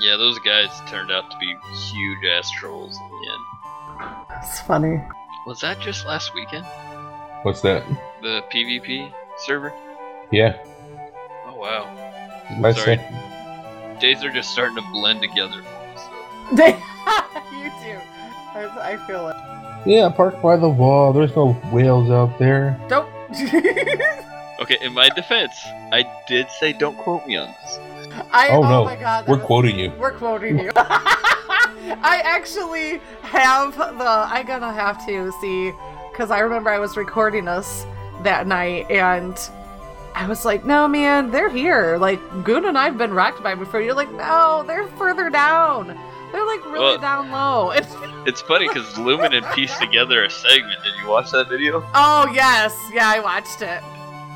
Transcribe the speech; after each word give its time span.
Yeah, 0.00 0.16
those 0.16 0.38
guys 0.38 0.68
turned 0.88 1.10
out 1.10 1.30
to 1.30 1.36
be 1.38 1.54
huge 1.92 2.24
ass 2.24 2.50
trolls 2.52 2.96
in 2.96 3.08
the 3.10 3.32
end. 3.32 4.42
It's 4.42 4.60
funny. 4.60 4.98
Was 5.46 5.60
that 5.60 5.78
just 5.80 6.06
last 6.06 6.34
weekend? 6.34 6.64
What's 7.42 7.60
that? 7.60 7.84
The 8.22 8.42
PvP 8.52 9.12
server? 9.38 9.74
Yeah. 10.30 10.56
Oh 11.46 11.54
wow. 11.54 11.84
I 12.64 12.72
Sorry. 12.72 12.96
say. 12.96 13.98
Days 14.00 14.24
are 14.24 14.32
just 14.32 14.50
starting 14.50 14.76
to 14.76 14.90
blend 14.90 15.20
together 15.20 15.62
for 15.62 15.86
me. 15.86 15.96
So. 15.96 16.56
They, 16.56 16.70
you 17.58 17.70
too. 17.82 18.00
I, 18.54 18.92
I 18.92 19.06
feel 19.06 19.28
it. 19.28 19.36
Yeah, 19.86 20.08
park 20.08 20.40
by 20.40 20.56
the 20.56 20.68
wall. 20.68 21.12
There's 21.12 21.36
no 21.36 21.52
whales 21.72 22.10
out 22.10 22.38
there. 22.38 22.80
Don't. 22.88 23.10
Okay, 24.60 24.76
in 24.82 24.92
my 24.92 25.08
defense, 25.08 25.58
I 25.90 26.04
did 26.28 26.50
say 26.50 26.74
don't 26.74 26.96
quote 26.98 27.26
me 27.26 27.36
on 27.36 27.48
this. 27.48 27.78
I, 28.32 28.48
Oh, 28.50 28.62
oh, 28.64 28.68
no. 28.68 28.84
my 28.84 28.96
god. 28.96 29.26
We're 29.26 29.36
was- 29.36 29.44
quoting 29.46 29.78
you. 29.78 29.90
We're 29.98 30.12
quoting 30.12 30.58
you. 30.58 30.70
I 30.76 32.20
actually 32.24 33.00
have 33.22 33.76
the. 33.76 34.04
I'm 34.04 34.46
gonna 34.46 34.72
have 34.72 35.04
to 35.06 35.32
see 35.40 35.72
because 36.12 36.30
I 36.30 36.40
remember 36.40 36.70
I 36.70 36.78
was 36.78 36.96
recording 36.96 37.48
us 37.48 37.84
that 38.22 38.46
night 38.46 38.90
and 38.90 39.38
I 40.14 40.26
was 40.28 40.44
like, 40.44 40.64
"No, 40.64 40.86
man, 40.86 41.30
they're 41.30 41.48
here." 41.50 41.96
Like 41.98 42.20
Goon 42.44 42.64
and 42.66 42.76
I've 42.78 42.96
been 42.98 43.12
rocked 43.14 43.42
by 43.42 43.54
before. 43.54 43.80
You're 43.80 43.94
like, 43.94 44.12
"No, 44.12 44.62
they're 44.66 44.86
further 44.98 45.30
down. 45.30 45.86
They're 46.32 46.46
like 46.46 46.64
really 46.66 46.78
Well- 46.78 46.98
down 46.98 47.30
low." 47.30 47.70
It's 47.70 47.94
it's 48.26 48.40
funny 48.42 48.68
because 48.68 48.96
Lumen 48.98 49.32
had 49.32 49.44
pieced 49.54 49.80
together 49.80 50.24
a 50.24 50.30
segment. 50.30 50.82
Did 50.84 50.94
you 51.02 51.08
watch 51.08 51.30
that 51.32 51.48
video? 51.48 51.82
oh 51.94 52.30
yes, 52.34 52.76
yeah, 52.92 53.08
I 53.08 53.20
watched 53.20 53.62
it. 53.62 53.82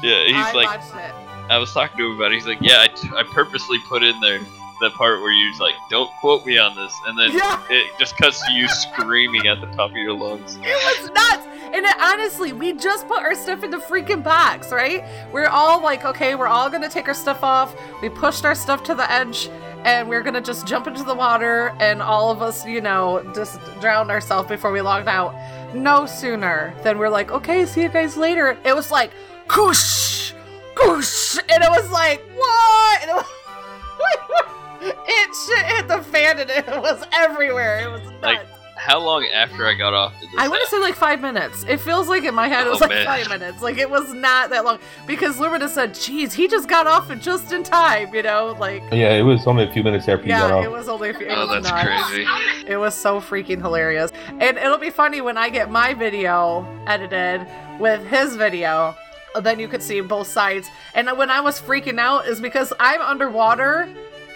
Yeah, 0.03 0.25
he's 0.25 0.35
I 0.37 0.53
like, 0.53 0.67
watched 0.67 0.95
it. 0.97 1.15
I 1.51 1.59
was 1.59 1.73
talking 1.73 1.97
to 1.99 2.07
him 2.11 2.17
about 2.17 2.33
it. 2.33 2.37
He's 2.37 2.47
like, 2.47 2.59
yeah, 2.61 2.81
I, 2.81 2.87
t- 2.89 3.11
I 3.17 3.23
purposely 3.23 3.79
put 3.89 4.03
in 4.03 4.19
there 4.21 4.41
the 4.81 4.91
part 4.91 5.21
where 5.21 5.31
you're 5.31 5.55
like, 5.59 5.75
don't 5.89 6.11
quote 6.21 6.45
me 6.45 6.59
on 6.59 6.75
this, 6.75 6.93
and 7.07 7.19
then 7.19 7.33
Yeah. 7.33 7.63
it 7.71 7.91
just 7.99 8.17
cuts 8.17 8.45
to 8.47 8.53
you 8.53 8.67
screaming 8.69 9.47
at 9.47 9.61
the 9.61 9.67
top 9.69 9.91
of 9.91 9.97
your 9.97 10.13
lungs. 10.15 10.57
It 10.63 11.01
was 11.01 11.11
nuts. 11.11 11.47
And 11.75 11.85
it, 11.87 11.97
honestly, 12.01 12.53
we 12.53 12.73
just 12.73 13.07
put 13.09 13.19
our 13.23 13.35
stuff 13.35 13.63
in 13.65 13.71
the 13.71 13.79
freaking 13.79 14.23
box, 14.23 14.71
right? 14.73 15.05
We're 15.33 15.49
all 15.49 15.81
like, 15.83 16.05
okay, 16.05 16.35
we're 16.35 16.47
all 16.49 16.69
gonna 16.71 16.89
take 16.89 17.09
our 17.09 17.15
stuff 17.15 17.43
off. 17.43 17.75
We 18.03 18.09
pushed 18.09 18.45
our 18.45 18.55
stuff 18.55 18.83
to 18.85 18.95
the 18.95 19.11
edge, 19.11 19.49
and 19.85 20.09
we're 20.09 20.23
gonna 20.23 20.41
just 20.41 20.67
jump 20.67 20.87
into 20.87 21.03
the 21.05 21.15
water, 21.15 21.75
and 21.81 22.01
all 22.03 22.31
of 22.31 22.43
us, 22.43 22.65
you 22.67 22.81
know, 22.81 23.29
just 23.35 23.61
drowned 23.81 24.11
ourselves 24.11 24.49
before 24.49 24.71
we 24.73 24.81
logged 24.83 25.09
out. 25.09 25.35
No 25.75 26.05
sooner 26.07 26.75
than 26.83 26.99
we're 26.99 27.09
like, 27.09 27.31
okay, 27.33 27.65
see 27.67 27.83
you 27.83 27.89
guys 27.89 28.17
later. 28.17 28.57
It 28.65 28.75
was 28.75 28.91
like, 28.93 29.11
koosh, 29.49 30.33
koosh, 30.75 31.39
and 31.49 31.63
it 31.63 31.71
was 31.71 31.91
like, 31.91 32.21
what? 32.37 33.03
And 33.03 33.11
it 33.11 33.15
was. 33.15 33.27
It 34.87 35.31
shit 35.47 35.65
hit 35.65 35.89
the 35.89 36.03
fan 36.03 36.39
and 36.39 36.51
it 36.51 36.67
was 36.67 37.03
everywhere. 37.15 37.81
It 37.81 37.91
was 37.91 38.03
nuts. 38.03 38.23
Like, 38.23 38.47
How 38.77 38.99
long 39.01 39.25
after 39.33 39.67
I 39.67 39.73
got 39.73 39.95
off 39.95 40.13
did 40.21 40.29
this 40.29 40.35
I 40.39 40.47
want 40.49 40.63
to 40.63 40.69
say 40.69 40.79
like 40.79 40.95
five 40.95 41.23
minutes. 41.23 41.65
It 41.67 41.79
feels 41.81 42.07
like 42.07 42.25
in 42.25 42.35
my 42.35 42.49
head 42.49 42.67
it 42.67 42.69
oh, 42.69 42.73
was 42.73 42.83
Oh, 42.83 42.87
like 42.87 42.91
man. 42.91 43.07
five 43.07 43.29
minutes. 43.31 43.63
Like 43.63 43.79
it 43.79 43.89
was 43.89 44.13
not 44.13 44.51
that 44.51 44.67
long 44.67 44.79
because 45.07 45.39
Lumina 45.39 45.71
said, 45.71 45.95
"Geez, 45.95 46.35
he 46.35 46.49
just 46.49 46.69
got 46.69 46.87
off 46.87 47.11
it 47.11 47.23
just 47.23 47.51
in 47.53 47.63
time." 47.63 48.15
You 48.15 48.25
know, 48.25 48.55
like 48.61 48.83
Yeah, 48.93 49.15
it 49.15 49.23
was 49.23 49.47
only 49.47 49.65
a 49.65 49.73
few 49.73 49.83
minutes 49.83 50.07
after 50.07 50.25
you 50.27 50.33
got 50.33 50.51
off. 50.51 50.61
yeah, 50.65 50.69
it 50.69 50.73
was 50.73 50.89
only. 50.89 51.11
A 51.11 51.15
few, 51.15 51.29
oh, 51.29 51.33
it 51.33 51.39
Oh, 51.39 51.47
that's 51.47 51.67
nuts. 51.71 52.09
crazy. 52.11 52.27
It 52.67 52.77
was 52.77 52.95
so 52.95 53.21
freaking 53.23 53.63
hilarious, 53.63 54.13
and 54.39 54.59
it'll 54.59 54.77
be 54.77 54.91
funny 54.91 55.23
when 55.23 55.39
I 55.39 55.49
get 55.49 55.71
my 55.71 55.95
video 55.95 56.67
edited 56.87 57.47
with 57.81 58.05
his 58.09 58.37
video. 58.37 58.95
Then 59.43 59.59
you 59.59 59.69
could 59.69 59.83
see 59.83 60.01
both 60.01 60.29
sides. 60.29 60.69
And 60.95 61.11
when 61.19 61.31
I 61.31 61.41
was 61.41 61.61
freaking 61.61 61.99
out 61.99 62.27
is 62.27 62.41
because 62.41 62.73
I'm 62.79 63.01
underwater 63.01 63.89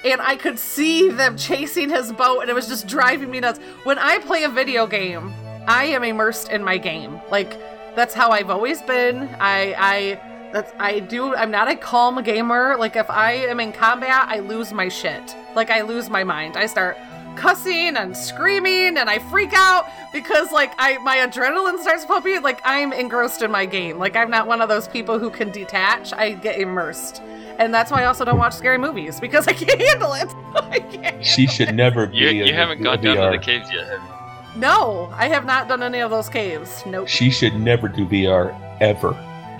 and 0.05 0.21
I 0.21 0.37
could 0.37 0.59
see 0.59 1.09
them 1.09 1.37
chasing 1.37 1.91
his 1.91 2.13
boat 2.13 2.41
and 2.41 2.51
it 2.51 2.55
was 2.55 2.69
just 2.69 2.87
driving 2.87 3.31
me 3.31 3.41
nuts. 3.41 3.59
When 3.85 3.99
I 3.99 4.19
play 4.19 4.45
a 4.45 4.49
video 4.49 4.87
game, 4.87 5.33
I 5.67 5.85
am 5.85 6.05
immersed 6.05 6.51
in 6.51 6.63
my 6.65 6.79
game. 6.79 7.21
Like 7.31 7.59
that's 7.95 8.15
how 8.15 8.31
I've 8.31 8.51
always 8.51 8.81
been. 8.83 9.29
I 9.41 9.75
I 9.79 10.51
that's 10.53 10.73
I 10.79 11.01
do 11.01 11.35
I'm 11.35 11.51
not 11.51 11.69
a 11.69 11.77
calm 11.77 12.23
gamer. 12.23 12.77
Like 12.79 12.97
if 12.97 13.11
I 13.11 13.33
am 13.33 13.61
in 13.61 13.73
combat, 13.73 14.27
I 14.29 14.41
lose 14.41 14.73
my 14.73 14.89
shit. 14.89 15.35
Like 15.55 15.71
I 15.71 15.83
lose 15.83 16.09
my 16.09 16.25
mind. 16.25 16.57
I 16.57 16.67
start 16.67 16.97
cussing 17.39 17.97
and 17.97 18.17
screaming 18.17 18.99
and 18.99 19.09
I 19.09 19.19
freak 19.19 19.53
out 19.55 19.87
because 20.13 20.51
like 20.53 20.73
I 20.79 20.99
my 20.99 21.19
adrenaline 21.19 21.79
starts 21.79 22.05
pumping 22.05 22.43
like 22.43 22.61
I'm 22.65 22.93
engrossed 22.93 23.43
in 23.43 23.51
my 23.51 23.65
game. 23.65 23.99
Like 23.99 24.17
I'm 24.17 24.31
not 24.31 24.47
one 24.47 24.61
of 24.61 24.69
those 24.69 24.89
people 24.89 25.19
who 25.19 25.31
can 25.31 25.51
detach. 25.51 26.13
I 26.13 26.33
get 26.33 26.59
immersed. 26.59 27.23
And 27.59 27.73
that's 27.73 27.91
why 27.91 28.03
I 28.03 28.05
also 28.07 28.25
don't 28.25 28.39
watch 28.39 28.55
scary 28.55 28.79
movies 28.79 29.19
because 29.21 29.47
I 29.49 29.53
can't 29.53 29.81
handle 29.81 30.13
it. 30.15 30.29
I 30.57 30.79
can't. 30.81 31.25
She 31.25 31.47
should 31.47 31.75
never 31.75 32.07
be. 32.07 32.19
You, 32.19 32.29
a- 32.29 32.47
you 32.49 32.55
haven't 32.55 32.83
gone 32.83 33.01
down 33.03 33.17
to 33.17 33.37
the 33.39 33.43
caves 33.43 33.71
yet, 33.73 33.87
have 33.87 34.01
you? 34.03 34.61
No, 34.61 35.09
I 35.13 35.29
have 35.29 35.45
not 35.45 35.69
done 35.69 35.83
any 35.83 36.01
of 36.01 36.11
those 36.11 36.29
caves. 36.29 36.83
Nope. 36.87 37.07
She 37.09 37.31
should 37.31 37.55
never 37.55 37.87
do 37.89 38.05
VR 38.07 38.57
ever. 38.81 39.11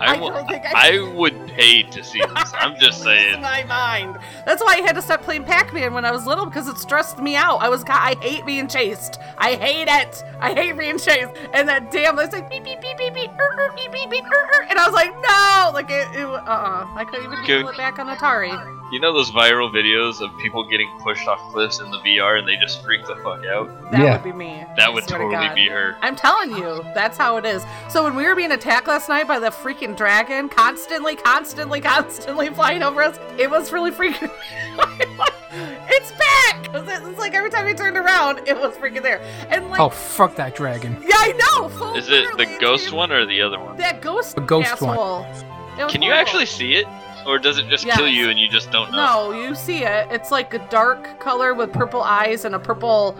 I, 0.01 0.15
I 0.15 0.17
don't 0.17 0.47
think 0.49 0.65
I- 0.67 0.95
I 0.97 1.13
would 1.15 1.47
pay 1.49 1.83
to 1.83 2.05
see 2.05 2.21
this. 2.35 2.53
I'm 2.55 2.77
just 2.79 3.03
saying. 3.03 3.41
my 3.41 3.65
mind. 3.65 4.19
That's 4.47 4.63
why 4.63 4.75
I 4.75 4.81
had 4.81 4.95
to 4.95 5.03
stop 5.03 5.23
playing 5.23 5.45
Pac-Man 5.45 5.93
when 5.95 6.05
I 6.05 6.13
was 6.13 6.27
little 6.27 6.47
because 6.47 6.69
it 6.69 6.79
stressed 6.79 7.19
me 7.19 7.37
out. 7.37 7.57
I 7.59 7.69
was 7.69 7.85
I 7.89 8.17
hate 8.21 8.47
being 8.47 8.69
chased. 8.69 9.19
I 9.39 9.55
hate 9.55 9.89
it. 9.89 10.23
I 10.41 10.55
hate 10.55 10.77
being 10.79 10.99
chased. 10.99 11.33
And 11.53 11.69
that 11.69 11.91
damn 11.91 12.19
it's 12.19 12.33
like 12.33 12.49
beep 12.51 12.65
beep 12.65 12.81
beep 12.81 12.97
beep 12.99 13.15
beep 13.15 13.31
er, 13.39 13.57
er, 13.59 13.73
beep 13.75 13.93
beep 13.93 14.11
beep 14.11 14.25
er, 14.25 14.29
er. 14.29 14.67
and 14.71 14.79
I 14.79 14.85
was 14.87 14.95
like 14.95 15.13
no, 15.15 15.71
like 15.75 15.91
it, 15.91 16.09
it 16.21 16.25
uh 16.27 16.35
uh 16.47 16.87
I 16.95 17.05
couldn't 17.05 17.25
even 17.27 17.39
handle 17.39 17.69
it 17.71 17.77
back 17.77 17.99
on 17.99 18.07
Atari. 18.07 18.78
You 18.91 19.01
know 19.01 19.13
those 19.13 19.31
viral 19.31 19.71
videos 19.71 20.23
of 20.23 20.31
people 20.39 20.65
getting 20.65 20.89
pushed 21.03 21.29
off 21.29 21.39
cliffs 21.53 21.79
in 21.81 21.91
the 21.91 21.99
VR 21.99 22.39
and 22.39 22.49
they 22.49 22.57
just 22.57 22.83
freak 22.83 23.07
the 23.07 23.17
fuck 23.17 23.45
out? 23.45 23.69
That 23.93 24.01
Yeah. 24.01 24.13
would 24.15 24.25
be 24.25 24.33
me. 24.33 24.65
That 24.77 24.87
I 24.87 24.91
would 24.91 25.05
swear 25.07 25.19
to 25.19 25.25
totally 25.37 25.55
be 25.55 25.69
her. 25.69 25.95
I'm 26.01 26.17
telling 26.17 26.57
you, 26.57 26.83
that's 26.95 27.19
how 27.19 27.37
it 27.37 27.45
is. 27.45 27.63
So 27.91 28.03
when 28.03 28.17
we 28.17 28.25
were 28.25 28.35
being 28.35 28.53
attacked 28.53 28.89
last 28.89 29.11
night 29.11 29.29
by 29.29 29.39
the 29.41 29.51
freaking 29.51 29.95
dragon, 29.95 30.49
constantly, 30.49 31.17
constantly, 31.17 31.81
constantly 31.83 32.49
flying 32.49 32.83
over 32.83 33.03
us, 33.03 33.19
it 33.37 33.51
was 33.51 33.73
really 33.73 33.91
freaking. 33.91 34.31
it's 35.91 36.13
back. 36.13 36.73
'Cause 36.73 36.89
it- 36.89 37.03
It's 37.09 37.19
like 37.19 37.35
every 37.35 37.51
time 37.51 37.67
we 37.67 37.75
turned 37.75 37.97
around, 37.97 38.41
it 38.47 38.59
was 38.59 38.75
freaking 38.77 39.03
there. 39.03 39.21
And 39.51 39.69
like, 39.71 39.81
Oh, 39.81 39.89
fuck 39.91 40.35
that 40.37 40.55
dragon. 40.55 40.97
yeah, 41.07 41.17
I 41.17 41.33
know. 41.33 41.69
full 41.69 41.95
Is 41.95 42.09
it 42.09 42.37
the 42.39 42.47
ghost 42.61 42.87
dude. 42.87 42.95
one 42.95 43.13
or 43.13 43.27
the 43.27 43.43
other 43.43 43.59
one? 43.59 43.77
That 43.77 44.01
ghost. 44.01 44.35
The 44.35 44.41
ghost 44.43 44.69
asshole. 44.71 45.27
It 45.79 45.85
was 45.85 45.93
Can 45.93 46.03
you 46.03 46.13
actually 46.13 46.47
see 46.47 46.75
it? 46.75 46.87
Or 47.29 47.39
does 47.39 47.59
it 47.59 47.69
just 47.69 47.87
kill 47.89 48.09
you 48.09 48.31
and 48.31 48.39
you 48.39 48.49
just 48.49 48.71
don't 48.73 48.91
know? 48.91 49.31
No, 49.31 49.33
you 49.33 49.55
see 49.55 49.83
it. 49.85 50.09
It's 50.11 50.31
like 50.31 50.55
a 50.55 50.59
dark 50.71 51.21
color 51.21 51.53
with 51.55 51.73
purple 51.73 52.01
eyes 52.03 52.45
and 52.47 52.55
a 52.55 52.59
purple, 52.59 53.17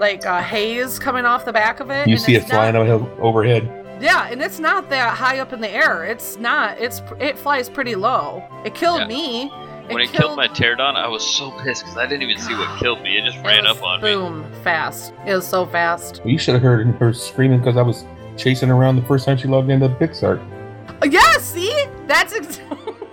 like 0.00 0.26
uh, 0.26 0.42
haze 0.42 0.98
coming 0.98 1.24
off 1.24 1.44
the 1.44 1.52
back 1.52 1.78
of 1.80 1.90
it. 1.90 2.08
You 2.08 2.14
and 2.14 2.20
see 2.20 2.34
it 2.34 2.42
it's 2.42 2.48
not- 2.50 2.72
flying 2.72 2.76
o- 2.76 3.08
overhead. 3.20 3.78
Yeah, 4.00 4.26
and 4.28 4.42
it's 4.42 4.58
not 4.58 4.90
that 4.90 5.16
high 5.16 5.38
up 5.38 5.52
in 5.52 5.60
the 5.60 5.70
air. 5.70 6.04
It's 6.04 6.36
not. 6.36 6.76
It's 6.80 7.00
it 7.20 7.38
flies 7.38 7.68
pretty 7.68 7.94
low. 7.94 8.42
It 8.64 8.74
killed 8.74 9.02
Yeah. 9.02 9.06
me. 9.06 9.48
When 9.88 10.00
it 10.00 10.10
killed 10.10 10.36
my 10.36 10.48
pterodon, 10.48 10.96
I 10.96 11.06
was 11.06 11.24
so 11.24 11.50
pissed 11.62 11.82
because 11.84 11.98
I 11.98 12.06
didn't 12.06 12.22
even 12.28 12.38
see 12.42 12.54
what 12.54 12.78
killed 12.80 13.00
me. 13.02 13.16
It 13.18 13.24
just 13.26 13.36
it 13.38 13.44
ran 13.44 13.64
up 13.66 13.80
on 13.82 14.00
me. 14.00 14.12
boom 14.12 14.44
fast. 14.64 15.12
It 15.24 15.34
was 15.34 15.46
so 15.46 15.66
fast. 15.66 16.20
You 16.24 16.36
should 16.36 16.54
have 16.54 16.62
heard 16.64 16.86
her 16.96 17.12
screaming 17.12 17.58
because 17.58 17.76
I 17.76 17.82
was 17.82 18.04
chasing 18.36 18.70
around 18.70 18.96
the 18.96 19.02
first 19.02 19.24
time 19.24 19.36
she 19.36 19.46
logged 19.46 19.70
into 19.70 19.88
Pixark. 19.88 20.40
Uh, 21.00 21.06
Yeah, 21.06 21.36
see, 21.38 21.72
that's. 22.08 22.32
Ex- 22.36 22.58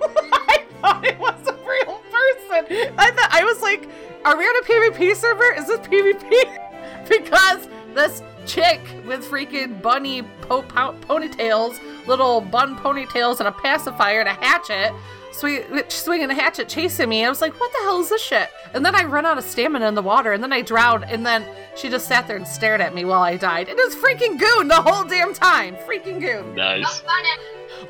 I 0.32 0.66
thought 0.82 1.06
it 1.06 1.20
was 1.20 1.48
a 1.48 1.54
real 1.54 2.00
person. 2.12 2.94
I 2.98 3.12
thought 3.12 3.30
I 3.32 3.44
was 3.44 3.62
like, 3.62 3.88
are 4.26 4.38
we 4.38 4.44
on 4.44 4.64
a 4.64 4.66
PvP 4.66 5.16
server? 5.16 5.54
Is 5.54 5.68
this 5.68 5.80
PvP? 5.80 7.08
because 7.10 7.68
this 7.94 8.22
chick 8.46 8.80
with 9.06 9.26
freaking 9.26 9.82
bunny 9.82 10.24
po- 10.42 10.64
po- 10.64 10.96
ponytails, 11.02 11.80
little 12.08 12.42
bun 12.42 12.78
ponytails, 12.78 13.40
and 13.40 13.48
a 13.48 13.52
pacifier 13.52 14.20
and 14.20 14.30
a 14.30 14.34
hatchet. 14.34 14.94
Swing, 15.32 15.64
swinging 15.90 16.30
a 16.30 16.34
hatchet, 16.34 16.68
chasing 16.68 17.08
me. 17.10 17.24
I 17.24 17.30
was 17.30 17.42
like, 17.42 17.60
"What 17.60 17.72
the 17.72 17.80
hell 17.84 18.00
is 18.00 18.10
this 18.10 18.22
shit?" 18.22 18.50
And 18.74 18.86
then 18.86 18.96
I 18.96 19.04
run 19.06 19.26
out 19.26 19.38
of 19.38 19.44
stamina 19.44 19.88
in 19.88 19.94
the 19.96 20.02
water, 20.02 20.34
and 20.34 20.42
then 20.44 20.52
I 20.52 20.62
drowned. 20.62 21.06
And 21.06 21.26
then 21.26 21.46
she 21.76 21.90
just 21.90 22.08
sat 22.08 22.28
there 22.28 22.36
and 22.36 22.48
stared 22.48 22.82
at 22.82 22.94
me 22.94 23.06
while 23.06 23.22
I 23.22 23.38
died. 23.38 23.70
It 23.70 23.76
was 23.78 23.96
freaking 23.96 24.40
goon 24.40 24.68
the 24.68 24.82
whole 24.82 25.04
damn 25.06 25.34
time. 25.34 25.76
Freaking 25.88 26.20
goon 26.20 26.56
Nice. 26.56 27.04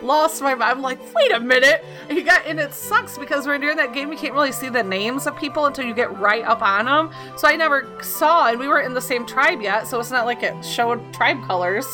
lost 0.01 0.41
my 0.41 0.53
mind. 0.55 0.63
I'm 0.77 0.81
like, 0.81 0.99
wait 1.15 1.31
a 1.31 1.39
minute. 1.39 1.83
He 2.09 2.21
got, 2.21 2.45
and 2.45 2.59
it 2.59 2.73
sucks 2.73 3.17
because 3.17 3.47
when 3.47 3.61
you're 3.61 3.71
in 3.71 3.77
that 3.77 3.93
game, 3.93 4.11
you 4.11 4.17
can't 4.17 4.33
really 4.33 4.51
see 4.51 4.69
the 4.69 4.83
names 4.83 5.25
of 5.27 5.35
people 5.37 5.65
until 5.65 5.85
you 5.85 5.93
get 5.93 6.15
right 6.19 6.43
up 6.45 6.61
on 6.61 6.85
them. 6.85 7.11
So 7.37 7.47
I 7.47 7.55
never 7.55 7.87
saw, 8.01 8.47
and 8.49 8.59
we 8.59 8.67
weren't 8.67 8.85
in 8.85 8.93
the 8.93 9.01
same 9.01 9.25
tribe 9.25 9.61
yet, 9.61 9.87
so 9.87 9.99
it's 9.99 10.11
not 10.11 10.25
like 10.25 10.43
it 10.43 10.63
showed 10.63 11.13
tribe 11.13 11.41
colors. 11.47 11.85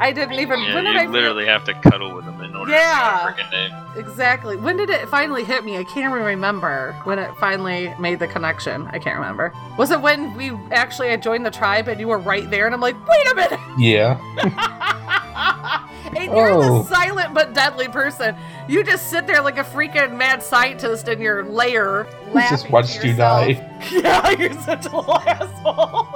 I 0.00 0.12
didn't 0.12 0.38
even. 0.38 0.60
Yeah, 0.62 0.74
when 0.76 0.84
did 0.84 0.96
I 0.96 1.02
you 1.02 1.08
literally 1.10 1.46
have 1.46 1.64
to 1.64 1.74
cuddle 1.74 2.14
with 2.14 2.24
them 2.24 2.40
Yeah. 2.68 3.34
to 3.36 3.42
see 3.42 3.56
a 3.56 3.68
freaking 3.70 3.96
name. 3.96 4.06
exactly? 4.06 4.56
When 4.56 4.76
did 4.76 4.90
it 4.90 5.08
finally 5.08 5.44
hit 5.44 5.64
me? 5.64 5.76
I 5.78 5.84
can't 5.84 6.10
even 6.10 6.24
remember 6.24 6.92
when 7.04 7.18
it 7.18 7.30
finally 7.38 7.94
made 7.98 8.18
the 8.18 8.28
connection. 8.28 8.86
I 8.88 8.98
can't 8.98 9.16
remember. 9.16 9.52
Was 9.78 9.90
it 9.90 10.00
when 10.00 10.36
we 10.36 10.50
actually 10.72 11.08
had 11.08 11.22
joined 11.22 11.44
the 11.46 11.50
tribe 11.50 11.88
and 11.88 11.98
you 12.00 12.08
were 12.08 12.18
right 12.18 12.48
there, 12.50 12.66
and 12.66 12.74
I'm 12.74 12.80
like, 12.80 12.96
wait 13.08 13.26
a 13.32 13.34
minute. 13.34 13.60
Yeah. 13.78 14.18
And 16.16 16.24
you're 16.34 16.50
Oh. 16.50 16.82
the 16.82 16.88
silent 16.88 17.34
but 17.34 17.52
deadly 17.54 17.86
person. 17.86 18.34
You 18.66 18.82
just 18.82 19.08
sit 19.10 19.26
there 19.26 19.42
like 19.42 19.58
a 19.58 19.62
freaking 19.62 20.16
mad 20.16 20.42
scientist 20.42 21.06
in 21.06 21.20
your 21.20 21.44
lair, 21.44 22.06
laughing 22.32 22.50
Just 22.58 22.70
watched 22.70 23.02
to 23.02 23.08
you 23.08 23.14
die. 23.16 23.64
Yeah, 23.92 24.30
you're 24.38 24.52
such 24.62 24.86
a 24.86 24.96
little 24.96 25.18
asshole. 25.18 26.08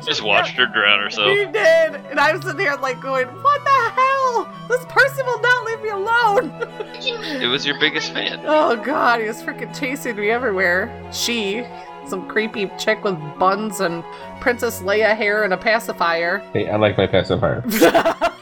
Such 0.00 0.04
a- 0.04 0.06
Just 0.06 0.22
watched 0.22 0.56
her 0.56 0.66
drown 0.66 1.00
herself. 1.00 1.28
He 1.30 1.44
did, 1.44 1.94
and 2.10 2.18
I 2.20 2.32
was 2.32 2.42
sitting 2.42 2.56
there 2.58 2.76
like 2.76 3.00
going, 3.00 3.26
"What 3.26 3.64
the 3.64 3.90
hell? 4.00 4.48
This 4.68 4.84
person 4.88 5.24
will 5.26 5.40
not 5.40 5.64
leave 5.66 5.82
me 5.82 5.88
alone." 5.90 6.52
It 7.42 7.46
was 7.48 7.64
your 7.66 7.78
biggest 7.78 8.12
fan. 8.12 8.40
oh 8.44 8.76
God, 8.76 9.20
he 9.20 9.26
was 9.28 9.42
freaking 9.42 9.78
chasing 9.78 10.16
me 10.16 10.30
everywhere. 10.30 10.90
She, 11.12 11.64
some 12.06 12.28
creepy 12.28 12.70
chick 12.78 13.04
with 13.04 13.16
buns 13.38 13.80
and 13.80 14.02
Princess 14.40 14.80
Leia 14.82 15.16
hair 15.16 15.44
and 15.44 15.52
a 15.52 15.56
pacifier. 15.56 16.38
Hey, 16.52 16.68
I 16.68 16.76
like 16.76 16.96
my 16.98 17.06
pacifier. 17.06 17.62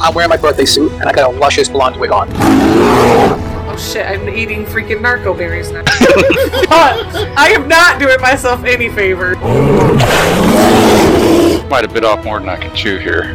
I'm 0.00 0.14
wearing 0.14 0.30
my 0.30 0.36
birthday 0.36 0.64
suit 0.64 0.90
and 0.92 1.04
I 1.04 1.12
got 1.12 1.32
a 1.32 1.38
luscious 1.38 1.68
blonde 1.68 1.96
wig 2.00 2.10
on. 2.10 2.28
Oh 3.72 3.76
shit, 3.76 4.06
I'm 4.06 4.28
eating 4.28 4.64
freaking 4.64 5.00
narco 5.00 5.32
berries 5.34 5.70
now. 5.70 5.82
I 5.88 7.52
am 7.54 7.68
not 7.68 7.98
doing 7.98 8.20
myself 8.20 8.64
any 8.64 8.90
favor. 8.90 9.34
Might 11.68 11.82
have 11.82 11.94
bit 11.94 12.04
off 12.04 12.24
more 12.24 12.38
than 12.38 12.48
I 12.50 12.56
can 12.56 12.74
chew 12.76 12.98
here. 12.98 13.34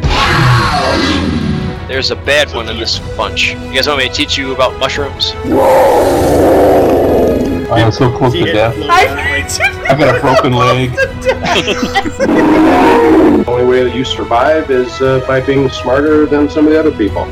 There's 1.88 2.10
a 2.10 2.16
bad 2.16 2.54
one 2.54 2.68
in 2.68 2.78
this 2.78 2.98
bunch. 3.16 3.54
You 3.54 3.72
guys 3.74 3.88
want 3.88 3.98
me 3.98 4.08
to 4.08 4.14
teach 4.14 4.38
you 4.38 4.54
about 4.54 4.78
mushrooms? 4.78 5.32
I 7.70 7.80
am 7.80 7.90
so 7.90 8.16
close 8.16 8.32
to 8.34 8.44
death. 8.44 8.76
I 8.78 9.44
I've 9.88 9.98
got 9.98 10.16
a 10.16 10.20
broken 10.20 10.52
leg. 10.56 10.92
The 13.38 13.44
only 13.48 13.64
way 13.64 13.82
that 13.82 13.94
you 13.94 14.04
survive 14.04 14.70
is 14.70 15.00
uh, 15.00 15.24
by 15.26 15.40
being 15.40 15.68
smarter 15.68 16.26
than 16.26 16.48
some 16.48 16.66
of 16.66 16.72
the 16.72 16.78
other 16.78 16.92
people. 16.92 17.26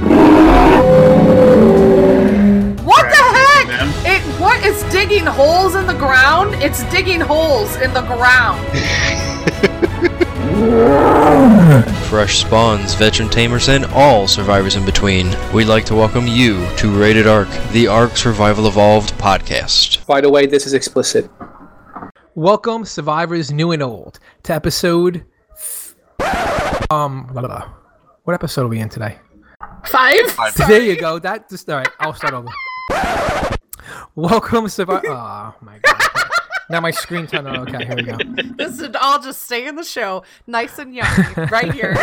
Digging 5.09 5.27
holes 5.27 5.77
in 5.77 5.87
the 5.87 5.95
ground? 5.95 6.57
It's 6.57 6.83
digging 6.91 7.21
holes 7.21 7.77
in 7.77 7.95
the 7.95 8.03
ground. 8.03 8.67
Fresh 12.09 12.39
spawns, 12.39 12.95
veteran 12.95 13.29
tamers, 13.29 13.69
and 13.69 13.85
all 13.85 14.27
survivors 14.27 14.75
in 14.75 14.85
between. 14.85 15.33
We'd 15.53 15.67
like 15.67 15.85
to 15.85 15.95
welcome 15.95 16.27
you 16.27 16.69
to 16.79 16.91
Rated 16.91 17.29
Ark, 17.29 17.47
the 17.71 17.87
Ark 17.87 18.17
Survival 18.17 18.67
Evolved 18.67 19.15
podcast. 19.15 20.05
By 20.09 20.21
the 20.21 20.29
way, 20.29 20.47
this 20.47 20.67
is 20.67 20.75
explicit. 20.75 21.31
Welcome, 22.35 22.85
survivors 22.85 23.53
new 23.53 23.71
and 23.71 23.85
old, 23.85 24.19
to 24.43 24.55
episode. 24.55 25.25
Um, 26.91 27.29
blah, 27.29 27.43
blah, 27.43 27.43
blah. 27.43 27.69
what 28.25 28.35
episode 28.35 28.63
are 28.63 28.69
we 28.69 28.81
in 28.81 28.89
today? 28.89 29.21
Five. 29.85 30.37
There 30.67 30.83
you 30.83 30.97
go. 30.97 31.21
That 31.21 31.49
just 31.49 31.71
all 31.71 31.77
right. 31.77 31.89
I'll 32.01 32.13
start 32.13 32.35
over. 32.35 32.49
Welcome, 34.15 34.69
survivor. 34.69 35.07
Oh 35.11 35.55
my 35.61 35.79
god. 35.79 36.03
Now 36.69 36.81
my 36.81 36.91
screen 36.91 37.27
turned 37.27 37.47
on. 37.47 37.69
Okay, 37.69 37.85
here 37.85 37.97
we 37.97 38.03
go. 38.03 38.17
This 38.57 38.81
would 38.81 38.97
all 38.97 39.21
just 39.21 39.45
stay 39.45 39.67
in 39.67 39.77
the 39.77 39.85
show, 39.85 40.25
nice 40.47 40.79
and 40.79 40.95
young, 40.95 41.07
right 41.51 41.73
here. 41.73 41.97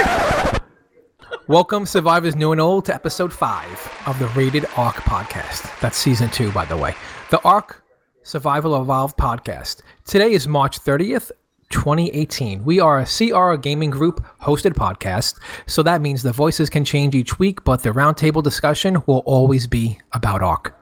Welcome, 1.47 1.85
survivors 1.85 2.35
new 2.35 2.51
and 2.51 2.61
old, 2.61 2.85
to 2.85 2.93
episode 2.93 3.33
five 3.33 3.91
of 4.05 4.17
the 4.19 4.27
Rated 4.27 4.65
Ark 4.77 4.95
podcast. 4.95 5.67
That's 5.81 5.97
season 5.97 6.29
two, 6.29 6.51
by 6.51 6.65
the 6.65 6.77
way. 6.77 6.95
The 7.31 7.41
Ark 7.41 7.83
Survival 8.23 8.81
Evolved 8.81 9.17
podcast. 9.17 9.81
Today 10.05 10.31
is 10.31 10.47
March 10.47 10.79
30th, 10.79 11.31
2018. 11.69 12.63
We 12.63 12.79
are 12.79 12.99
a 13.01 13.05
CR 13.05 13.55
gaming 13.55 13.89
group 13.89 14.23
hosted 14.41 14.73
podcast, 14.73 15.39
so 15.65 15.83
that 15.83 16.01
means 16.01 16.23
the 16.23 16.31
voices 16.31 16.69
can 16.69 16.85
change 16.85 17.15
each 17.15 17.39
week, 17.39 17.63
but 17.65 17.83
the 17.83 17.89
roundtable 17.89 18.43
discussion 18.43 19.03
will 19.07 19.23
always 19.25 19.67
be 19.67 19.99
about 20.13 20.41
Ark. 20.41 20.79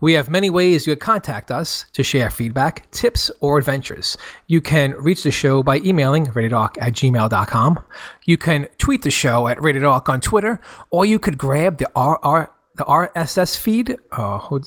We 0.00 0.12
have 0.14 0.28
many 0.28 0.50
ways 0.50 0.86
you 0.86 0.96
can 0.96 1.00
contact 1.00 1.50
us 1.50 1.86
to 1.92 2.02
share 2.02 2.30
feedback, 2.30 2.90
tips, 2.90 3.30
or 3.40 3.58
adventures. 3.58 4.16
You 4.46 4.60
can 4.60 4.92
reach 4.92 5.22
the 5.22 5.30
show 5.30 5.62
by 5.62 5.78
emailing 5.78 6.26
ratedark 6.26 6.76
at 6.80 6.92
gmail.com. 6.94 7.80
You 8.24 8.38
can 8.38 8.68
tweet 8.78 9.02
the 9.02 9.10
show 9.10 9.48
at 9.48 9.58
ratedark 9.58 10.08
on 10.08 10.20
Twitter, 10.20 10.60
or 10.90 11.04
you 11.06 11.18
could 11.18 11.38
grab 11.38 11.78
the 11.78 11.90
RR 11.96 12.50
the 12.76 12.84
RSS 12.84 13.56
feed. 13.58 13.96
Oh, 14.12 14.60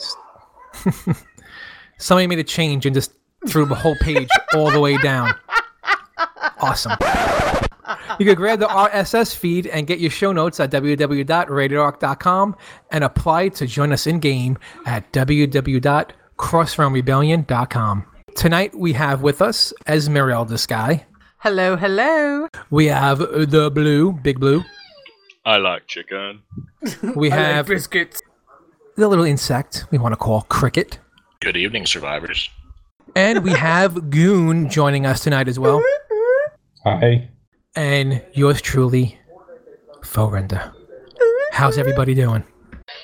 somebody 1.98 2.28
made 2.28 2.40
a 2.40 2.44
change 2.44 2.86
and 2.86 2.94
just 2.94 3.12
threw 3.48 3.66
the 3.66 3.76
whole 3.76 3.96
page 4.02 4.30
all 4.54 4.72
the 4.72 4.80
way 4.80 4.98
down. 4.98 5.34
Awesome. 6.60 6.94
You 8.19 8.25
can 8.25 8.36
grab 8.36 8.59
the 8.59 8.68
RSS 8.68 9.36
feed 9.36 9.68
and 9.68 9.88
get 9.88 10.00
your 10.00 10.12
show 10.12 10.31
notes 10.31 10.59
at 10.59 10.71
www.radararc.com 10.71 12.56
and 12.92 13.03
apply 13.03 13.50
to 13.50 13.65
join 13.68 13.92
us 13.92 14.07
in 14.07 14.19
game 14.19 14.57
at 14.86 15.12
www.crossroundrebellion.com. 15.13 18.06
Tonight 18.36 18.75
we 18.75 18.94
have 18.94 19.21
with 19.21 19.42
us 19.42 19.74
Esmeralda 19.88 20.57
Sky. 20.57 21.06
Hello, 21.39 21.75
hello. 21.75 22.47
We 22.69 22.86
have 22.88 23.19
the 23.19 23.71
Blue, 23.74 24.13
Big 24.13 24.39
Blue. 24.39 24.63
I 25.45 25.57
like 25.57 25.88
chicken. 25.88 26.42
We 27.15 27.30
have 27.42 27.68
biscuits. 27.68 28.21
the 28.95 29.07
little 29.07 29.25
insect 29.25 29.86
we 29.92 29.97
want 29.97 30.13
to 30.13 30.18
call 30.18 30.42
Cricket. 30.44 31.00
Good 31.39 31.56
evening, 31.56 31.86
survivors. 31.86 32.50
And 33.15 33.44
we 33.44 33.51
have 33.51 34.09
Goon 34.09 34.69
joining 34.69 35.06
us 35.06 35.24
tonight 35.24 35.47
as 35.47 35.59
well. 35.59 35.81
Hi. 36.83 37.30
And 37.75 38.24
yours 38.33 38.62
truly, 38.62 39.19
Forenda. 40.01 40.74
How's 41.51 41.77
everybody 41.77 42.13
doing? 42.13 42.44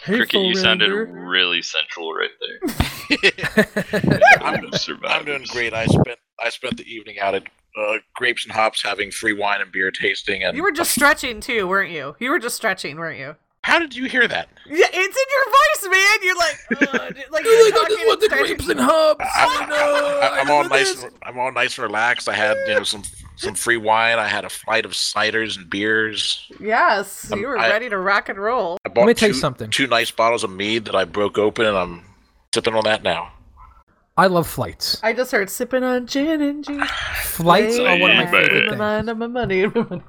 Hey, 0.03 0.18
Cricket, 0.18 0.41
you 0.41 0.56
sounded 0.56 0.89
really 0.89 1.62
central 1.62 2.13
right 2.13 2.29
there. 2.39 4.19
I'm, 4.41 4.69
I'm 5.07 5.25
doing 5.25 5.45
great. 5.50 5.73
I 5.73 5.85
spent 5.88 6.19
I 6.39 6.50
spent 6.50 6.77
the 6.77 6.85
evening 6.85 7.19
out 7.19 7.35
at 7.35 7.44
uh, 7.77 7.97
Grapes 8.15 8.45
and 8.45 8.53
Hops 8.53 8.81
having 8.81 9.12
free 9.12 9.33
wine 9.33 9.62
and 9.62 9.71
beer 9.71 9.91
tasting. 9.91 10.44
And 10.44 10.56
You 10.56 10.63
were 10.63 10.71
just 10.71 10.91
stretching 10.91 11.41
too, 11.41 11.67
weren't 11.67 11.91
you? 11.91 12.15
You 12.19 12.31
were 12.31 12.39
just 12.39 12.56
stretching, 12.56 12.97
weren't 12.97 13.19
you? 13.19 13.35
how 13.63 13.79
did 13.79 13.95
you 13.95 14.06
hear 14.06 14.27
that? 14.27 14.50
Yeah, 14.67 14.88
it's 14.91 15.17
in 15.17 15.27
your 15.31 15.45
voice, 15.45 15.83
man. 15.95 16.17
You're 16.24 16.38
like, 16.38 16.57
uh, 16.94 17.29
like 17.31 17.45
you're 17.45 17.71
talking 17.71 17.97
and 18.09 18.21
stretching. 18.24 18.77
hubs. 18.77 19.21
I, 19.24 20.39
am 20.41 20.50
all 20.51 20.67
nice. 20.67 21.03
And, 21.03 21.13
I'm 21.24 21.38
all 21.38 21.51
nice 21.51 21.77
and 21.77 21.83
relaxed. 21.83 22.27
I 22.27 22.33
had 22.33 22.57
you 22.67 22.75
know 22.75 22.83
some 22.83 23.03
some 23.36 23.56
free 23.56 23.78
wine. 23.78 24.19
I 24.19 24.28
had 24.28 24.45
a 24.45 24.50
flight 24.50 24.86
of 24.86 24.92
ciders 24.92 25.57
and 25.57 25.69
beers. 25.69 26.50
Yes, 26.60 27.31
Um, 27.31 27.39
you 27.39 27.48
were 27.48 27.57
I- 27.57 27.69
ready 27.69 27.89
to 27.89 27.98
rock 27.98 28.30
and 28.30 28.38
roll. 28.38 28.78
I 28.86 28.89
bought 28.89 29.07
me 29.07 29.13
tell 29.13 29.30
two, 29.30 29.36
you 29.36 29.39
something. 29.39 29.69
Two 29.69 29.88
nice 29.88 30.12
bottles 30.12 30.44
of 30.44 30.51
mead 30.51 30.86
that 30.86 30.96
I 30.96 31.05
broke 31.05 31.38
open, 31.38 31.65
and 31.65 31.77
I'm 31.77 32.03
sipping 32.53 32.75
on 32.75 32.84
that 32.86 33.03
now. 33.03 33.32
I 34.17 34.27
love 34.27 34.48
flights. 34.48 35.00
I 35.03 35.13
just 35.13 35.32
heard 35.32 35.50
sipping 35.50 35.84
on 35.84 36.05
gin 36.05 36.41
and 36.41 36.63
juice. 36.65 36.89
Flights 37.24 37.79
are 37.79 37.98
one 37.98 38.12
of 38.12 38.17
my 38.17 38.25
favorite 38.27 38.63
My 38.65 38.70
things. 38.70 38.77
mind 38.77 39.10
and 39.10 39.20
money. 39.34 39.65
my 39.67 39.82
money. 39.84 40.03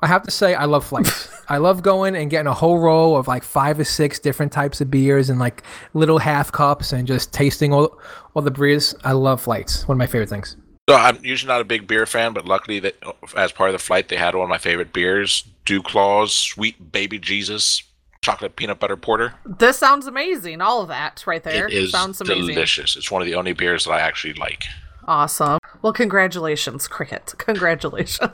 I 0.00 0.06
have 0.06 0.22
to 0.22 0.30
say, 0.30 0.54
I 0.54 0.64
love 0.64 0.84
flights. 0.86 1.28
I 1.48 1.56
love 1.58 1.82
going 1.82 2.14
and 2.14 2.30
getting 2.30 2.46
a 2.46 2.54
whole 2.54 2.78
row 2.78 3.16
of 3.16 3.26
like 3.26 3.42
five 3.42 3.78
or 3.80 3.84
six 3.84 4.18
different 4.18 4.52
types 4.52 4.80
of 4.80 4.90
beers 4.90 5.28
and 5.28 5.38
like 5.40 5.62
little 5.92 6.18
half 6.18 6.52
cups 6.52 6.92
and 6.92 7.06
just 7.06 7.32
tasting 7.32 7.72
all 7.72 7.98
all 8.34 8.42
the 8.42 8.50
beers. 8.50 8.94
I 9.04 9.12
love 9.12 9.40
flights. 9.40 9.86
One 9.88 9.96
of 9.96 9.98
my 9.98 10.06
favorite 10.06 10.28
things. 10.28 10.56
So 10.88 10.94
I'm 10.94 11.22
usually 11.22 11.48
not 11.48 11.60
a 11.60 11.64
big 11.64 11.86
beer 11.86 12.06
fan, 12.06 12.32
but 12.32 12.46
luckily 12.46 12.80
that 12.80 12.96
as 13.36 13.52
part 13.52 13.68
of 13.68 13.74
the 13.74 13.78
flight, 13.78 14.08
they 14.08 14.16
had 14.16 14.34
one 14.34 14.44
of 14.44 14.48
my 14.48 14.56
favorite 14.56 14.90
beers, 14.94 15.44
DuClaw's 15.66 16.32
Sweet 16.32 16.92
Baby 16.92 17.18
Jesus 17.18 17.82
Chocolate 18.22 18.56
Peanut 18.56 18.78
Butter 18.80 18.96
Porter. 18.96 19.34
This 19.44 19.76
sounds 19.76 20.06
amazing. 20.06 20.62
All 20.62 20.80
of 20.80 20.88
that 20.88 21.22
right 21.26 21.42
there 21.44 21.66
It 21.66 21.74
is 21.74 21.90
sounds 21.90 22.22
amazing. 22.22 22.54
delicious. 22.54 22.96
It's 22.96 23.10
one 23.10 23.20
of 23.20 23.26
the 23.26 23.34
only 23.34 23.52
beers 23.52 23.84
that 23.84 23.90
I 23.90 24.00
actually 24.00 24.32
like. 24.34 24.64
Awesome. 25.06 25.58
Well, 25.82 25.92
congratulations, 25.92 26.88
Cricket. 26.88 27.34
Congratulations. 27.38 28.30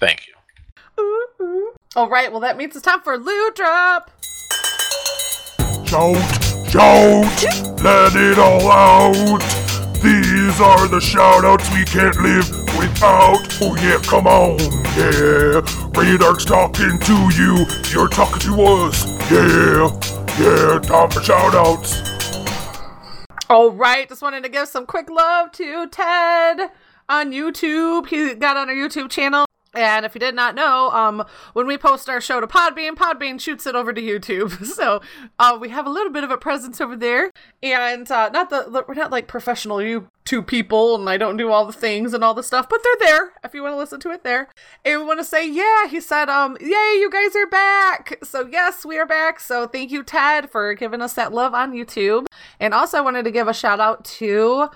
Thank 0.00 0.26
you. 0.26 1.72
All 1.96 2.08
right. 2.08 2.30
Well, 2.32 2.40
that 2.40 2.56
means 2.56 2.74
it's 2.76 2.84
time 2.84 3.02
for 3.02 3.18
loot 3.18 3.56
drop. 3.56 4.10
Shout, 5.86 6.16
shout, 6.70 7.82
let 7.82 8.16
it 8.16 8.38
all 8.38 8.70
out. 8.70 9.63
These 10.04 10.60
are 10.60 10.86
the 10.86 11.00
shoutouts 11.00 11.72
we 11.72 11.82
can't 11.86 12.14
live 12.20 12.46
without. 12.78 13.40
Oh 13.62 13.74
yeah, 13.76 13.98
come 14.02 14.26
on, 14.26 14.58
yeah. 14.98 15.62
Radar's 15.96 16.44
talking 16.44 16.98
to 16.98 17.14
you, 17.34 17.64
you're 17.90 18.08
talking 18.08 18.40
to 18.40 18.62
us. 18.62 19.06
Yeah, 19.30 19.88
yeah, 20.38 20.78
time 20.80 21.10
for 21.10 21.20
shoutouts. 21.20 22.14
All 23.48 23.70
right. 23.70 24.08
Just 24.08 24.20
wanted 24.20 24.42
to 24.42 24.48
give 24.48 24.68
some 24.68 24.84
quick 24.84 25.08
love 25.08 25.52
to 25.52 25.88
Ted 25.88 26.70
on 27.08 27.32
YouTube. 27.32 28.06
He 28.08 28.34
got 28.34 28.56
on 28.56 28.68
our 28.68 28.74
YouTube 28.74 29.10
channel. 29.10 29.46
And 29.74 30.06
if 30.06 30.14
you 30.14 30.20
did 30.20 30.34
not 30.34 30.54
know, 30.54 30.90
um, 30.90 31.24
when 31.52 31.66
we 31.66 31.76
post 31.76 32.08
our 32.08 32.20
show 32.20 32.40
to 32.40 32.46
Podbean, 32.46 32.92
Podbean 32.92 33.40
shoots 33.40 33.66
it 33.66 33.74
over 33.74 33.92
to 33.92 34.00
YouTube. 34.00 34.52
So 34.74 35.00
uh, 35.38 35.56
we 35.60 35.68
have 35.68 35.86
a 35.86 35.90
little 35.90 36.12
bit 36.12 36.24
of 36.24 36.30
a 36.30 36.36
presence 36.36 36.80
over 36.80 36.96
there. 36.96 37.30
And 37.62 38.10
uh, 38.10 38.30
not 38.30 38.50
the 38.50 38.84
we're 38.88 38.94
not 38.94 39.12
like 39.12 39.28
professional 39.28 39.76
YouTube 39.76 40.46
people, 40.46 40.96
and 40.96 41.08
I 41.08 41.16
don't 41.16 41.36
do 41.36 41.52
all 41.52 41.64
the 41.64 41.72
things 41.72 42.12
and 42.12 42.24
all 42.24 42.34
the 42.34 42.42
stuff, 42.42 42.68
but 42.68 42.82
they're 42.82 43.08
there 43.08 43.32
if 43.44 43.54
you 43.54 43.62
want 43.62 43.74
to 43.74 43.78
listen 43.78 44.00
to 44.00 44.10
it 44.10 44.24
there. 44.24 44.48
And 44.84 45.00
we 45.00 45.06
want 45.06 45.20
to 45.20 45.24
say, 45.24 45.48
yeah, 45.48 45.86
he 45.86 46.00
said, 46.00 46.28
um, 46.28 46.56
yay, 46.60 46.66
you 46.68 47.08
guys 47.10 47.36
are 47.36 47.46
back. 47.46 48.18
So 48.24 48.46
yes, 48.50 48.84
we 48.84 48.98
are 48.98 49.06
back. 49.06 49.38
So 49.38 49.68
thank 49.68 49.92
you, 49.92 50.02
Ted, 50.02 50.50
for 50.50 50.74
giving 50.74 51.00
us 51.00 51.12
that 51.14 51.32
love 51.32 51.54
on 51.54 51.72
YouTube. 51.72 52.26
And 52.58 52.74
also, 52.74 52.98
I 52.98 53.02
wanted 53.02 53.24
to 53.24 53.30
give 53.30 53.46
a 53.46 53.54
shout 53.54 53.78
out 53.78 54.04
to 54.04 54.70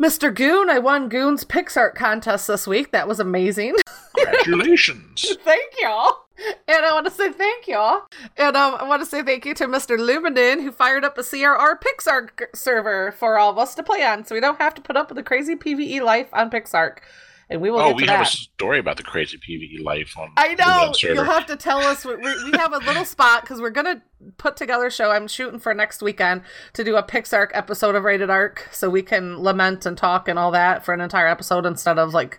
Mr. 0.00 0.34
Goon. 0.34 0.70
I 0.70 0.78
won 0.78 1.08
Goon's 1.08 1.44
Pixark 1.44 1.94
contest 1.94 2.46
this 2.46 2.66
week. 2.66 2.92
That 2.92 3.08
was 3.08 3.20
amazing. 3.20 3.76
Congratulations. 4.16 5.36
thank 5.44 5.72
y'all. 5.80 6.24
And 6.68 6.84
I 6.84 6.92
want 6.92 7.06
to 7.06 7.10
say 7.10 7.32
thank 7.32 7.66
y'all. 7.66 8.02
And 8.36 8.56
um, 8.56 8.76
I 8.76 8.84
want 8.84 9.02
to 9.02 9.06
say 9.06 9.22
thank 9.22 9.44
you 9.44 9.54
to 9.54 9.66
Mr. 9.66 9.98
Luminen 9.98 10.62
who 10.62 10.70
fired 10.70 11.04
up 11.04 11.18
a 11.18 11.22
CRR 11.22 11.80
Pixark 11.80 12.54
server 12.54 13.10
for 13.12 13.38
all 13.38 13.50
of 13.50 13.58
us 13.58 13.74
to 13.74 13.82
play 13.82 14.04
on, 14.04 14.24
so 14.24 14.34
we 14.34 14.40
don't 14.40 14.60
have 14.60 14.74
to 14.74 14.82
put 14.82 14.96
up 14.96 15.08
with 15.08 15.16
the 15.16 15.22
crazy 15.22 15.56
PVE 15.56 16.00
life 16.00 16.28
on 16.32 16.48
Pixark. 16.48 16.98
And 17.50 17.62
we 17.62 17.70
will 17.70 17.80
oh, 17.80 17.88
get 17.88 17.96
we 17.96 18.04
to 18.04 18.12
have 18.12 18.26
a 18.26 18.30
story 18.30 18.78
about 18.78 18.98
the 18.98 19.02
crazy 19.02 19.38
PvE 19.38 19.82
life 19.82 20.18
on. 20.18 20.30
I 20.36 20.54
know 20.54 20.92
web 20.92 20.96
you'll 21.00 21.24
have 21.24 21.46
to 21.46 21.56
tell 21.56 21.78
us. 21.78 22.04
We, 22.04 22.16
we 22.16 22.50
we 22.50 22.58
have 22.58 22.74
a 22.74 22.78
little 22.78 23.04
spot 23.06 23.42
because 23.42 23.60
we're 23.60 23.70
gonna 23.70 24.02
put 24.36 24.56
together 24.56 24.86
a 24.86 24.90
show. 24.90 25.10
I'm 25.10 25.28
shooting 25.28 25.58
for 25.58 25.72
next 25.72 26.02
weekend 26.02 26.42
to 26.74 26.84
do 26.84 26.96
a 26.96 27.02
Pixark 27.02 27.50
episode 27.54 27.94
of 27.94 28.04
Rated 28.04 28.28
Ark, 28.28 28.68
so 28.70 28.90
we 28.90 29.02
can 29.02 29.42
lament 29.42 29.86
and 29.86 29.96
talk 29.96 30.28
and 30.28 30.38
all 30.38 30.50
that 30.50 30.84
for 30.84 30.92
an 30.92 31.00
entire 31.00 31.26
episode 31.26 31.64
instead 31.64 31.98
of 31.98 32.12
like 32.12 32.38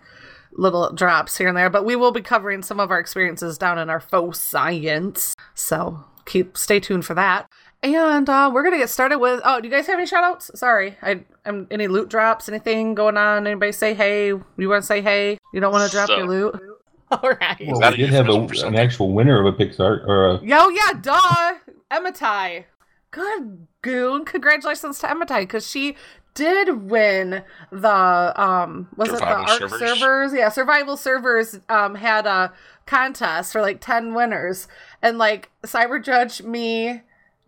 little 0.52 0.92
drops 0.92 1.38
here 1.38 1.48
and 1.48 1.56
there. 1.56 1.70
But 1.70 1.84
we 1.84 1.96
will 1.96 2.12
be 2.12 2.22
covering 2.22 2.62
some 2.62 2.78
of 2.78 2.92
our 2.92 3.00
experiences 3.00 3.58
down 3.58 3.78
in 3.78 3.90
our 3.90 4.00
faux 4.00 4.38
science. 4.38 5.34
So 5.54 6.04
keep 6.24 6.56
stay 6.56 6.78
tuned 6.78 7.04
for 7.04 7.14
that. 7.14 7.48
And 7.82 8.28
uh, 8.28 8.50
we're 8.52 8.62
gonna 8.62 8.76
get 8.78 8.90
started 8.90 9.18
with. 9.18 9.40
Oh, 9.44 9.60
do 9.60 9.66
you 9.68 9.72
guys 9.74 9.86
have 9.86 9.98
any 9.98 10.06
shout 10.06 10.22
outs? 10.22 10.50
Sorry, 10.54 10.96
I 11.02 11.24
am 11.46 11.66
any 11.70 11.88
loot 11.88 12.10
drops, 12.10 12.48
anything 12.48 12.94
going 12.94 13.16
on? 13.16 13.46
Anybody 13.46 13.72
say 13.72 13.94
hey? 13.94 14.28
You 14.28 14.68
want 14.68 14.82
to 14.82 14.86
say 14.86 15.00
hey? 15.00 15.38
You 15.54 15.60
don't 15.60 15.72
want 15.72 15.90
to 15.90 15.96
drop 15.96 16.08
So- 16.08 16.16
your 16.18 16.28
loot? 16.28 16.60
All 17.10 17.28
right. 17.40 17.56
Well, 17.66 17.80
that 17.80 17.92
we 17.92 17.96
did 17.98 18.10
have 18.10 18.28
a, 18.28 18.34
an 18.64 18.76
actual 18.76 19.12
winner 19.12 19.44
of 19.44 19.52
a 19.52 19.56
Pixark 19.56 20.06
or 20.06 20.28
a 20.28 20.34
Yo, 20.44 20.68
yeah, 20.68 20.92
duh. 21.00 21.54
Emitai. 21.90 22.66
Good 23.10 23.66
goon. 23.82 24.24
Congratulations 24.24 25.00
to 25.00 25.08
Emitai 25.08 25.40
because 25.40 25.68
she 25.68 25.96
did 26.34 26.88
win 26.88 27.42
the 27.72 28.40
um 28.40 28.88
was 28.96 29.08
Survival 29.10 29.42
it 29.42 29.46
the 29.46 29.50
Ark 29.52 29.58
servers? 29.72 29.80
servers? 29.98 30.32
Yeah, 30.34 30.48
survival 30.50 30.96
servers 30.96 31.58
um 31.68 31.96
had 31.96 32.26
a 32.26 32.52
contest 32.86 33.52
for 33.52 33.60
like 33.60 33.80
10 33.80 34.14
winners. 34.14 34.68
And 35.02 35.18
like 35.18 35.50
Cyber 35.64 36.00
Judge, 36.04 36.42
me, 36.42 37.02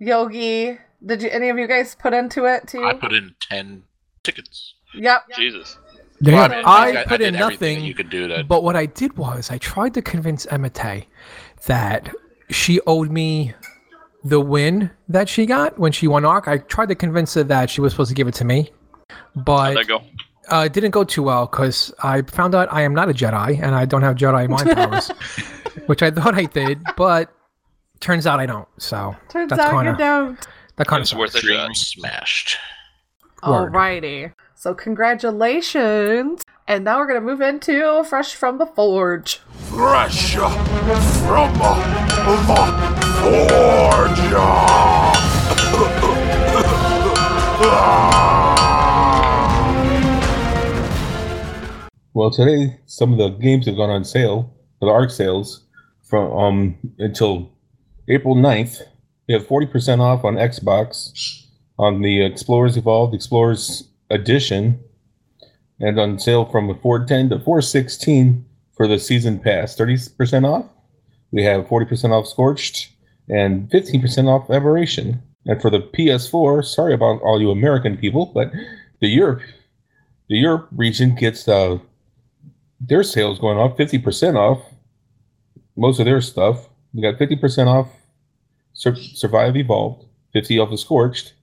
Yogi, 0.07 0.79
did 1.07 1.23
you 1.23 1.31
any 1.31 1.49
of 1.49 1.59
you 1.59 1.67
guys 1.69 1.95
put 1.95 2.13
into 2.13 2.45
it 2.45 2.67
too? 2.69 2.85
I 2.85 2.95
put 2.95 3.13
in 3.13 3.35
ten 3.41 3.85
tickets. 4.25 4.75
yep. 4.95 5.23
Jesus. 5.37 5.79
Yeah, 6.21 6.35
Well, 6.35 6.45
I 6.45 6.49
mean, 6.57 6.65
I, 6.67 6.71
I- 6.99 7.01
I 7.01 7.05
put 7.05 7.19
did 7.19 7.29
in 7.35 7.35
nothing. 7.41 7.85
you 7.85 7.95
could 7.95 8.11
do 8.11 8.29
to- 8.29 8.45
But 8.45 8.63
what 8.63 8.77
I 8.77 8.87
did 8.87 9.17
was 9.17 9.51
I 9.51 9.59
tried 9.59 9.95
to 9.95 10.03
convince 10.03 10.47
Emite 10.47 11.07
that 11.67 12.15
she 12.51 12.81
owed 12.87 13.11
me 13.11 13.55
the 14.25 14.41
win 14.41 14.91
that 15.09 15.29
she 15.29 15.47
got 15.47 15.79
when 15.79 15.91
she 15.93 16.07
won 16.07 16.25
Ark. 16.25 16.47
I 16.47 16.59
tried 16.59 16.89
to 16.91 16.95
convince 16.95 17.35
her 17.35 17.43
that 17.45 17.71
she 17.71 17.81
was 17.81 17.93
supposed 17.93 18.09
to 18.11 18.15
give 18.15 18.29
it 18.29 18.35
to 18.35 18.45
me, 18.45 18.71
but 19.35 19.75
that 19.75 19.89
go? 19.89 20.03
uh, 20.49 20.65
it 20.67 20.73
didn't 20.73 20.91
go 20.93 21.03
too 21.03 21.25
well 21.25 21.47
because 21.47 21.93
I 22.03 22.23
found 22.23 22.55
out 22.55 22.73
I 22.73 22.83
am 22.83 22.95
not 22.95 23.09
a 23.09 23.13
Jedi 23.13 23.61
and 23.61 23.75
I 23.75 23.85
don't 23.85 24.03
have 24.03 24.15
Jedi 24.17 24.49
mind 24.49 24.71
powers, 24.77 25.09
which 25.87 26.03
I 26.03 26.11
thought 26.13 26.35
I 26.37 26.45
did, 26.45 26.81
but 26.97 27.33
turns 28.03 28.27
out 28.27 28.39
I 28.41 28.47
don't. 28.47 28.69
So 28.79 29.17
Turns 29.31 29.49
that's 29.49 29.63
out 29.63 29.71
kinda, 29.71 29.93
you 29.93 29.97
don't. 29.97 30.39
That 30.77 30.87
kind 30.87 31.01
It's 31.03 31.13
of 31.13 31.19
worth 31.19 31.35
a 31.35 31.41
Dream 31.41 31.73
smashed. 31.75 32.59
Word. 33.47 33.73
Alrighty. 33.73 34.33
So 34.55 34.75
congratulations. 34.75 36.43
And 36.69 36.85
now 36.85 36.99
we're 36.99 37.07
gonna 37.09 37.21
move 37.21 37.41
into 37.41 38.05
Fresh 38.05 38.35
from 38.35 38.59
the 38.59 38.67
Forge. 38.67 39.39
Fresh 39.71 40.35
from 40.37 40.53
the 40.87 41.01
Forge. 43.23 44.19
Well, 52.15 52.31
today 52.31 52.79
some 52.87 53.13
of 53.13 53.19
the 53.19 53.31
games 53.31 53.67
have 53.67 53.77
gone 53.77 53.89
on 53.91 54.05
sale, 54.05 54.53
the 54.81 54.87
ARC 54.87 55.11
sales, 55.11 55.65
from 56.03 56.31
um 56.33 56.77
until 56.99 57.52
April 58.09 58.35
9th. 58.35 58.83
We 59.29 59.35
have 59.35 59.47
40% 59.47 60.01
off 60.01 60.25
on 60.25 60.35
Xbox 60.35 61.47
on 61.79 62.03
the 62.03 62.25
Explorers 62.25 62.77
Evolved 62.77 63.15
Explorers 63.15 63.89
Edition, 64.11 64.79
and 65.81 65.99
on 65.99 66.19
sale 66.19 66.45
from 66.45 66.69
410 66.81 67.31
to 67.31 67.45
416 67.45 68.45
for 68.77 68.87
the 68.87 68.99
season 68.99 69.39
pass. 69.39 69.77
30% 69.77 70.47
off. 70.47 70.67
We 71.31 71.43
have 71.45 71.67
40% 71.67 72.11
off 72.11 72.27
Scorched 72.27 72.91
and 73.29 73.71
15% 73.71 74.29
off 74.29 74.51
Aberration. 74.51 75.23
And 75.47 75.61
for 75.61 75.71
the 75.71 75.81
PS4, 75.81 76.65
sorry 76.65 76.95
about 76.95 77.23
all 77.23 77.41
you 77.41 77.51
American 77.51 77.97
people, 77.97 78.27
but 78.27 78.53
the 79.01 79.09
Europe 79.09 79.43
the 80.29 80.39
Europe 80.39 80.69
region 80.73 81.15
gets 81.15 81.47
uh, 81.47 81.79
their 82.81 83.03
sales 83.03 83.39
going 83.39 83.59
off 83.59 83.77
50% 83.77 84.37
off 84.37 84.65
most 85.77 85.99
of 85.99 86.07
their 86.07 86.23
stuff. 86.23 86.69
We 86.95 87.03
got 87.03 87.15
50% 87.19 87.67
off 87.67 87.89
Sur- 88.75 88.95
Survive 88.97 89.57
Evolved, 89.57 90.05
50 90.33 90.59
off 90.59 90.71
the 90.71 90.79
Scorched, 90.79 91.35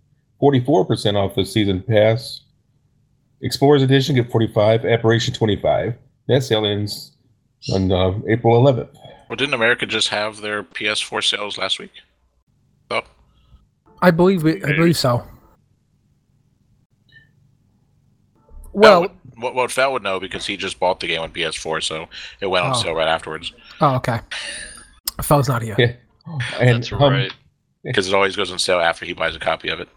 44% 0.41 1.15
off 1.15 1.35
the 1.35 1.45
season 1.45 1.81
pass. 1.81 2.41
Explorers 3.41 3.81
Edition 3.81 4.15
get 4.15 4.31
45, 4.31 4.85
Apparition 4.85 5.33
25. 5.33 5.95
That 6.27 6.43
sale 6.43 6.65
ends 6.65 7.13
on 7.73 7.91
uh, 7.91 8.13
April 8.27 8.61
11th. 8.61 8.89
Well, 9.29 9.35
didn't 9.35 9.53
America 9.53 9.85
just 9.85 10.09
have 10.09 10.41
their 10.41 10.63
PS4 10.63 11.23
sales 11.23 11.57
last 11.57 11.79
week? 11.79 11.91
Oh, 12.91 13.01
I 14.01 14.11
believe 14.11 14.45
it, 14.45 14.63
I 14.65 14.73
believe 14.75 14.97
so. 14.97 15.23
Well, 18.71 18.91
Fel 18.91 19.01
would, 19.01 19.11
well, 19.37 19.53
well, 19.53 19.67
Fel 19.67 19.93
would 19.93 20.03
know 20.03 20.19
because 20.19 20.45
he 20.45 20.57
just 20.57 20.79
bought 20.79 20.99
the 20.99 21.07
game 21.07 21.21
on 21.21 21.31
PS4, 21.31 21.83
so 21.83 22.07
it 22.39 22.47
went 22.47 22.65
on 22.65 22.71
Oh. 22.75 22.79
sale 22.81 22.93
right 22.93 23.07
afterwards. 23.07 23.53
oh, 23.81 23.95
okay. 23.95 24.19
Fel's 25.21 25.47
not 25.47 25.61
here. 25.61 25.75
Yeah. 25.77 25.93
And, 26.59 26.83
That's 26.83 26.91
um, 26.91 26.99
right. 26.99 27.33
Because 27.83 28.07
it 28.07 28.13
always 28.13 28.35
goes 28.35 28.51
on 28.51 28.59
sale 28.59 28.79
after 28.79 29.05
he 29.05 29.13
buys 29.13 29.35
a 29.35 29.39
copy 29.39 29.69
of 29.69 29.79
it. 29.79 29.89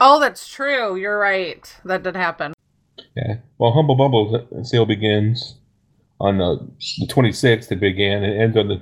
Oh, 0.00 0.20
that's 0.20 0.48
true. 0.48 0.96
You're 0.96 1.18
right. 1.18 1.76
That 1.84 2.04
did 2.04 2.14
happen. 2.14 2.54
Yeah. 3.16 3.36
Well, 3.58 3.72
Humble 3.72 3.96
Bumble 3.96 4.46
sale 4.62 4.86
begins 4.86 5.56
on 6.20 6.40
uh, 6.40 6.54
the 6.54 7.06
26th. 7.06 7.72
It 7.72 7.80
began 7.80 8.22
and 8.22 8.40
ends 8.40 8.56
on 8.56 8.68
the 8.68 8.80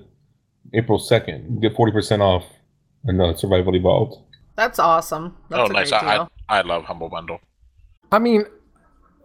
April 0.74 0.98
2nd. 0.98 1.60
Get 1.60 1.74
40% 1.74 2.20
off 2.20 2.44
on 3.08 3.20
uh, 3.20 3.34
Survival 3.34 3.74
Evolved. 3.74 4.16
That's 4.56 4.78
awesome. 4.78 5.36
That's 5.48 5.60
oh, 5.60 5.66
a 5.66 5.72
nice. 5.72 5.90
great 5.90 6.02
I, 6.02 6.14
deal. 6.16 6.32
I, 6.48 6.58
I 6.58 6.60
love 6.62 6.84
Humble 6.84 7.08
Bundle. 7.08 7.40
I 8.10 8.18
mean, 8.18 8.44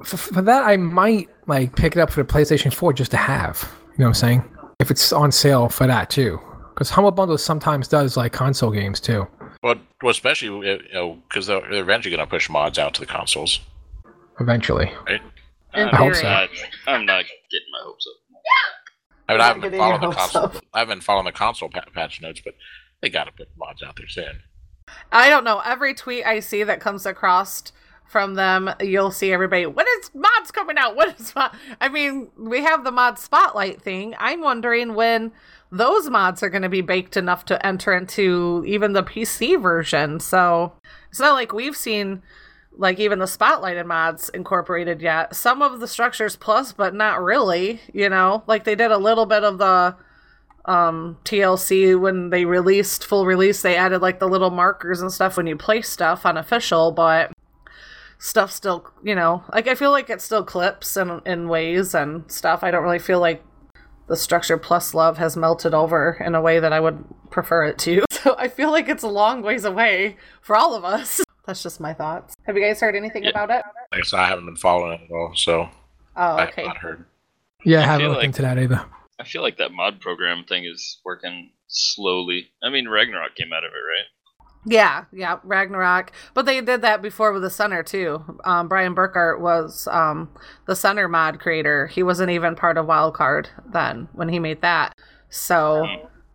for, 0.03 0.17
for 0.17 0.41
that, 0.41 0.63
I 0.63 0.77
might 0.77 1.29
like 1.47 1.75
pick 1.75 1.95
it 1.95 1.99
up 1.99 2.11
for 2.11 2.23
the 2.23 2.33
PlayStation 2.33 2.73
4 2.73 2.93
just 2.93 3.11
to 3.11 3.17
have. 3.17 3.69
You 3.91 3.99
know 3.99 4.05
what 4.05 4.09
I'm 4.09 4.13
saying? 4.13 4.43
If 4.79 4.91
it's 4.91 5.11
on 5.11 5.31
sale 5.31 5.69
for 5.69 5.87
that 5.87 6.09
too, 6.09 6.39
because 6.77 6.91
Humble 6.91 7.09
Bundle 7.09 7.39
sometimes 7.39 7.87
does 7.87 8.15
like 8.15 8.33
console 8.33 8.69
games 8.69 8.99
too. 8.99 9.27
Well, 9.63 9.75
well 10.03 10.11
especially 10.11 10.49
because 10.61 10.85
you 10.87 10.93
know, 10.93 11.17
'cause 11.29 11.47
they're 11.47 11.61
they're 11.71 11.81
eventually 11.81 12.15
going 12.15 12.25
to 12.25 12.29
push 12.29 12.51
mods 12.51 12.77
out 12.77 12.93
to 12.93 12.99
the 12.99 13.07
consoles. 13.07 13.61
Eventually, 14.39 14.91
Right? 15.07 15.21
In 15.73 15.87
uh, 15.87 15.89
I'm 15.91 15.95
hope 15.95 16.13
so. 16.15 16.21
not, 16.23 16.49
I'm 16.85 17.05
not 17.07 17.25
getting 17.51 17.67
my 17.71 17.79
hopes 17.83 18.07
up. 18.07 18.13
I 19.27 19.33
mean, 19.33 19.41
I 19.41 19.47
haven't 19.47 19.61
been 19.61 19.77
following 19.79 20.01
the 20.01 20.11
console. 20.11 20.43
up. 20.43 20.55
I 20.75 20.79
haven't 20.79 20.97
been 20.99 21.01
following 21.03 21.25
the 21.25 21.31
console 21.31 21.69
pa- 21.69 21.83
patch 21.93 22.21
notes, 22.21 22.41
but 22.45 22.53
they 23.01 23.09
got 23.09 23.23
to 23.23 23.31
put 23.31 23.49
mods 23.57 23.81
out 23.81 23.95
there 23.97 24.07
soon. 24.07 24.41
I 25.11 25.29
don't 25.31 25.43
know. 25.43 25.59
Every 25.65 25.95
tweet 25.95 26.25
I 26.25 26.39
see 26.39 26.63
that 26.63 26.79
comes 26.79 27.07
across 27.07 27.71
from 28.05 28.35
them, 28.35 28.69
you'll 28.79 29.11
see 29.11 29.33
everybody. 29.33 29.65
When 29.65 29.85
is 29.99 30.11
mods 30.13 30.51
coming 30.51 30.77
out? 30.77 30.95
What 30.95 31.19
is 31.19 31.35
mod? 31.35 31.51
I 31.81 31.89
mean, 31.89 32.29
we 32.37 32.61
have 32.63 32.83
the 32.85 32.91
mod 32.91 33.17
spotlight 33.19 33.81
thing. 33.81 34.15
I'm 34.19 34.41
wondering 34.41 34.93
when 34.93 35.31
those 35.71 36.09
mods 36.09 36.41
are 36.43 36.49
going 36.49 36.61
to 36.61 36.69
be 36.69 36.81
baked 36.81 37.17
enough 37.17 37.45
to 37.45 37.65
enter 37.65 37.93
into 37.93 38.63
even 38.65 38.93
the 38.93 39.03
PC 39.03 39.61
version. 39.61 40.19
So 40.19 40.73
it's 41.09 41.19
not 41.19 41.33
like 41.33 41.53
we've 41.53 41.75
seen 41.75 42.21
like 42.77 42.99
even 42.99 43.19
the 43.19 43.25
spotlighted 43.25 43.85
mods 43.85 44.29
incorporated 44.29 45.01
yet. 45.01 45.35
Some 45.35 45.61
of 45.61 45.79
the 45.79 45.87
structures 45.87 46.35
plus, 46.35 46.73
but 46.73 46.93
not 46.93 47.21
really. 47.21 47.81
You 47.93 48.09
know, 48.09 48.43
like 48.47 48.63
they 48.63 48.75
did 48.75 48.91
a 48.91 48.97
little 48.97 49.25
bit 49.25 49.43
of 49.43 49.57
the 49.57 49.95
um 50.65 51.17
TLC 51.23 51.99
when 51.99 52.29
they 52.29 52.43
released 52.43 53.05
full 53.05 53.25
release 53.25 53.61
they 53.61 53.77
added 53.77 54.01
like 54.01 54.19
the 54.19 54.27
little 54.27 54.49
markers 54.49 55.01
and 55.01 55.11
stuff 55.11 55.37
when 55.37 55.47
you 55.47 55.55
place 55.55 55.87
stuff 55.87 56.25
on 56.25 56.35
official 56.35 56.91
but 56.91 57.31
stuff 58.19 58.51
still 58.51 58.91
you 59.01 59.15
know 59.15 59.45
like 59.53 59.69
I 59.69 59.75
feel 59.75 59.91
like 59.91 60.09
it 60.09 60.21
still 60.21 60.43
clips 60.43 60.97
in 60.97 61.21
in 61.25 61.47
ways 61.47 61.95
and 61.95 62.29
stuff 62.29 62.65
I 62.65 62.71
don't 62.71 62.83
really 62.83 62.99
feel 62.99 63.21
like 63.21 63.41
the 64.07 64.15
structure 64.17 64.57
plus 64.57 64.93
love 64.93 65.17
has 65.17 65.35
melted 65.37 65.73
over 65.73 66.17
in 66.25 66.35
a 66.35 66.41
way 66.41 66.59
that 66.59 66.73
I 66.73 66.79
would 66.79 67.03
prefer 67.29 67.65
it 67.65 67.77
to. 67.79 68.03
So 68.27 68.35
I 68.37 68.49
feel 68.49 68.71
like 68.71 68.89
it's 68.89 69.03
a 69.03 69.07
long 69.07 69.41
ways 69.41 69.63
away 69.63 70.17
for 70.41 70.55
all 70.57 70.75
of 70.75 70.83
us. 70.83 71.21
That's 71.45 71.63
just 71.63 71.79
my 71.79 71.93
thoughts. 71.93 72.35
Have 72.45 72.57
you 72.57 72.61
guys 72.63 72.81
heard 72.81 72.93
anything 72.95 73.23
Yeah. 73.23 73.29
about 73.29 73.49
it? 73.51 73.63
I 73.93 73.97
guess 73.97 74.11
I 74.13 74.25
haven't 74.27 74.45
been 74.47 74.57
following 74.57 74.93
it 74.99 75.01
at 75.05 75.11
all, 75.11 75.31
so 75.33 75.69
Oh, 76.17 76.35
I 76.35 76.39
have 76.41 76.49
okay. 76.49 76.65
not 76.65 76.77
heard. 76.77 77.05
Yeah, 77.63 77.79
I 77.79 77.83
I 77.83 77.85
haven't 77.85 78.07
looked 78.07 78.17
like- 78.17 78.25
into 78.25 78.41
that 78.41 78.57
either. 78.59 78.83
I 79.19 79.23
feel 79.23 79.43
like 79.43 79.57
that 79.57 79.71
mod 79.71 80.01
program 80.01 80.43
thing 80.43 80.65
is 80.65 80.99
working 81.05 81.51
slowly. 81.67 82.49
I 82.61 82.69
mean, 82.69 82.89
Ragnarok 82.89 83.35
came 83.35 83.53
out 83.53 83.63
of 83.63 83.71
it, 83.71 83.75
right? 83.75 84.07
Yeah, 84.69 85.05
yeah, 85.13 85.39
Ragnarok. 85.43 86.11
But 86.33 86.45
they 86.45 86.59
did 86.59 86.81
that 86.81 87.01
before 87.01 87.31
with 87.31 87.41
the 87.41 87.49
Center 87.49 87.83
too. 87.83 88.21
Um, 88.43 88.67
Brian 88.67 88.93
Burkhart 88.93 89.39
was 89.39 89.87
um, 89.89 90.29
the 90.65 90.75
Center 90.75 91.07
mod 91.07 91.39
creator. 91.39 91.87
He 91.87 92.03
wasn't 92.03 92.31
even 92.31 92.53
part 92.53 92.77
of 92.77 92.85
Wildcard 92.85 93.47
then 93.65 94.09
when 94.11 94.27
he 94.27 94.39
made 94.39 94.61
that. 94.61 94.93
So 95.29 95.87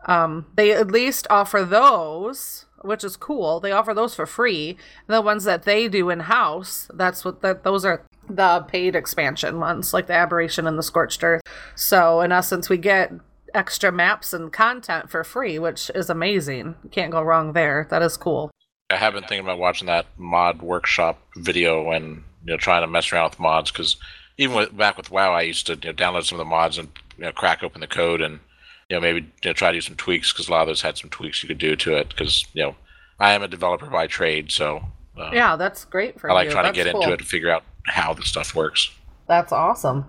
um, 0.07 0.47
they 0.57 0.73
at 0.73 0.91
least 0.91 1.27
offer 1.29 1.63
those, 1.63 2.65
which 2.81 3.05
is 3.05 3.17
cool. 3.17 3.61
They 3.61 3.73
offer 3.73 3.93
those 3.93 4.15
for 4.15 4.25
free. 4.25 4.79
The 5.09 5.21
ones 5.21 5.45
that 5.45 5.65
they 5.65 5.89
do 5.89 6.09
in 6.09 6.21
house, 6.21 6.91
that's 6.95 7.27
what 7.27 7.43
that 7.43 7.65
those 7.65 7.85
are 7.85 8.03
the 8.31 8.65
paid 8.67 8.97
expansion 8.97 9.61
ones, 9.61 9.93
like 9.93 10.07
the 10.07 10.15
Aberration 10.15 10.67
and 10.67 10.79
the 10.79 10.83
Scorched 10.83 11.23
Earth. 11.23 11.43
So 11.75 12.23
in 12.23 12.33
essence, 12.33 12.71
we 12.71 12.79
get 12.79 13.13
extra 13.55 13.93
maps 13.93 14.33
and 14.33 14.53
content 14.53 15.11
for 15.11 15.25
free, 15.25 15.59
which 15.59 15.91
is 15.95 16.09
amazing. 16.11 16.75
Can't 16.91 17.13
go 17.13 17.23
wrong 17.23 17.53
there. 17.53 17.87
That 17.91 18.03
is 18.03 18.17
cool. 18.17 18.51
I 18.91 18.97
have 18.97 19.15
been 19.15 19.23
thinking 19.23 19.41
about 19.47 19.59
watching 19.59 19.87
that 19.87 20.07
mod 20.19 20.61
workshop 20.63 21.19
video 21.37 21.91
and 21.91 22.25
you 22.45 22.53
know 22.53 22.57
trying 22.57 22.83
to 22.83 22.87
mess 22.87 23.13
around 23.13 23.31
with 23.31 23.41
mods 23.41 23.71
because 23.71 23.97
even 24.39 24.57
with, 24.57 24.77
back 24.77 24.97
with 24.97 25.11
WoW, 25.11 25.33
I 25.33 25.43
used 25.43 25.67
to 25.67 25.75
you 25.75 25.81
know, 25.85 25.93
download 25.93 26.25
some 26.25 26.39
of 26.41 26.45
the 26.47 26.51
mods 26.51 26.79
and 26.79 26.89
you 27.17 27.25
know, 27.25 27.33
crack 27.33 27.63
open 27.63 27.81
the 27.81 27.87
code 27.87 28.21
and 28.21 28.41
you 28.89 28.97
know 28.97 29.01
maybe 29.01 29.21
you 29.21 29.49
know, 29.49 29.53
try 29.53 29.71
to 29.71 29.77
do 29.77 29.81
some 29.81 29.97
tweaks 29.97 30.33
because 30.33 30.49
a 30.49 30.51
lot 30.51 30.63
of 30.63 30.67
those 30.69 30.83
had 30.83 30.99
some 30.99 31.11
tweaks 31.11 31.43
you 31.43 31.47
could 31.47 31.59
do 31.59 31.75
to 31.77 31.97
it 31.97 32.09
because 32.11 32.45
you 32.53 32.63
know 32.63 32.75
I 33.19 33.33
am 33.33 33.43
a 33.43 33.49
developer 33.49 33.87
by 33.87 34.07
trade, 34.09 34.51
so 34.51 34.83
uh, 35.17 35.31
Yeah, 35.33 35.57
that's 35.57 35.85
great 35.85 36.19
for 36.21 36.31
I 36.31 36.35
like 36.35 36.47
you. 36.47 36.53
trying 36.53 36.65
That's 36.65 36.79
to 36.79 36.85
get 36.85 36.93
cool. 36.93 37.03
into 37.03 37.15
it 37.15 37.21
and 37.21 37.29
figure 37.29 37.51
out 37.51 37.63
how 37.87 38.13
the 38.15 38.23
stuff 38.23 38.55
works. 38.55 38.91
That's 39.29 39.53
awesome. 39.53 40.07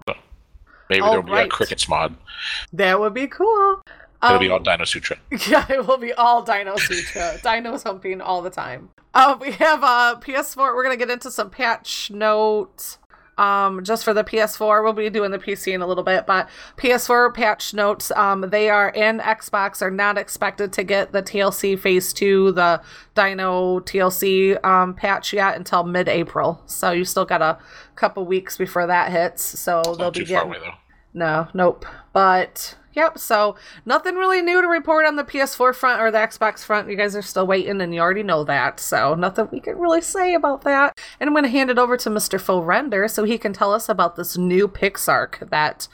Maybe 0.94 1.02
All 1.02 1.12
there'll 1.12 1.26
be 1.26 1.34
a 1.34 1.48
crickets 1.48 1.90
mod. 1.90 2.16
That 2.72 3.00
would 3.00 3.14
be 3.16 3.26
cool. 3.28 3.82
It'll 4.24 4.38
be 4.38 4.46
Um, 4.46 4.54
all 4.54 4.60
Dino 4.60 4.86
Sutra. 4.86 5.18
Yeah, 5.50 5.66
it 5.70 5.88
will 5.88 5.98
be 5.98 6.14
all 6.14 6.44
Dino 6.44 6.76
Sutra. 6.78 7.40
Dinos 7.44 7.84
humping 7.84 8.22
all 8.22 8.42
the 8.44 8.52
time. 8.52 8.90
Uh, 9.16 9.36
we 9.42 9.52
have 9.54 9.84
uh, 9.84 10.16
PS4. 10.22 10.58
We're 10.58 10.84
going 10.84 10.98
to 10.98 11.04
get 11.04 11.12
into 11.12 11.32
some 11.32 11.50
patch 11.50 12.12
notes. 12.12 13.00
Um, 13.36 13.84
just 13.84 14.04
for 14.04 14.14
the 14.14 14.24
PS4, 14.24 14.84
we'll 14.84 14.94
be 14.94 15.10
doing 15.10 15.32
the 15.32 15.40
PC 15.40 15.74
in 15.74 15.82
a 15.82 15.88
little 15.88 16.04
bit, 16.04 16.28
but 16.28 16.48
PS4 16.78 17.34
patch 17.34 17.74
notes, 17.74 18.12
um, 18.12 18.42
they 18.52 18.70
are 18.70 18.90
in 18.90 19.18
Xbox, 19.20 19.82
are 19.82 19.90
not 19.90 20.20
expected 20.20 20.72
to 20.74 20.84
get 20.84 21.14
the 21.14 21.24
TLC 21.24 21.78
Phase 21.80 22.14
2, 22.14 22.52
the 22.52 22.80
Dino 23.16 23.80
TLC 23.80 24.64
um, 24.64 24.94
patch 24.94 25.34
yet 25.34 25.56
until 25.58 25.84
mid 25.84 26.08
April. 26.08 26.62
So 26.68 26.92
you 26.92 27.06
still 27.06 27.26
got 27.26 27.42
a 27.42 27.58
couple 27.96 28.24
weeks 28.24 28.56
before 28.56 28.86
that 28.86 29.12
hits. 29.12 29.42
So 29.60 29.82
they'll 29.98 30.12
be 30.12 30.20
too 30.20 30.26
far 30.28 30.46
getting. 30.46 30.50
away 30.52 30.60
though. 30.60 30.78
No, 31.14 31.48
nope. 31.54 31.86
But 32.12 32.76
yep, 32.94 33.18
so 33.18 33.56
nothing 33.86 34.16
really 34.16 34.42
new 34.42 34.62
to 34.62 34.68
report 34.68 35.06
on 35.06 35.16
the 35.16 35.24
PS4 35.24 35.76
front 35.76 36.02
or 36.02 36.12
the 36.12 36.18
Xbox 36.18 36.64
front. 36.64 36.90
You 36.90 36.96
guys 36.96 37.16
are 37.16 37.22
still 37.22 37.48
waiting 37.48 37.82
and 37.82 37.94
you 37.94 38.00
already 38.00 38.24
know 38.24 38.44
that. 38.44 38.80
So 38.80 39.16
nothing 39.16 39.50
we 39.52 39.60
can 39.60 39.78
really 39.78 40.02
say 40.02 40.34
about 40.34 40.64
that. 40.64 41.00
And 41.20 41.28
I'm 41.28 41.34
going 41.34 41.44
to 41.44 41.50
hand 41.50 41.70
it 41.70 41.78
over 41.78 41.98
to 41.98 42.10
Mr. 42.10 42.40
Phil 42.40 42.64
Render 42.64 43.08
so 43.08 43.24
he 43.24 43.38
can 43.38 43.54
tell 43.54 43.74
us 43.74 43.90
about 43.90 44.16
this 44.16 44.38
new 44.38 44.68
Pixark 44.68 45.50
that 45.50 45.88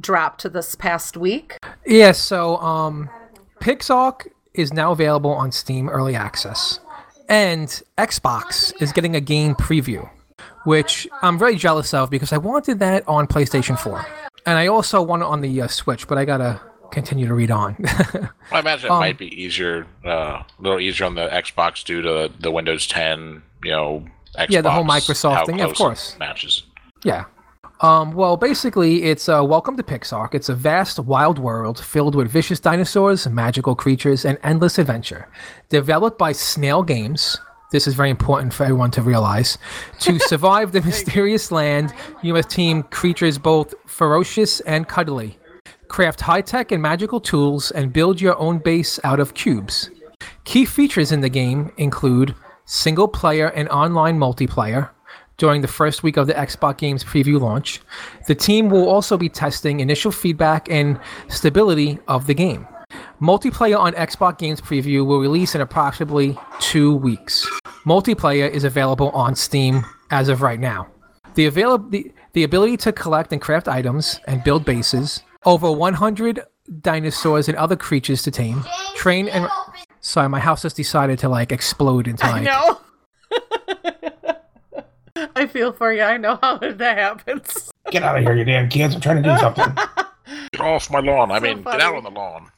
dropped 0.00 0.50
this 0.52 0.74
past 0.74 1.16
week. 1.16 1.56
Yeah, 1.86 2.12
so 2.12 2.56
um, 2.56 3.08
Pixark 3.60 4.26
is 4.54 4.72
now 4.72 4.92
available 4.92 5.30
on 5.30 5.52
Steam 5.52 5.88
Early 5.88 6.14
Access, 6.14 6.80
and 7.28 7.68
Xbox 7.98 8.72
is 8.80 8.92
getting 8.92 9.16
a 9.16 9.20
game 9.20 9.54
preview, 9.54 10.08
which 10.64 11.08
I'm 11.22 11.38
very 11.38 11.56
jealous 11.56 11.92
of 11.94 12.10
because 12.10 12.32
I 12.32 12.38
wanted 12.38 12.78
that 12.80 13.06
on 13.08 13.26
PlayStation 13.26 13.78
4, 13.78 14.04
and 14.46 14.58
I 14.58 14.66
also 14.68 15.02
want 15.02 15.22
it 15.22 15.26
on 15.26 15.40
the 15.40 15.62
uh, 15.62 15.66
Switch, 15.68 16.06
but 16.08 16.18
I 16.18 16.24
gotta 16.24 16.60
continue 16.90 17.26
to 17.26 17.34
read 17.34 17.50
on. 17.50 17.76
I 18.52 18.60
imagine 18.60 18.86
it 18.86 18.92
Um, 18.92 19.00
might 19.00 19.18
be 19.18 19.26
easier, 19.42 19.86
uh, 20.04 20.08
a 20.42 20.46
little 20.60 20.78
easier 20.80 21.06
on 21.06 21.14
the 21.14 21.28
Xbox 21.28 21.82
due 21.84 22.02
to 22.02 22.30
the 22.38 22.50
Windows 22.50 22.86
10, 22.86 23.42
you 23.64 23.70
know, 23.70 24.04
Xbox, 24.38 24.46
Yeah, 24.50 24.60
the 24.60 24.70
whole 24.70 24.84
Microsoft 24.84 25.46
thing, 25.46 25.60
of 25.60 25.74
course. 25.74 26.16
matches. 26.18 26.62
Yeah. 27.02 27.24
Um, 27.80 28.12
well, 28.12 28.36
basically, 28.36 29.02
it's 29.04 29.28
uh, 29.28 29.42
Welcome 29.44 29.76
to 29.76 29.82
Pixark. 29.82 30.34
It's 30.34 30.48
a 30.48 30.54
vast, 30.54 30.98
wild 31.00 31.38
world 31.38 31.78
filled 31.84 32.14
with 32.14 32.30
vicious 32.30 32.60
dinosaurs, 32.60 33.26
magical 33.28 33.74
creatures, 33.74 34.24
and 34.24 34.38
endless 34.42 34.78
adventure. 34.78 35.28
Developed 35.70 36.16
by 36.16 36.32
Snail 36.32 36.82
Games. 36.84 37.38
This 37.74 37.88
is 37.88 37.94
very 37.94 38.10
important 38.10 38.54
for 38.54 38.62
everyone 38.62 38.92
to 38.92 39.02
realize. 39.02 39.58
To 39.98 40.16
survive 40.28 40.70
the 40.70 40.80
mysterious 40.80 41.50
land, 41.50 41.92
you 42.22 42.32
must 42.32 42.48
team 42.48 42.84
creatures 42.84 43.36
both 43.36 43.74
ferocious 43.84 44.60
and 44.60 44.86
cuddly. 44.86 45.38
Craft 45.88 46.20
high 46.20 46.42
tech 46.42 46.70
and 46.70 46.80
magical 46.80 47.18
tools 47.18 47.72
and 47.72 47.92
build 47.92 48.20
your 48.20 48.38
own 48.38 48.58
base 48.58 49.00
out 49.02 49.18
of 49.18 49.34
cubes. 49.34 49.90
Key 50.44 50.66
features 50.66 51.10
in 51.10 51.20
the 51.20 51.28
game 51.28 51.72
include 51.76 52.36
single 52.64 53.08
player 53.08 53.48
and 53.48 53.68
online 53.70 54.20
multiplayer. 54.20 54.90
During 55.36 55.60
the 55.60 55.66
first 55.66 56.04
week 56.04 56.16
of 56.16 56.28
the 56.28 56.34
Xbox 56.34 56.76
Games 56.76 57.02
preview 57.02 57.40
launch, 57.40 57.80
the 58.28 58.36
team 58.36 58.68
will 58.68 58.88
also 58.88 59.16
be 59.16 59.28
testing 59.28 59.80
initial 59.80 60.12
feedback 60.12 60.70
and 60.70 61.00
stability 61.26 61.98
of 62.06 62.28
the 62.28 62.34
game. 62.34 62.68
Multiplayer 63.20 63.78
on 63.78 63.92
Xbox 63.94 64.38
Games 64.38 64.60
Preview 64.60 65.06
will 65.06 65.20
release 65.20 65.54
in 65.54 65.60
approximately 65.60 66.36
two 66.60 66.94
weeks. 66.96 67.46
Multiplayer 67.84 68.50
is 68.50 68.64
available 68.64 69.10
on 69.10 69.34
Steam 69.34 69.84
as 70.10 70.28
of 70.28 70.42
right 70.42 70.58
now. 70.60 70.88
The, 71.34 71.46
avail- 71.46 71.78
the, 71.78 72.12
the 72.32 72.44
ability 72.44 72.76
to 72.78 72.92
collect 72.92 73.32
and 73.32 73.40
craft 73.40 73.68
items 73.68 74.20
and 74.26 74.42
build 74.44 74.64
bases, 74.64 75.22
over 75.44 75.70
100 75.70 76.40
dinosaurs 76.80 77.48
and 77.48 77.56
other 77.56 77.76
creatures 77.76 78.22
to 78.22 78.30
tame, 78.30 78.64
train 78.96 79.28
and. 79.28 79.48
Sorry, 80.00 80.28
my 80.28 80.40
house 80.40 80.62
has 80.64 80.74
decided 80.74 81.18
to 81.20 81.28
like 81.30 81.50
explode 81.50 82.06
into 82.08 82.26
I 82.26 82.40
know. 82.40 82.80
I 85.36 85.46
feel 85.46 85.72
for 85.72 85.92
you. 85.92 86.02
I 86.02 86.18
know 86.18 86.38
how 86.42 86.58
that 86.58 86.98
happens. 86.98 87.70
Get 87.90 88.02
out 88.02 88.18
of 88.18 88.22
here, 88.22 88.34
you 88.36 88.44
damn 88.44 88.68
kids! 88.68 88.94
I'm 88.94 89.00
trying 89.00 89.22
to 89.22 89.32
do 89.34 89.38
something. 89.38 89.64
Get 90.52 90.60
off 90.60 90.90
my 90.90 91.00
lawn. 91.00 91.30
I 91.30 91.38
So 91.38 91.42
mean, 91.44 91.62
funny. 91.62 91.78
get 91.78 91.86
out 91.86 91.94
on 91.96 92.04
the 92.04 92.10
lawn. 92.10 92.48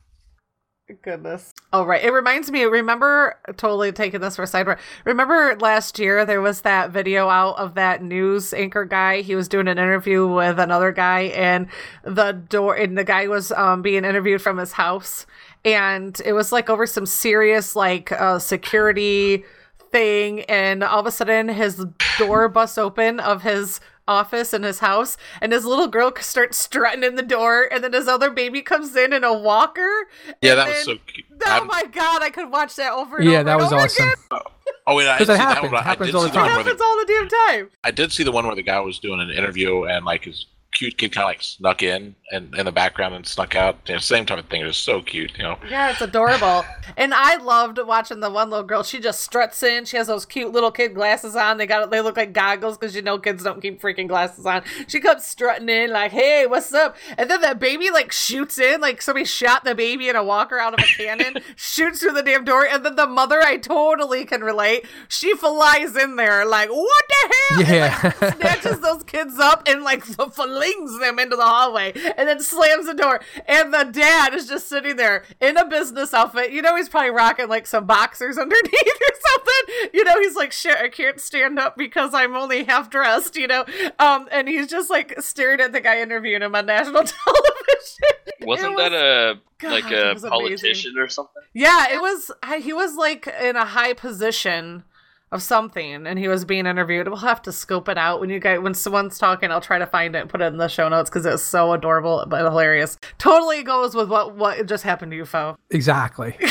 Goodness. 1.03 1.53
Oh, 1.73 1.85
right. 1.85 2.05
It 2.05 2.13
reminds 2.13 2.49
me, 2.49 2.63
remember, 2.63 3.37
totally 3.57 3.91
taking 3.91 4.21
this 4.21 4.37
for 4.37 4.45
a 4.45 4.47
sidebar. 4.47 4.79
Remember 5.05 5.57
last 5.59 5.99
year 5.99 6.25
there 6.25 6.41
was 6.41 6.61
that 6.61 6.91
video 6.91 7.29
out 7.29 7.59
of 7.59 7.75
that 7.75 8.05
news 8.05 8.55
anchor 8.55 8.85
guy? 8.85 9.23
He 9.23 9.35
was 9.35 9.49
doing 9.49 9.67
an 9.67 9.79
interview 9.79 10.29
with 10.29 10.61
another 10.61 10.93
guy, 10.93 11.23
and 11.23 11.67
the 12.05 12.31
door, 12.31 12.77
and 12.77 12.97
the 12.97 13.03
guy 13.03 13.27
was 13.27 13.51
um, 13.51 13.83
being 13.83 14.05
interviewed 14.05 14.41
from 14.41 14.59
his 14.59 14.73
house. 14.73 15.27
And 15.65 16.21
it 16.25 16.35
was 16.35 16.53
like 16.53 16.71
over 16.71 16.87
some 16.87 17.07
serious, 17.07 17.75
like, 17.75 18.13
uh, 18.13 18.39
security 18.39 19.45
thing. 19.91 20.43
And 20.43 20.85
all 20.85 21.01
of 21.01 21.07
a 21.07 21.11
sudden, 21.11 21.49
his 21.49 21.85
door 22.17 22.49
busts 22.49 22.79
open 22.79 23.19
of 23.19 23.43
his 23.43 23.81
office 24.09 24.55
in 24.55 24.63
his 24.63 24.79
house 24.79 25.17
and 25.41 25.53
his 25.53 25.65
little 25.65 25.89
girl 25.89 26.13
starts 26.21 26.59
strutting 26.59 27.03
in 27.03 27.15
the 27.17 27.23
door 27.23 27.69
and 27.73 27.83
then 27.83 27.93
his 27.93 28.07
other 28.09 28.31
baby 28.31 28.63
comes 28.63 28.95
in 28.97 29.13
in 29.13 29.25
a 29.25 29.33
walker 29.33 30.07
Yeah, 30.43 30.51
and 30.53 30.59
that 30.61 30.69
was 30.69 30.85
so 30.85 30.95
cute. 31.07 31.27
Oh 31.45 31.51
I'm- 31.51 31.67
my 31.67 31.85
god, 31.93 32.23
I 32.23 32.31
could 32.31 32.51
watch 32.51 32.77
that 32.77 32.93
over 32.93 33.17
and 33.19 33.25
Yeah, 33.31 33.39
over 33.41 33.45
that 33.45 33.53
and 33.53 33.61
was 33.63 33.73
over 33.73 33.83
awesome. 33.83 34.05
again. 34.05 34.17
Oh, 34.31 34.41
oh 34.89 34.97
wait, 34.97 35.09
I 35.09 35.19
'Cause 35.19 35.27
did 35.27 35.33
it 35.35 35.37
see 35.37 35.43
that 35.45 35.55
happens. 35.55 35.73
one. 35.73 35.81
I 35.81 35.85
Happens 35.85 36.07
did 36.09 36.15
all 36.15 36.23
the 36.23 36.29
see 36.33 36.39
It 36.39 36.43
happens 36.49 36.79
the, 36.79 36.85
all 36.85 36.97
the 36.99 37.05
damn 37.07 37.29
time. 37.29 37.71
I 37.85 37.91
did 37.91 38.13
see 38.13 38.23
the 38.23 38.33
one 38.33 38.47
where 38.47 38.55
the 38.57 38.63
guy 38.63 38.81
was 38.81 38.99
doing 38.99 39.21
an 39.21 39.31
interview 39.31 39.85
and 39.85 40.05
like 40.05 40.25
his 40.25 40.47
cute 40.77 40.99
kid 40.99 41.13
kind 41.13 41.25
of 41.25 41.29
like 41.31 41.43
snuck 41.43 41.83
in 41.83 42.15
and 42.31 42.55
in 42.57 42.67
the 42.67 42.73
background 42.73 43.15
and 43.15 43.27
snuck 43.27 43.55
out. 43.57 43.79
You 43.87 43.95
know, 43.95 43.99
same 44.01 44.27
type 44.27 44.39
of 44.39 44.47
thing. 44.47 44.61
It 44.61 44.67
was 44.67 44.77
so 44.77 45.01
cute. 45.01 45.37
You 45.39 45.45
know. 45.45 45.59
Yeah, 45.71 45.91
it's 45.91 46.01
adorable. 46.01 46.65
and 46.97 47.15
I 47.15 47.37
loved 47.37 47.79
watching 47.85 48.21
the 48.21 48.31
one 48.31 48.51
little 48.51 48.65
girl. 48.67 48.83
She 48.83 48.99
just 49.01 49.21
struts 49.23 49.63
in. 49.63 49.85
She 49.87 49.97
has 49.97 50.07
those 50.09 50.27
cute 50.27 50.53
little 50.53 50.71
kid 50.71 50.95
glasses 50.95 51.35
on. 51.37 51.57
They 51.57 51.67
got 51.67 51.91
they 51.91 52.01
look 52.01 52.17
like 52.17 52.33
goggles 52.33 52.77
because 52.77 52.95
you 52.95 53.03
know 53.03 53.19
kids 53.19 53.43
don't 53.43 53.61
keep 53.61 53.81
freaking 53.81 54.09
glasses 54.09 54.45
on. 54.45 54.63
She 54.89 55.01
comes 55.01 55.25
strutting 55.25 55.69
in 55.69 55.91
like, 55.93 56.13
"Hey, 56.13 56.47
what's 56.47 56.73
up?" 56.75 56.97
And 57.17 57.31
then 57.31 57.41
that 57.41 57.59
baby 57.59 57.91
like 57.91 58.13
shoots 58.13 58.59
in 58.59 58.81
like 58.81 59.01
somebody 59.03 59.25
shot 59.25 59.65
the 59.65 59.75
baby 59.75 60.09
in 60.09 60.17
a 60.17 60.25
walker 60.25 60.59
out 60.59 60.75
of 60.75 60.81
a 60.81 60.83
cannon, 60.83 61.39
shoots 61.57 62.01
through 62.01 62.13
the 62.13 62.23
damn 62.23 62.45
door, 62.45 62.67
and 62.67 62.85
then 62.85 62.97
the 62.97 63.07
mother, 63.07 63.41
I 63.41 63.57
totally 63.57 64.25
can 64.25 64.43
relate. 64.43 64.85
She 65.09 65.35
flies 65.35 65.97
in 65.97 66.17
there 66.17 66.45
like, 66.45 66.71
"What 66.71 67.05
the 67.09 67.15
hell?" 67.29 67.61
And, 67.61 67.69
Yeah. 67.69 68.13
like, 68.21 68.37
snatches 68.37 68.81
those 68.81 69.03
kids 69.05 69.39
up 69.39 69.63
and 69.67 69.83
like 69.83 70.05
flings 70.67 70.99
them 70.99 71.19
into 71.19 71.37
the 71.37 71.43
hallway 71.45 71.93
and 72.17 72.29
then 72.29 72.41
slams 72.41 72.87
the 72.87 72.95
door. 72.95 73.21
And 73.47 73.73
the 73.73 73.85
dad 73.85 74.35
is 74.35 74.47
just 74.49 74.69
sitting 74.69 74.97
there 74.97 75.25
in 75.41 75.57
a 75.57 75.65
business 75.67 76.13
outfit. 76.15 76.51
You 76.53 76.63
know, 76.63 76.77
he's 76.77 76.89
probably 76.89 77.11
rocking 77.11 77.49
like 77.49 77.67
some 77.67 77.87
boxers 77.87 78.39
underneath 78.39 78.73
or 78.73 79.15
something. 79.29 79.91
You 79.95 80.05
know, 80.05 80.15
he's 80.21 80.37
like, 80.37 80.53
shit, 80.53 80.77
I 80.77 80.89
can't 80.89 81.21
stand 81.21 81.59
up 81.59 81.77
because 81.77 82.15
I'm 82.15 82.35
only 82.37 82.65
half 82.65 82.91
dressed, 82.91 83.37
you 83.37 83.47
know? 83.47 83.65
Um, 83.99 84.29
and 84.33 84.49
he's 84.49 84.67
just 84.69 84.91
like 84.91 85.15
staring 85.21 85.61
at 85.61 85.73
the 85.73 85.81
guy 85.81 86.01
interviewing 86.01 86.43
him 86.43 86.55
on 86.55 86.67
national 86.67 87.05
television. 87.05 88.43
Wasn't 88.43 88.73
It 88.73 88.77
that 88.79 88.93
a 88.93 89.41
God, 89.59 89.71
like 89.71 89.85
a 89.93 90.13
was 90.15 90.25
amazing. 90.25 90.31
politician 90.31 90.99
or 90.99 91.09
something? 91.09 91.43
Yeah, 91.55 91.93
it 91.93 92.01
was. 92.01 92.31
He 92.63 92.73
was 92.73 92.95
like 92.97 93.27
in 93.41 93.57
a 93.57 93.65
high 93.65 93.95
position 93.95 94.85
of 95.33 95.43
something, 95.43 96.07
and 96.07 96.19
he 96.19 96.29
was 96.29 96.45
being 96.45 96.67
interviewed. 96.67 97.09
We'll 97.09 97.17
have 97.19 97.43
to 97.43 97.53
scope 97.53 97.89
it 97.89 97.99
out 97.99 98.21
when 98.21 98.31
you 98.31 98.39
guys 98.39 98.61
when 98.61 98.75
someone's 98.75 99.19
talking. 99.19 99.51
I'll 99.51 99.61
try 99.61 99.79
to 99.79 99.87
find 99.87 100.15
it, 100.15 100.21
and 100.21 100.31
put 100.31 100.41
it 100.41 100.47
in 100.47 100.57
the 100.59 100.69
show 100.69 100.89
notes 100.89 101.11
because 101.11 101.27
it's 101.27 101.43
so 101.43 101.73
adorable 101.73 102.25
but 102.29 102.43
hilarious. 102.45 102.97
Totally 103.19 103.63
goes 103.63 103.95
with 103.95 104.09
what 104.09 104.37
what 104.37 104.65
just 104.67 104.85
happened 104.85 105.13
to 105.13 105.17
you, 105.17 105.25
Fo. 105.25 105.57
Exactly. 105.71 106.37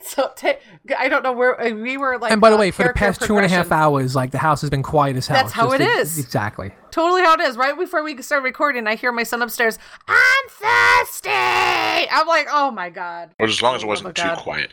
So 0.00 0.32
ta- 0.36 0.54
I 0.98 1.08
don't 1.10 1.22
know 1.22 1.32
where 1.32 1.54
we 1.74 1.98
were 1.98 2.18
like. 2.18 2.32
and 2.32 2.40
by 2.40 2.48
the 2.48 2.56
uh, 2.56 2.60
way, 2.60 2.70
for 2.70 2.82
the 2.84 2.94
past 2.94 3.20
two 3.20 3.36
and 3.36 3.44
a 3.44 3.48
half 3.48 3.70
hours, 3.70 4.16
like 4.16 4.30
the 4.30 4.38
house 4.38 4.62
has 4.62 4.70
been 4.70 4.82
quiet 4.82 5.16
as 5.16 5.26
hell. 5.26 5.36
That's 5.36 5.52
how 5.52 5.64
Just 5.66 5.74
it 5.74 5.78
the- 5.84 5.90
is. 6.00 6.18
Exactly. 6.18 6.72
Totally 6.90 7.20
how 7.20 7.34
it 7.34 7.40
is. 7.40 7.58
Right 7.58 7.76
before 7.76 8.02
we 8.02 8.20
start 8.22 8.42
recording, 8.42 8.86
I 8.86 8.94
hear 8.94 9.12
my 9.12 9.22
son 9.22 9.42
upstairs. 9.42 9.78
I'm 10.08 10.48
thirsty. 10.48 11.28
I'm 11.30 12.26
like, 12.26 12.48
oh 12.50 12.70
my 12.70 12.88
god. 12.88 13.30
Or 13.38 13.46
as 13.46 13.60
long 13.60 13.76
as 13.76 13.82
it 13.82 13.84
Oh 13.84 13.88
wasn't 13.88 14.06
my 14.08 14.12
too 14.12 14.22
God. 14.28 14.38
quiet. 14.38 14.72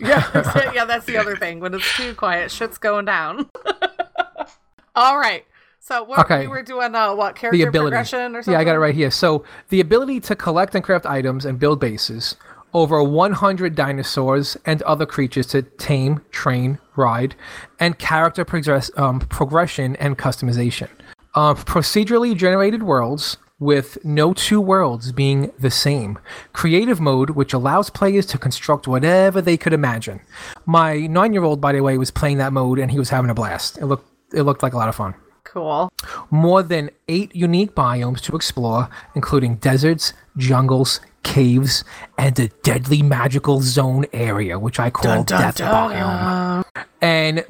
Yeah, 0.00 0.28
that's 0.32 0.74
yeah, 0.74 0.84
that's 0.84 1.06
the 1.06 1.16
other 1.16 1.36
thing. 1.36 1.60
When 1.60 1.74
it's 1.74 1.96
too 1.96 2.14
quiet, 2.14 2.50
shit's 2.50 2.78
going 2.78 3.04
down. 3.06 3.48
All 4.94 5.18
right. 5.18 5.44
So 5.80 6.02
what 6.04 6.18
Okay. 6.20 6.40
we 6.42 6.46
were 6.48 6.62
doing? 6.62 6.94
Uh, 6.94 7.14
what 7.14 7.34
character 7.34 7.56
the 7.56 7.62
ability. 7.68 7.90
progression 7.92 8.36
or 8.36 8.42
something? 8.42 8.52
Yeah, 8.52 8.60
I 8.60 8.64
got 8.64 8.74
it 8.76 8.78
right 8.80 8.94
here. 8.94 9.10
So 9.10 9.44
the 9.70 9.80
ability 9.80 10.20
to 10.20 10.36
collect 10.36 10.74
and 10.74 10.84
craft 10.84 11.06
items 11.06 11.44
and 11.44 11.58
build 11.58 11.80
bases, 11.80 12.36
over 12.74 13.02
100 13.02 13.74
dinosaurs 13.74 14.56
and 14.66 14.82
other 14.82 15.06
creatures 15.06 15.46
to 15.48 15.62
tame, 15.62 16.20
train, 16.30 16.78
ride, 16.96 17.34
and 17.80 17.98
character 17.98 18.44
progress, 18.44 18.90
um, 18.96 19.20
progression 19.20 19.96
and 19.96 20.18
customization. 20.18 20.88
Um, 21.34 21.56
procedurally 21.56 22.36
generated 22.36 22.82
worlds 22.82 23.36
with 23.58 23.98
no 24.04 24.32
two 24.32 24.60
worlds 24.60 25.10
being 25.12 25.50
the 25.58 25.70
same. 25.70 26.18
Creative 26.52 27.00
mode, 27.00 27.30
which 27.30 27.52
allows 27.52 27.90
players 27.90 28.24
to 28.26 28.38
construct 28.38 28.86
whatever 28.86 29.40
they 29.40 29.56
could 29.56 29.72
imagine. 29.72 30.20
My 30.64 31.06
nine-year-old, 31.06 31.60
by 31.60 31.72
the 31.72 31.80
way, 31.80 31.98
was 31.98 32.10
playing 32.10 32.38
that 32.38 32.52
mode 32.52 32.78
and 32.78 32.90
he 32.90 32.98
was 32.98 33.10
having 33.10 33.30
a 33.30 33.34
blast. 33.34 33.78
It 33.78 33.86
looked 33.86 34.06
it 34.32 34.42
looked 34.42 34.62
like 34.62 34.74
a 34.74 34.76
lot 34.76 34.90
of 34.90 34.94
fun 34.94 35.14
Cool. 35.44 35.90
more 36.30 36.62
than 36.62 36.90
eight 37.08 37.34
unique 37.34 37.74
biomes 37.74 38.20
to 38.22 38.36
explore, 38.36 38.90
including 39.14 39.56
deserts, 39.56 40.12
jungles, 40.36 41.00
caves, 41.22 41.82
and 42.18 42.38
a 42.38 42.48
deadly 42.62 43.02
magical 43.02 43.62
zone 43.62 44.04
area, 44.12 44.58
which 44.58 44.78
I 44.78 44.90
call 44.90 45.24
Death 45.24 45.56
Biome. 45.56 46.64
And 47.00 47.44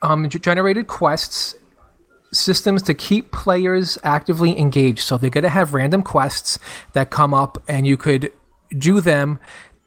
um, 0.00 0.28
generated 0.30 0.86
quests, 0.86 1.54
systems 2.32 2.82
to 2.82 2.94
keep 2.94 3.32
players 3.32 3.98
actively 4.04 4.58
engaged. 4.58 5.00
So 5.00 5.18
they're 5.18 5.30
going 5.30 5.44
to 5.44 5.50
have 5.50 5.74
random 5.74 6.02
quests 6.02 6.58
that 6.92 7.10
come 7.10 7.34
up, 7.34 7.62
and 7.68 7.86
you 7.86 7.96
could 7.96 8.32
do 8.76 9.00
them 9.00 9.38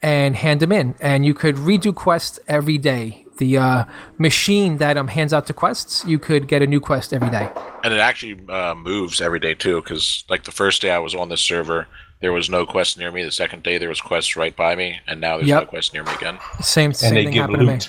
and 0.02 0.36
hand 0.36 0.60
them 0.60 0.72
in, 0.72 0.96
and 1.00 1.26
you 1.26 1.34
could 1.34 1.56
redo 1.56 1.96
quests 1.96 2.40
every 2.48 2.78
day. 2.78 3.26
The 3.38 3.58
uh, 3.58 3.86
machine 4.18 4.78
that 4.78 4.98
um, 4.98 5.08
hands 5.08 5.34
out 5.34 5.48
the 5.48 5.54
quests, 5.54 6.06
you 6.06 6.20
could 6.20 6.48
get 6.48 6.62
a 6.62 6.68
new 6.68 6.80
quest 6.80 7.14
every 7.14 7.30
day. 7.30 7.50
And 7.84 7.94
it 7.94 8.00
actually 8.00 8.40
uh, 8.48 8.76
moves 8.76 9.22
every 9.22 9.40
day 9.40 9.56
too, 9.56 9.82
because 9.82 10.24
like 10.30 10.44
the 10.44 10.52
first 10.52 10.82
day 10.82 10.92
I 10.92 11.00
was 11.00 11.16
on 11.16 11.30
this 11.30 11.42
server, 11.42 11.88
there 12.20 12.32
was 12.32 12.50
no 12.50 12.66
quest 12.66 12.98
near 12.98 13.12
me. 13.12 13.24
The 13.24 13.32
second 13.32 13.64
day 13.64 13.78
there 13.78 13.90
was 13.90 14.02
quests 14.02 14.36
right 14.36 14.56
by 14.56 14.76
me, 14.76 15.00
and 15.08 15.20
now 15.20 15.38
there's 15.38 15.50
no 15.50 15.66
quest 15.66 15.94
near 15.94 16.04
me 16.04 16.14
again. 16.14 16.38
Same, 16.62 16.94
same 16.94 17.14
they 17.16 17.24
thing 17.24 17.34
give 17.34 17.42
happened 17.42 17.60
to 17.60 17.66
me. 17.66 17.80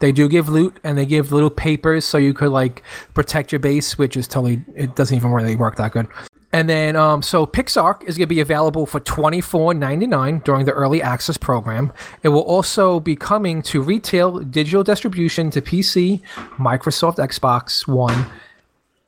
They 0.00 0.12
do 0.12 0.28
give 0.28 0.48
loot 0.48 0.78
and 0.82 0.98
they 0.98 1.06
give 1.06 1.30
little 1.32 1.50
papers 1.50 2.04
so 2.04 2.18
you 2.18 2.34
could 2.34 2.50
like 2.50 2.82
protect 3.14 3.52
your 3.52 3.60
base, 3.60 3.96
which 3.96 4.16
is 4.16 4.26
totally 4.26 4.64
it 4.74 4.96
doesn't 4.96 5.16
even 5.16 5.30
really 5.30 5.56
work 5.56 5.76
that 5.76 5.92
good. 5.92 6.08
And 6.52 6.68
then 6.68 6.96
um 6.96 7.22
so 7.22 7.46
Pixark 7.46 8.02
is 8.04 8.18
gonna 8.18 8.26
be 8.26 8.40
available 8.40 8.86
for 8.86 8.98
twenty 9.00 9.40
four 9.40 9.72
ninety 9.72 10.06
nine 10.06 10.40
during 10.44 10.64
the 10.64 10.72
early 10.72 11.00
access 11.00 11.36
program. 11.36 11.92
It 12.22 12.30
will 12.30 12.42
also 12.42 12.98
be 12.98 13.14
coming 13.14 13.62
to 13.62 13.80
retail 13.82 14.40
digital 14.40 14.82
distribution 14.82 15.50
to 15.50 15.60
PC, 15.60 16.20
Microsoft 16.56 17.16
Xbox 17.16 17.86
One, 17.86 18.26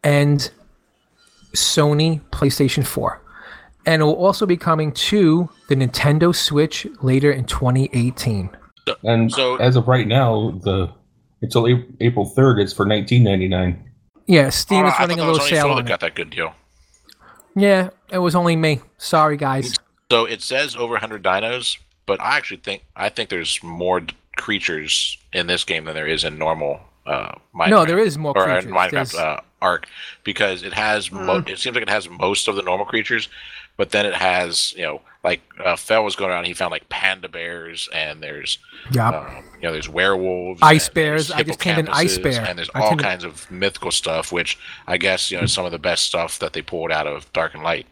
and 0.04 0.50
Sony 1.54 2.20
PlayStation 2.30 2.86
4. 2.86 3.20
And 3.84 4.00
it 4.00 4.04
will 4.04 4.24
also 4.24 4.46
be 4.46 4.56
coming 4.56 4.92
to 4.92 5.50
the 5.68 5.74
Nintendo 5.74 6.34
Switch 6.34 6.86
later 7.02 7.32
in 7.32 7.44
2018. 7.44 8.50
And 9.04 9.30
So- 9.32 9.56
as 9.56 9.76
of 9.76 9.88
right 9.88 10.06
now, 10.06 10.58
the 10.62 10.90
until 11.40 11.66
A- 11.66 11.84
April 12.00 12.24
third, 12.24 12.58
it's 12.58 12.72
for 12.72 12.84
nineteen 12.84 13.22
ninety 13.24 13.48
nine. 13.48 13.90
Yeah, 14.26 14.50
Steam 14.50 14.84
Oh, 14.84 14.88
is 14.88 14.94
I 14.96 15.00
running 15.00 15.16
thought 15.18 15.24
a 15.24 15.26
little 15.32 15.40
only 15.42 15.50
sale 15.50 15.62
Phil 15.64 15.70
on 15.72 15.76
that 15.78 15.84
it. 15.84 15.88
got 15.88 16.00
that 16.00 16.14
good 16.14 16.30
deal. 16.30 16.54
Yeah, 17.54 17.90
it 18.10 18.18
was 18.18 18.34
only 18.34 18.56
me. 18.56 18.80
Sorry, 18.98 19.36
guys. 19.36 19.74
So 20.10 20.24
it 20.24 20.42
says 20.42 20.76
over 20.76 20.92
100 20.94 21.22
dinos, 21.22 21.78
but 22.06 22.20
I 22.20 22.36
actually 22.36 22.58
think 22.58 22.84
I 22.96 23.08
think 23.08 23.28
there's 23.30 23.62
more 23.62 24.00
d- 24.00 24.14
creatures 24.36 25.18
in 25.32 25.46
this 25.46 25.64
game 25.64 25.84
than 25.84 25.94
there 25.94 26.06
is 26.06 26.24
in 26.24 26.38
normal 26.38 26.80
uh, 27.06 27.32
Minecraft. 27.54 27.68
No, 27.70 27.84
there 27.84 27.98
is 27.98 28.16
more 28.16 28.32
or 28.36 28.48
uh, 28.48 28.60
creatures. 28.60 28.72
Minecraft 28.72 28.90
There's- 28.90 29.14
uh, 29.16 29.40
Ark 29.60 29.86
because 30.24 30.62
it 30.64 30.72
has 30.72 31.10
mo- 31.12 31.42
it 31.46 31.58
seems 31.58 31.74
like 31.76 31.82
it 31.82 31.88
has 31.88 32.08
most 32.08 32.48
of 32.48 32.56
the 32.56 32.62
normal 32.62 32.84
creatures, 32.86 33.28
but 33.76 33.90
then 33.90 34.06
it 34.06 34.14
has 34.14 34.72
you 34.74 34.82
know 34.82 35.00
like 35.24 35.40
uh, 35.64 35.76
Fel 35.76 36.02
was 36.04 36.16
going 36.16 36.30
around, 36.30 36.46
he 36.46 36.52
found 36.54 36.72
like 36.72 36.88
panda 36.88 37.28
bears 37.28 37.88
and 37.94 38.20
there's 38.20 38.58
Yeah. 38.90 39.10
uh, 39.10 39.40
you 39.56 39.62
know 39.62 39.72
there's 39.72 39.88
werewolves, 39.88 40.60
Ice 40.62 40.88
bears. 40.88 41.30
I 41.30 41.42
just 41.44 41.60
tamed 41.60 41.78
an 41.78 41.88
ice 41.88 42.18
bear. 42.18 42.44
and 42.44 42.58
there's 42.58 42.70
I 42.74 42.80
all 42.80 42.88
tamed 42.90 43.00
a- 43.02 43.04
kinds 43.04 43.24
of 43.24 43.48
mythical 43.50 43.90
stuff, 43.92 44.32
which 44.32 44.58
I 44.86 44.96
guess 44.98 45.30
you 45.30 45.38
know 45.40 45.46
some 45.46 45.64
of 45.64 45.70
the 45.72 45.78
best 45.78 46.02
stuff 46.04 46.38
that 46.40 46.52
they 46.54 46.62
pulled 46.62 46.90
out 46.90 47.06
of 47.06 47.32
Dark 47.32 47.54
and 47.54 47.62
Light. 47.62 47.86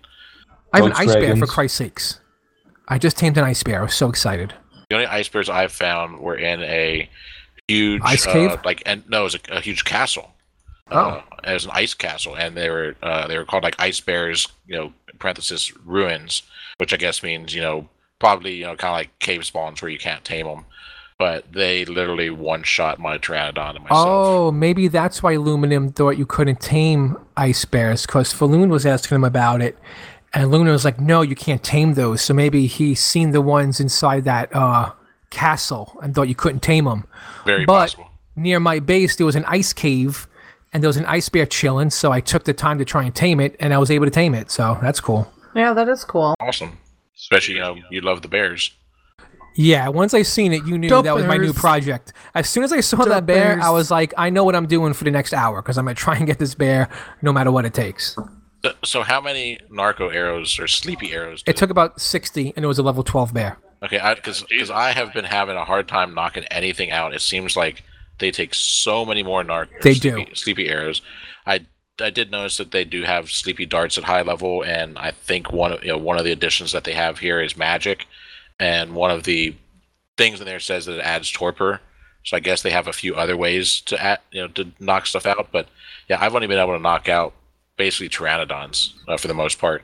I 0.73 0.79
have 0.79 0.87
an 0.87 0.91
Ghost 0.93 1.03
ice 1.03 1.15
bear, 1.15 1.37
for. 1.37 1.47
Christ's 1.47 1.79
sakes. 1.79 2.21
I 2.89 2.99
just 2.99 3.17
tamed 3.17 3.39
an 3.39 3.45
ice 3.45 3.63
bear. 3.63 3.81
I 3.81 3.83
was 3.83 3.95
so 3.95 4.09
excited. 4.09 4.55
The 4.89 4.97
only 4.97 5.07
ice 5.07 5.29
bears 5.29 5.49
I've 5.49 5.71
found 5.73 6.19
were 6.19 6.37
in 6.37 6.63
a 6.65 7.09
huge 7.69 8.03
Ice 8.05 8.27
uh, 8.27 8.33
cave? 8.33 8.59
like 8.65 8.83
and 8.87 9.09
no, 9.09 9.21
it 9.21 9.25
was 9.25 9.35
a, 9.37 9.41
a 9.59 9.61
huge 9.61 9.85
castle. 9.85 10.33
Oh. 10.91 10.99
Uh, 10.99 11.23
it 11.45 11.53
was 11.53 11.65
an 11.67 11.71
ice 11.73 11.95
castle, 11.95 12.35
and 12.37 12.57
they 12.57 12.69
were 12.69 12.97
uh, 13.01 13.29
they 13.29 13.39
were 13.39 13.45
called 13.45 13.63
like 13.63 13.77
ice 13.79 14.01
bears, 14.01 14.49
you 14.67 14.77
know, 14.77 14.93
parenthesis 15.21 15.73
ruins, 15.85 16.43
which 16.79 16.93
I 16.93 16.97
guess 16.97 17.23
means 17.23 17.55
you 17.55 17.63
know 17.63 17.89
probably 18.19 18.55
you 18.55 18.65
know 18.65 18.75
kind 18.77 18.91
of 18.91 18.99
like 18.99 19.19
cave 19.21 19.45
spawns 19.47 19.81
where 19.81 19.91
you 19.91 19.99
can't 19.99 20.25
tame 20.25 20.47
them. 20.47 20.67
But 21.19 21.53
they 21.53 21.85
literally 21.85 22.31
one 22.31 22.63
shot 22.63 22.99
my 22.99 23.19
pteranodon 23.19 23.77
and 23.77 23.85
myself. 23.85 24.09
Oh, 24.09 24.51
maybe 24.51 24.89
that's 24.89 25.23
why 25.23 25.35
Luminum 25.35 25.95
thought 25.95 26.17
you 26.17 26.25
couldn't 26.25 26.61
tame 26.61 27.19
ice 27.37 27.67
bears, 27.67 28.07
because 28.07 28.33
Falloon 28.33 28.71
was 28.71 28.87
asking 28.87 29.17
him 29.17 29.25
about 29.25 29.61
it, 29.61 29.79
and 30.33 30.51
Luna 30.51 30.73
was 30.73 30.85
like, 30.85 30.99
"No, 30.99 31.21
you 31.21 31.35
can't 31.37 31.63
tame 31.63 31.95
those." 31.95 32.23
So 32.23 32.33
maybe 32.33 32.67
he 32.67 32.95
seen 32.95 33.33
the 33.33 33.43
ones 33.43 33.81
inside 33.81 34.25
that 34.25 34.55
uh, 34.57 34.93
castle 35.29 35.99
and 36.03 36.15
thought 36.15 36.29
you 36.29 36.35
couldn't 36.35 36.61
tame 36.63 36.85
them. 36.87 37.05
Very 37.45 37.65
but 37.65 37.91
possible. 37.91 38.11
near 38.37 38.59
my 38.59 38.79
base, 38.79 39.17
there 39.17 39.27
was 39.27 39.37
an 39.37 39.45
ice 39.47 39.73
cave, 39.73 40.27
and 40.73 40.83
there 40.83 40.89
was 40.89 40.97
an 40.97 41.07
ice 41.07 41.29
bear 41.29 41.47
chilling. 41.47 41.91
So 41.91 42.13
I 42.13 42.21
took 42.21 42.45
the 42.45 42.53
time 42.55 42.79
to 42.79 42.85
try 42.85 43.05
and 43.05 43.15
tame 43.15 43.41
it, 43.41 43.57
and 43.61 43.73
I 43.75 43.79
was 43.79 43.91
able 43.91 44.07
to 44.07 44.11
tame 44.11 44.35
it. 44.35 44.51
So 44.51 44.79
that's 44.83 45.01
cool. 45.01 45.31
Yeah, 45.55 45.73
that 45.75 45.89
is 45.89 46.05
cool. 46.05 46.35
Awesome. 46.41 46.79
Especially 47.17 47.55
you 47.55 47.61
know 47.61 47.77
you 47.91 48.01
love 48.01 48.23
the 48.23 48.29
bears. 48.29 48.73
Yeah, 49.57 49.89
once 49.89 50.15
I 50.15 50.23
seen 50.23 50.53
it, 50.53 50.65
you 50.65 50.79
knew 50.79 50.89
Dope 50.89 51.05
that 51.05 51.15
was 51.15 51.25
my 51.27 51.37
new 51.37 51.53
project. 51.53 52.13
As 52.35 52.49
soon 52.49 52.63
as 52.63 52.73
I 52.73 52.81
saw 52.81 53.05
that 53.05 53.27
bear, 53.27 53.57
bears. 53.57 53.65
I 53.65 53.71
was 53.71 53.91
like, 53.91 54.15
I 54.17 54.31
know 54.31 54.45
what 54.45 54.55
I'm 54.55 54.67
doing 54.67 54.93
for 54.95 55.03
the 55.05 55.11
next 55.11 55.35
hour 55.35 55.61
because 55.61 55.77
I'm 55.77 55.85
gonna 55.87 55.97
try 55.97 56.17
and 56.17 56.27
get 56.27 56.39
this 56.39 56.55
bear 56.55 56.89
no 57.21 57.33
matter 57.33 57.51
what 57.51 57.65
it 57.65 57.75
takes. 57.75 58.15
So- 58.15 58.73
So 58.85 59.03
how 59.03 59.21
many 59.21 59.59
narco 59.71 60.09
arrows 60.11 60.59
or 60.61 60.69
sleepy 60.69 61.13
arrows? 61.13 61.43
It 61.47 61.57
took 61.57 61.71
about 61.71 62.01
60, 62.01 62.53
and 62.57 62.65
it 62.65 62.69
was 62.69 62.79
a 62.79 62.83
level 62.83 63.03
12 63.03 63.33
bear. 63.35 63.59
Okay, 63.83 63.99
because 64.15 64.45
because 64.49 64.71
I 64.71 64.93
have 64.93 65.13
been 65.15 65.25
having 65.25 65.57
a 65.57 65.65
hard 65.65 65.89
time 65.89 66.15
knocking 66.15 66.45
anything 66.51 66.91
out. 66.91 67.15
It 67.15 67.21
seems 67.23 67.57
like 67.57 67.83
they 68.21 68.31
take 68.31 68.55
so 68.55 69.05
many 69.05 69.23
more 69.23 69.43
narc. 69.43 69.69
They 69.83 69.95
sleepy, 69.95 70.25
do. 70.27 70.35
sleepy 70.35 70.69
arrows. 70.69 71.03
I 71.47 71.67
I 72.01 72.11
did 72.11 72.31
notice 72.31 72.57
that 72.59 72.71
they 72.71 72.85
do 72.85 73.03
have 73.03 73.31
sleepy 73.31 73.67
darts 73.67 73.99
at 73.99 74.05
high 74.05 74.23
level, 74.23 74.63
and 74.63 74.97
I 74.99 75.11
think 75.11 75.53
one 75.53 75.73
of 75.73 75.83
you 75.83 75.91
know 75.91 75.99
one 75.99 76.19
of 76.19 76.25
the 76.25 76.33
additions 76.33 76.73
that 76.73 76.85
they 76.85 76.95
have 76.95 77.19
here 77.19 77.41
is 77.41 77.57
magic, 77.57 78.07
and 78.59 78.95
one 78.95 79.11
of 79.11 79.25
the 79.25 79.55
things 80.17 80.41
in 80.41 80.47
there 80.47 80.61
says 80.61 80.87
that 80.87 80.99
it 80.99 81.05
adds 81.05 81.31
torpor. 81.31 81.81
So 82.25 82.37
I 82.37 82.41
guess 82.41 82.63
they 82.63 82.71
have 82.71 82.87
a 82.87 82.93
few 82.93 83.15
other 83.17 83.37
ways 83.37 83.81
to 83.83 84.01
add, 84.03 84.21
you 84.31 84.43
know 84.43 84.49
to 84.49 84.71
knock 84.79 85.07
stuff 85.07 85.27
out. 85.27 85.49
But 85.53 85.69
yeah, 86.09 86.19
I've 86.21 86.35
only 86.35 86.47
been 86.47 86.59
able 86.59 86.77
to 86.77 86.83
knock 86.83 87.09
out 87.09 87.33
basically 87.77 88.11
pteranodons 88.11 88.93
uh, 89.09 89.17
for 89.17 89.29
the 89.29 89.35
most 89.35 89.59
part. 89.59 89.83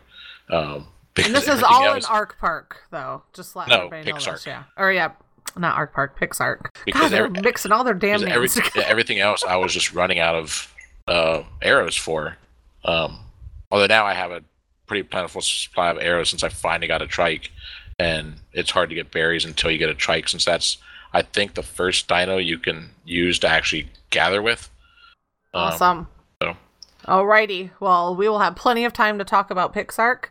Um, 0.50 0.86
And 1.24 1.34
this 1.34 1.48
is 1.48 1.62
all 1.62 1.80
in 1.80 1.88
everything 1.88 1.94
else- 1.94 2.10
Ark 2.10 2.36
Park, 2.38 2.82
though. 2.90 3.22
Just 3.32 3.56
let 3.56 3.68
No, 3.68 3.86
everybody 3.86 4.12
know 4.12 4.18
this. 4.18 4.44
Yeah. 4.46 4.64
Or 4.76 4.92
yeah, 4.92 5.12
not 5.56 5.76
Ark 5.76 5.92
Park, 5.94 6.18
Pixark. 6.18 6.66
Because 6.84 7.02
God, 7.02 7.12
they're 7.12 7.24
every- 7.26 7.40
mixing 7.42 7.72
all 7.72 7.84
their 7.84 7.94
damn 7.94 8.20
names. 8.22 8.56
every- 8.58 8.82
everything 8.84 9.18
else 9.20 9.44
I 9.44 9.56
was 9.56 9.72
just 9.72 9.92
running 9.94 10.18
out 10.18 10.34
of 10.34 10.74
uh, 11.08 11.42
arrows 11.62 11.96
for. 11.96 12.36
Um, 12.84 13.18
although 13.70 13.86
now 13.86 14.04
I 14.06 14.14
have 14.14 14.30
a 14.30 14.42
pretty 14.86 15.02
plentiful 15.02 15.40
supply 15.40 15.90
of 15.90 15.98
arrows 15.98 16.30
since 16.30 16.42
I 16.44 16.48
finally 16.48 16.86
got 16.88 17.02
a 17.02 17.06
trike, 17.06 17.50
and 17.98 18.34
it's 18.52 18.70
hard 18.70 18.88
to 18.90 18.94
get 18.94 19.10
berries 19.10 19.44
until 19.44 19.70
you 19.70 19.78
get 19.78 19.88
a 19.90 19.94
trike 19.94 20.28
since 20.28 20.44
that's 20.44 20.78
I 21.12 21.22
think 21.22 21.54
the 21.54 21.62
first 21.62 22.08
dino 22.08 22.36
you 22.36 22.58
can 22.58 22.90
use 23.04 23.38
to 23.38 23.48
actually 23.48 23.88
gather 24.10 24.42
with. 24.42 24.68
Um, 25.54 25.62
Awesome. 25.62 26.08
so- 26.42 26.56
Alrighty. 27.06 27.70
Well, 27.80 28.14
we 28.16 28.28
will 28.28 28.40
have 28.40 28.56
plenty 28.56 28.84
of 28.84 28.92
time 28.92 29.18
to 29.18 29.24
talk 29.24 29.50
about 29.50 29.72
Pixark 29.72 30.26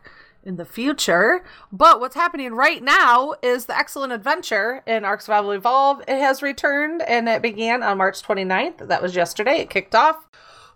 in 0.45 0.55
the 0.55 0.65
future. 0.65 1.43
But 1.71 1.99
what's 1.99 2.15
happening 2.15 2.53
right 2.53 2.81
now 2.81 3.33
is 3.41 3.65
the 3.65 3.77
Excellent 3.77 4.13
Adventure 4.13 4.83
in 4.85 5.03
Ark 5.03 5.21
Survival 5.21 5.51
Evolved. 5.51 6.03
It 6.07 6.19
has 6.19 6.41
returned 6.41 7.01
and 7.01 7.27
it 7.27 7.41
began 7.41 7.83
on 7.83 7.97
March 7.97 8.21
29th. 8.21 8.87
That 8.87 9.01
was 9.01 9.15
yesterday. 9.15 9.59
It 9.59 9.69
kicked 9.69 9.95
off. 9.95 10.27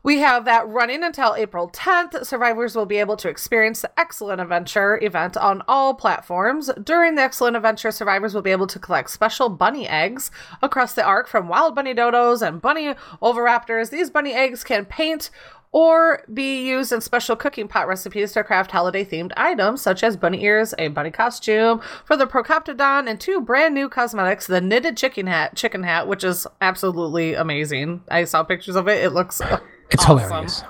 We 0.01 0.19
have 0.19 0.45
that 0.45 0.65
running 0.65 1.03
until 1.03 1.35
April 1.35 1.69
10th. 1.69 2.25
Survivors 2.25 2.73
will 2.73 2.85
be 2.85 2.99
able 2.99 3.17
to 3.17 3.27
experience 3.27 3.81
the 3.81 3.99
Excellent 3.99 4.39
Adventure 4.39 4.97
event 5.03 5.35
on 5.35 5.61
all 5.67 5.93
platforms. 5.93 6.71
During 6.81 7.15
the 7.15 7.21
Excellent 7.21 7.57
Adventure, 7.57 7.91
survivors 7.91 8.33
will 8.33 8.41
be 8.41 8.51
able 8.51 8.67
to 8.67 8.79
collect 8.79 9.09
special 9.09 9.49
bunny 9.49 9.89
eggs 9.89 10.31
across 10.61 10.93
the 10.93 11.03
ark 11.03 11.27
from 11.27 11.49
wild 11.49 11.75
bunny 11.75 11.93
dodos 11.93 12.41
and 12.41 12.61
bunny 12.61 12.95
oviraptors. 13.21 13.89
These 13.89 14.09
bunny 14.09 14.31
eggs 14.31 14.63
can 14.63 14.85
paint 14.85 15.29
or 15.71 16.23
be 16.33 16.67
used 16.67 16.91
in 16.91 17.01
special 17.01 17.35
cooking 17.35 17.67
pot 17.67 17.87
recipes 17.87 18.31
to 18.31 18.43
craft 18.43 18.71
holiday 18.71 19.05
themed 19.05 19.31
items 19.37 19.81
such 19.81 20.03
as 20.03 20.17
bunny 20.17 20.43
ears, 20.43 20.73
a 20.77 20.87
bunny 20.87 21.11
costume 21.11 21.81
for 22.05 22.17
the 22.17 22.25
Procoptodon, 22.25 23.09
and 23.09 23.19
two 23.19 23.39
brand 23.41 23.75
new 23.75 23.87
cosmetics, 23.87 24.47
the 24.47 24.61
knitted 24.61 24.97
chicken 24.97 25.27
hat, 25.27 25.55
chicken 25.55 25.83
hat, 25.83 26.07
which 26.07 26.23
is 26.23 26.47
absolutely 26.61 27.35
amazing. 27.35 28.01
I 28.09 28.23
saw 28.23 28.43
pictures 28.43 28.75
of 28.75 28.87
it. 28.87 29.03
It 29.03 29.11
looks 29.11 29.41
It's 29.91 30.03
awesome. 30.03 30.19
hilarious. 30.29 30.63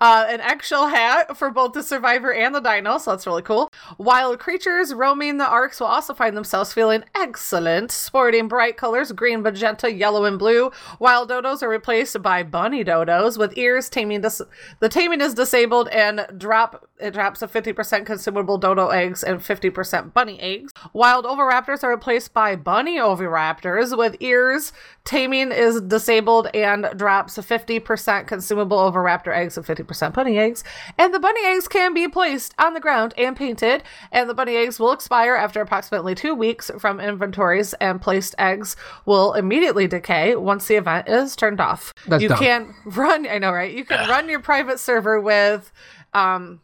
Uh, 0.00 0.26
an 0.28 0.40
eggshell 0.40 0.88
hat 0.88 1.36
for 1.36 1.50
both 1.50 1.72
the 1.72 1.82
survivor 1.82 2.32
and 2.32 2.54
the 2.54 2.60
dino, 2.60 2.98
so 2.98 3.10
that's 3.10 3.26
really 3.26 3.42
cool. 3.42 3.68
Wild 3.98 4.38
creatures 4.38 4.94
roaming 4.94 5.38
the 5.38 5.46
arcs 5.46 5.80
will 5.80 5.86
also 5.88 6.14
find 6.14 6.36
themselves 6.36 6.72
feeling 6.72 7.04
excellent, 7.14 7.90
sporting 7.90 8.48
bright 8.48 8.76
colors 8.76 9.12
green, 9.12 9.42
magenta, 9.42 9.92
yellow, 9.92 10.24
and 10.24 10.38
blue. 10.38 10.70
Wild 10.98 11.30
dodos 11.30 11.62
are 11.62 11.68
replaced 11.68 12.22
by 12.22 12.42
bunny 12.42 12.84
dodos 12.84 13.38
with 13.38 13.56
ears. 13.56 13.88
Taming 13.88 14.20
dis- 14.20 14.42
the 14.80 14.88
taming 14.88 15.20
is 15.20 15.34
disabled 15.34 15.88
and 15.88 16.26
drop 16.36 16.88
it 16.98 17.14
drops 17.14 17.42
a 17.42 17.48
50% 17.48 18.06
consumable 18.06 18.58
dodo 18.58 18.88
eggs 18.90 19.24
and 19.24 19.40
50% 19.40 20.14
bunny 20.14 20.38
eggs. 20.38 20.70
Wild 20.92 21.24
oviraptors 21.24 21.82
are 21.82 21.90
replaced 21.90 22.32
by 22.32 22.54
bunny 22.54 22.98
oviraptors 22.98 23.96
with 23.98 24.16
ears. 24.20 24.72
Taming 25.04 25.50
is 25.50 25.80
disabled 25.80 26.46
and 26.54 26.88
drops 26.96 27.36
a 27.38 27.42
50% 27.42 28.28
consumable 28.28 28.51
oviraptor 28.56 29.34
eggs 29.34 29.56
and 29.56 29.66
50% 29.66 30.14
bunny 30.14 30.38
eggs. 30.38 30.64
And 30.98 31.12
the 31.12 31.20
bunny 31.20 31.44
eggs 31.44 31.68
can 31.68 31.94
be 31.94 32.08
placed 32.08 32.54
on 32.58 32.74
the 32.74 32.80
ground 32.80 33.14
and 33.16 33.36
painted, 33.36 33.82
and 34.10 34.28
the 34.28 34.34
bunny 34.34 34.56
eggs 34.56 34.78
will 34.78 34.92
expire 34.92 35.34
after 35.34 35.60
approximately 35.60 36.14
two 36.14 36.34
weeks 36.34 36.70
from 36.78 37.00
inventories, 37.00 37.74
and 37.74 38.00
placed 38.00 38.34
eggs 38.38 38.76
will 39.06 39.32
immediately 39.34 39.86
decay 39.86 40.36
once 40.36 40.66
the 40.66 40.76
event 40.76 41.08
is 41.08 41.36
turned 41.36 41.60
off. 41.60 41.92
That's 42.06 42.22
you 42.22 42.28
dumb. 42.28 42.38
can 42.38 42.74
run, 42.84 43.26
I 43.26 43.38
know, 43.38 43.52
right? 43.52 43.72
You 43.72 43.84
can 43.84 44.08
run 44.08 44.28
your 44.28 44.40
private 44.40 44.80
server 44.80 45.20
with 45.20 45.72
um 46.14 46.60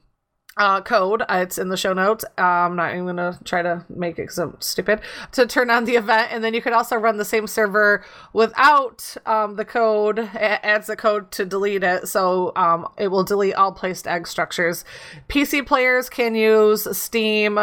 uh, 0.59 0.81
code. 0.83 1.23
Uh, 1.23 1.40
it's 1.42 1.57
in 1.57 1.68
the 1.68 1.77
show 1.77 1.92
notes. 1.92 2.25
Uh, 2.37 2.42
I'm 2.42 2.77
not 2.77 2.92
even 2.92 3.07
gonna 3.07 3.38
try 3.44 3.62
to 3.62 3.85
make 3.88 4.18
it 4.18 4.23
because 4.23 4.38
I'm 4.38 4.61
stupid 4.61 5.01
to 5.33 5.47
turn 5.47 5.71
on 5.71 5.85
the 5.85 5.97
event, 5.97 6.29
and 6.33 6.42
then 6.44 6.53
you 6.53 6.61
could 6.61 6.73
also 6.73 6.97
run 6.97 7.16
the 7.16 7.25
same 7.25 7.47
server 7.47 8.05
without 8.33 9.16
um, 9.25 9.57
the 9.57 9.64
code. 9.64 10.18
It 10.18 10.61
adds 10.62 10.88
the 10.88 10.97
code 10.97 11.31
to 11.33 11.44
delete 11.44 11.85
it, 11.85 12.09
so 12.09 12.53
um, 12.57 12.88
it 12.99 13.09
will 13.09 13.25
delete 13.25 13.55
all 13.55 13.73
placed 13.73 14.07
egg 14.07 14.27
structures. 14.27 14.85
PC 15.29 15.66
players 15.66 16.11
can 16.11 16.35
use 16.35 16.87
Steam. 16.97 17.59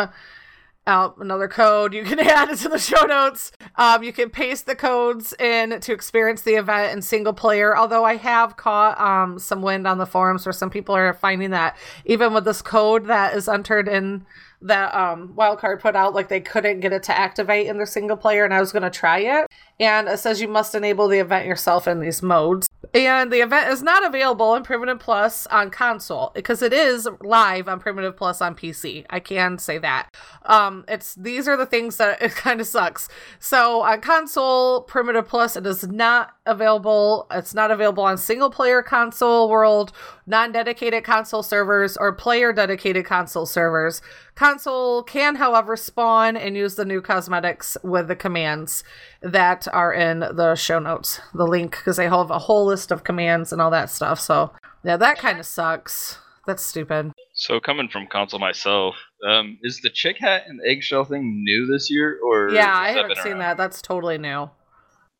Uh, 0.87 1.09
another 1.19 1.47
code 1.47 1.95
you 1.95 2.03
can 2.03 2.19
add 2.21 2.49
it 2.49 2.59
to 2.59 2.69
the 2.69 2.77
show 2.77 3.05
notes. 3.05 3.51
Um, 3.75 4.03
you 4.03 4.13
can 4.13 4.29
paste 4.29 4.67
the 4.67 4.75
codes 4.75 5.33
in 5.39 5.79
to 5.79 5.93
experience 5.93 6.41
the 6.41 6.53
event 6.53 6.93
in 6.93 7.01
single 7.01 7.33
player. 7.33 7.75
Although 7.75 8.03
I 8.03 8.17
have 8.17 8.55
caught 8.55 8.99
um, 8.99 9.39
some 9.39 9.63
wind 9.63 9.87
on 9.87 9.97
the 9.97 10.05
forums 10.05 10.45
where 10.45 10.53
some 10.53 10.69
people 10.69 10.95
are 10.95 11.13
finding 11.13 11.49
that 11.51 11.75
even 12.05 12.33
with 12.33 12.45
this 12.45 12.61
code 12.61 13.07
that 13.07 13.35
is 13.35 13.49
entered 13.49 13.87
in 13.87 14.27
that 14.61 14.93
um, 14.95 15.33
wildcard 15.35 15.79
put 15.79 15.95
out, 15.95 16.13
like 16.13 16.27
they 16.27 16.39
couldn't 16.39 16.79
get 16.81 16.93
it 16.93 17.03
to 17.03 17.17
activate 17.17 17.67
in 17.67 17.77
their 17.77 17.85
single 17.85 18.17
player, 18.17 18.45
and 18.45 18.53
I 18.53 18.59
was 18.59 18.71
going 18.71 18.83
to 18.83 18.89
try 18.89 19.19
it. 19.19 19.47
And 19.79 20.07
it 20.07 20.19
says 20.19 20.41
you 20.41 20.47
must 20.47 20.73
enable 20.73 21.07
the 21.07 21.19
event 21.19 21.45
yourself 21.45 21.87
in 21.87 21.99
these 21.99 22.21
modes. 22.21 22.67
And 22.93 23.29
the 23.29 23.41
event 23.41 23.73
is 23.73 23.83
not 23.83 24.05
available 24.05 24.55
in 24.55 24.63
Primitive 24.63 24.99
Plus 24.99 25.47
on 25.47 25.69
console 25.69 26.31
because 26.33 26.61
it 26.61 26.71
is 26.71 27.09
live 27.19 27.67
on 27.67 27.79
Primitive 27.79 28.15
Plus 28.15 28.41
on 28.41 28.55
PC. 28.55 29.05
I 29.09 29.19
can 29.19 29.57
say 29.57 29.77
that. 29.79 30.15
Um, 30.45 30.85
it's 30.87 31.13
these 31.15 31.45
are 31.45 31.57
the 31.57 31.65
things 31.65 31.97
that 31.97 32.21
it 32.21 32.31
kind 32.31 32.61
of 32.61 32.67
sucks. 32.67 33.09
So 33.39 33.81
on 33.81 33.99
console, 33.99 34.83
Primitive 34.83 35.27
Plus, 35.27 35.57
it 35.57 35.65
is 35.65 35.85
not 35.85 36.35
available. 36.45 37.27
It's 37.31 37.53
not 37.53 37.69
available 37.69 38.03
on 38.03 38.17
single 38.17 38.49
player 38.49 38.81
console 38.81 39.49
world, 39.49 39.91
non 40.25 40.53
dedicated 40.53 41.03
console 41.03 41.43
servers, 41.43 41.97
or 41.97 42.13
player 42.13 42.53
dedicated 42.53 43.05
console 43.05 43.45
servers. 43.45 44.01
Console 44.35 45.01
can, 45.01 45.35
however, 45.35 45.77
spawn 45.77 46.35
and 46.35 46.57
use 46.57 46.75
the 46.75 46.85
new 46.85 47.01
cosmetics 47.01 47.77
with 47.83 48.07
the 48.07 48.15
commands 48.15 48.83
that 49.25 49.67
are 49.73 49.91
in 49.93 50.19
the 50.19 50.55
show 50.55 50.79
notes, 50.79 51.19
the 51.33 51.45
link, 51.47 51.71
because 51.71 51.97
they 51.97 52.07
have 52.07 52.29
a 52.31 52.39
whole 52.39 52.65
list 52.65 52.91
of 52.91 53.03
commands 53.03 53.51
and 53.51 53.61
all 53.61 53.71
that 53.71 53.89
stuff. 53.89 54.19
So, 54.19 54.51
yeah, 54.83 54.97
that 54.97 55.17
kind 55.17 55.39
of 55.39 55.45
sucks. 55.45 56.19
That's 56.45 56.61
stupid. 56.63 57.11
So 57.33 57.59
coming 57.59 57.89
from 57.89 58.05
console 58.07 58.39
myself, 58.39 58.95
um, 59.27 59.57
is 59.63 59.81
the 59.81 59.89
chick 59.89 60.17
hat 60.19 60.43
and 60.47 60.59
eggshell 60.65 61.05
thing 61.05 61.43
new 61.43 61.65
this 61.65 61.89
year, 61.89 62.19
or 62.23 62.53
Yeah, 62.53 62.71
I 62.73 62.91
haven't 62.91 63.17
seen 63.17 63.33
around? 63.33 63.39
that. 63.39 63.57
That's 63.57 63.81
totally 63.81 64.17
new. 64.19 64.49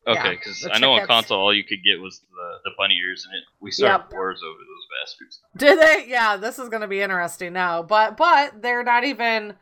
Okay, 0.07 0.35
because 0.35 0.59
the 0.59 0.71
I 0.71 0.77
know 0.77 0.93
on 0.93 1.07
console 1.07 1.39
all 1.39 1.53
you 1.53 1.63
could 1.63 1.79
get 1.83 1.99
was 1.99 2.19
the, 2.19 2.69
the 2.69 2.71
bunny 2.77 2.95
ears, 3.03 3.25
and 3.27 3.35
it, 3.39 3.43
we 3.59 3.71
started 3.71 4.03
Yep. 4.03 4.13
wars 4.13 4.41
over 4.45 4.59
those 4.59 4.87
bastards. 5.01 5.39
Did 5.57 5.79
they? 5.79 6.05
Yeah, 6.07 6.37
this 6.37 6.59
is 6.59 6.69
going 6.69 6.81
to 6.81 6.87
be 6.87 7.01
interesting 7.01 7.53
now. 7.53 7.81
But 7.81 8.15
but 8.17 8.61
they're 8.61 8.83
not 8.83 9.03
even 9.03 9.55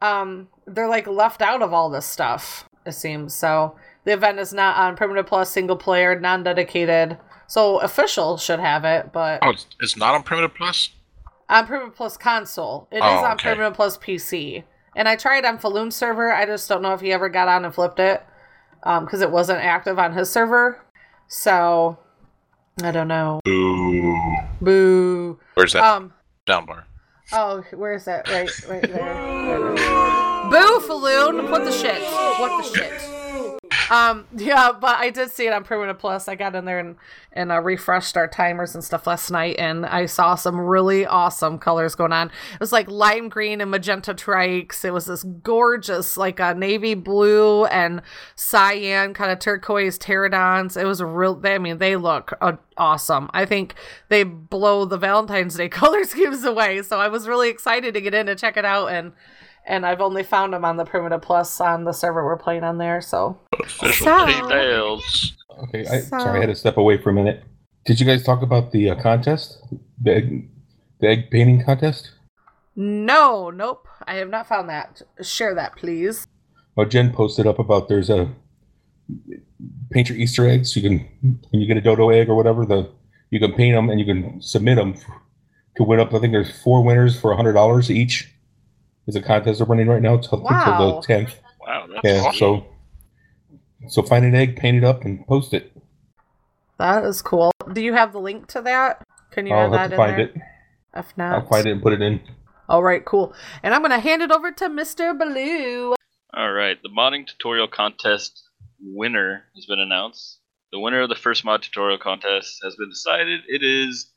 um 0.00 0.46
they're 0.68 0.88
like 0.88 1.08
left 1.08 1.42
out 1.42 1.62
of 1.62 1.72
all 1.72 1.90
this 1.90 2.06
stuff. 2.06 2.68
It 2.86 2.92
seems 2.92 3.34
so. 3.34 3.74
The 4.08 4.14
event 4.14 4.38
is 4.38 4.54
not 4.54 4.78
on 4.78 4.96
Primitive 4.96 5.26
Plus 5.26 5.50
single 5.50 5.76
player, 5.76 6.18
non-dedicated. 6.18 7.18
So 7.46 7.76
official 7.80 8.38
should 8.38 8.58
have 8.58 8.86
it, 8.86 9.12
but 9.12 9.40
Oh, 9.42 9.50
it's, 9.50 9.66
it's 9.80 9.98
not 9.98 10.14
on 10.14 10.22
Primitive 10.22 10.54
Plus. 10.54 10.88
on 11.50 11.66
Primitive 11.66 11.94
Plus 11.94 12.16
console, 12.16 12.88
it 12.90 12.96
is 12.96 13.02
Oh, 13.04 13.06
on 13.26 13.32
okay. 13.32 13.50
Primitive 13.50 13.74
Plus 13.74 13.98
PC. 13.98 14.64
And 14.96 15.10
I 15.10 15.16
tried 15.16 15.44
on 15.44 15.58
Falloon 15.58 15.90
server. 15.90 16.32
I 16.32 16.46
just 16.46 16.66
don't 16.70 16.80
know 16.80 16.94
if 16.94 17.02
he 17.02 17.12
ever 17.12 17.28
got 17.28 17.48
on 17.48 17.66
and 17.66 17.74
flipped 17.74 17.98
it 18.00 18.24
because 18.82 19.20
it 19.20 19.30
wasn't 19.30 19.58
active 19.62 19.98
on 19.98 20.14
his 20.14 20.30
server. 20.30 20.82
So 21.26 21.98
I 22.82 22.90
don't 22.90 23.08
know. 23.08 23.40
Ooh. 23.46 24.16
Boo. 24.62 25.38
Where's 25.52 25.74
that 25.74 25.82
Um. 25.84 26.14
down 26.46 26.64
bar? 26.64 26.86
Oh, 27.34 27.62
where 27.74 27.92
is 27.92 28.06
that? 28.06 28.26
Right, 28.30 28.48
right 28.68 28.90
there. 28.90 29.74
Boo, 30.50 30.80
Falloon! 30.80 31.50
What 31.50 31.66
the 31.66 31.72
shit? 31.72 32.00
What 32.40 32.64
the 32.72 32.74
shit? 32.74 33.17
Um, 33.90 34.26
yeah, 34.36 34.72
but 34.72 34.96
I 34.96 35.10
did 35.10 35.30
see 35.30 35.46
it 35.46 35.52
on 35.52 35.64
Primitive 35.64 35.98
Plus. 35.98 36.28
I 36.28 36.34
got 36.34 36.54
in 36.54 36.64
there 36.64 36.78
and 36.78 36.96
and 37.32 37.52
uh, 37.52 37.60
refreshed 37.60 38.16
our 38.16 38.26
timers 38.26 38.74
and 38.74 38.82
stuff 38.82 39.06
last 39.06 39.30
night, 39.30 39.56
and 39.58 39.86
I 39.86 40.06
saw 40.06 40.34
some 40.34 40.58
really 40.58 41.06
awesome 41.06 41.58
colors 41.58 41.94
going 41.94 42.12
on. 42.12 42.28
It 42.28 42.60
was 42.60 42.72
like 42.72 42.90
lime 42.90 43.28
green 43.28 43.60
and 43.60 43.70
magenta 43.70 44.14
trikes. 44.14 44.84
It 44.84 44.92
was 44.92 45.06
this 45.06 45.22
gorgeous, 45.22 46.16
like 46.16 46.40
a 46.40 46.54
navy 46.54 46.94
blue 46.94 47.66
and 47.66 48.02
cyan 48.34 49.14
kind 49.14 49.30
of 49.30 49.38
turquoise 49.38 49.98
pterodons. 49.98 50.80
It 50.80 50.84
was 50.84 51.00
a 51.00 51.06
real. 51.06 51.40
I 51.44 51.58
mean, 51.58 51.78
they 51.78 51.96
look 51.96 52.32
uh, 52.40 52.56
awesome. 52.76 53.30
I 53.32 53.44
think 53.44 53.74
they 54.08 54.24
blow 54.24 54.84
the 54.84 54.98
Valentine's 54.98 55.56
Day 55.56 55.68
color 55.70 56.04
schemes 56.04 56.44
away. 56.44 56.82
So 56.82 56.98
I 56.98 57.08
was 57.08 57.28
really 57.28 57.48
excited 57.48 57.94
to 57.94 58.00
get 58.00 58.14
in 58.14 58.28
and 58.28 58.38
check 58.38 58.56
it 58.56 58.64
out 58.64 58.88
and. 58.88 59.12
And 59.68 59.84
I've 59.84 60.00
only 60.00 60.22
found 60.24 60.54
them 60.54 60.64
on 60.64 60.78
the 60.78 60.84
Primitive 60.86 61.20
Plus 61.20 61.60
on 61.60 61.84
the 61.84 61.92
server 61.92 62.24
we're 62.24 62.38
playing 62.38 62.64
on 62.64 62.78
there. 62.78 63.00
So 63.02 63.38
Official 63.60 64.06
So- 64.06 64.26
details. 64.26 65.36
Okay, 65.64 65.80
I, 65.86 66.00
So- 66.00 66.18
sorry, 66.18 66.38
I 66.38 66.40
had 66.40 66.46
to 66.48 66.54
step 66.54 66.76
away 66.78 66.96
for 66.96 67.10
a 67.10 67.12
minute. 67.12 67.44
Did 67.84 68.00
you 68.00 68.06
guys 68.06 68.22
talk 68.24 68.42
about 68.42 68.72
the 68.72 68.90
uh, 68.90 68.94
contest, 69.00 69.62
the 70.02 70.14
egg, 70.14 70.48
the 71.00 71.08
egg 71.08 71.30
painting 71.30 71.62
contest? 71.64 72.12
No, 72.76 73.50
nope. 73.50 73.86
I 74.06 74.14
have 74.14 74.30
not 74.30 74.46
found 74.46 74.68
that. 74.68 75.02
Share 75.22 75.54
that, 75.54 75.76
please. 75.76 76.26
Well, 76.76 76.86
Jen 76.86 77.12
posted 77.12 77.46
up 77.46 77.58
about 77.58 77.88
there's 77.88 78.08
a 78.08 78.28
paint 79.90 80.08
your 80.08 80.18
Easter 80.18 80.46
eggs. 80.48 80.76
You 80.76 80.82
can 80.82 81.38
when 81.50 81.60
you 81.60 81.66
get 81.66 81.76
a 81.76 81.80
dodo 81.80 82.10
egg 82.10 82.28
or 82.28 82.34
whatever, 82.36 82.64
the 82.64 82.88
you 83.30 83.40
can 83.40 83.52
paint 83.52 83.74
them 83.74 83.90
and 83.90 83.98
you 84.00 84.06
can 84.06 84.40
submit 84.40 84.76
them 84.76 84.94
to 85.76 85.82
win 85.82 85.98
up. 86.00 86.14
I 86.14 86.20
think 86.20 86.32
there's 86.32 86.62
four 86.62 86.82
winners 86.84 87.18
for 87.18 87.32
a 87.32 87.36
hundred 87.36 87.54
dollars 87.54 87.90
each. 87.90 88.32
There's 89.08 89.16
a 89.16 89.26
contest 89.26 89.56
they're 89.58 89.66
running 89.66 89.86
right 89.86 90.02
now 90.02 90.18
till, 90.18 90.42
Wow. 90.42 90.50
until 90.66 91.00
the 91.00 91.06
tenth. 91.06 91.34
Wow, 91.66 91.86
that's 91.88 92.00
Yeah, 92.04 92.20
awesome. 92.28 92.38
so 92.38 92.66
so 93.88 94.02
find 94.02 94.22
an 94.26 94.34
egg, 94.34 94.56
paint 94.56 94.76
it 94.76 94.84
up, 94.84 95.06
and 95.06 95.26
post 95.26 95.54
it. 95.54 95.72
That 96.78 97.04
is 97.04 97.22
cool. 97.22 97.50
Do 97.72 97.80
you 97.80 97.94
have 97.94 98.12
the 98.12 98.20
link 98.20 98.48
to 98.48 98.60
that? 98.60 99.02
Can 99.30 99.46
you 99.46 99.54
I'll 99.54 99.72
add 99.74 99.78
have 99.78 99.90
that 99.90 99.96
to 99.96 100.02
in 100.02 100.08
find 100.08 100.18
there? 100.18 100.26
it. 100.26 100.34
If 100.94 101.16
not, 101.16 101.32
I'll 101.36 101.48
find 101.48 101.66
it 101.66 101.70
and 101.72 101.82
put 101.82 101.94
it 101.94 102.02
in. 102.02 102.20
All 102.68 102.82
right, 102.82 103.02
cool. 103.02 103.32
And 103.62 103.72
I'm 103.72 103.80
gonna 103.80 103.98
hand 103.98 104.20
it 104.20 104.30
over 104.30 104.52
to 104.52 104.68
Mr. 104.68 105.18
Blue. 105.18 105.94
All 106.34 106.52
right, 106.52 106.76
the 106.82 106.90
modding 106.90 107.26
tutorial 107.26 107.66
contest 107.66 108.42
winner 108.78 109.44
has 109.56 109.64
been 109.64 109.80
announced. 109.80 110.38
The 110.70 110.80
winner 110.80 111.00
of 111.00 111.08
the 111.08 111.14
first 111.14 111.46
mod 111.46 111.62
tutorial 111.62 111.96
contest 111.98 112.58
has 112.62 112.76
been 112.76 112.90
decided. 112.90 113.40
It 113.48 113.62
is 113.62 114.12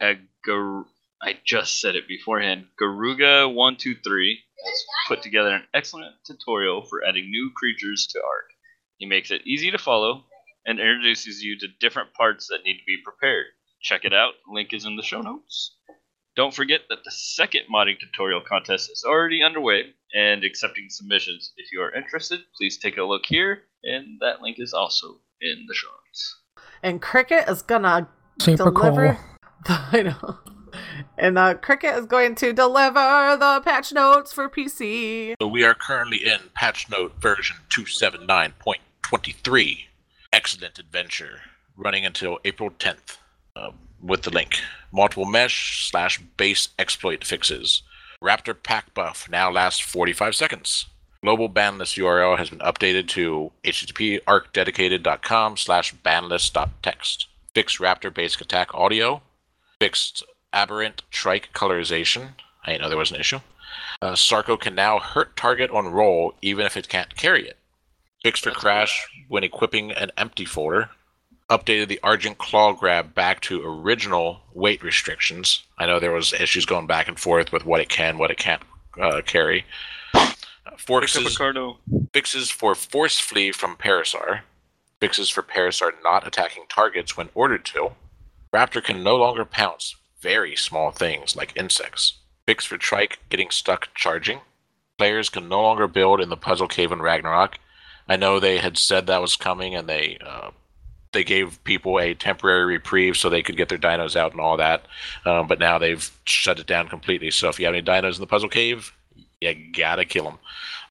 Agar. 0.00 0.84
I 1.24 1.38
just 1.42 1.80
said 1.80 1.96
it 1.96 2.06
beforehand. 2.06 2.66
Garuga123 2.78 4.34
has 4.66 4.84
put 5.08 5.22
together 5.22 5.54
an 5.54 5.62
excellent 5.72 6.14
tutorial 6.26 6.82
for 6.82 7.02
adding 7.02 7.30
new 7.30 7.50
creatures 7.56 8.06
to 8.08 8.18
Ark. 8.18 8.50
He 8.98 9.06
makes 9.06 9.30
it 9.30 9.46
easy 9.46 9.70
to 9.70 9.78
follow 9.78 10.24
and 10.66 10.78
introduces 10.78 11.42
you 11.42 11.58
to 11.58 11.68
different 11.80 12.12
parts 12.12 12.48
that 12.48 12.62
need 12.66 12.76
to 12.76 12.84
be 12.86 12.98
prepared. 13.02 13.46
Check 13.80 14.04
it 14.04 14.12
out. 14.12 14.34
Link 14.52 14.74
is 14.74 14.84
in 14.84 14.96
the 14.96 15.02
show 15.02 15.22
notes. 15.22 15.78
Don't 16.36 16.54
forget 16.54 16.82
that 16.90 17.04
the 17.04 17.10
second 17.10 17.62
modding 17.74 17.98
tutorial 17.98 18.42
contest 18.46 18.90
is 18.90 19.04
already 19.06 19.42
underway 19.42 19.94
and 20.14 20.44
accepting 20.44 20.88
submissions. 20.90 21.54
If 21.56 21.72
you 21.72 21.80
are 21.80 21.94
interested, 21.94 22.40
please 22.58 22.76
take 22.76 22.98
a 22.98 23.02
look 23.04 23.24
here, 23.24 23.62
and 23.82 24.20
that 24.20 24.42
link 24.42 24.58
is 24.58 24.74
also 24.74 25.20
in 25.40 25.64
the 25.68 25.74
show 25.74 25.88
notes. 25.88 26.42
And 26.82 27.00
Cricket 27.00 27.48
is 27.48 27.62
gonna 27.62 28.08
Super 28.40 28.70
deliver. 28.70 29.14
cool. 29.14 29.24
I 29.92 30.02
know. 30.02 30.38
And 31.18 31.38
uh, 31.38 31.54
Cricket 31.54 31.94
is 31.96 32.06
going 32.06 32.34
to 32.36 32.52
deliver 32.52 33.36
the 33.38 33.60
patch 33.64 33.92
notes 33.92 34.32
for 34.32 34.48
PC. 34.48 35.34
So 35.40 35.46
we 35.46 35.64
are 35.64 35.74
currently 35.74 36.24
in 36.24 36.38
patch 36.54 36.88
note 36.90 37.20
version 37.20 37.56
279.23. 37.70 39.78
Excellent 40.32 40.78
adventure, 40.78 41.40
running 41.76 42.04
until 42.04 42.38
April 42.44 42.70
10th. 42.70 43.18
Uh, 43.56 43.70
with 44.04 44.22
the 44.22 44.30
link 44.30 44.60
multiple 44.92 45.24
mesh 45.24 45.88
slash 45.88 46.20
base 46.36 46.68
exploit 46.78 47.24
fixes. 47.24 47.82
Raptor 48.22 48.54
pack 48.60 48.94
buff 48.94 49.28
now 49.30 49.50
lasts 49.50 49.80
45 49.80 50.34
seconds. 50.34 50.86
Global 51.22 51.48
banlist 51.48 51.98
URL 51.98 52.38
has 52.38 52.50
been 52.50 52.58
updated 52.60 53.08
to 53.08 53.50
http 53.64 54.22
arkdedicated.com 54.24 55.56
slash 55.56 55.94
banlist.text. 55.94 57.28
Fixed 57.54 57.78
Raptor 57.78 58.12
basic 58.12 58.42
attack 58.42 58.74
audio. 58.74 59.22
Fixed 59.80 60.22
aberrant 60.54 61.02
trike 61.10 61.50
colorization. 61.52 62.28
I 62.64 62.70
didn't 62.70 62.82
know 62.82 62.88
there 62.88 62.96
was 62.96 63.10
an 63.10 63.20
issue. 63.20 63.40
Uh, 64.00 64.14
Sarco 64.14 64.56
can 64.56 64.74
now 64.74 64.98
hurt 64.98 65.36
target 65.36 65.70
on 65.70 65.88
roll 65.88 66.34
even 66.40 66.64
if 66.64 66.76
it 66.76 66.88
can't 66.88 67.16
carry 67.16 67.46
it. 67.46 67.58
Fixed 68.22 68.44
for 68.44 68.52
crash 68.52 69.06
when 69.28 69.44
equipping 69.44 69.92
an 69.92 70.10
empty 70.16 70.44
folder. 70.44 70.88
Updated 71.50 71.88
the 71.88 72.00
Argent 72.02 72.38
Claw 72.38 72.72
Grab 72.72 73.14
back 73.14 73.40
to 73.42 73.62
original 73.62 74.40
weight 74.54 74.82
restrictions. 74.82 75.62
I 75.78 75.84
know 75.84 76.00
there 76.00 76.12
was 76.12 76.32
issues 76.32 76.64
going 76.64 76.86
back 76.86 77.06
and 77.06 77.18
forth 77.18 77.52
with 77.52 77.66
what 77.66 77.82
it 77.82 77.90
can, 77.90 78.16
what 78.16 78.30
it 78.30 78.38
can't 78.38 78.62
uh, 78.98 79.20
carry. 79.26 79.66
Forces, 80.78 81.38
fixes 82.12 82.50
for 82.50 82.74
Force 82.74 83.18
Flee 83.18 83.52
from 83.52 83.76
Parasaur. 83.76 84.40
Fixes 85.00 85.28
for 85.28 85.42
Parasaur 85.42 85.92
not 86.02 86.26
attacking 86.26 86.64
targets 86.68 87.16
when 87.16 87.28
ordered 87.34 87.64
to. 87.66 87.90
Raptor 88.52 88.82
can 88.82 89.02
no 89.02 89.16
longer 89.16 89.44
pounce 89.44 89.96
very 90.24 90.56
small 90.56 90.90
things 90.90 91.36
like 91.36 91.54
insects. 91.54 92.14
Fix 92.46 92.64
for 92.64 92.78
Trike 92.78 93.18
getting 93.28 93.50
stuck 93.50 93.92
charging. 93.94 94.40
Players 94.96 95.28
can 95.28 95.50
no 95.50 95.60
longer 95.60 95.86
build 95.86 96.18
in 96.18 96.30
the 96.30 96.36
puzzle 96.36 96.66
cave 96.66 96.92
in 96.92 97.02
Ragnarok. 97.02 97.58
I 98.08 98.16
know 98.16 98.40
they 98.40 98.56
had 98.56 98.78
said 98.78 99.06
that 99.06 99.20
was 99.20 99.36
coming, 99.36 99.74
and 99.74 99.86
they 99.86 100.16
uh, 100.24 100.50
they 101.12 101.24
gave 101.24 101.62
people 101.64 101.98
a 101.98 102.14
temporary 102.14 102.64
reprieve 102.64 103.18
so 103.18 103.28
they 103.28 103.42
could 103.42 103.58
get 103.58 103.68
their 103.68 103.78
dinos 103.78 104.16
out 104.16 104.32
and 104.32 104.40
all 104.40 104.56
that. 104.56 104.86
Um, 105.26 105.46
but 105.46 105.58
now 105.58 105.78
they've 105.78 106.10
shut 106.24 106.58
it 106.58 106.66
down 106.66 106.88
completely. 106.88 107.30
So 107.30 107.50
if 107.50 107.60
you 107.60 107.66
have 107.66 107.74
any 107.74 107.84
dinos 107.84 108.14
in 108.14 108.22
the 108.22 108.26
puzzle 108.26 108.48
cave, 108.48 108.92
you 109.42 109.54
gotta 109.76 110.06
kill 110.06 110.24
them, 110.24 110.38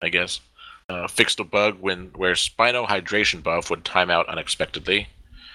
I 0.02 0.10
guess. 0.10 0.42
Uh, 0.90 1.08
fixed 1.08 1.40
a 1.40 1.44
bug 1.44 1.78
when 1.82 2.12
where 2.16 2.34
Spino 2.34 2.86
hydration 2.88 3.42
buff 3.42 3.72
would 3.72 3.84
time 3.84 4.12
out 4.12 4.30
unexpectedly. 4.30 5.08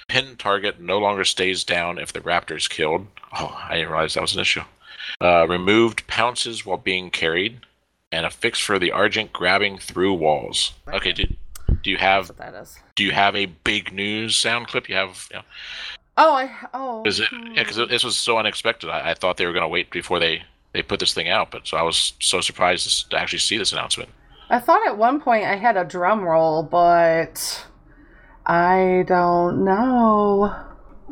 Pin 0.09 0.37
target 0.37 0.81
no 0.81 0.99
longer 0.99 1.25
stays 1.25 1.65
down 1.65 1.99
if 1.99 2.13
the 2.13 2.21
raptor 2.21 2.57
is 2.57 2.67
killed. 2.67 3.07
Oh, 3.39 3.59
I 3.69 3.77
didn't 3.77 3.91
realize 3.91 4.15
that 4.15 4.23
was 4.23 4.35
an 4.35 4.41
issue. 4.41 4.63
Uh, 5.21 5.47
removed 5.49 6.07
pounces 6.07 6.65
while 6.65 6.79
being 6.79 7.11
carried, 7.11 7.61
and 8.11 8.25
a 8.25 8.31
fix 8.31 8.59
for 8.59 8.79
the 8.79 8.91
Argent 8.91 9.33
grabbing 9.33 9.79
through 9.79 10.15
walls. 10.15 10.73
Okay, 10.93 11.13
do, 11.13 11.25
do 11.83 11.91
you 11.91 11.99
have 11.99 12.35
that 12.37 12.55
is. 12.55 12.79
do 12.95 13.05
you 13.05 13.13
have 13.13 13.37
a 13.37 13.47
big 13.47 13.93
news 13.93 14.37
sound 14.37 14.69
clip? 14.69 14.89
You 14.89 14.97
have, 14.97 15.29
yeah. 15.31 15.43
Oh, 16.17 16.35
I 16.35 16.51
oh. 16.75 17.05
Is 17.05 17.21
it? 17.21 17.29
Yeah, 17.31 17.63
because 17.63 17.77
this 17.89 18.03
was 18.03 18.17
so 18.17 18.39
unexpected. 18.39 18.91
I, 18.91 19.11
I 19.11 19.15
thought 19.15 19.37
they 19.37 19.47
were 19.47 19.53
going 19.53 19.63
to 19.63 19.69
wait 19.69 19.91
before 19.91 20.19
they 20.19 20.43
they 20.73 20.83
put 20.83 21.01
this 21.01 21.15
thing 21.15 21.29
out, 21.29 21.51
but 21.51 21.67
so 21.67 21.77
I 21.77 21.83
was 21.83 22.13
so 22.21 22.41
surprised 22.41 23.11
to 23.11 23.19
actually 23.19 23.39
see 23.39 23.57
this 23.57 23.73
announcement. 23.73 24.11
I 24.51 24.59
thought 24.59 24.87
at 24.87 24.97
one 24.97 25.21
point 25.21 25.45
I 25.45 25.57
had 25.57 25.77
a 25.77 25.85
drum 25.85 26.23
roll, 26.23 26.63
but 26.63 27.67
I 28.49 29.05
don't 29.07 29.63
know. 29.63 30.55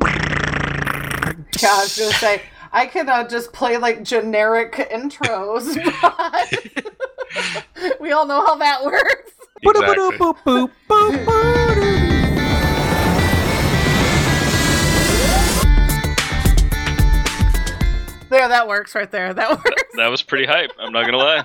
Yeah, 0.01 1.69
I 1.69 1.81
was 1.83 1.97
gonna 1.97 2.13
say 2.13 2.41
I 2.71 2.87
could 2.87 3.07
uh, 3.07 3.27
just 3.27 3.53
play 3.53 3.77
like 3.77 4.03
generic 4.03 4.73
intros, 4.73 5.75
but 6.01 7.99
we 8.01 8.11
all 8.11 8.25
know 8.25 8.43
how 8.43 8.55
that 8.55 8.83
works. 8.83 9.33
Exactly. 9.61 10.17
There, 18.29 18.47
that 18.49 18.67
works 18.67 18.93
right 18.93 19.09
there. 19.09 19.33
That 19.33 19.51
works. 19.51 19.93
That 19.95 20.07
was 20.07 20.21
pretty 20.21 20.45
hype. 20.45 20.71
I'm 20.79 20.91
not 20.91 21.05
gonna 21.05 21.17
lie. 21.17 21.43